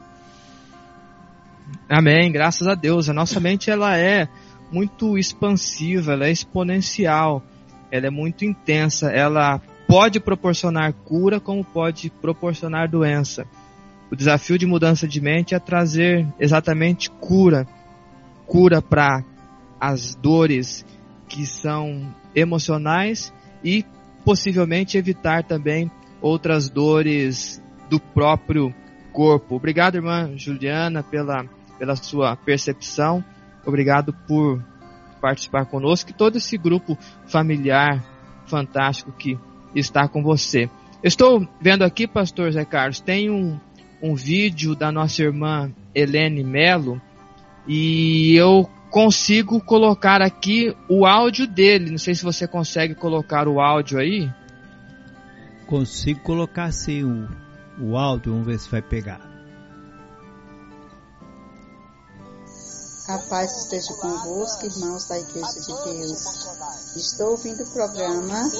Amém, 1.89 2.31
graças 2.31 2.67
a 2.67 2.75
Deus. 2.75 3.09
A 3.09 3.13
nossa 3.13 3.39
mente 3.39 3.71
ela 3.71 3.97
é 3.97 4.29
muito 4.71 5.17
expansiva, 5.17 6.13
ela 6.13 6.27
é 6.27 6.31
exponencial, 6.31 7.41
ela 7.89 8.05
é 8.05 8.11
muito 8.11 8.45
intensa, 8.45 9.09
ela 9.09 9.59
pode 9.87 10.19
proporcionar 10.19 10.93
cura 10.93 11.39
como 11.39 11.65
pode 11.65 12.11
proporcionar 12.11 12.87
doença. 12.91 13.47
O 14.11 14.15
desafio 14.15 14.55
de 14.55 14.67
mudança 14.67 15.07
de 15.07 15.19
mente 15.19 15.55
é 15.55 15.59
trazer 15.59 16.27
exatamente 16.39 17.09
cura, 17.09 17.65
cura 18.45 18.83
para 18.83 19.23
as 19.79 20.13
dores 20.13 20.85
que 21.27 21.45
são 21.45 22.13
emocionais 22.35 23.33
e 23.63 23.85
possivelmente 24.23 24.97
evitar 24.97 25.43
também 25.43 25.91
outras 26.21 26.69
dores 26.69 27.61
do 27.89 27.99
próprio 27.99 28.73
corpo. 29.11 29.55
Obrigado, 29.55 29.95
irmã 29.95 30.33
Juliana, 30.37 31.03
pela, 31.03 31.45
pela 31.77 31.95
sua 31.95 32.35
percepção. 32.35 33.23
Obrigado 33.65 34.13
por 34.27 34.63
participar 35.21 35.65
conosco 35.65 36.11
e 36.11 36.13
todo 36.13 36.37
esse 36.37 36.57
grupo 36.57 36.97
familiar 37.27 38.03
fantástico 38.45 39.11
que 39.11 39.37
está 39.75 40.07
com 40.07 40.23
você. 40.23 40.69
estou 41.03 41.47
vendo 41.59 41.83
aqui, 41.83 42.07
pastor 42.07 42.51
Zé 42.51 42.63
Carlos, 42.65 42.99
tem 42.99 43.29
um, 43.29 43.59
um 44.01 44.15
vídeo 44.15 44.75
da 44.75 44.91
nossa 44.91 45.21
irmã 45.21 45.71
Helene 45.93 46.43
Melo 46.43 47.01
e 47.67 48.35
eu 48.35 48.69
consigo 48.89 49.61
colocar 49.61 50.21
aqui 50.21 50.75
o 50.89 51.05
áudio 51.05 51.47
dele. 51.47 51.91
Não 51.91 51.97
sei 51.97 52.15
se 52.15 52.23
você 52.23 52.47
consegue 52.47 52.95
colocar 52.95 53.47
o 53.47 53.59
áudio 53.59 53.99
aí. 53.99 54.31
Consigo 55.67 56.21
colocar 56.21 56.71
sim 56.71 57.03
o, 57.03 57.27
o 57.81 57.97
áudio, 57.97 58.31
vamos 58.31 58.47
ver 58.47 58.59
se 58.59 58.69
vai 58.69 58.81
pegar. 58.81 59.19
A 63.09 63.17
paz 63.19 63.63
esteja 63.63 63.93
convosco, 64.01 64.65
irmãos 64.65 65.07
da 65.07 65.17
Igreja 65.17 65.61
de 65.61 65.67
Deus. 65.67 66.45
Estou 66.97 67.31
ouvindo 67.31 67.63
o 67.63 67.71
programa 67.71 68.51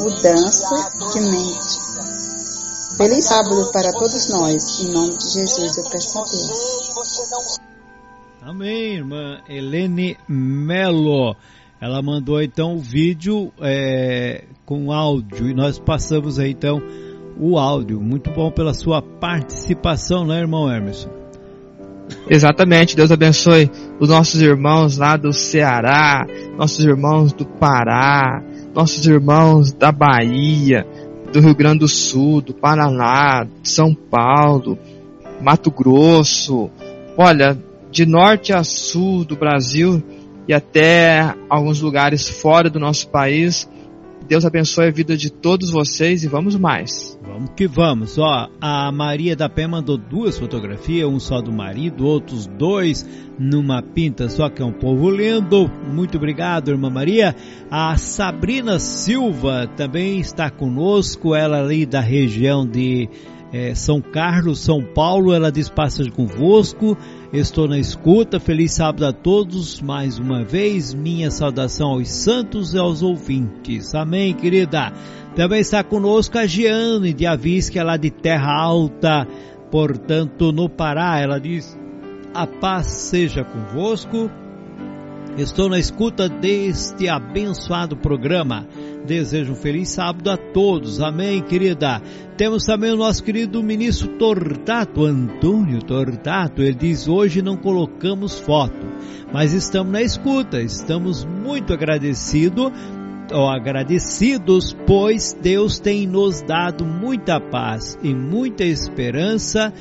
Mudança 0.00 0.90
de 1.12 1.20
Mente. 1.20 2.96
Feliz 2.96 3.24
sábado 3.24 3.70
para 3.72 3.92
todos 3.92 4.28
nós. 4.30 4.80
Em 4.80 4.90
nome 4.90 5.16
de 5.16 5.28
Jesus 5.30 5.76
eu 5.76 5.84
peço 5.90 6.18
a 6.18 6.24
Deus. 6.24 7.73
Amém, 8.46 8.96
irmã 8.96 9.38
Helene 9.48 10.18
Melo. 10.28 11.34
Ela 11.80 12.02
mandou 12.02 12.42
então 12.42 12.74
o 12.74 12.78
vídeo 12.78 13.50
é, 13.58 14.44
com 14.66 14.92
áudio 14.92 15.48
e 15.48 15.54
nós 15.54 15.78
passamos 15.78 16.38
aí 16.38 16.50
então 16.50 16.78
o 17.40 17.58
áudio. 17.58 18.02
Muito 18.02 18.30
bom 18.32 18.50
pela 18.50 18.74
sua 18.74 19.00
participação, 19.00 20.26
né, 20.26 20.40
irmão 20.40 20.70
Emerson? 20.70 21.08
Exatamente, 22.28 22.94
Deus 22.94 23.10
abençoe 23.10 23.70
os 23.98 24.10
nossos 24.10 24.42
irmãos 24.42 24.98
lá 24.98 25.16
do 25.16 25.32
Ceará, 25.32 26.26
nossos 26.58 26.84
irmãos 26.84 27.32
do 27.32 27.46
Pará, 27.46 28.44
nossos 28.74 29.06
irmãos 29.06 29.72
da 29.72 29.90
Bahia, 29.90 30.86
do 31.32 31.40
Rio 31.40 31.54
Grande 31.54 31.78
do 31.78 31.88
Sul, 31.88 32.42
do 32.42 32.52
Paraná, 32.52 33.46
São 33.62 33.94
Paulo, 33.94 34.78
Mato 35.40 35.70
Grosso. 35.70 36.70
Olha, 37.16 37.56
de 37.94 38.04
norte 38.04 38.52
a 38.52 38.64
sul 38.64 39.24
do 39.24 39.36
Brasil 39.36 40.02
e 40.48 40.52
até 40.52 41.32
alguns 41.48 41.80
lugares 41.80 42.28
fora 42.28 42.68
do 42.68 42.80
nosso 42.80 43.08
país. 43.08 43.70
Deus 44.26 44.44
abençoe 44.44 44.88
a 44.88 44.90
vida 44.90 45.16
de 45.16 45.30
todos 45.30 45.70
vocês 45.70 46.24
e 46.24 46.26
vamos 46.26 46.56
mais. 46.56 47.16
Vamos 47.22 47.50
que 47.54 47.68
vamos. 47.68 48.18
Ó, 48.18 48.48
a 48.60 48.90
Maria 48.90 49.36
da 49.36 49.48
Pé 49.48 49.68
mandou 49.68 49.96
duas 49.96 50.36
fotografias, 50.36 51.08
um 51.08 51.20
só 51.20 51.40
do 51.40 51.52
marido, 51.52 52.04
outros 52.04 52.48
dois 52.48 53.08
numa 53.38 53.80
pinta 53.80 54.28
só 54.28 54.48
que 54.48 54.60
é 54.60 54.64
um 54.64 54.72
povo 54.72 55.08
lindo. 55.08 55.70
Muito 55.86 56.16
obrigado, 56.16 56.72
irmã 56.72 56.90
Maria. 56.90 57.36
A 57.70 57.96
Sabrina 57.96 58.80
Silva 58.80 59.70
também 59.76 60.18
está 60.18 60.50
conosco, 60.50 61.32
ela 61.32 61.60
ali 61.60 61.86
da 61.86 62.00
região 62.00 62.66
de 62.66 63.08
é, 63.54 63.72
São 63.72 64.00
Carlos, 64.00 64.58
São 64.58 64.82
Paulo. 64.82 65.32
Ela 65.32 65.52
diz: 65.52 65.68
Passa 65.68 66.02
convosco, 66.10 66.98
estou 67.32 67.68
na 67.68 67.78
escuta. 67.78 68.40
Feliz 68.40 68.72
sábado 68.72 69.06
a 69.06 69.12
todos. 69.12 69.80
Mais 69.80 70.18
uma 70.18 70.42
vez, 70.42 70.92
minha 70.92 71.30
saudação 71.30 71.90
aos 71.90 72.08
santos 72.08 72.74
e 72.74 72.78
aos 72.78 73.00
ouvintes. 73.00 73.94
Amém, 73.94 74.34
querida. 74.34 74.92
Também 75.36 75.60
está 75.60 75.84
conosco 75.84 76.36
a 76.36 76.46
Giane 76.46 77.12
de 77.12 77.26
Avis, 77.26 77.70
que 77.70 77.78
é 77.78 77.84
lá 77.84 77.96
de 77.96 78.10
Terra 78.10 78.52
Alta, 78.52 79.24
portanto, 79.70 80.50
no 80.50 80.68
Pará. 80.68 81.20
Ela 81.20 81.38
diz: 81.38 81.78
A 82.34 82.48
paz 82.48 82.88
seja 82.88 83.44
convosco. 83.44 84.28
Estou 85.38 85.68
na 85.68 85.78
escuta 85.78 86.28
deste 86.28 87.08
abençoado 87.08 87.96
programa. 87.96 88.66
Desejo 89.06 89.52
um 89.52 89.56
feliz 89.56 89.90
sábado 89.90 90.30
a 90.30 90.36
todos. 90.36 91.00
Amém, 91.00 91.42
querida. 91.42 92.00
Temos 92.38 92.64
também 92.64 92.90
o 92.90 92.96
nosso 92.96 93.22
querido 93.22 93.62
ministro 93.62 94.08
Tortato, 94.16 95.04
Antônio 95.04 95.82
Tortato. 95.82 96.62
Ele 96.62 96.74
diz: 96.74 97.06
Hoje 97.06 97.42
não 97.42 97.56
colocamos 97.56 98.38
foto, 98.38 98.86
mas 99.30 99.52
estamos 99.52 99.92
na 99.92 100.00
escuta. 100.00 100.62
Estamos 100.62 101.24
muito 101.24 101.74
agradecidos 101.74 102.72
ou 103.32 103.48
agradecidos, 103.48 104.74
pois 104.86 105.36
Deus 105.40 105.78
tem 105.78 106.06
nos 106.06 106.42
dado 106.42 106.84
muita 106.84 107.38
paz 107.38 107.98
e 108.02 108.14
muita 108.14 108.64
esperança. 108.64 109.72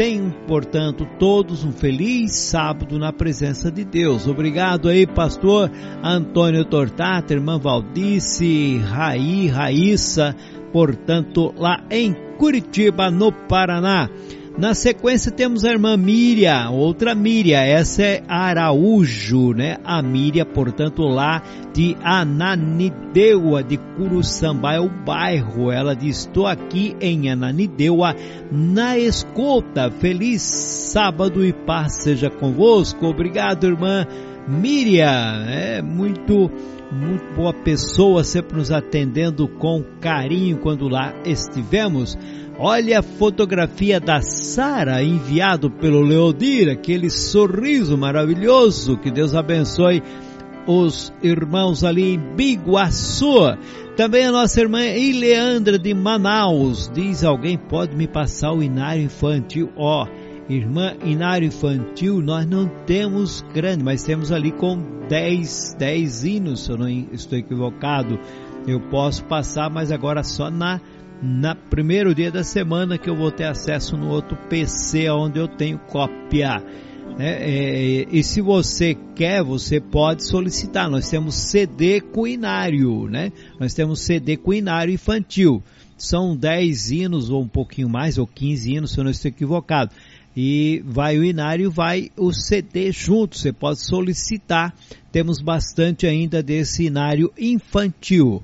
Tenham, 0.00 0.30
portanto, 0.46 1.06
todos 1.18 1.62
um 1.62 1.72
feliz 1.72 2.32
sábado 2.32 2.98
na 2.98 3.12
presença 3.12 3.70
de 3.70 3.84
Deus. 3.84 4.26
Obrigado 4.26 4.88
aí, 4.88 5.06
pastor 5.06 5.70
Antônio 6.02 6.64
Tortata, 6.64 7.34
irmã 7.34 7.58
Valdice, 7.58 8.78
Raí, 8.78 9.46
Raíssa, 9.48 10.34
portanto, 10.72 11.52
lá 11.54 11.84
em 11.90 12.16
Curitiba, 12.38 13.10
no 13.10 13.30
Paraná. 13.30 14.08
Na 14.60 14.74
sequência 14.74 15.32
temos 15.32 15.64
a 15.64 15.70
irmã 15.70 15.96
Miriam, 15.96 16.68
outra 16.72 17.14
Miriam, 17.14 17.62
essa 17.62 18.02
é 18.02 18.22
Araújo, 18.28 19.54
né? 19.54 19.78
A 19.82 20.02
Miriam, 20.02 20.44
portanto, 20.44 21.00
lá 21.04 21.42
de 21.72 21.96
Ananideua, 22.04 23.62
de 23.62 23.78
Curuçambá, 23.78 24.74
é 24.74 24.80
o 24.80 24.90
bairro. 24.90 25.72
Ela 25.72 25.96
diz, 25.96 26.18
estou 26.18 26.46
aqui 26.46 26.94
em 27.00 27.30
Ananideua, 27.30 28.14
na 28.52 28.98
escuta. 28.98 29.90
Feliz 29.90 30.42
sábado 30.42 31.42
e 31.42 31.54
paz 31.54 32.02
seja 32.02 32.28
convosco. 32.28 33.06
Obrigado, 33.06 33.64
irmã 33.66 34.06
Miriam. 34.46 35.46
É 35.48 35.80
muito 35.80 36.50
muito 36.92 37.34
boa 37.34 37.52
pessoa, 37.52 38.24
sempre 38.24 38.56
nos 38.56 38.70
atendendo 38.70 39.46
com 39.46 39.84
carinho 40.00 40.58
quando 40.58 40.88
lá 40.88 41.14
estivemos. 41.24 42.18
Olha 42.58 42.98
a 42.98 43.02
fotografia 43.02 43.98
da 43.98 44.20
Sara 44.20 45.02
enviado 45.02 45.70
pelo 45.70 46.02
Leodir, 46.02 46.68
aquele 46.68 47.08
sorriso 47.08 47.96
maravilhoso. 47.96 48.98
Que 48.98 49.10
Deus 49.10 49.34
abençoe 49.34 50.02
os 50.66 51.12
irmãos 51.22 51.84
ali 51.84 52.14
em 52.14 52.18
Biguaçu. 52.36 53.56
Também 53.96 54.26
a 54.26 54.32
nossa 54.32 54.60
irmã 54.60 54.84
Ileandra 54.84 55.78
de 55.78 55.94
Manaus. 55.94 56.90
Diz 56.92 57.24
alguém 57.24 57.56
pode 57.56 57.96
me 57.96 58.06
passar 58.06 58.52
o 58.52 58.62
inário 58.62 59.02
infantil? 59.02 59.70
Ó, 59.76 60.04
oh, 60.04 60.19
irmã 60.54 60.94
inário 61.04 61.46
infantil, 61.46 62.20
nós 62.20 62.46
não 62.46 62.68
temos 62.84 63.44
grande, 63.54 63.84
mas 63.84 64.02
temos 64.02 64.32
ali 64.32 64.50
com 64.50 65.06
10, 65.08 65.76
10 65.78 66.24
hinos, 66.24 66.64
se 66.64 66.70
eu 66.70 66.78
não 66.78 66.88
estou 66.88 67.38
equivocado. 67.38 68.18
Eu 68.66 68.80
posso 68.90 69.24
passar, 69.24 69.70
mas 69.70 69.90
agora 69.90 70.22
só 70.22 70.50
na 70.50 70.80
na 71.22 71.54
primeiro 71.54 72.14
dia 72.14 72.30
da 72.30 72.42
semana 72.42 72.96
que 72.96 73.08
eu 73.08 73.14
vou 73.14 73.30
ter 73.30 73.44
acesso 73.44 73.94
no 73.94 74.08
outro 74.08 74.38
PC 74.48 75.10
onde 75.10 75.38
eu 75.38 75.46
tenho 75.46 75.78
cópia. 75.78 76.64
Né? 77.18 77.36
É, 77.40 78.06
e 78.10 78.22
se 78.22 78.40
você 78.40 78.96
quer, 79.14 79.42
você 79.42 79.80
pode 79.80 80.26
solicitar. 80.26 80.88
Nós 80.88 81.10
temos 81.10 81.34
CD 81.34 82.00
cuinário, 82.00 83.06
né? 83.06 83.32
Nós 83.58 83.74
temos 83.74 84.00
CD 84.00 84.38
cuinário 84.38 84.94
infantil. 84.94 85.62
São 85.98 86.34
10 86.34 86.90
hinos 86.90 87.28
ou 87.28 87.42
um 87.42 87.48
pouquinho 87.48 87.90
mais, 87.90 88.16
ou 88.16 88.26
15 88.26 88.72
hinos, 88.72 88.92
se 88.92 88.98
eu 88.98 89.04
não 89.04 89.10
estou 89.10 89.28
equivocado. 89.28 89.92
E 90.36 90.82
vai 90.86 91.18
o 91.18 91.24
inário, 91.24 91.70
vai 91.70 92.10
o 92.16 92.32
CD 92.32 92.92
junto. 92.92 93.36
Você 93.36 93.52
pode 93.52 93.80
solicitar. 93.80 94.74
Temos 95.10 95.40
bastante 95.40 96.06
ainda 96.06 96.42
desse 96.42 96.84
inário 96.84 97.32
infantil. 97.38 98.42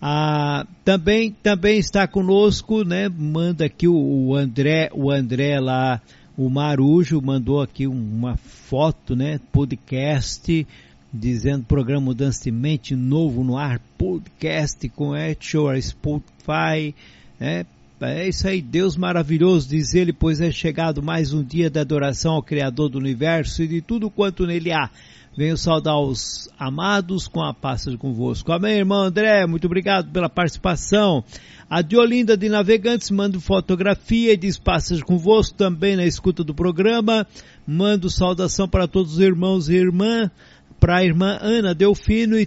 Ah, 0.00 0.66
também, 0.84 1.34
também 1.42 1.78
está 1.78 2.06
conosco, 2.06 2.84
né? 2.84 3.08
Manda 3.08 3.66
aqui 3.66 3.88
o, 3.88 3.94
o, 3.94 4.34
André, 4.34 4.90
o 4.92 5.10
André 5.10 5.58
lá, 5.58 6.00
o 6.36 6.48
Marujo 6.50 7.20
mandou 7.22 7.62
aqui 7.62 7.86
uma 7.86 8.36
foto, 8.36 9.16
né? 9.16 9.40
Podcast 9.52 10.66
dizendo 11.12 11.64
programa 11.64 12.06
Mudança 12.06 12.44
de 12.44 12.50
Mente 12.50 12.94
novo 12.94 13.42
no 13.42 13.56
ar, 13.56 13.80
podcast 13.96 14.86
com 14.90 15.16
Etcher, 15.16 15.82
Spotify, 15.82 16.94
né? 17.40 17.64
É 17.98 18.28
isso 18.28 18.46
aí, 18.46 18.60
Deus 18.60 18.94
maravilhoso, 18.94 19.70
diz 19.70 19.94
ele, 19.94 20.12
pois 20.12 20.38
é 20.42 20.50
chegado 20.50 21.02
mais 21.02 21.32
um 21.32 21.42
dia 21.42 21.70
da 21.70 21.80
adoração 21.80 22.34
ao 22.34 22.42
Criador 22.42 22.90
do 22.90 22.98
Universo 22.98 23.62
e 23.62 23.66
de 23.66 23.80
tudo 23.80 24.10
quanto 24.10 24.46
nele 24.46 24.70
há. 24.70 24.90
Venho 25.34 25.56
saudar 25.56 25.98
os 25.98 26.46
amados 26.58 27.26
com 27.26 27.42
a 27.42 27.54
paz 27.54 27.86
convosco. 27.98 28.52
Amém, 28.52 28.76
irmão 28.76 29.00
André, 29.00 29.46
muito 29.46 29.64
obrigado 29.64 30.12
pela 30.12 30.28
participação. 30.28 31.24
A 31.70 31.80
Diolinda 31.80 32.36
de 32.36 32.50
Navegantes 32.50 33.10
manda 33.10 33.40
fotografia 33.40 34.34
e 34.34 34.36
diz 34.36 34.58
passas 34.58 35.02
convosco 35.02 35.56
também 35.56 35.96
na 35.96 36.04
escuta 36.04 36.44
do 36.44 36.54
programa. 36.54 37.26
Mando 37.66 38.10
saudação 38.10 38.68
para 38.68 38.86
todos 38.86 39.14
os 39.14 39.20
irmãos 39.20 39.70
e 39.70 39.74
irmã, 39.74 40.30
para 40.78 40.98
a 40.98 41.04
irmã 41.04 41.38
Ana 41.40 41.74
Delfino 41.74 42.38
e, 42.38 42.46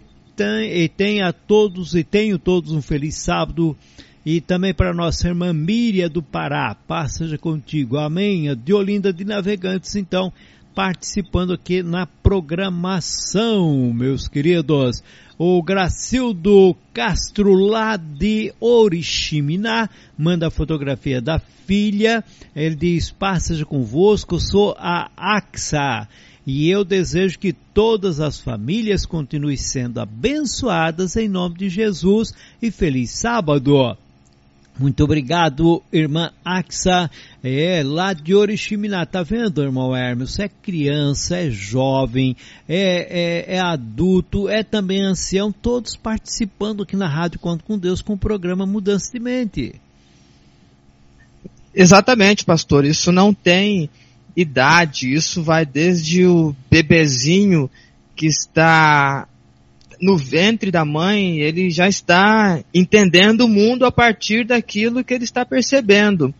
e 0.71 0.87
tenha 0.89 1.33
todos 1.33 1.95
e 1.95 2.03
tenho 2.03 2.37
todos 2.37 2.71
um 2.71 2.83
feliz 2.83 3.15
sábado 3.15 3.75
e 4.29 4.39
também 4.39 4.75
para 4.75 4.93
nossa 4.93 5.27
irmã 5.27 5.51
Míria 5.51 6.07
do 6.07 6.21
Pará, 6.21 6.75
paz 6.75 7.13
seja 7.13 7.35
contigo, 7.35 7.97
amém, 7.97 8.47
a 8.47 8.53
Diolinda 8.53 9.11
de 9.11 9.25
Navegantes, 9.25 9.95
então, 9.95 10.31
participando 10.75 11.51
aqui 11.51 11.81
na 11.81 12.05
programação, 12.05 13.91
meus 13.91 14.27
queridos. 14.27 15.03
O 15.35 15.63
Gracildo 15.63 16.77
Castro, 16.93 17.55
lá 17.55 17.97
de 17.97 18.53
Oriximiná, 18.59 19.89
manda 20.15 20.45
a 20.45 20.51
fotografia 20.51 21.19
da 21.19 21.39
filha. 21.39 22.23
Ele 22.55 22.75
diz: 22.75 23.09
Paz 23.09 23.45
seja 23.45 23.65
convosco, 23.65 24.39
sou 24.39 24.75
a 24.77 25.09
AXA. 25.17 26.07
E 26.45 26.69
eu 26.69 26.85
desejo 26.85 27.39
que 27.39 27.51
todas 27.51 28.19
as 28.19 28.39
famílias 28.39 29.07
continuem 29.07 29.57
sendo 29.57 29.99
abençoadas 29.99 31.15
em 31.15 31.27
nome 31.27 31.57
de 31.57 31.67
Jesus 31.67 32.31
e 32.61 32.69
feliz 32.69 33.09
sábado. 33.09 33.97
Muito 34.79 35.03
obrigado, 35.03 35.83
irmã 35.91 36.31
Axa, 36.43 37.11
é 37.43 37.83
lá 37.83 38.13
de 38.13 38.33
Oriximiná, 38.33 39.05
tá 39.05 39.21
vendo, 39.21 39.61
irmão 39.61 39.93
Hermes? 39.93 40.39
É 40.39 40.47
criança, 40.47 41.35
é 41.35 41.49
jovem, 41.49 42.33
é, 42.65 43.49
é, 43.49 43.55
é, 43.55 43.59
adulto, 43.59 44.47
é 44.47 44.63
também 44.63 45.01
ancião, 45.01 45.51
todos 45.51 45.97
participando 45.97 46.83
aqui 46.83 46.95
na 46.95 47.09
Rádio 47.09 47.39
Conto 47.39 47.65
com 47.65 47.77
Deus 47.77 48.01
com 48.01 48.13
o 48.13 48.17
programa 48.17 48.65
Mudança 48.65 49.11
de 49.11 49.19
Mente. 49.19 49.75
Exatamente, 51.75 52.45
pastor, 52.45 52.85
isso 52.85 53.11
não 53.11 53.33
tem 53.33 53.89
idade, 54.33 55.13
isso 55.13 55.43
vai 55.43 55.65
desde 55.65 56.25
o 56.25 56.55
bebezinho 56.71 57.69
que 58.15 58.27
está 58.27 59.27
no 60.01 60.17
ventre 60.17 60.71
da 60.71 60.85
mãe, 60.85 61.39
ele 61.39 61.69
já 61.69 61.87
está 61.87 62.63
entendendo 62.73 63.41
o 63.41 63.49
mundo 63.49 63.85
a 63.85 63.91
partir 63.91 64.45
daquilo 64.45 65.03
que 65.03 65.13
ele 65.13 65.23
está 65.23 65.45
percebendo. 65.45 66.33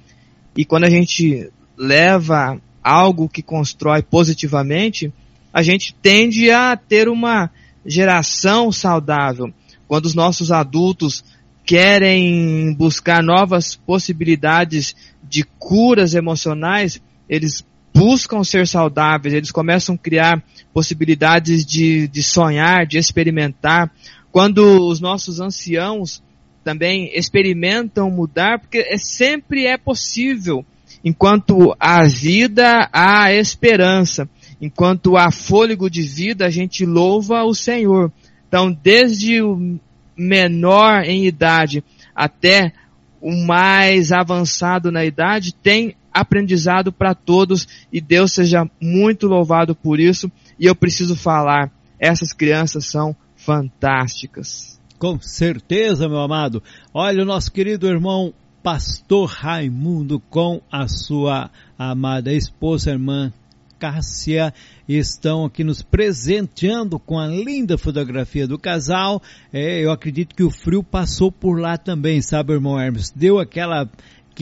E 0.56 0.65
quando 0.65 0.86
a 0.86 0.90
gente 0.90 1.49
leva 1.77 2.60
algo 2.84 3.30
que 3.30 3.41
constrói 3.41 4.02
positivamente, 4.02 5.11
a 5.53 5.61
gente 5.61 5.94
tende 6.02 6.49
a 6.52 6.76
ter 6.77 7.10
uma 7.10 7.49
geração 7.86 8.72
saudável. 8.72 9.53
Quando 9.88 10.06
os 10.06 10.15
nossos 10.15 10.52
adultos 10.52 11.23
querem 11.65 12.73
buscar 12.73 13.23
novas 13.23 13.76
possibilidades 13.76 14.95
de 15.23 15.44
curas 15.57 16.14
emocionais, 16.14 17.02
eles 17.27 17.64
buscam 17.94 18.44
ser 18.44 18.68
saudáveis, 18.68 19.34
eles 19.34 19.52
começam 19.52 19.95
a 19.95 19.98
criar 19.98 20.44
possibilidades 20.74 21.66
de, 21.66 22.08
de 22.08 22.24
sonhar, 22.24 22.86
de 22.86 22.98
experimentar. 22.98 23.91
Quando 24.32 24.88
os 24.88 25.00
nossos 25.00 25.40
anciãos 25.40 26.22
também 26.64 27.10
experimentam 27.14 28.12
mudar, 28.12 28.60
porque 28.60 28.80
é, 28.80 28.98
sempre 28.98 29.66
é 29.66 29.78
possível. 29.78 30.66
Enquanto 31.04 31.76
há 31.80 32.04
vida, 32.04 32.90
há 32.91 33.34
esperança. 33.34 34.30
enquanto 34.62 35.16
há 35.16 35.32
fôlego 35.32 35.90
de 35.90 36.02
vida, 36.02 36.46
a 36.46 36.50
gente 36.50 36.86
louva 36.86 37.44
o 37.44 37.56
Senhor. 37.56 38.12
Então, 38.48 38.72
desde 38.72 39.41
o 39.41 39.80
menor 40.18 41.04
em 41.06 41.26
idade 41.26 41.84
até 42.14 42.74
o 43.22 43.32
mais 43.46 44.12
avançado 44.12 44.91
na 44.91 45.06
idade, 45.06 45.54
tem 45.54 45.96
aprendizado 46.14 46.91
para 46.91 47.14
todos 47.14 47.68
e 47.91 48.02
Deus 48.02 48.34
seja 48.34 48.70
muito 48.82 49.28
louvado 49.28 49.74
por 49.74 50.00
isso. 50.00 50.30
E 50.60 50.65
eu 50.65 50.76
preciso 50.76 51.15
falar, 51.15 51.72
essas 51.99 52.34
crianças 52.34 52.86
são 52.86 53.15
fantásticas. 53.36 54.80
Com 54.98 55.19
certeza, 55.22 56.10
meu 56.10 56.19
amado. 56.19 56.61
Olha 56.94 57.23
o 57.23 57.26
nosso 57.26 57.52
querido 57.52 57.88
irmão 57.88 58.34
Pastor 58.61 59.30
Raimundo 59.30 60.19
com 60.19 60.61
a 60.69 60.88
sua 60.88 61.49
amada 61.77 62.34
esposa, 62.34 62.91
irmã 62.91 63.31
Cássia 63.80 64.53
estão 64.88 65.45
aqui 65.45 65.64
nos 65.64 65.81
presenteando 65.81 66.99
com 66.99 67.18
a 67.18 67.26
linda 67.26 67.77
fotografia 67.77 68.45
do 68.45 68.60
casal. 68.60 69.22
É, 69.53 69.80
eu 69.84 69.91
acredito 69.91 70.36
que 70.36 70.44
o 70.44 70.52
frio 70.52 70.84
passou 70.84 71.31
por 71.31 71.60
lá 71.60 71.77
também, 71.77 72.22
sabe, 72.22 72.53
irmão 72.53 72.77
Hermes? 72.77 73.10
Deu 73.10 73.40
aquela 73.40 73.90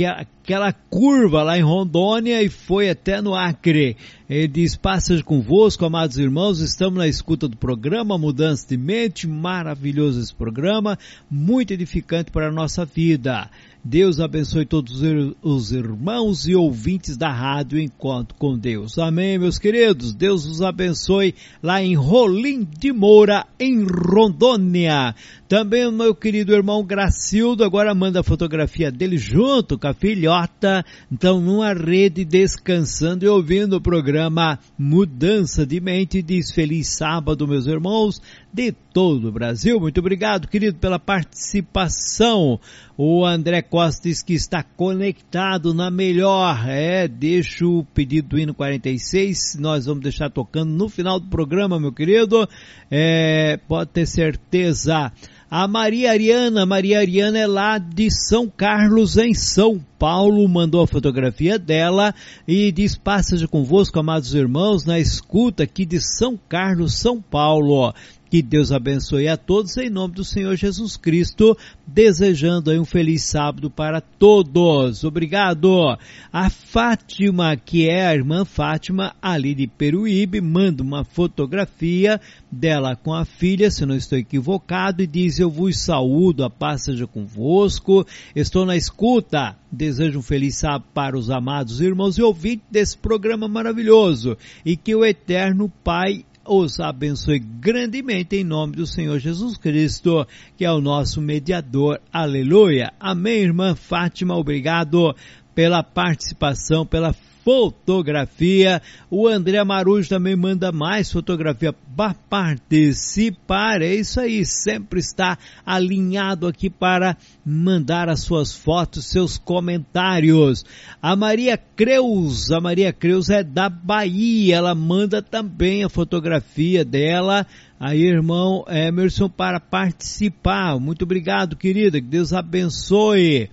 aquela 0.05 0.71
curva 0.71 1.43
lá 1.43 1.57
em 1.57 1.61
Rondônia 1.61 2.41
e 2.41 2.49
foi 2.49 2.89
até 2.89 3.21
no 3.21 3.35
Acre. 3.35 3.97
Ele 4.29 4.47
diz, 4.47 4.75
passas 4.75 5.21
convosco, 5.21 5.85
amados 5.85 6.17
irmãos, 6.17 6.59
estamos 6.59 6.99
na 6.99 7.07
escuta 7.07 7.47
do 7.47 7.57
programa 7.57 8.17
Mudança 8.17 8.67
de 8.67 8.77
Mente, 8.77 9.27
maravilhoso 9.27 10.19
esse 10.19 10.33
programa, 10.33 10.97
muito 11.29 11.71
edificante 11.71 12.31
para 12.31 12.47
a 12.47 12.51
nossa 12.51 12.85
vida. 12.85 13.49
Deus 13.89 14.19
abençoe 14.19 14.65
todos 14.65 15.01
os 15.41 15.71
irmãos 15.71 16.45
e 16.45 16.53
ouvintes 16.53 17.15
da 17.15 17.31
rádio 17.31 17.79
Encontro 17.79 18.35
com 18.37 18.57
Deus. 18.57 18.97
Amém, 18.97 19.39
meus 19.39 19.57
queridos. 19.57 20.13
Deus 20.13 20.45
os 20.45 20.61
abençoe 20.61 21.33
lá 21.63 21.81
em 21.81 21.95
Rolim 21.95 22.67
de 22.77 22.91
Moura, 22.91 23.45
em 23.57 23.85
Rondônia. 23.85 25.15
Também 25.47 25.87
o 25.87 25.93
meu 25.93 26.13
querido 26.13 26.53
irmão 26.53 26.83
Gracildo 26.83 27.63
agora 27.63 27.95
manda 27.95 28.19
a 28.19 28.23
fotografia 28.23 28.91
dele 28.91 29.17
junto 29.17 29.79
com 29.79 29.87
a 29.87 29.93
filhota. 29.93 30.83
Então, 31.09 31.39
numa 31.39 31.73
rede, 31.73 32.25
descansando 32.25 33.23
e 33.23 33.29
ouvindo 33.29 33.77
o 33.77 33.81
programa 33.81 34.59
Mudança 34.77 35.65
de 35.65 35.79
Mente. 35.79 36.21
Diz 36.21 36.51
feliz 36.51 36.89
sábado, 36.97 37.47
meus 37.47 37.65
irmãos 37.65 38.21
de 38.53 38.73
todo 38.91 39.29
o 39.29 39.31
Brasil. 39.31 39.79
Muito 39.79 39.99
obrigado, 39.99 40.49
querido, 40.49 40.77
pela 40.79 40.99
participação. 40.99 42.59
O 42.97 43.23
André 43.23 43.61
Costa 43.77 44.09
diz 44.09 44.23
que 44.23 44.33
está 44.33 44.63
conectado 44.63 45.71
na 45.71 45.91
melhor. 45.91 46.67
É, 46.67 47.07
deixa 47.07 47.63
o 47.63 47.85
pedido 47.93 48.29
do 48.29 48.39
hino 48.39 48.51
46. 48.51 49.55
Nós 49.59 49.85
vamos 49.85 50.01
deixar 50.01 50.31
tocando 50.31 50.71
no 50.71 50.89
final 50.89 51.19
do 51.19 51.27
programa, 51.27 51.79
meu 51.79 51.91
querido. 51.91 52.49
É, 52.89 53.59
pode 53.67 53.91
ter 53.91 54.07
certeza. 54.07 55.11
A 55.49 55.67
Maria 55.67 56.09
Ariana, 56.09 56.65
Maria 56.65 56.99
Ariana 56.99 57.37
é 57.37 57.45
lá 57.45 57.77
de 57.77 58.09
São 58.09 58.49
Carlos, 58.49 59.15
em 59.15 59.33
São 59.35 59.79
Paulo, 59.97 60.45
mandou 60.49 60.81
a 60.81 60.87
fotografia 60.87 61.57
dela 61.57 62.13
e 62.45 62.71
diz, 62.71 62.97
passa 62.97 63.47
convosco, 63.47 63.97
amados 63.97 64.33
irmãos, 64.33 64.83
na 64.85 64.99
escuta 64.99 65.63
aqui 65.63 65.85
de 65.85 66.01
São 66.01 66.37
Carlos, 66.49 66.95
São 66.95 67.21
Paulo. 67.21 67.93
Que 68.29 68.41
Deus 68.41 68.73
abençoe 68.73 69.29
a 69.29 69.37
todos 69.37 69.77
em 69.77 69.89
nome 69.89 70.13
do 70.13 70.23
Senhor 70.23 70.55
Jesus 70.57 70.97
Cristo, 70.97 71.57
desejando 71.85 72.69
aí 72.69 72.77
um 72.77 72.83
feliz 72.83 73.23
sábado 73.23 73.69
para 73.69 74.01
todos. 74.01 75.05
Obrigado. 75.05 75.97
A 76.31 76.49
Fátima, 76.49 77.55
que 77.55 77.87
é 77.87 78.05
a 78.05 78.13
irmã 78.13 78.43
Fátima, 78.43 79.15
ali 79.21 79.55
de 79.55 79.65
Peruíbe, 79.65 80.41
manda 80.41 80.83
uma 80.83 81.05
fotografia 81.05 82.19
dela 82.51 82.97
com 82.97 83.13
a 83.13 83.23
filha, 83.23 83.71
se 83.71 83.85
não 83.85 83.95
estou 83.95 84.17
equivocado, 84.17 85.01
e 85.01 85.07
diz: 85.07 85.39
Eu 85.39 85.49
vos 85.49 85.79
saúdo, 85.79 86.43
a 86.43 86.49
paz 86.49 86.83
seja 86.83 87.07
convosco, 87.07 88.05
estou 88.35 88.65
na 88.65 88.75
escuta. 88.75 89.55
Desejo 89.71 90.19
um 90.19 90.21
feliz 90.21 90.57
sábado 90.57 90.85
para 90.93 91.17
os 91.17 91.29
amados 91.29 91.81
irmãos 91.81 92.17
e 92.17 92.21
ouvintes 92.21 92.65
desse 92.71 92.97
programa 92.97 93.47
maravilhoso 93.47 94.37
e 94.65 94.77
que 94.77 94.95
o 94.95 95.05
Eterno 95.05 95.69
Pai 95.83 96.25
os 96.47 96.79
abençoe 96.79 97.39
grandemente 97.39 98.35
em 98.37 98.43
nome 98.43 98.77
do 98.77 98.87
Senhor 98.87 99.19
Jesus 99.19 99.57
Cristo, 99.57 100.25
que 100.55 100.63
é 100.63 100.71
o 100.71 100.79
nosso 100.79 101.21
mediador. 101.21 101.99
Aleluia. 102.11 102.93
Amém, 102.99 103.41
irmã 103.41 103.75
Fátima. 103.75 104.35
Obrigado 104.35 105.13
pela 105.53 105.83
participação, 105.83 106.85
pela 106.85 107.13
fotografia. 107.47 108.81
O 109.09 109.25
André 109.25 109.63
Marujo 109.63 110.09
também 110.09 110.35
manda 110.35 110.69
mais 110.69 111.09
fotografia 111.09 111.71
para 111.95 112.13
participar. 112.13 113.81
É 113.81 113.95
isso 113.95 114.19
aí, 114.19 114.45
sempre 114.45 114.99
está 114.99 115.37
alinhado 115.65 116.45
aqui 116.45 116.69
para 116.69 117.15
mandar 117.45 118.09
as 118.09 118.19
suas 118.19 118.53
fotos, 118.53 119.05
seus 119.05 119.37
comentários. 119.37 120.65
A 121.01 121.15
Maria 121.15 121.57
Creus, 121.57 122.51
a 122.51 122.59
Maria 122.59 122.91
Creus 122.91 123.29
é 123.29 123.41
da 123.41 123.69
Bahia, 123.69 124.57
ela 124.57 124.75
manda 124.75 125.21
também 125.21 125.85
a 125.85 125.89
fotografia 125.89 126.83
dela. 126.83 127.47
Aí, 127.79 128.01
irmão 128.01 128.65
Emerson, 128.67 129.29
para 129.29 129.61
participar. 129.61 130.77
Muito 130.81 131.03
obrigado, 131.03 131.55
querida. 131.55 132.01
Que 132.01 132.07
Deus 132.07 132.33
abençoe. 132.33 133.49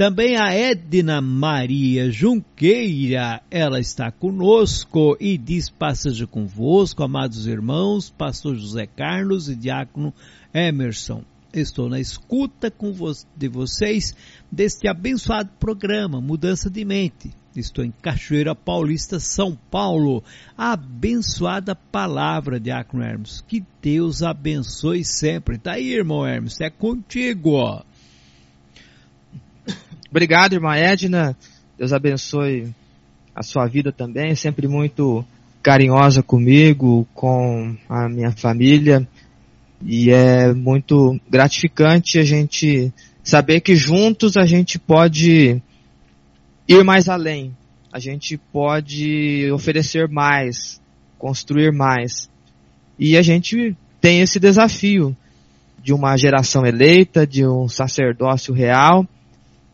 Também 0.00 0.34
a 0.38 0.54
Edna 0.54 1.20
Maria 1.20 2.10
Junqueira, 2.10 3.42
ela 3.50 3.78
está 3.78 4.10
conosco 4.10 5.14
e 5.20 5.36
diz: 5.36 5.68
Passeja 5.68 6.26
convosco, 6.26 7.02
amados 7.02 7.46
irmãos, 7.46 8.08
pastor 8.08 8.56
José 8.56 8.86
Carlos 8.86 9.50
e 9.50 9.54
diácono 9.54 10.14
Emerson. 10.54 11.22
Estou 11.52 11.90
na 11.90 12.00
escuta 12.00 12.72
vo 12.80 13.12
de 13.36 13.46
vocês 13.46 14.16
deste 14.50 14.88
abençoado 14.88 15.50
programa 15.60 16.18
Mudança 16.18 16.70
de 16.70 16.82
Mente. 16.82 17.30
Estou 17.54 17.84
em 17.84 17.90
Cachoeira 17.90 18.54
Paulista, 18.54 19.20
São 19.20 19.54
Paulo. 19.70 20.24
A 20.56 20.72
abençoada 20.72 21.74
palavra, 21.74 22.58
Diácono 22.58 23.02
Hermes. 23.02 23.44
Que 23.46 23.62
Deus 23.82 24.22
abençoe 24.22 25.04
sempre. 25.04 25.58
Tá 25.58 25.72
aí, 25.72 25.92
irmão 25.92 26.26
Hermes, 26.26 26.58
é 26.58 26.70
contigo. 26.70 27.50
Ó. 27.50 27.82
Obrigado, 30.10 30.54
irmã 30.54 30.74
Edna. 30.74 31.36
Deus 31.78 31.92
abençoe 31.92 32.74
a 33.32 33.44
sua 33.44 33.68
vida 33.68 33.92
também. 33.92 34.34
Sempre 34.34 34.66
muito 34.66 35.24
carinhosa 35.62 36.20
comigo, 36.20 37.06
com 37.14 37.76
a 37.88 38.08
minha 38.08 38.32
família. 38.32 39.06
E 39.86 40.10
é 40.10 40.52
muito 40.52 41.16
gratificante 41.30 42.18
a 42.18 42.24
gente 42.24 42.92
saber 43.22 43.60
que 43.60 43.76
juntos 43.76 44.36
a 44.36 44.44
gente 44.44 44.80
pode 44.80 45.62
ir 46.66 46.84
mais 46.84 47.08
além. 47.08 47.56
A 47.92 48.00
gente 48.00 48.36
pode 48.36 49.48
oferecer 49.52 50.08
mais, 50.08 50.80
construir 51.18 51.70
mais. 51.70 52.28
E 52.98 53.16
a 53.16 53.22
gente 53.22 53.76
tem 54.00 54.22
esse 54.22 54.40
desafio 54.40 55.16
de 55.80 55.92
uma 55.92 56.16
geração 56.16 56.66
eleita, 56.66 57.24
de 57.24 57.46
um 57.46 57.68
sacerdócio 57.68 58.52
real 58.52 59.06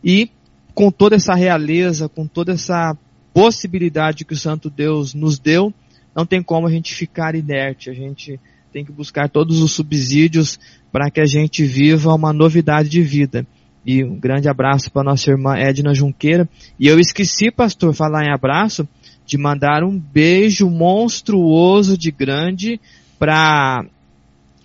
e 0.07 0.29
com 0.73 0.89
toda 0.89 1.17
essa 1.17 1.35
realeza, 1.35 2.07
com 2.07 2.25
toda 2.25 2.53
essa 2.53 2.95
possibilidade 3.33 4.23
que 4.23 4.31
o 4.31 4.37
Santo 4.37 4.69
Deus 4.69 5.13
nos 5.13 5.37
deu, 5.37 5.73
não 6.15 6.25
tem 6.25 6.41
como 6.41 6.65
a 6.65 6.71
gente 6.71 6.95
ficar 6.95 7.35
inerte. 7.35 7.89
A 7.89 7.93
gente 7.93 8.39
tem 8.71 8.85
que 8.85 8.91
buscar 8.91 9.27
todos 9.27 9.59
os 9.59 9.73
subsídios 9.73 10.57
para 10.93 11.11
que 11.11 11.19
a 11.19 11.25
gente 11.25 11.65
viva 11.65 12.15
uma 12.15 12.31
novidade 12.31 12.87
de 12.87 13.01
vida. 13.01 13.45
E 13.85 14.01
um 14.01 14.15
grande 14.15 14.47
abraço 14.47 14.89
para 14.89 15.03
nossa 15.03 15.29
irmã 15.29 15.57
Edna 15.57 15.93
Junqueira. 15.93 16.47
E 16.79 16.87
eu 16.87 17.01
esqueci, 17.01 17.51
pastor, 17.51 17.93
falar 17.93 18.23
em 18.23 18.33
abraço, 18.33 18.87
de 19.25 19.37
mandar 19.37 19.83
um 19.83 19.99
beijo 19.99 20.69
monstruoso 20.69 21.97
de 21.97 22.11
grande 22.11 22.79
para 23.19 23.85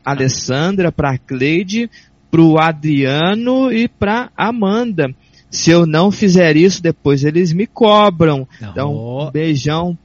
Alessandra, 0.05 0.93
para 0.93 1.19
Cleide, 1.19 1.91
para 2.31 2.41
o 2.41 2.59
Adriano 2.59 3.71
e 3.73 3.89
para 3.89 4.31
Amanda. 4.37 5.13
Se 5.53 5.71
eu 5.71 5.85
não 5.85 6.11
fizer 6.11 6.57
isso, 6.57 6.83
depois 6.83 7.25
eles 7.25 7.53
me 7.53 7.67
cobram. 7.67 8.49
Então, 8.61 8.95
um 8.95 9.31
beijão 9.31 9.99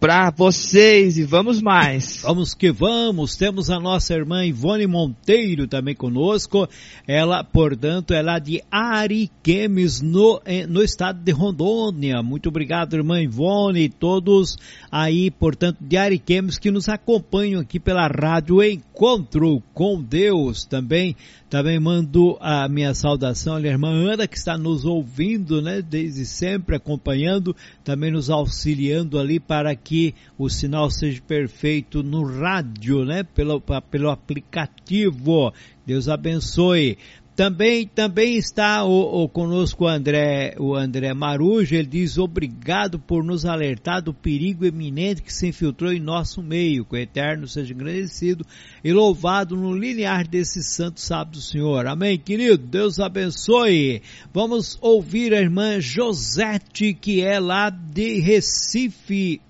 para 0.00 0.30
vocês 0.30 1.18
e 1.18 1.24
vamos 1.24 1.60
mais. 1.60 2.22
Vamos 2.28 2.54
que 2.54 2.70
vamos. 2.70 3.36
Temos 3.36 3.68
a 3.68 3.80
nossa 3.80 4.14
irmã 4.14 4.44
Ivone 4.44 4.86
Monteiro 4.86 5.66
também 5.66 5.94
conosco. 5.94 6.68
Ela, 7.06 7.42
portanto, 7.42 8.14
é 8.14 8.22
lá 8.22 8.38
de 8.38 8.62
Ariquemes, 8.70 10.00
no, 10.00 10.40
eh, 10.44 10.66
no 10.66 10.82
estado 10.82 11.20
de 11.20 11.32
Rondônia. 11.32 12.22
Muito 12.22 12.48
obrigado, 12.48 12.94
irmã 12.94 13.20
Ivone 13.20 13.84
e 13.84 13.88
todos 13.88 14.56
aí, 14.90 15.30
portanto, 15.30 15.78
de 15.80 15.96
Ariquemes 15.96 16.58
que 16.58 16.70
nos 16.70 16.88
acompanham 16.88 17.60
aqui 17.60 17.80
pela 17.80 18.06
rádio 18.06 18.62
Encontro 18.62 19.62
com 19.74 20.00
Deus 20.00 20.64
também. 20.64 21.16
Também 21.48 21.80
mando 21.80 22.36
a 22.40 22.68
minha 22.68 22.92
saudação 22.92 23.56
à 23.56 23.60
irmã 23.60 23.88
Ana, 23.88 24.28
que 24.28 24.36
está 24.36 24.58
nos 24.58 24.84
ouvindo, 24.84 25.62
né, 25.62 25.80
desde 25.80 26.26
sempre 26.26 26.76
acompanhando, 26.76 27.56
também 27.82 28.10
nos 28.10 28.28
auxiliando 28.28 29.18
ali 29.18 29.40
para 29.40 29.74
que 29.74 30.14
o 30.36 30.50
sinal 30.50 30.90
seja 30.90 31.22
perfeito 31.26 32.02
no 32.02 32.22
rádio, 32.22 33.02
né? 33.02 33.22
Pelo, 33.22 33.62
pelo 33.90 34.10
aplicativo. 34.10 35.50
Deus 35.86 36.06
abençoe. 36.06 36.98
Também, 37.38 37.86
também 37.86 38.36
está 38.36 38.82
o, 38.82 39.22
o, 39.22 39.28
conosco 39.28 39.84
o 39.84 39.86
André, 39.86 40.56
o 40.58 40.74
André 40.74 41.14
Marujo, 41.14 41.72
ele 41.72 41.86
diz 41.86 42.18
obrigado 42.18 42.98
por 42.98 43.22
nos 43.22 43.44
alertar 43.46 44.02
do 44.02 44.12
perigo 44.12 44.66
eminente 44.66 45.22
que 45.22 45.32
se 45.32 45.46
infiltrou 45.46 45.92
em 45.92 46.00
nosso 46.00 46.42
meio, 46.42 46.84
que 46.84 46.96
o 46.96 46.98
Eterno 46.98 47.46
seja 47.46 47.72
agradecido 47.72 48.44
e 48.82 48.92
louvado 48.92 49.56
no 49.56 49.72
linear 49.72 50.26
desse 50.26 50.64
santo 50.64 51.00
sábado 51.00 51.34
do 51.34 51.40
Senhor. 51.40 51.86
Amém, 51.86 52.18
querido? 52.18 52.58
Deus 52.58 52.98
abençoe. 52.98 54.02
Vamos 54.34 54.76
ouvir 54.80 55.32
a 55.32 55.40
irmã 55.40 55.78
Josete, 55.78 56.92
que 56.92 57.22
é 57.22 57.38
lá 57.38 57.70
de 57.70 58.18
Recife, 58.18 59.40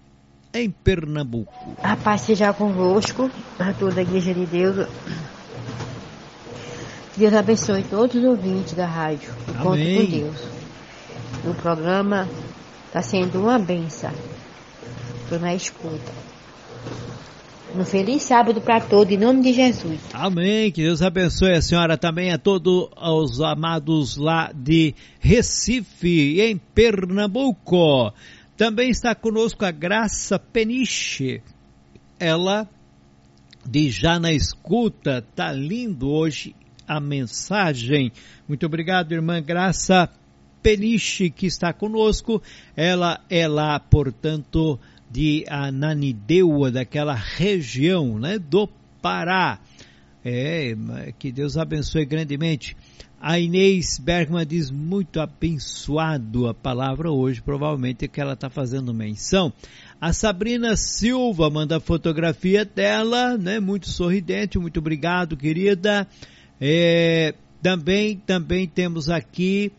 em 0.52 0.70
Pernambuco. 0.70 1.74
A 1.82 1.97
paz 1.97 2.20
seja 2.20 2.52
convosco, 2.52 3.31
a 3.59 3.73
toda 3.73 4.01
a 4.01 4.02
igreja 4.02 4.35
de 4.35 4.44
Deus. 4.44 4.86
Deus 7.19 7.35
abençoe 7.35 7.82
todos 7.82 8.15
os 8.15 8.23
ouvintes 8.23 8.74
da 8.74 8.86
rádio. 8.86 9.35
Conto 9.61 9.77
com 9.77 10.05
Deus. 10.05 10.36
O 11.45 11.53
programa 11.53 12.28
está 12.86 13.03
sendo 13.03 13.40
uma 13.40 13.59
benção. 13.59 14.12
Estou 15.24 15.40
na 15.40 15.53
escuta. 15.53 16.12
Um 17.74 17.85
feliz 17.85 18.23
sábado 18.23 18.61
para 18.61 18.81
todos, 18.81 19.12
em 19.12 19.16
nome 19.16 19.43
de 19.43 19.53
Jesus. 19.53 19.99
Amém. 20.15 20.70
Que 20.70 20.82
Deus 20.82 21.03
abençoe 21.03 21.55
a 21.55 21.61
senhora 21.61 21.99
também, 21.99 22.31
a 22.31 22.39
todos 22.39 22.89
os 22.97 23.40
amados 23.40 24.16
lá 24.16 24.53
de 24.55 24.95
Recife, 25.19 26.40
em 26.40 26.57
Pernambuco. 26.57 28.12
Também 28.57 28.90
está 28.90 29.12
conosco 29.12 29.65
a 29.65 29.73
Graça 29.73 30.39
Peniche. 30.39 31.43
Ela 32.20 32.69
de 33.69 33.90
já 33.90 34.20
na 34.20 34.32
escuta, 34.32 35.27
tá 35.35 35.51
lindo 35.51 36.09
hoje 36.09 36.55
a 36.89 36.98
mensagem. 36.98 38.10
Muito 38.48 38.65
obrigado, 38.65 39.12
irmã 39.12 39.43
Graça 39.43 40.09
Peniche, 40.62 41.31
que 41.31 41.47
está 41.47 41.73
conosco. 41.73 42.43
Ela 42.74 43.20
é 43.28 43.47
lá, 43.47 43.78
portanto, 43.78 44.81
de 45.10 45.44
Ananideua, 45.48 46.70
daquela 46.70 47.15
região, 47.15 48.19
né, 48.19 48.39
do 48.39 48.69
Pará. 49.02 49.60
É, 50.24 50.74
que 51.19 51.31
Deus 51.31 51.56
abençoe 51.56 52.05
grandemente. 52.05 52.77
A 53.20 53.39
Inês 53.39 53.98
Bergman 53.98 54.47
diz 54.47 54.70
muito 54.70 55.20
abençoado 55.20 56.47
a 56.47 56.55
palavra 56.55 57.10
hoje, 57.10 57.43
provavelmente 57.43 58.05
é 58.05 58.09
que 58.09 58.20
ela 58.20 58.35
está 58.35 58.48
fazendo 58.48 58.94
menção. 58.94 59.52
A 60.01 60.12
Sabrina 60.12 60.77
Silva 60.77 61.51
manda 61.51 61.78
a 61.78 61.81
fotografia 61.81 62.65
dela, 62.65 63.36
né? 63.36 63.59
Muito 63.59 63.89
sorridente, 63.89 64.56
muito 64.56 64.78
obrigado, 64.78 65.36
querida. 65.36 66.06
É, 66.60 67.35
também, 67.62 68.16
também 68.16 68.66
temos 68.66 69.09
aqui, 69.09 69.72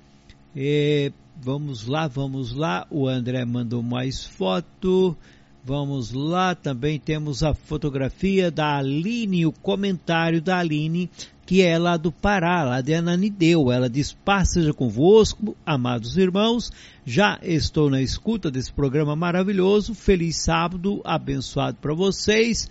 é, 0.56 1.12
vamos 1.42 1.86
lá, 1.88 2.08
vamos 2.08 2.54
lá, 2.54 2.86
o 2.90 3.08
André 3.08 3.46
mandou 3.46 3.82
mais 3.82 4.26
foto, 4.26 5.16
vamos 5.64 6.12
lá, 6.12 6.56
também 6.56 7.00
temos 7.00 7.44
a 7.44 7.54
fotografia 7.54 8.50
da 8.50 8.78
Aline, 8.78 9.46
o 9.46 9.52
comentário 9.52 10.42
da 10.42 10.60
Aline, 10.60 11.10
que 11.46 11.62
é 11.62 11.78
lá 11.80 11.98
do 11.98 12.12
Pará, 12.12 12.64
lá 12.64 12.80
de 12.80 12.94
Ananideu. 12.94 13.72
Ela 13.72 13.90
diz, 13.90 14.14
paz 14.14 14.54
seja 14.54 14.74
convosco, 14.74 15.58
amados 15.66 16.18
irmãos, 16.18 16.72
já 17.06 17.40
estou 17.42 17.90
na 17.90 18.02
escuta 18.02 18.52
desse 18.52 18.72
programa 18.72 19.16
maravilhoso, 19.16 19.96
feliz 19.96 20.38
sábado, 20.38 21.02
abençoado 21.04 21.78
para 21.82 21.94
vocês, 21.94 22.70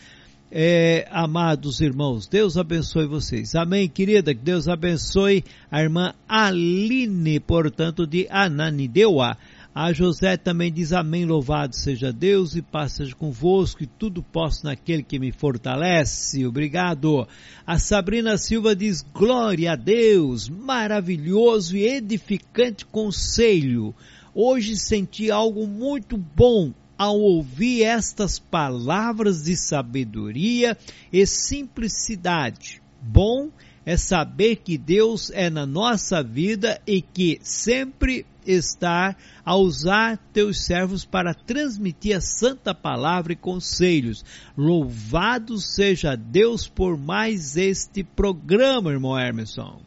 é, 0.50 1.06
amados 1.10 1.80
irmãos, 1.80 2.26
Deus 2.26 2.56
abençoe 2.56 3.06
vocês. 3.06 3.54
Amém, 3.54 3.86
querida. 3.88 4.34
Que 4.34 4.40
Deus 4.40 4.66
abençoe 4.66 5.44
a 5.70 5.82
irmã 5.82 6.14
Aline, 6.26 7.38
portanto, 7.38 8.06
de 8.06 8.26
Ananideua. 8.30 9.36
A 9.74 9.92
José 9.92 10.36
também 10.36 10.72
diz 10.72 10.92
amém, 10.92 11.26
louvado 11.26 11.76
seja 11.76 12.12
Deus 12.12 12.56
e 12.56 12.62
paz 12.62 12.92
seja 12.92 13.14
convosco 13.14 13.82
e 13.82 13.86
tudo 13.86 14.22
posso 14.22 14.64
naquele 14.64 15.02
que 15.02 15.18
me 15.18 15.30
fortalece. 15.30 16.46
Obrigado. 16.46 17.28
A 17.66 17.78
Sabrina 17.78 18.38
Silva 18.38 18.74
diz 18.74 19.02
glória 19.02 19.72
a 19.72 19.76
Deus, 19.76 20.48
maravilhoso 20.48 21.76
e 21.76 21.86
edificante 21.86 22.86
conselho. 22.86 23.94
Hoje 24.34 24.76
senti 24.76 25.30
algo 25.30 25.66
muito 25.66 26.16
bom 26.16 26.72
ao 26.98 27.18
ouvir 27.18 27.84
estas 27.84 28.38
palavras 28.38 29.44
de 29.44 29.56
sabedoria 29.56 30.76
e 31.12 31.24
simplicidade. 31.24 32.82
Bom 33.00 33.50
é 33.86 33.96
saber 33.96 34.56
que 34.56 34.76
Deus 34.76 35.30
é 35.30 35.48
na 35.48 35.64
nossa 35.64 36.22
vida 36.22 36.78
e 36.86 37.00
que 37.00 37.38
sempre 37.42 38.26
está 38.46 39.16
a 39.44 39.56
usar 39.56 40.18
teus 40.32 40.64
servos 40.64 41.04
para 41.04 41.32
transmitir 41.32 42.16
a 42.16 42.20
santa 42.20 42.74
palavra 42.74 43.32
e 43.32 43.36
conselhos. 43.36 44.24
Louvado 44.56 45.58
seja 45.58 46.16
Deus 46.16 46.68
por 46.68 46.98
mais 46.98 47.56
este 47.56 48.02
programa, 48.02 48.90
irmão 48.90 49.18
Emerson. 49.18 49.80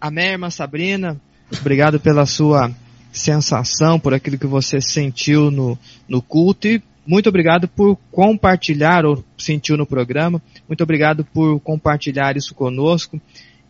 Amém, 0.00 0.32
irmã 0.32 0.50
Sabrina. 0.50 1.20
Obrigado 1.60 1.98
pela 1.98 2.26
sua 2.26 2.70
sensação, 3.14 3.98
por 3.98 4.12
aquilo 4.12 4.38
que 4.38 4.46
você 4.46 4.80
sentiu 4.80 5.50
no, 5.50 5.78
no 6.08 6.20
culto 6.20 6.66
e 6.66 6.82
muito 7.06 7.28
obrigado 7.28 7.68
por 7.68 7.98
compartilhar 8.10 9.04
ou 9.04 9.22
sentiu 9.36 9.76
no 9.76 9.86
programa. 9.86 10.42
Muito 10.66 10.82
obrigado 10.82 11.24
por 11.24 11.60
compartilhar 11.60 12.36
isso 12.36 12.54
conosco. 12.54 13.20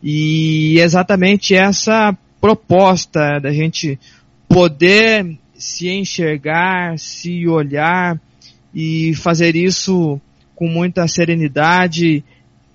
E 0.03 0.79
exatamente 0.79 1.55
essa 1.55 2.17
proposta 2.41 3.41
da 3.41 3.53
gente 3.53 3.99
poder 4.49 5.37
se 5.55 5.89
enxergar, 5.89 6.99
se 6.99 7.49
olhar 7.49 8.21
e 8.73 9.15
fazer 9.15 9.57
isso 9.57 10.21
com 10.55 10.69
muita 10.69 11.09
serenidade 11.09 12.23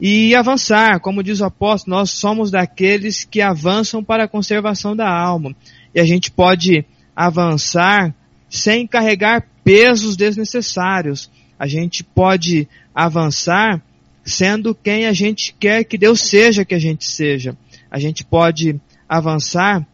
e 0.01 0.35
avançar. 0.35 0.99
Como 0.99 1.23
diz 1.23 1.39
o 1.39 1.45
apóstolo, 1.45 1.95
nós 1.95 2.11
somos 2.11 2.51
daqueles 2.51 3.23
que 3.23 3.41
avançam 3.41 4.03
para 4.03 4.25
a 4.25 4.27
conservação 4.27 4.93
da 4.93 5.09
alma 5.09 5.55
e 5.93 5.99
a 5.99 6.05
gente 6.05 6.31
pode 6.31 6.85
avançar 7.15 8.13
sem 8.49 8.87
carregar 8.87 9.45
pesos 9.63 10.15
desnecessários. 10.15 11.29
A 11.57 11.67
gente 11.67 12.03
pode 12.03 12.67
avançar 12.93 13.81
sendo 14.23 14.75
quem 14.75 15.05
a 15.05 15.13
gente 15.13 15.55
quer 15.59 15.83
que 15.83 15.97
Deus 15.97 16.21
seja 16.21 16.65
que 16.65 16.75
a 16.75 16.79
gente 16.79 17.05
seja. 17.05 17.57
A 17.89 17.99
gente 17.99 18.23
pode 18.23 18.79
avançar 19.07 19.85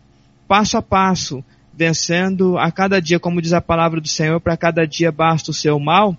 passo 0.48 0.78
a 0.78 0.82
passo, 0.82 1.44
vencendo 1.74 2.58
a 2.58 2.72
cada 2.72 3.02
dia, 3.02 3.20
como 3.20 3.42
diz 3.42 3.54
a 3.54 3.62
palavra 3.62 4.00
do 4.00 4.08
Senhor, 4.08 4.40
para 4.40 4.56
cada 4.56 4.86
dia 4.86 5.12
basta 5.12 5.52
o 5.52 5.54
seu 5.54 5.80
mal, 5.80 6.16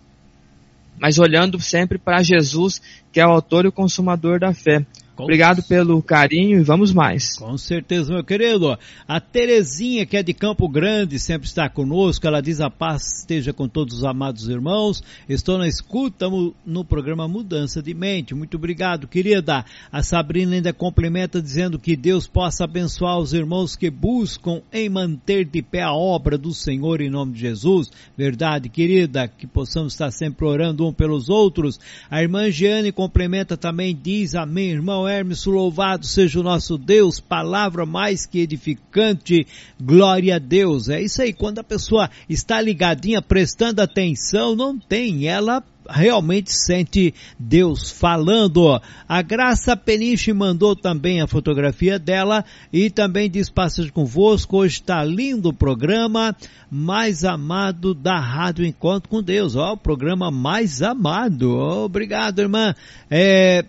mas 0.98 1.18
olhando 1.18 1.60
sempre 1.60 1.98
para 1.98 2.22
Jesus, 2.22 2.80
que 3.12 3.20
é 3.20 3.26
o 3.26 3.30
autor 3.30 3.64
e 3.64 3.68
o 3.68 3.72
consumador 3.72 4.40
da 4.40 4.52
fé. 4.52 4.84
Com 5.16 5.22
Obrigado 5.22 5.62
pelo 5.62 6.02
carinho 6.02 6.60
e 6.60 6.62
vamos 6.62 6.92
mais. 6.92 7.38
Com 7.38 7.56
certeza, 7.56 8.12
meu 8.12 8.22
querido. 8.22 8.78
A 9.08 9.18
Terezinha, 9.18 10.04
que 10.04 10.14
é 10.14 10.22
de 10.22 10.34
Campo 10.34 10.68
Grande, 10.68 11.18
sempre 11.18 11.48
está 11.48 11.70
conosco. 11.70 12.26
Ela 12.26 12.42
diz 12.42 12.60
a 12.60 12.68
paz 12.68 13.20
esteja 13.20 13.50
com 13.50 13.66
todos 13.66 13.96
os 13.96 14.04
amados 14.04 14.46
irmãos. 14.46 15.02
Estou 15.26 15.56
na 15.56 15.66
escuta 15.66 16.26
no 16.66 16.84
programa 16.84 17.26
Mudança 17.26 17.82
de 17.82 17.94
Mente. 17.94 18.34
Muito 18.34 18.58
obrigado, 18.58 19.08
querida. 19.08 19.64
A 19.90 20.02
Sabrina 20.02 20.54
ainda 20.54 20.70
complementa 20.74 21.40
dizendo 21.40 21.78
que 21.78 21.96
Deus 21.96 22.28
possa 22.28 22.64
abençoar 22.64 23.18
os 23.18 23.32
irmãos 23.32 23.74
que 23.74 23.90
buscam 23.90 24.60
em 24.70 24.90
manter 24.90 25.46
de 25.46 25.62
pé 25.62 25.80
a 25.80 25.94
obra 25.94 26.36
do 26.36 26.52
Senhor 26.52 27.00
em 27.00 27.08
nome 27.08 27.32
de 27.32 27.40
Jesus. 27.40 27.90
Verdade, 28.18 28.68
querida, 28.68 29.26
que 29.26 29.46
possamos 29.46 29.94
estar 29.94 30.10
sempre 30.10 30.44
orando 30.44 30.86
um 30.86 30.92
pelos 30.92 31.30
outros. 31.30 31.80
A 32.10 32.20
irmã 32.20 32.50
Jeane 32.50 32.92
complementa 32.92 33.56
também, 33.56 33.98
diz 33.98 34.34
amém, 34.34 34.72
irmão 34.72 35.05
Hermes, 35.08 35.44
louvado 35.46 36.06
seja 36.06 36.40
o 36.40 36.42
nosso 36.42 36.76
Deus, 36.76 37.20
palavra 37.20 37.86
mais 37.86 38.26
que 38.26 38.40
edificante, 38.40 39.46
glória 39.80 40.36
a 40.36 40.38
Deus. 40.38 40.88
É 40.88 41.00
isso 41.00 41.22
aí, 41.22 41.32
quando 41.32 41.58
a 41.58 41.64
pessoa 41.64 42.10
está 42.28 42.60
ligadinha, 42.60 43.22
prestando 43.22 43.80
atenção, 43.80 44.54
não 44.54 44.78
tem, 44.78 45.26
ela 45.26 45.62
realmente 45.88 46.52
sente 46.52 47.14
Deus 47.38 47.90
falando. 47.90 48.80
A 49.08 49.22
Graça 49.22 49.76
Peniche 49.76 50.32
mandou 50.32 50.74
também 50.74 51.20
a 51.20 51.26
fotografia 51.26 51.98
dela 51.98 52.44
e 52.72 52.90
também 52.90 53.30
diz 53.30 53.48
passagem 53.48 53.92
convosco. 53.92 54.58
Hoje 54.58 54.74
está 54.80 55.04
lindo 55.04 55.50
o 55.50 55.54
programa 55.54 56.34
mais 56.70 57.24
amado 57.24 57.94
da 57.94 58.18
Rádio 58.18 58.64
Encontro 58.64 59.08
com 59.08 59.22
Deus. 59.22 59.54
Ó, 59.54 59.72
o 59.72 59.76
programa 59.76 60.30
mais 60.30 60.82
amado. 60.82 61.56
Obrigado, 61.56 62.40
irmã. 62.40 62.74
É, 63.10 63.64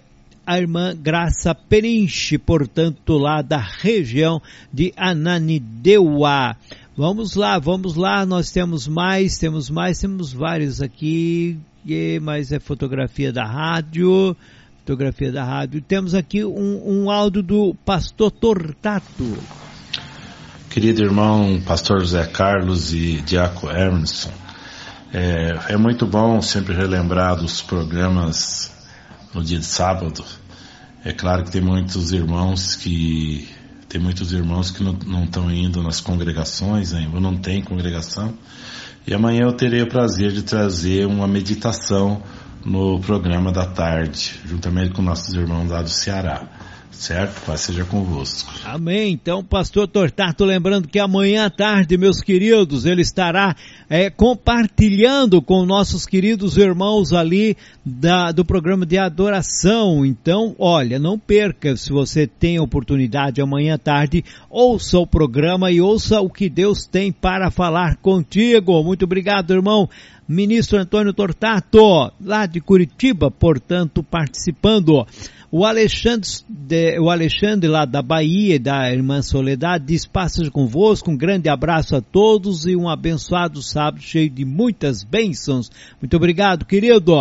a 0.47 0.57
irmã 0.57 0.95
Graça 0.95 1.53
Perinche, 1.53 2.37
portanto 2.37 3.17
lá 3.17 3.41
da 3.41 3.57
região 3.57 4.41
de 4.71 4.93
Ananideua. 4.95 6.55
Vamos 6.95 7.35
lá, 7.35 7.59
vamos 7.59 7.95
lá, 7.95 8.25
nós 8.25 8.49
temos 8.49 8.87
mais, 8.87 9.37
temos 9.37 9.69
mais, 9.69 9.99
temos 9.99 10.31
vários 10.31 10.81
aqui, 10.81 11.59
mas 12.21 12.53
é 12.53 12.59
fotografia 12.61 13.31
da 13.33 13.45
rádio, 13.45 14.35
fotografia 14.79 15.33
da 15.33 15.43
rádio. 15.43 15.81
Temos 15.81 16.15
aqui 16.15 16.45
um, 16.45 17.03
um 17.03 17.11
áudio 17.11 17.43
do 17.43 17.75
pastor 17.85 18.31
Tortato. 18.31 19.37
Querido 20.69 21.03
irmão, 21.03 21.61
pastor 21.65 21.99
José 21.99 22.25
Carlos 22.25 22.93
e 22.93 23.21
Diaco 23.21 23.69
Emerson, 23.69 24.31
é, 25.13 25.73
é 25.73 25.77
muito 25.77 26.05
bom 26.05 26.41
sempre 26.41 26.73
relembrar 26.73 27.35
dos 27.35 27.61
programas 27.61 28.76
no 29.33 29.43
dia 29.43 29.59
de 29.59 29.65
sábado. 29.65 30.23
É 31.03 31.13
claro 31.13 31.43
que 31.43 31.51
tem 31.51 31.61
muitos 31.61 32.11
irmãos 32.11 32.75
que 32.75 33.47
tem 33.87 34.01
muitos 34.01 34.33
irmãos 34.33 34.69
que 34.69 34.83
não 34.83 35.23
estão 35.23 35.49
indo 35.49 35.81
nas 35.81 36.01
congregações 36.01 36.93
ainda, 36.93 37.19
não 37.19 37.37
tem 37.37 37.61
congregação. 37.61 38.33
E 39.07 39.13
amanhã 39.13 39.43
eu 39.43 39.53
terei 39.53 39.81
o 39.81 39.87
prazer 39.87 40.33
de 40.33 40.43
trazer 40.43 41.07
uma 41.07 41.27
meditação 41.27 42.21
no 42.65 42.99
programa 42.99 43.51
da 43.51 43.65
tarde, 43.65 44.41
juntamente 44.45 44.91
com 44.91 45.01
nossos 45.01 45.33
irmãos 45.33 45.69
lá 45.69 45.81
do 45.81 45.89
Ceará 45.89 46.56
certo? 46.97 47.45
Paz 47.45 47.61
seja 47.61 47.85
convosco. 47.85 48.51
Amém. 48.65 49.13
Então, 49.13 49.43
pastor 49.43 49.87
Tortato, 49.87 50.43
lembrando 50.43 50.87
que 50.87 50.99
amanhã 50.99 51.45
à 51.45 51.49
tarde, 51.49 51.97
meus 51.97 52.21
queridos, 52.21 52.85
ele 52.85 53.01
estará 53.01 53.55
é, 53.89 54.09
compartilhando 54.09 55.41
com 55.41 55.65
nossos 55.65 56.05
queridos 56.05 56.57
irmãos 56.57 57.13
ali 57.13 57.55
da, 57.85 58.31
do 58.31 58.43
programa 58.43 58.85
de 58.85 58.97
adoração. 58.97 60.05
Então, 60.05 60.55
olha, 60.57 60.99
não 60.99 61.17
perca, 61.17 61.77
se 61.77 61.91
você 61.91 62.27
tem 62.27 62.59
oportunidade 62.59 63.41
amanhã 63.41 63.75
à 63.75 63.77
tarde, 63.77 64.25
ouça 64.49 64.99
o 64.99 65.07
programa 65.07 65.71
e 65.71 65.79
ouça 65.79 66.19
o 66.19 66.29
que 66.29 66.49
Deus 66.49 66.85
tem 66.85 67.11
para 67.11 67.51
falar 67.51 67.97
contigo. 67.97 68.83
Muito 68.83 69.05
obrigado, 69.05 69.53
irmão 69.53 69.89
ministro 70.27 70.77
Antônio 70.77 71.13
Tortato, 71.13 72.11
lá 72.19 72.45
de 72.45 72.59
Curitiba, 72.59 73.31
portanto, 73.31 74.03
participando. 74.03 75.07
O 75.49 75.63
Alexandre, 75.63 76.27
de, 76.49 76.99
o 76.99 77.09
Alexandre 77.09 77.69
lá 77.69 77.85
da 77.85 78.01
Bahia, 78.01 78.59
da 78.59 78.91
Irmã 78.91 79.21
Soledade, 79.21 79.85
diz 79.85 80.05
passas 80.05 80.49
convosco, 80.49 81.09
um 81.09 81.15
grande 81.15 81.47
abraço 81.47 81.95
a 81.95 82.01
todos 82.01 82.65
e 82.65 82.75
um 82.75 82.89
abençoado 82.89 83.61
sábado 83.61 84.01
cheio 84.01 84.29
de 84.29 84.43
muitas 84.43 85.05
bênçãos. 85.05 85.71
Muito 86.01 86.17
obrigado, 86.17 86.65
querido. 86.65 87.13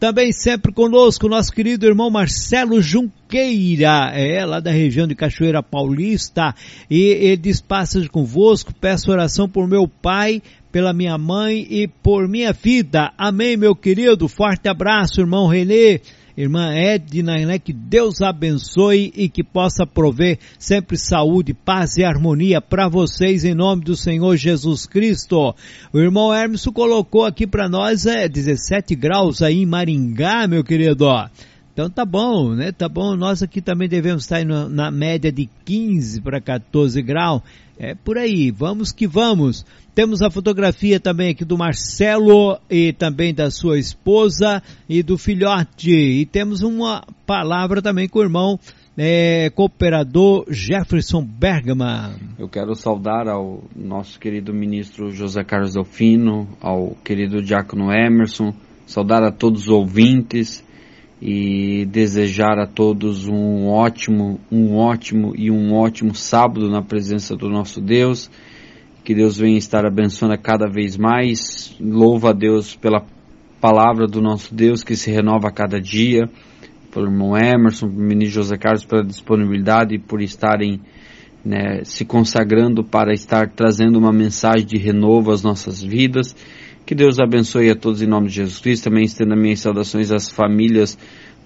Também 0.00 0.32
sempre 0.32 0.72
conosco 0.72 1.28
nosso 1.28 1.52
querido 1.52 1.84
irmão 1.84 2.08
Marcelo 2.08 2.80
Junqueira, 2.80 4.12
é 4.14 4.46
lá 4.46 4.60
da 4.60 4.70
região 4.70 5.06
de 5.06 5.14
Cachoeira 5.14 5.62
Paulista, 5.62 6.54
e 6.90 7.02
ele 7.02 7.36
diz 7.36 7.60
passas 7.60 8.08
convosco, 8.08 8.72
peço 8.72 9.10
oração 9.10 9.46
por 9.46 9.68
meu 9.68 9.86
pai, 9.86 10.40
pela 10.72 10.94
minha 10.94 11.18
mãe 11.18 11.66
e 11.68 11.86
por 11.86 12.26
minha 12.28 12.54
vida. 12.54 13.12
Amém, 13.18 13.58
meu 13.58 13.76
querido. 13.76 14.26
Forte 14.26 14.70
abraço, 14.70 15.20
irmão 15.20 15.46
Renê 15.46 16.00
irmã 16.36 16.72
Edna, 16.72 17.36
né? 17.46 17.58
Que 17.58 17.72
Deus 17.72 18.20
abençoe 18.20 19.12
e 19.14 19.28
que 19.28 19.44
possa 19.44 19.86
prover 19.86 20.38
sempre 20.58 20.96
saúde, 20.96 21.54
paz 21.54 21.96
e 21.96 22.04
harmonia 22.04 22.60
para 22.60 22.88
vocês 22.88 23.44
em 23.44 23.54
nome 23.54 23.84
do 23.84 23.96
Senhor 23.96 24.36
Jesus 24.36 24.86
Cristo. 24.86 25.54
O 25.92 25.98
irmão 25.98 26.34
Hermes 26.34 26.64
colocou 26.66 27.24
aqui 27.24 27.46
para 27.46 27.68
nós 27.68 28.06
é 28.06 28.28
17 28.28 28.94
graus 28.94 29.42
aí 29.42 29.62
em 29.62 29.66
Maringá, 29.66 30.46
meu 30.46 30.64
querido. 30.64 31.06
Então 31.72 31.90
tá 31.90 32.04
bom, 32.04 32.54
né? 32.54 32.70
Tá 32.70 32.88
bom. 32.88 33.16
Nós 33.16 33.42
aqui 33.42 33.60
também 33.60 33.88
devemos 33.88 34.22
estar 34.22 34.44
na 34.44 34.92
média 34.92 35.32
de 35.32 35.48
15 35.64 36.20
para 36.20 36.40
14 36.40 37.02
graus. 37.02 37.42
É 37.76 37.96
por 37.96 38.16
aí. 38.16 38.52
Vamos 38.52 38.92
que 38.92 39.08
vamos. 39.08 39.66
Temos 39.94 40.22
a 40.22 40.30
fotografia 40.30 40.98
também 40.98 41.30
aqui 41.30 41.44
do 41.44 41.56
Marcelo 41.56 42.58
e 42.68 42.92
também 42.92 43.32
da 43.32 43.48
sua 43.48 43.78
esposa 43.78 44.60
e 44.88 45.04
do 45.04 45.16
filhote. 45.16 45.94
E 45.94 46.26
temos 46.26 46.62
uma 46.62 47.04
palavra 47.24 47.80
também 47.80 48.08
com 48.08 48.18
o 48.18 48.22
irmão 48.22 48.58
é, 48.98 49.50
cooperador 49.50 50.46
Jefferson 50.50 51.24
Bergman. 51.24 52.16
Eu 52.36 52.48
quero 52.48 52.74
saudar 52.74 53.28
ao 53.28 53.62
nosso 53.76 54.18
querido 54.18 54.52
ministro 54.52 55.12
José 55.12 55.44
Carlos 55.44 55.74
Delfino, 55.74 56.48
ao 56.60 56.96
querido 57.04 57.40
Diácono 57.40 57.92
Emerson, 57.92 58.52
saudar 58.88 59.22
a 59.22 59.30
todos 59.30 59.62
os 59.62 59.68
ouvintes 59.68 60.64
e 61.22 61.86
desejar 61.86 62.58
a 62.58 62.66
todos 62.66 63.28
um 63.28 63.68
ótimo, 63.68 64.40
um 64.50 64.74
ótimo 64.74 65.34
e 65.36 65.52
um 65.52 65.72
ótimo 65.72 66.16
sábado 66.16 66.68
na 66.68 66.82
presença 66.82 67.36
do 67.36 67.48
nosso 67.48 67.80
Deus 67.80 68.28
que 69.04 69.14
Deus 69.14 69.36
venha 69.36 69.58
estar 69.58 69.84
abençoando 69.84 70.36
cada 70.38 70.66
vez 70.66 70.96
mais. 70.96 71.76
Louva 71.78 72.30
a 72.30 72.32
Deus 72.32 72.74
pela 72.74 73.04
palavra 73.60 74.06
do 74.06 74.20
nosso 74.20 74.54
Deus 74.54 74.82
que 74.82 74.96
se 74.96 75.10
renova 75.10 75.48
a 75.48 75.52
cada 75.52 75.78
dia. 75.78 76.28
Pelo 76.90 77.06
irmão 77.06 77.36
Emerson, 77.36 77.88
pelo 77.88 78.00
ministro 78.00 78.42
José 78.42 78.56
Carlos, 78.56 78.84
pela 78.84 79.04
disponibilidade 79.04 79.94
e 79.94 79.98
por 79.98 80.22
estarem 80.22 80.80
né, 81.44 81.84
se 81.84 82.06
consagrando 82.06 82.82
para 82.82 83.12
estar 83.12 83.50
trazendo 83.50 83.98
uma 83.98 84.12
mensagem 84.12 84.64
de 84.64 84.78
renovo 84.78 85.30
às 85.30 85.42
nossas 85.42 85.82
vidas. 85.82 86.34
Que 86.86 86.94
Deus 86.94 87.18
abençoe 87.18 87.70
a 87.70 87.76
todos 87.76 88.00
em 88.00 88.06
nome 88.06 88.28
de 88.28 88.36
Jesus 88.36 88.58
Cristo. 88.58 88.84
Também 88.84 89.04
estenda 89.04 89.36
minhas 89.36 89.60
saudações 89.60 90.10
às 90.10 90.30
famílias 90.30 90.96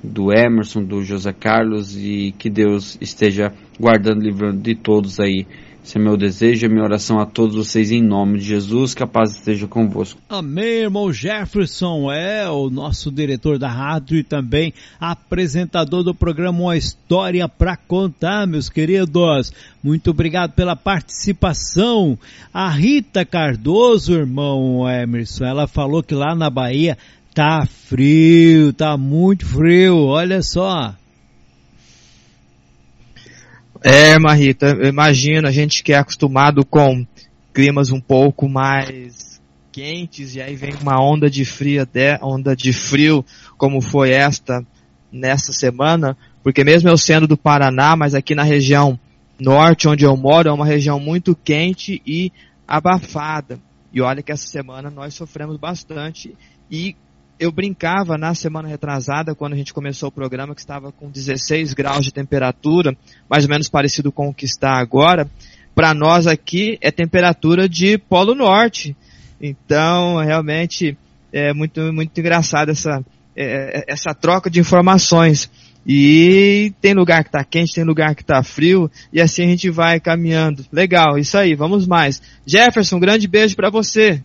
do 0.03 0.33
Emerson, 0.33 0.85
do 0.85 1.03
José 1.03 1.33
Carlos 1.33 1.97
e 1.97 2.33
que 2.39 2.49
Deus 2.49 2.97
esteja 3.01 3.53
guardando 3.81 4.23
e 4.23 4.27
livrando 4.27 4.61
de 4.63 4.77
todos 4.77 5.19
aí 5.19 5.45
esse 5.89 5.97
é 5.97 6.01
meu 6.01 6.19
desejo, 6.19 6.67
é 6.67 6.69
minha 6.69 6.85
oração 6.85 7.19
a 7.19 7.25
todos 7.25 7.57
vocês 7.57 7.91
em 7.91 8.03
nome 8.03 8.39
de 8.39 8.45
Jesus, 8.45 8.93
que 8.93 9.03
a 9.03 9.07
paz 9.07 9.31
esteja 9.31 9.67
convosco. 9.67 10.21
Amém, 10.29 10.83
irmão 10.83 11.11
Jefferson, 11.11 12.13
é 12.13 12.47
o 12.47 12.69
nosso 12.69 13.11
diretor 13.11 13.59
da 13.59 13.71
rádio 13.71 14.19
e 14.19 14.23
também 14.23 14.75
apresentador 15.01 16.05
do 16.05 16.15
programa 16.15 16.61
Uma 16.61 16.77
História 16.77 17.49
para 17.49 17.75
Contar, 17.75 18.47
meus 18.47 18.69
queridos. 18.69 19.51
Muito 19.83 20.11
obrigado 20.11 20.53
pela 20.53 20.77
participação. 20.77 22.19
A 22.53 22.69
Rita 22.69 23.25
Cardoso, 23.25 24.13
irmão 24.13 24.87
Emerson, 24.87 25.47
ela 25.47 25.67
falou 25.67 26.03
que 26.03 26.15
lá 26.15 26.35
na 26.35 26.51
Bahia 26.51 26.99
tá 27.33 27.65
frio, 27.65 28.75
tá 28.75 28.99
muito 28.99 29.47
frio, 29.47 29.97
olha 30.05 30.43
só. 30.43 30.95
É, 33.83 34.19
Marita, 34.19 34.71
imagino 34.87 35.47
a 35.47 35.53
gente 35.53 35.85
que 35.85 35.93
é 35.93 35.99
acostumado 35.99 36.65
com 36.65 37.07
climas 37.55 37.91
um 37.91 38.01
pouco 38.01 38.49
mais 38.49 39.41
quentes 39.71 40.35
e 40.35 40.41
aí 40.41 40.57
vem 40.57 40.75
uma 40.83 41.01
onda 41.01 41.31
de 41.31 41.45
frio, 41.45 41.87
onda 42.21 42.57
de 42.57 42.73
frio 42.73 43.25
como 43.57 43.81
foi 43.81 44.11
esta 44.11 44.67
nessa 45.13 45.53
semana, 45.53 46.17
porque 46.43 46.65
mesmo 46.65 46.89
eu 46.89 46.99
sendo 46.99 47.27
do 47.27 47.37
Paraná, 47.37 47.95
mas 47.95 48.15
aqui 48.15 48.35
na 48.35 48.43
região 48.43 48.99
norte 49.39 49.87
onde 49.87 50.05
eu 50.05 50.17
moro 50.17 50.49
é 50.49 50.53
uma 50.53 50.67
região 50.67 50.99
muito 50.99 51.37
quente 51.37 52.03
e 52.05 52.33
abafada. 52.67 53.61
E 53.93 54.01
olha 54.01 54.23
que 54.23 54.33
essa 54.33 54.47
semana 54.47 54.91
nós 54.91 55.15
sofremos 55.15 55.57
bastante 55.57 56.35
e 56.71 56.97
eu 57.39 57.53
brincava 57.53 58.19
na 58.19 58.35
semana 58.35 58.69
retrasada, 58.69 59.35
quando 59.35 59.53
a 59.53 59.57
gente 59.57 59.73
começou 59.73 60.09
o 60.09 60.13
programa, 60.13 60.55
que 60.55 60.61
estava 60.61 60.91
com 60.91 61.11
16 61.11 61.73
graus 61.73 62.05
de 62.05 62.13
temperatura, 62.13 62.97
mais 63.29 63.45
ou 63.45 63.51
menos 63.51 63.69
parecido 63.69 64.11
com 64.11 64.29
o 64.29 64.35
que 64.35 64.45
está 64.45 64.79
agora. 64.79 65.29
Para 65.75 65.95
nós 65.95 66.27
aqui 66.27 66.79
é 66.81 66.91
temperatura 66.91 67.69
de 67.69 67.97
Polo 67.99 68.35
Norte. 68.35 68.97
Então, 69.41 70.17
realmente, 70.17 70.97
é 71.33 71.53
muito, 71.53 71.81
muito 71.93 72.19
engraçado 72.19 72.71
essa, 72.71 73.05
é, 73.37 73.85
essa 73.87 74.13
troca 74.13 74.51
de 74.51 74.59
informações. 74.59 75.49
E 75.87 76.75
tem 76.83 76.93
lugar 76.93 77.23
que 77.23 77.29
está 77.29 77.45
quente, 77.45 77.75
tem 77.75 77.85
lugar 77.85 78.15
que 78.15 78.23
está 78.23 78.43
frio, 78.43 78.91
e 79.13 79.23
assim 79.23 79.45
a 79.45 79.49
gente 79.49 79.71
vai 79.71 79.99
caminhando. 80.01 80.67
Legal, 80.71 81.17
isso 81.19 81.39
aí, 81.39 81.55
vamos 81.55 81.87
mais. 81.87 82.21
Jefferson, 82.45 82.97
um 82.97 83.01
grande 83.01 83.27
beijo 83.27 83.57
para 83.57 83.71
você. 83.71 84.23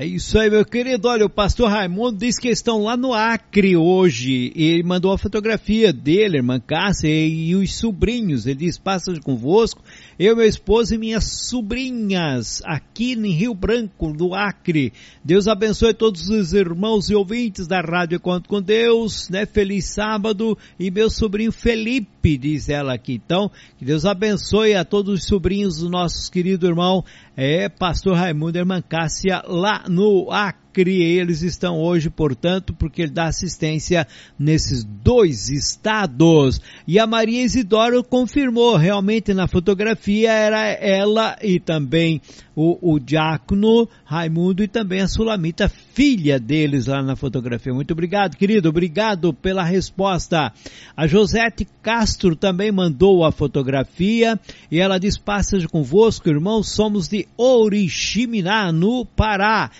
É 0.00 0.06
isso 0.06 0.38
aí, 0.38 0.48
meu 0.48 0.64
querido. 0.64 1.08
Olha, 1.08 1.26
o 1.26 1.28
pastor 1.28 1.70
Raimundo 1.70 2.18
diz 2.18 2.38
que 2.38 2.46
estão 2.48 2.84
lá 2.84 2.96
no 2.96 3.12
Acre 3.12 3.76
hoje. 3.76 4.52
Ele 4.54 4.84
mandou 4.84 5.10
a 5.10 5.18
fotografia 5.18 5.92
dele, 5.92 6.36
irmã 6.36 6.60
Cássia 6.60 7.08
e 7.08 7.56
os 7.56 7.74
sobrinhos. 7.74 8.46
Ele 8.46 8.60
diz, 8.60 8.78
passa 8.78 9.12
convosco, 9.20 9.82
eu, 10.18 10.34
meu 10.34 10.46
esposo 10.46 10.94
e 10.94 10.98
minhas 10.98 11.48
sobrinhas, 11.48 12.60
aqui 12.64 13.12
em 13.12 13.30
Rio 13.30 13.54
Branco, 13.54 14.12
no 14.12 14.34
Acre. 14.34 14.92
Deus 15.22 15.46
abençoe 15.46 15.94
todos 15.94 16.28
os 16.28 16.52
irmãos 16.52 17.08
e 17.08 17.14
ouvintes 17.14 17.68
da 17.68 17.80
Rádio 17.80 18.16
Encontro 18.16 18.48
com 18.48 18.60
Deus, 18.60 19.28
né? 19.28 19.46
Feliz 19.46 19.84
sábado. 19.94 20.58
E 20.76 20.90
meu 20.90 21.08
sobrinho 21.08 21.52
Felipe, 21.52 22.36
diz 22.36 22.68
ela 22.68 22.94
aqui. 22.94 23.14
Então, 23.14 23.48
que 23.78 23.84
Deus 23.84 24.04
abençoe 24.04 24.74
a 24.74 24.84
todos 24.84 25.20
os 25.20 25.26
sobrinhos 25.26 25.78
do 25.78 25.88
nosso 25.88 26.30
querido 26.32 26.66
irmão 26.66 27.04
é 27.36 27.68
Pastor 27.68 28.16
Raimundo 28.16 28.58
Irmã 28.58 28.82
Cássia 28.82 29.40
lá 29.46 29.84
no 29.88 30.32
Acre. 30.32 30.67
Acre. 30.68 31.02
Eles 31.02 31.42
estão 31.42 31.80
hoje, 31.80 32.10
portanto, 32.10 32.72
porque 32.72 33.02
ele 33.02 33.12
dá 33.12 33.26
assistência 33.26 34.06
nesses 34.38 34.84
dois 34.84 35.48
estados. 35.48 36.60
E 36.86 36.98
a 36.98 37.06
Maria 37.06 37.42
Isidoro 37.42 38.04
confirmou, 38.04 38.76
realmente 38.76 39.34
na 39.34 39.48
fotografia 39.48 40.30
era 40.30 40.66
ela 40.68 41.36
e 41.42 41.58
também 41.58 42.20
o, 42.54 42.94
o 42.94 42.98
diácono 42.98 43.88
Raimundo 44.04 44.62
e 44.62 44.68
também 44.68 45.00
a 45.00 45.08
Sulamita, 45.08 45.68
filha 45.68 46.38
deles 46.40 46.86
lá 46.86 47.02
na 47.02 47.14
fotografia. 47.14 47.72
Muito 47.72 47.92
obrigado, 47.92 48.36
querido. 48.36 48.68
Obrigado 48.68 49.32
pela 49.32 49.62
resposta. 49.62 50.52
A 50.96 51.06
Josete 51.06 51.66
Castro 51.82 52.34
também 52.34 52.72
mandou 52.72 53.24
a 53.24 53.32
fotografia 53.32 54.38
e 54.70 54.80
ela 54.80 54.98
diz: 54.98 55.16
Passa 55.16 55.58
convosco, 55.68 56.28
irmãos, 56.28 56.70
somos 56.70 57.08
de 57.08 57.26
Oriximiná, 57.36 58.72
no 58.72 59.04
Pará. 59.04 59.70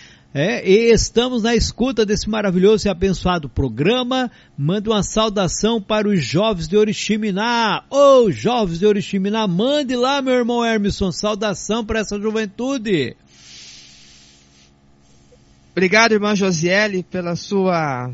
É, 0.41 0.63
e 0.65 0.93
estamos 0.93 1.43
na 1.43 1.57
escuta 1.57 2.07
desse 2.07 2.31
maravilhoso 2.31 2.87
e 2.87 2.89
abençoado 2.89 3.49
programa. 3.49 4.31
Manda 4.57 4.89
uma 4.89 5.03
saudação 5.03 5.83
para 5.83 6.09
os 6.09 6.25
jovens 6.25 6.69
de 6.69 6.77
Oriximiná. 6.77 7.83
Ô, 7.91 8.23
oh, 8.23 8.31
jovens 8.31 8.79
de 8.79 8.87
Oriximiná, 8.87 9.49
mande 9.49 9.97
lá, 9.97 10.23
meu 10.23 10.35
irmão 10.35 10.65
Hermisson, 10.65 11.11
saudação 11.11 11.85
para 11.85 11.99
essa 11.99 12.21
juventude. 12.21 13.17
Obrigado, 15.73 16.13
irmã 16.13 16.37
Josiele, 16.37 17.03
pela 17.03 17.35
sua 17.35 18.09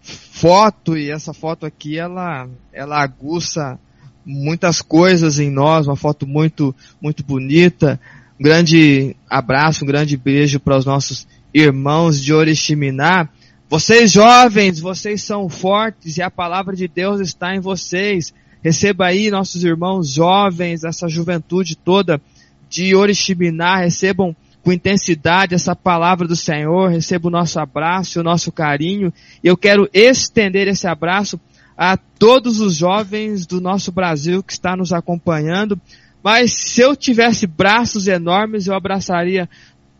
foto. 0.00 0.96
E 0.96 1.10
essa 1.10 1.34
foto 1.34 1.66
aqui, 1.66 1.98
ela, 1.98 2.48
ela 2.72 2.98
aguça 2.98 3.78
muitas 4.24 4.80
coisas 4.80 5.38
em 5.38 5.50
nós. 5.50 5.86
Uma 5.86 5.96
foto 5.96 6.26
muito, 6.26 6.74
muito 6.98 7.22
bonita. 7.22 8.00
Um 8.40 8.42
grande 8.42 9.14
abraço, 9.28 9.84
um 9.84 9.86
grande 9.86 10.16
beijo 10.16 10.58
para 10.58 10.78
os 10.78 10.86
nossos 10.86 11.26
irmãos 11.52 12.22
de 12.22 12.32
Oriximiná, 12.32 13.28
vocês 13.68 14.12
jovens, 14.12 14.80
vocês 14.80 15.22
são 15.22 15.48
fortes 15.48 16.16
e 16.16 16.22
a 16.22 16.30
palavra 16.30 16.74
de 16.74 16.88
Deus 16.88 17.20
está 17.20 17.54
em 17.54 17.60
vocês. 17.60 18.32
Receba 18.62 19.06
aí 19.06 19.30
nossos 19.30 19.62
irmãos 19.62 20.14
jovens, 20.14 20.84
essa 20.84 21.06
juventude 21.06 21.76
toda 21.76 22.20
de 22.68 22.94
Oriximiná, 22.94 23.76
recebam 23.76 24.34
com 24.62 24.72
intensidade 24.72 25.54
essa 25.54 25.74
palavra 25.74 26.26
do 26.26 26.36
Senhor, 26.36 26.90
receba 26.90 27.28
o 27.28 27.30
nosso 27.30 27.58
abraço, 27.60 28.20
o 28.20 28.24
nosso 28.24 28.50
carinho. 28.50 29.12
E 29.42 29.46
eu 29.46 29.56
quero 29.56 29.88
estender 29.92 30.66
esse 30.68 30.86
abraço 30.86 31.40
a 31.76 31.96
todos 31.96 32.60
os 32.60 32.74
jovens 32.74 33.46
do 33.46 33.60
nosso 33.60 33.92
Brasil 33.92 34.42
que 34.42 34.52
está 34.52 34.76
nos 34.76 34.92
acompanhando. 34.92 35.80
Mas 36.22 36.52
se 36.52 36.80
eu 36.80 36.96
tivesse 36.96 37.46
braços 37.46 38.08
enormes, 38.08 38.66
eu 38.66 38.74
abraçaria 38.74 39.48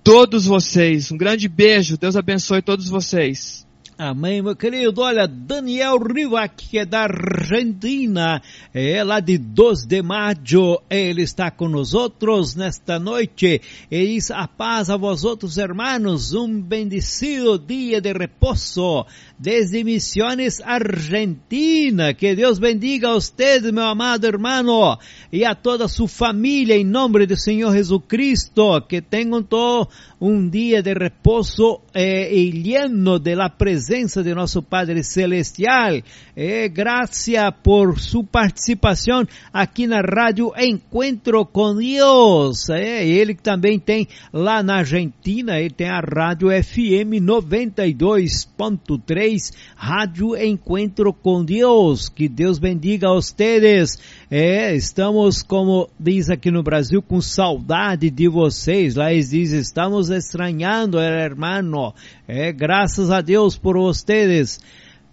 todos 0.08 0.46
vocês. 0.46 1.12
Um 1.12 1.18
grande 1.18 1.46
beijo. 1.50 1.98
Deus 1.98 2.16
abençoe 2.16 2.62
todos 2.62 2.88
vocês. 2.88 3.68
Amém, 3.98 4.40
meu 4.40 4.56
querido. 4.56 5.02
Olha, 5.02 5.28
Daniel 5.28 5.98
Rivac, 5.98 6.66
que 6.66 6.78
é 6.78 6.86
da 6.86 7.00
Argentina, 7.00 8.40
é 8.72 9.04
lá 9.04 9.20
de 9.20 9.36
2 9.36 9.84
de 9.84 10.00
maio, 10.00 10.80
ele 10.88 11.20
está 11.20 11.50
com 11.50 11.68
nós 11.68 11.92
outros 11.92 12.54
nesta 12.54 12.98
noite. 12.98 13.60
E 13.90 14.06
diz 14.06 14.30
a 14.30 14.48
paz 14.48 14.88
a 14.88 14.96
vós 14.96 15.24
outros 15.24 15.58
hermanos, 15.58 16.32
um 16.32 16.58
bendecido 16.58 17.58
dia 17.58 18.00
de 18.00 18.12
repouso 18.14 19.04
desde 19.38 19.84
Misiones 19.84 20.60
Argentina. 20.60 22.12
Que 22.12 22.34
Deus 22.34 22.58
bendiga 22.58 23.08
a 23.08 23.16
usted, 23.16 23.70
meu 23.70 23.84
amado 23.84 24.26
hermano, 24.26 24.98
e 25.32 25.44
a 25.44 25.54
toda 25.54 25.86
sua 25.86 26.08
família, 26.08 26.76
em 26.76 26.84
nome 26.84 27.26
do 27.26 27.36
Senhor 27.36 27.72
Jesus 27.72 28.02
Cristo. 28.08 28.80
Que 28.88 29.00
tenham 29.00 29.42
todo 29.42 29.88
um 30.20 30.48
dia 30.48 30.82
de 30.82 30.92
repouso 30.92 31.80
eh, 31.94 32.34
e 32.34 32.50
lleno 32.50 33.18
de 33.18 33.36
la 33.36 33.48
presença 33.48 34.22
de 34.22 34.34
nosso 34.34 34.62
Padre 34.62 35.04
Celestial. 35.04 36.02
Eh, 36.40 36.68
graças 36.68 37.34
por 37.64 37.98
sua 37.98 38.22
participação 38.22 39.26
aqui 39.52 39.88
na 39.88 40.00
rádio 40.00 40.52
Encontro 40.56 41.44
com 41.44 41.74
Deus. 41.74 42.70
Eh, 42.70 43.08
ele 43.08 43.34
também 43.34 43.76
tem 43.76 44.06
lá 44.32 44.62
na 44.62 44.76
Argentina, 44.76 45.58
ele 45.58 45.70
tem 45.70 45.88
a 45.88 45.98
rádio 45.98 46.50
FM 46.50 47.18
92.3, 47.20 49.52
Rádio 49.74 50.40
Encontro 50.40 51.12
com 51.12 51.44
Deus. 51.44 52.08
Que 52.08 52.28
Deus 52.28 52.60
bendiga 52.60 53.08
a 53.08 53.14
vocês. 53.14 53.98
É, 54.30 54.76
estamos, 54.76 55.42
como 55.42 55.90
diz 55.98 56.30
aqui 56.30 56.52
no 56.52 56.62
Brasil, 56.62 57.02
com 57.02 57.20
saudade 57.20 58.10
de 58.10 58.28
vocês. 58.28 58.94
Lá 58.94 59.12
eles 59.12 59.30
dizem, 59.30 59.58
estamos 59.58 60.08
estranhando, 60.08 61.00
hermano. 61.00 61.92
É, 62.28 62.52
graças 62.52 63.10
a 63.10 63.20
Deus 63.20 63.58
por 63.58 63.76
vocês. 63.76 64.60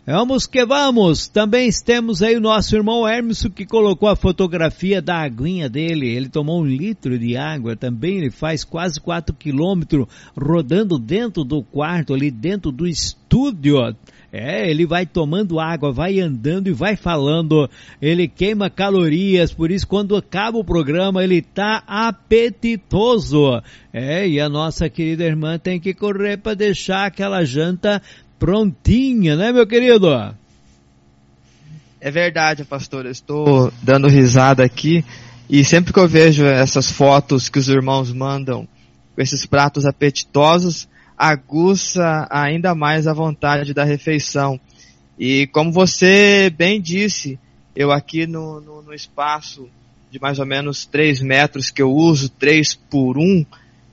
Vamos 0.07 0.45
que 0.45 0.63
vamos! 0.63 1.27
Também 1.27 1.67
temos 1.83 2.21
aí 2.21 2.35
o 2.35 2.39
nosso 2.39 2.75
irmão 2.75 3.07
Hermes 3.07 3.43
que 3.55 3.65
colocou 3.65 4.07
a 4.07 4.15
fotografia 4.15 5.01
da 5.01 5.15
aguinha 5.15 5.67
dele. 5.67 6.07
Ele 6.07 6.29
tomou 6.29 6.61
um 6.61 6.65
litro 6.65 7.17
de 7.17 7.35
água 7.35 7.75
também, 7.75 8.19
ele 8.19 8.29
faz 8.29 8.63
quase 8.63 9.01
4 9.01 9.35
quilômetros 9.35 10.05
rodando 10.39 10.99
dentro 10.99 11.43
do 11.43 11.63
quarto, 11.63 12.13
ali 12.13 12.29
dentro 12.29 12.71
do 12.71 12.85
estúdio. 12.85 13.95
É, 14.31 14.69
ele 14.69 14.85
vai 14.85 15.05
tomando 15.05 15.59
água, 15.59 15.91
vai 15.91 16.19
andando 16.19 16.67
e 16.67 16.73
vai 16.73 16.95
falando. 16.95 17.67
Ele 17.99 18.27
queima 18.27 18.69
calorias, 18.69 19.53
por 19.53 19.71
isso 19.71 19.87
quando 19.87 20.15
acaba 20.15 20.59
o 20.59 20.63
programa 20.63 21.23
ele 21.23 21.41
tá 21.41 21.81
apetitoso. 21.87 23.59
É, 23.91 24.27
e 24.27 24.39
a 24.39 24.49
nossa 24.49 24.87
querida 24.89 25.23
irmã 25.23 25.57
tem 25.57 25.79
que 25.79 25.93
correr 25.93 26.37
para 26.37 26.53
deixar 26.53 27.05
aquela 27.05 27.45
janta 27.45 28.01
prontinha, 28.39 29.35
né, 29.35 29.51
meu 29.51 29.65
querido? 29.65 30.07
É 31.99 32.11
verdade, 32.11 32.63
pastor. 32.63 33.05
Eu 33.05 33.11
estou 33.11 33.73
dando 33.81 34.07
risada 34.07 34.63
aqui 34.63 35.03
e 35.49 35.63
sempre 35.63 35.93
que 35.93 35.99
eu 35.99 36.07
vejo 36.07 36.45
essas 36.45 36.91
fotos 36.91 37.49
que 37.49 37.59
os 37.59 37.69
irmãos 37.69 38.11
mandam 38.11 38.67
com 39.15 39.21
esses 39.21 39.45
pratos 39.45 39.85
apetitosos, 39.85 40.87
aguça 41.17 42.27
ainda 42.29 42.75
mais 42.75 43.07
a 43.07 43.13
vontade 43.13 43.73
da 43.73 43.83
refeição. 43.83 44.59
E 45.17 45.47
como 45.47 45.71
você 45.71 46.49
bem 46.49 46.81
disse, 46.81 47.39
eu 47.75 47.91
aqui 47.91 48.27
no, 48.27 48.59
no, 48.59 48.81
no 48.81 48.93
espaço 48.93 49.69
de 50.11 50.19
mais 50.19 50.39
ou 50.39 50.45
menos 50.45 50.85
3 50.85 51.21
metros 51.21 51.69
que 51.69 51.81
eu 51.81 51.91
uso, 51.91 52.29
3 52.29 52.73
por 52.89 53.17
1, 53.17 53.45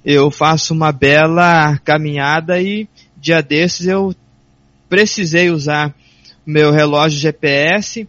eu 0.05 0.31
faço 0.31 0.75
uma 0.75 0.91
bela 0.91 1.79
caminhada 1.79 2.61
e 2.61 2.89
dia 3.17 3.43
desses 3.43 3.87
eu 3.87 4.15
precisei 4.93 5.49
usar 5.49 5.95
meu 6.45 6.71
relógio 6.71 7.19
GPS 7.19 8.07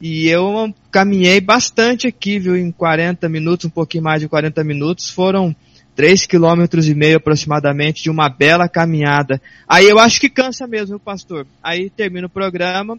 e 0.00 0.28
eu 0.28 0.72
caminhei 0.88 1.40
bastante 1.40 2.06
aqui, 2.06 2.38
viu, 2.38 2.56
em 2.56 2.70
40 2.70 3.28
minutos, 3.28 3.66
um 3.66 3.70
pouquinho 3.70 4.04
mais 4.04 4.20
de 4.20 4.28
40 4.28 4.62
minutos, 4.62 5.10
foram 5.10 5.52
três 5.92 6.26
quilômetros 6.26 6.88
e 6.88 6.94
meio 6.94 7.16
aproximadamente 7.16 8.04
de 8.04 8.10
uma 8.10 8.28
bela 8.28 8.68
caminhada. 8.68 9.42
Aí 9.68 9.88
eu 9.88 9.98
acho 9.98 10.20
que 10.20 10.30
cansa 10.30 10.68
mesmo, 10.68 11.00
pastor. 11.00 11.48
Aí 11.60 11.90
termina 11.90 12.28
o 12.28 12.30
programa, 12.30 12.96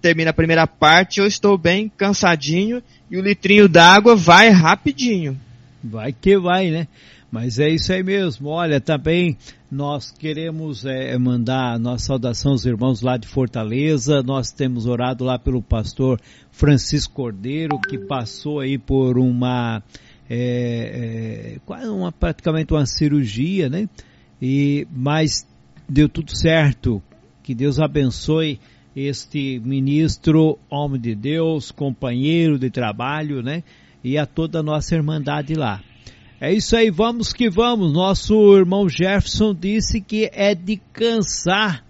termina 0.00 0.30
a 0.30 0.34
primeira 0.34 0.66
parte, 0.66 1.20
eu 1.20 1.26
estou 1.26 1.58
bem 1.58 1.92
cansadinho 1.98 2.82
e 3.10 3.18
o 3.18 3.20
litrinho 3.20 3.68
d'água 3.68 4.16
vai 4.16 4.48
rapidinho. 4.48 5.38
Vai 5.84 6.14
que 6.14 6.38
vai, 6.38 6.70
né? 6.70 6.88
Mas 7.32 7.58
é 7.58 7.70
isso 7.70 7.90
aí 7.90 8.02
mesmo. 8.02 8.50
Olha, 8.50 8.78
também 8.78 9.38
nós 9.70 10.10
queremos 10.10 10.84
é, 10.84 11.16
mandar 11.16 11.78
nossa 11.78 12.04
saudação 12.04 12.52
aos 12.52 12.66
irmãos 12.66 13.00
lá 13.00 13.16
de 13.16 13.26
Fortaleza. 13.26 14.22
Nós 14.22 14.52
temos 14.52 14.84
orado 14.84 15.24
lá 15.24 15.38
pelo 15.38 15.62
pastor 15.62 16.20
Francisco 16.50 17.14
Cordeiro, 17.14 17.80
que 17.80 17.96
passou 17.96 18.60
aí 18.60 18.76
por 18.76 19.16
uma 19.16 19.82
é, 20.28 21.56
é, 21.56 21.88
uma, 21.88 22.12
praticamente 22.12 22.74
uma 22.74 22.84
cirurgia, 22.84 23.70
né? 23.70 23.88
E, 24.40 24.86
mas 24.92 25.46
deu 25.88 26.10
tudo 26.10 26.36
certo. 26.36 27.02
Que 27.42 27.54
Deus 27.54 27.80
abençoe 27.80 28.60
este 28.94 29.58
ministro, 29.64 30.58
homem 30.68 31.00
de 31.00 31.14
Deus, 31.14 31.70
companheiro 31.70 32.58
de 32.58 32.68
trabalho, 32.68 33.42
né? 33.42 33.64
E 34.04 34.18
a 34.18 34.26
toda 34.26 34.58
a 34.60 34.62
nossa 34.62 34.94
irmandade 34.94 35.54
lá. 35.54 35.82
É 36.44 36.52
isso 36.52 36.74
aí, 36.74 36.90
vamos 36.90 37.32
que 37.32 37.48
vamos. 37.48 37.92
Nosso 37.92 38.34
irmão 38.56 38.88
Jefferson 38.88 39.54
disse 39.54 40.00
que 40.00 40.28
é 40.32 40.56
de 40.56 40.76
cansar 40.92 41.84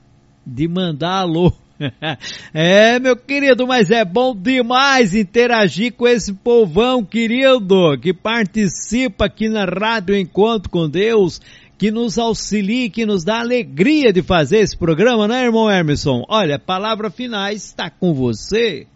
de 0.46 0.68
mandar 0.68 1.20
alô. 1.20 1.50
é, 2.52 2.98
meu 2.98 3.16
querido, 3.16 3.66
mas 3.66 3.90
é 3.90 4.04
bom 4.04 4.36
demais 4.36 5.14
interagir 5.14 5.94
com 5.94 6.06
esse 6.06 6.34
povão 6.34 7.02
querido 7.02 7.98
que 7.98 8.12
participa 8.12 9.24
aqui 9.24 9.48
na 9.48 9.64
Rádio 9.64 10.14
Encontro 10.14 10.68
com 10.68 10.86
Deus, 10.86 11.40
que 11.78 11.90
nos 11.90 12.18
auxilia, 12.18 12.90
que 12.90 13.06
nos 13.06 13.24
dá 13.24 13.40
alegria 13.40 14.12
de 14.12 14.20
fazer 14.20 14.58
esse 14.58 14.76
programa, 14.76 15.26
né, 15.26 15.44
irmão 15.46 15.70
Emerson? 15.70 16.26
Olha, 16.28 16.58
palavra 16.58 17.10
finais 17.10 17.64
está 17.64 17.88
com 17.88 18.12
você. 18.12 18.86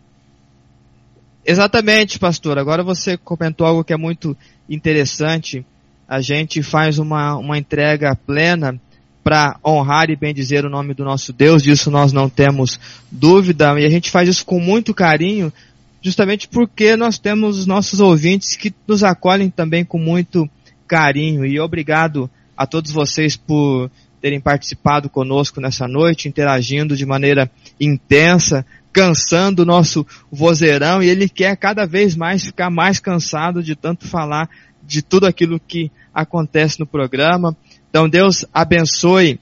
Exatamente, 1.48 2.18
pastor. 2.18 2.58
Agora 2.58 2.82
você 2.82 3.16
comentou 3.16 3.64
algo 3.64 3.84
que 3.84 3.92
é 3.92 3.96
muito 3.96 4.36
interessante. 4.68 5.64
A 6.08 6.20
gente 6.20 6.60
faz 6.60 6.98
uma, 6.98 7.36
uma 7.36 7.56
entrega 7.56 8.16
plena 8.16 8.80
para 9.22 9.56
honrar 9.64 10.10
e 10.10 10.16
bendizer 10.16 10.64
o 10.64 10.70
nome 10.70 10.92
do 10.92 11.04
nosso 11.04 11.32
Deus, 11.32 11.62
disso 11.62 11.90
nós 11.90 12.12
não 12.12 12.28
temos 12.28 12.78
dúvida, 13.10 13.78
e 13.78 13.84
a 13.84 13.90
gente 13.90 14.08
faz 14.08 14.28
isso 14.28 14.46
com 14.46 14.60
muito 14.60 14.94
carinho, 14.94 15.52
justamente 16.00 16.46
porque 16.46 16.94
nós 16.94 17.18
temos 17.18 17.58
os 17.58 17.66
nossos 17.66 17.98
ouvintes 17.98 18.54
que 18.54 18.72
nos 18.86 19.02
acolhem 19.02 19.50
também 19.50 19.84
com 19.84 19.98
muito 19.98 20.48
carinho. 20.86 21.44
E 21.44 21.58
obrigado 21.58 22.30
a 22.56 22.66
todos 22.66 22.90
vocês 22.90 23.36
por 23.36 23.90
terem 24.20 24.40
participado 24.40 25.08
conosco 25.08 25.60
nessa 25.60 25.86
noite, 25.86 26.28
interagindo 26.28 26.96
de 26.96 27.06
maneira 27.06 27.50
intensa, 27.80 28.64
cansando 28.96 29.60
o 29.60 29.66
nosso 29.66 30.06
vozeirão 30.32 31.02
e 31.02 31.08
ele 31.10 31.28
quer 31.28 31.54
cada 31.58 31.84
vez 31.84 32.16
mais 32.16 32.42
ficar 32.42 32.70
mais 32.70 32.98
cansado 32.98 33.62
de 33.62 33.76
tanto 33.76 34.08
falar 34.08 34.48
de 34.82 35.02
tudo 35.02 35.26
aquilo 35.26 35.60
que 35.60 35.92
acontece 36.14 36.80
no 36.80 36.86
programa. 36.86 37.54
Então 37.90 38.08
Deus 38.08 38.46
abençoe 38.54 39.38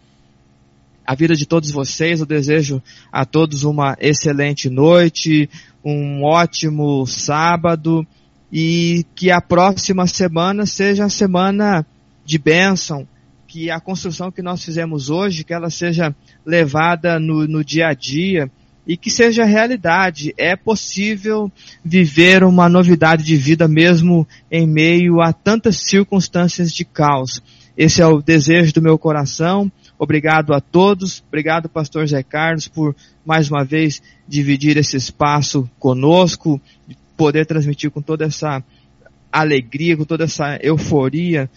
a 1.07 1.15
vida 1.15 1.37
de 1.37 1.47
todos 1.47 1.71
vocês. 1.71 2.19
Eu 2.19 2.27
desejo 2.27 2.83
a 3.13 3.25
todos 3.25 3.63
uma 3.63 3.97
excelente 4.01 4.69
noite, 4.69 5.49
um 5.85 6.25
ótimo 6.25 7.07
sábado 7.07 8.05
e 8.53 9.07
que 9.15 9.31
a 9.31 9.41
próxima 9.41 10.09
semana 10.09 10.67
seja 10.67 11.05
a 11.05 11.09
semana 11.09 11.87
de 12.25 12.39
bênção, 12.39 13.07
que 13.47 13.71
a 13.71 13.79
construção 13.79 14.33
que 14.33 14.43
nós 14.43 14.65
fizemos 14.65 15.11
hoje, 15.11 15.45
que 15.45 15.55
ela 15.55 15.71
seja 15.71 16.13
levada 16.45 17.21
no, 17.21 17.47
no 17.47 17.65
dia 17.65 17.87
a 17.87 17.95
dia 17.95 18.51
e 18.86 18.97
que 18.97 19.11
seja 19.11 19.44
realidade. 19.44 20.35
É 20.36 20.56
possível 20.56 21.51
viver 21.85 22.44
uma 22.44 22.69
novidade 22.69 23.24
de 23.24 23.36
vida 23.36 23.66
mesmo 23.66 24.27
em 24.51 24.66
meio 24.66 25.20
a 25.20 25.32
tantas 25.32 25.77
circunstâncias 25.77 26.73
de 26.73 26.85
caos. 26.85 27.43
Esse 27.77 28.02
é 28.02 28.06
o 28.06 28.23
desejo 28.23 28.73
do 28.73 28.82
meu 28.82 28.98
coração. 28.98 29.70
Obrigado 29.98 30.52
a 30.52 30.61
todos. 30.61 31.23
Obrigado, 31.28 31.69
pastor 31.69 32.06
Zé 32.06 32.23
Carlos, 32.23 32.69
por 32.69 32.94
mais 33.24 33.51
uma 33.51 33.65
vez 33.65 34.02
dividir 34.28 34.77
esse 34.77 34.97
espaço 34.97 35.69
conosco, 35.78 36.61
poder 37.16 37.47
transmitir 37.47 37.90
com 37.90 38.02
toda 38.02 38.24
essa 38.24 38.62
alegria, 39.32 39.97
com 39.97 40.05
toda 40.05 40.24
essa 40.24 40.59
euforia 40.62 41.51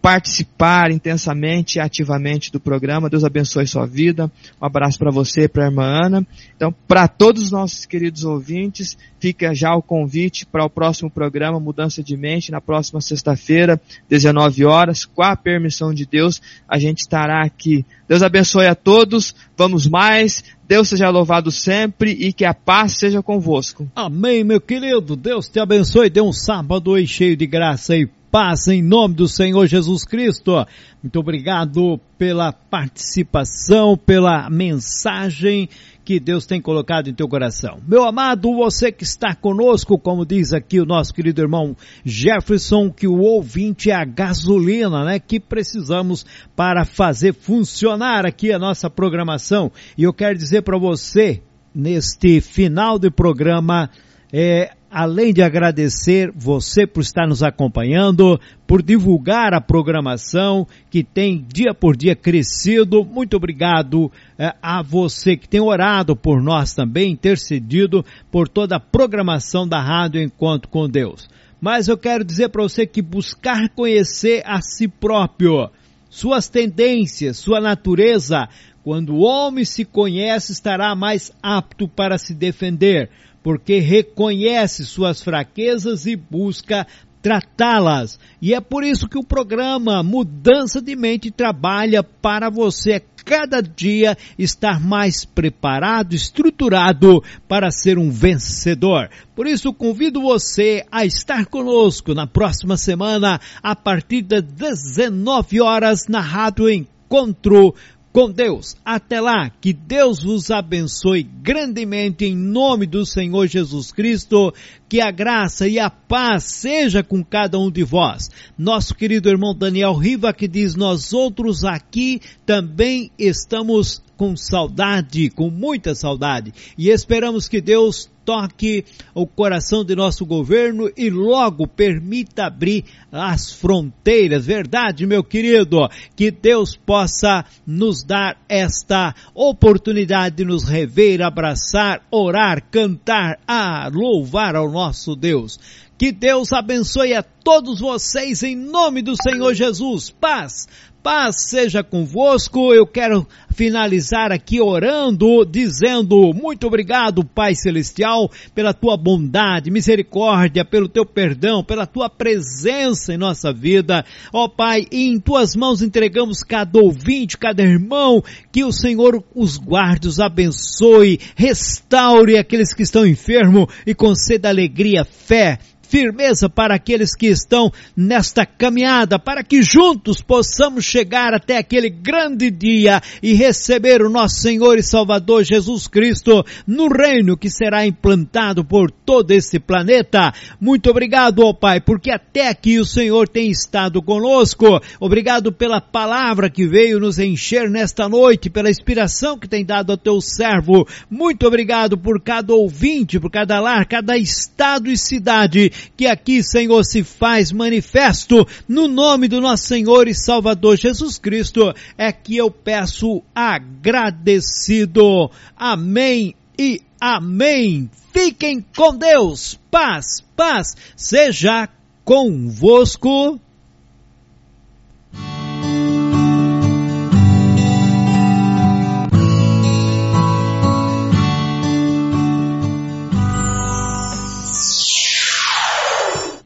participar 0.00 0.90
intensamente 0.90 1.76
e 1.76 1.80
ativamente 1.80 2.52
do 2.52 2.60
programa. 2.60 3.10
Deus 3.10 3.24
abençoe 3.24 3.66
sua 3.66 3.86
vida. 3.86 4.30
Um 4.60 4.66
abraço 4.66 4.98
para 4.98 5.10
você 5.10 5.44
e 5.44 5.48
para 5.48 5.64
a 5.64 5.66
irmã 5.68 6.06
Ana. 6.06 6.26
Então, 6.56 6.74
para 6.86 7.08
todos 7.08 7.42
os 7.42 7.50
nossos 7.50 7.84
queridos 7.84 8.24
ouvintes, 8.24 8.96
fica 9.18 9.54
já 9.54 9.74
o 9.74 9.82
convite 9.82 10.46
para 10.46 10.64
o 10.64 10.70
próximo 10.70 11.10
programa 11.10 11.58
Mudança 11.58 12.02
de 12.02 12.16
Mente, 12.16 12.52
na 12.52 12.60
próxima 12.60 13.00
sexta-feira, 13.00 13.80
19 14.08 14.64
horas, 14.64 15.04
com 15.04 15.22
a 15.22 15.36
permissão 15.36 15.92
de 15.92 16.06
Deus, 16.06 16.40
a 16.68 16.78
gente 16.78 17.00
estará 17.00 17.44
aqui. 17.44 17.84
Deus 18.08 18.22
abençoe 18.22 18.66
a 18.66 18.74
todos. 18.74 19.34
Vamos 19.56 19.86
mais. 19.86 20.42
Deus 20.68 20.90
seja 20.90 21.08
louvado 21.08 21.50
sempre 21.50 22.10
e 22.10 22.30
que 22.30 22.44
a 22.44 22.52
paz 22.52 22.98
seja 22.98 23.22
convosco. 23.22 23.90
Amém, 23.96 24.44
meu 24.44 24.60
querido. 24.60 25.16
Deus 25.16 25.48
te 25.48 25.58
abençoe. 25.58 26.10
Dê 26.10 26.20
um 26.20 26.32
sábado 26.32 26.92
aí 26.92 27.06
cheio 27.06 27.34
de 27.34 27.46
graça 27.46 27.96
e 27.96 28.06
paz 28.30 28.66
em 28.68 28.82
nome 28.82 29.14
do 29.14 29.26
Senhor 29.26 29.66
Jesus 29.66 30.04
Cristo. 30.04 30.66
Muito 31.02 31.18
obrigado 31.18 31.98
pela 32.18 32.52
participação, 32.52 33.96
pela 33.96 34.50
mensagem 34.50 35.70
que 36.08 36.18
Deus 36.18 36.46
tem 36.46 36.58
colocado 36.58 37.10
em 37.10 37.12
teu 37.12 37.28
coração. 37.28 37.82
Meu 37.86 38.02
amado, 38.02 38.54
você 38.54 38.90
que 38.90 39.04
está 39.04 39.34
conosco, 39.34 39.98
como 39.98 40.24
diz 40.24 40.54
aqui 40.54 40.80
o 40.80 40.86
nosso 40.86 41.12
querido 41.12 41.42
irmão 41.42 41.76
Jefferson, 42.02 42.90
que 42.90 43.06
o 43.06 43.18
ouvinte 43.18 43.90
é 43.90 43.94
a 43.94 44.06
gasolina, 44.06 45.04
né, 45.04 45.18
que 45.18 45.38
precisamos 45.38 46.24
para 46.56 46.86
fazer 46.86 47.34
funcionar 47.34 48.24
aqui 48.24 48.50
a 48.50 48.58
nossa 48.58 48.88
programação. 48.88 49.70
E 49.98 50.04
eu 50.04 50.14
quero 50.14 50.38
dizer 50.38 50.62
para 50.62 50.78
você, 50.78 51.42
neste 51.74 52.40
final 52.40 52.98
de 52.98 53.10
programa, 53.10 53.90
é, 54.32 54.70
além 54.90 55.32
de 55.32 55.42
agradecer 55.42 56.32
você 56.34 56.86
por 56.86 57.00
estar 57.00 57.26
nos 57.26 57.42
acompanhando, 57.42 58.40
por 58.66 58.82
divulgar 58.82 59.52
a 59.52 59.60
programação 59.60 60.66
que 60.90 61.04
tem 61.04 61.44
dia 61.46 61.74
por 61.74 61.96
dia 61.96 62.16
crescido. 62.16 63.04
Muito 63.04 63.36
obrigado 63.36 64.10
é, 64.38 64.54
a 64.62 64.82
você 64.82 65.36
que 65.36 65.48
tem 65.48 65.60
orado 65.60 66.16
por 66.16 66.42
nós 66.42 66.74
também, 66.74 67.12
intercedido 67.12 68.04
por 68.30 68.48
toda 68.48 68.76
a 68.76 68.80
programação 68.80 69.68
da 69.68 69.80
Rádio 69.80 70.22
Encontro 70.22 70.68
com 70.68 70.88
Deus. 70.88 71.28
Mas 71.60 71.88
eu 71.88 71.98
quero 71.98 72.24
dizer 72.24 72.48
para 72.48 72.62
você 72.62 72.86
que 72.86 73.02
buscar 73.02 73.68
conhecer 73.70 74.42
a 74.46 74.60
si 74.60 74.86
próprio, 74.86 75.70
suas 76.08 76.48
tendências, 76.48 77.36
sua 77.36 77.60
natureza, 77.60 78.48
quando 78.82 79.16
o 79.16 79.20
homem 79.20 79.64
se 79.64 79.84
conhece, 79.84 80.52
estará 80.52 80.94
mais 80.94 81.32
apto 81.42 81.88
para 81.88 82.16
se 82.16 82.32
defender 82.32 83.10
porque 83.48 83.78
reconhece 83.78 84.84
suas 84.84 85.22
fraquezas 85.22 86.04
e 86.04 86.14
busca 86.14 86.86
tratá-las. 87.22 88.20
E 88.42 88.52
é 88.52 88.60
por 88.60 88.84
isso 88.84 89.08
que 89.08 89.16
o 89.16 89.24
programa 89.24 90.02
Mudança 90.02 90.82
de 90.82 90.94
Mente 90.94 91.30
trabalha 91.30 92.02
para 92.02 92.50
você 92.50 93.02
cada 93.24 93.62
dia 93.62 94.18
estar 94.38 94.78
mais 94.78 95.24
preparado, 95.24 96.14
estruturado 96.14 97.24
para 97.48 97.70
ser 97.70 97.96
um 97.96 98.10
vencedor. 98.10 99.08
Por 99.34 99.46
isso 99.46 99.72
convido 99.72 100.20
você 100.20 100.84
a 100.92 101.06
estar 101.06 101.46
conosco 101.46 102.12
na 102.12 102.26
próxima 102.26 102.76
semana 102.76 103.40
a 103.62 103.74
partir 103.74 104.20
das 104.20 104.42
19 104.42 105.62
horas 105.62 106.06
na 106.06 106.20
Rádio 106.20 106.68
Encontro 106.68 107.74
com 108.18 108.32
Deus. 108.32 108.74
Até 108.84 109.20
lá, 109.20 109.48
que 109.48 109.72
Deus 109.72 110.24
vos 110.24 110.50
abençoe 110.50 111.22
grandemente 111.22 112.24
em 112.24 112.34
nome 112.34 112.84
do 112.84 113.06
Senhor 113.06 113.46
Jesus 113.46 113.92
Cristo, 113.92 114.52
que 114.88 115.00
a 115.00 115.12
graça 115.12 115.68
e 115.68 115.78
a 115.78 115.88
paz 115.88 116.42
seja 116.42 117.00
com 117.00 117.22
cada 117.22 117.60
um 117.60 117.70
de 117.70 117.84
vós. 117.84 118.28
Nosso 118.58 118.92
querido 118.92 119.28
irmão 119.28 119.54
Daniel 119.54 119.94
Riva 119.94 120.32
que 120.32 120.48
diz, 120.48 120.74
nós 120.74 121.12
outros 121.12 121.62
aqui 121.62 122.20
também 122.44 123.08
estamos 123.16 124.02
com 124.16 124.36
saudade, 124.36 125.30
com 125.30 125.48
muita 125.48 125.94
saudade, 125.94 126.52
e 126.76 126.90
esperamos 126.90 127.46
que 127.46 127.60
Deus 127.60 128.10
toque 128.28 128.84
o 129.14 129.26
coração 129.26 129.82
de 129.82 129.96
nosso 129.96 130.26
governo 130.26 130.90
e 130.94 131.08
logo 131.08 131.66
permita 131.66 132.44
abrir 132.44 132.84
as 133.10 133.50
fronteiras. 133.50 134.44
Verdade, 134.44 135.06
meu 135.06 135.24
querido? 135.24 135.88
Que 136.14 136.30
Deus 136.30 136.76
possa 136.76 137.42
nos 137.66 138.04
dar 138.04 138.36
esta 138.46 139.14
oportunidade 139.34 140.36
de 140.36 140.44
nos 140.44 140.68
rever, 140.68 141.22
abraçar, 141.22 142.02
orar, 142.10 142.62
cantar, 142.70 143.38
a 143.48 143.88
louvar 143.90 144.54
ao 144.54 144.70
nosso 144.70 145.16
Deus. 145.16 145.58
Que 145.98 146.12
Deus 146.12 146.52
abençoe 146.52 147.12
a 147.12 147.24
todos 147.24 147.80
vocês 147.80 148.44
em 148.44 148.54
nome 148.54 149.02
do 149.02 149.16
Senhor 149.20 149.52
Jesus. 149.52 150.10
Paz 150.10 150.68
Paz 151.02 151.48
seja 151.48 151.82
convosco. 151.82 152.74
Eu 152.74 152.86
quero 152.86 153.26
finalizar 153.54 154.32
aqui 154.32 154.60
orando, 154.60 155.44
dizendo 155.44 156.34
muito 156.34 156.66
obrigado, 156.66 157.24
Pai 157.24 157.54
Celestial, 157.54 158.30
pela 158.54 158.74
tua 158.74 158.96
bondade, 158.96 159.70
misericórdia, 159.70 160.64
pelo 160.64 160.88
teu 160.88 161.06
perdão, 161.06 161.64
pela 161.64 161.86
tua 161.86 162.10
presença 162.10 163.14
em 163.14 163.16
nossa 163.16 163.52
vida. 163.52 164.04
Ó 164.32 164.44
oh, 164.44 164.48
Pai, 164.48 164.86
em 164.90 165.18
tuas 165.18 165.54
mãos 165.54 165.82
entregamos 165.82 166.42
cada 166.42 166.78
ouvinte, 166.78 167.38
cada 167.38 167.62
irmão, 167.62 168.22
que 168.52 168.64
o 168.64 168.72
Senhor 168.72 169.24
os 169.34 169.56
guarde, 169.56 170.08
os 170.08 170.20
abençoe, 170.20 171.20
restaure 171.36 172.36
aqueles 172.36 172.74
que 172.74 172.82
estão 172.82 173.06
enfermos 173.06 173.66
e 173.86 173.94
conceda 173.94 174.48
alegria, 174.48 175.04
fé, 175.04 175.58
firmeza 175.88 176.48
para 176.48 176.74
aqueles 176.74 177.14
que 177.14 177.26
estão 177.26 177.72
nesta 177.96 178.44
caminhada, 178.44 179.18
para 179.18 179.42
que 179.42 179.62
juntos 179.62 180.20
possamos 180.20 180.84
chegar 180.84 181.32
até 181.34 181.56
aquele 181.56 181.88
grande 181.88 182.50
dia 182.50 183.00
e 183.22 183.32
receber 183.32 184.02
o 184.02 184.10
nosso 184.10 184.36
Senhor 184.36 184.78
e 184.78 184.82
Salvador 184.82 185.44
Jesus 185.44 185.86
Cristo 185.86 186.44
no 186.66 186.88
reino 186.88 187.36
que 187.36 187.48
será 187.48 187.86
implantado 187.86 188.64
por 188.64 188.90
todo 188.90 189.30
esse 189.30 189.58
planeta. 189.58 190.32
Muito 190.60 190.90
obrigado, 190.90 191.40
ó 191.40 191.52
Pai, 191.52 191.80
porque 191.80 192.10
até 192.10 192.48
aqui 192.48 192.78
o 192.78 192.84
Senhor 192.84 193.28
tem 193.28 193.50
estado 193.50 194.02
conosco. 194.02 194.80
Obrigado 195.00 195.52
pela 195.52 195.80
palavra 195.80 196.50
que 196.50 196.66
veio 196.66 197.00
nos 197.00 197.18
encher 197.18 197.70
nesta 197.70 198.08
noite, 198.08 198.50
pela 198.50 198.70
inspiração 198.70 199.38
que 199.38 199.48
tem 199.48 199.64
dado 199.64 199.92
ao 199.92 199.98
teu 199.98 200.20
servo. 200.20 200.86
Muito 201.10 201.46
obrigado 201.46 201.96
por 201.96 202.20
cada 202.20 202.52
ouvinte, 202.52 203.18
por 203.18 203.30
cada 203.30 203.58
lar, 203.60 203.86
cada 203.86 204.16
estado 204.16 204.90
e 204.90 204.96
cidade 204.96 205.72
que 205.96 206.06
aqui, 206.06 206.42
Senhor, 206.42 206.84
se 206.84 207.02
faz 207.02 207.52
manifesto 207.52 208.46
no 208.66 208.88
nome 208.88 209.28
do 209.28 209.40
nosso 209.40 209.64
Senhor 209.64 210.08
e 210.08 210.14
Salvador 210.14 210.76
Jesus 210.76 211.18
Cristo, 211.18 211.72
é 211.96 212.12
que 212.12 212.36
eu 212.36 212.50
peço 212.50 213.22
agradecido. 213.34 215.30
Amém 215.56 216.34
e 216.58 216.80
amém. 217.00 217.90
Fiquem 218.12 218.64
com 218.76 218.96
Deus. 218.96 219.58
Paz, 219.70 220.24
paz 220.34 220.74
seja 220.96 221.68
convosco. 222.04 223.40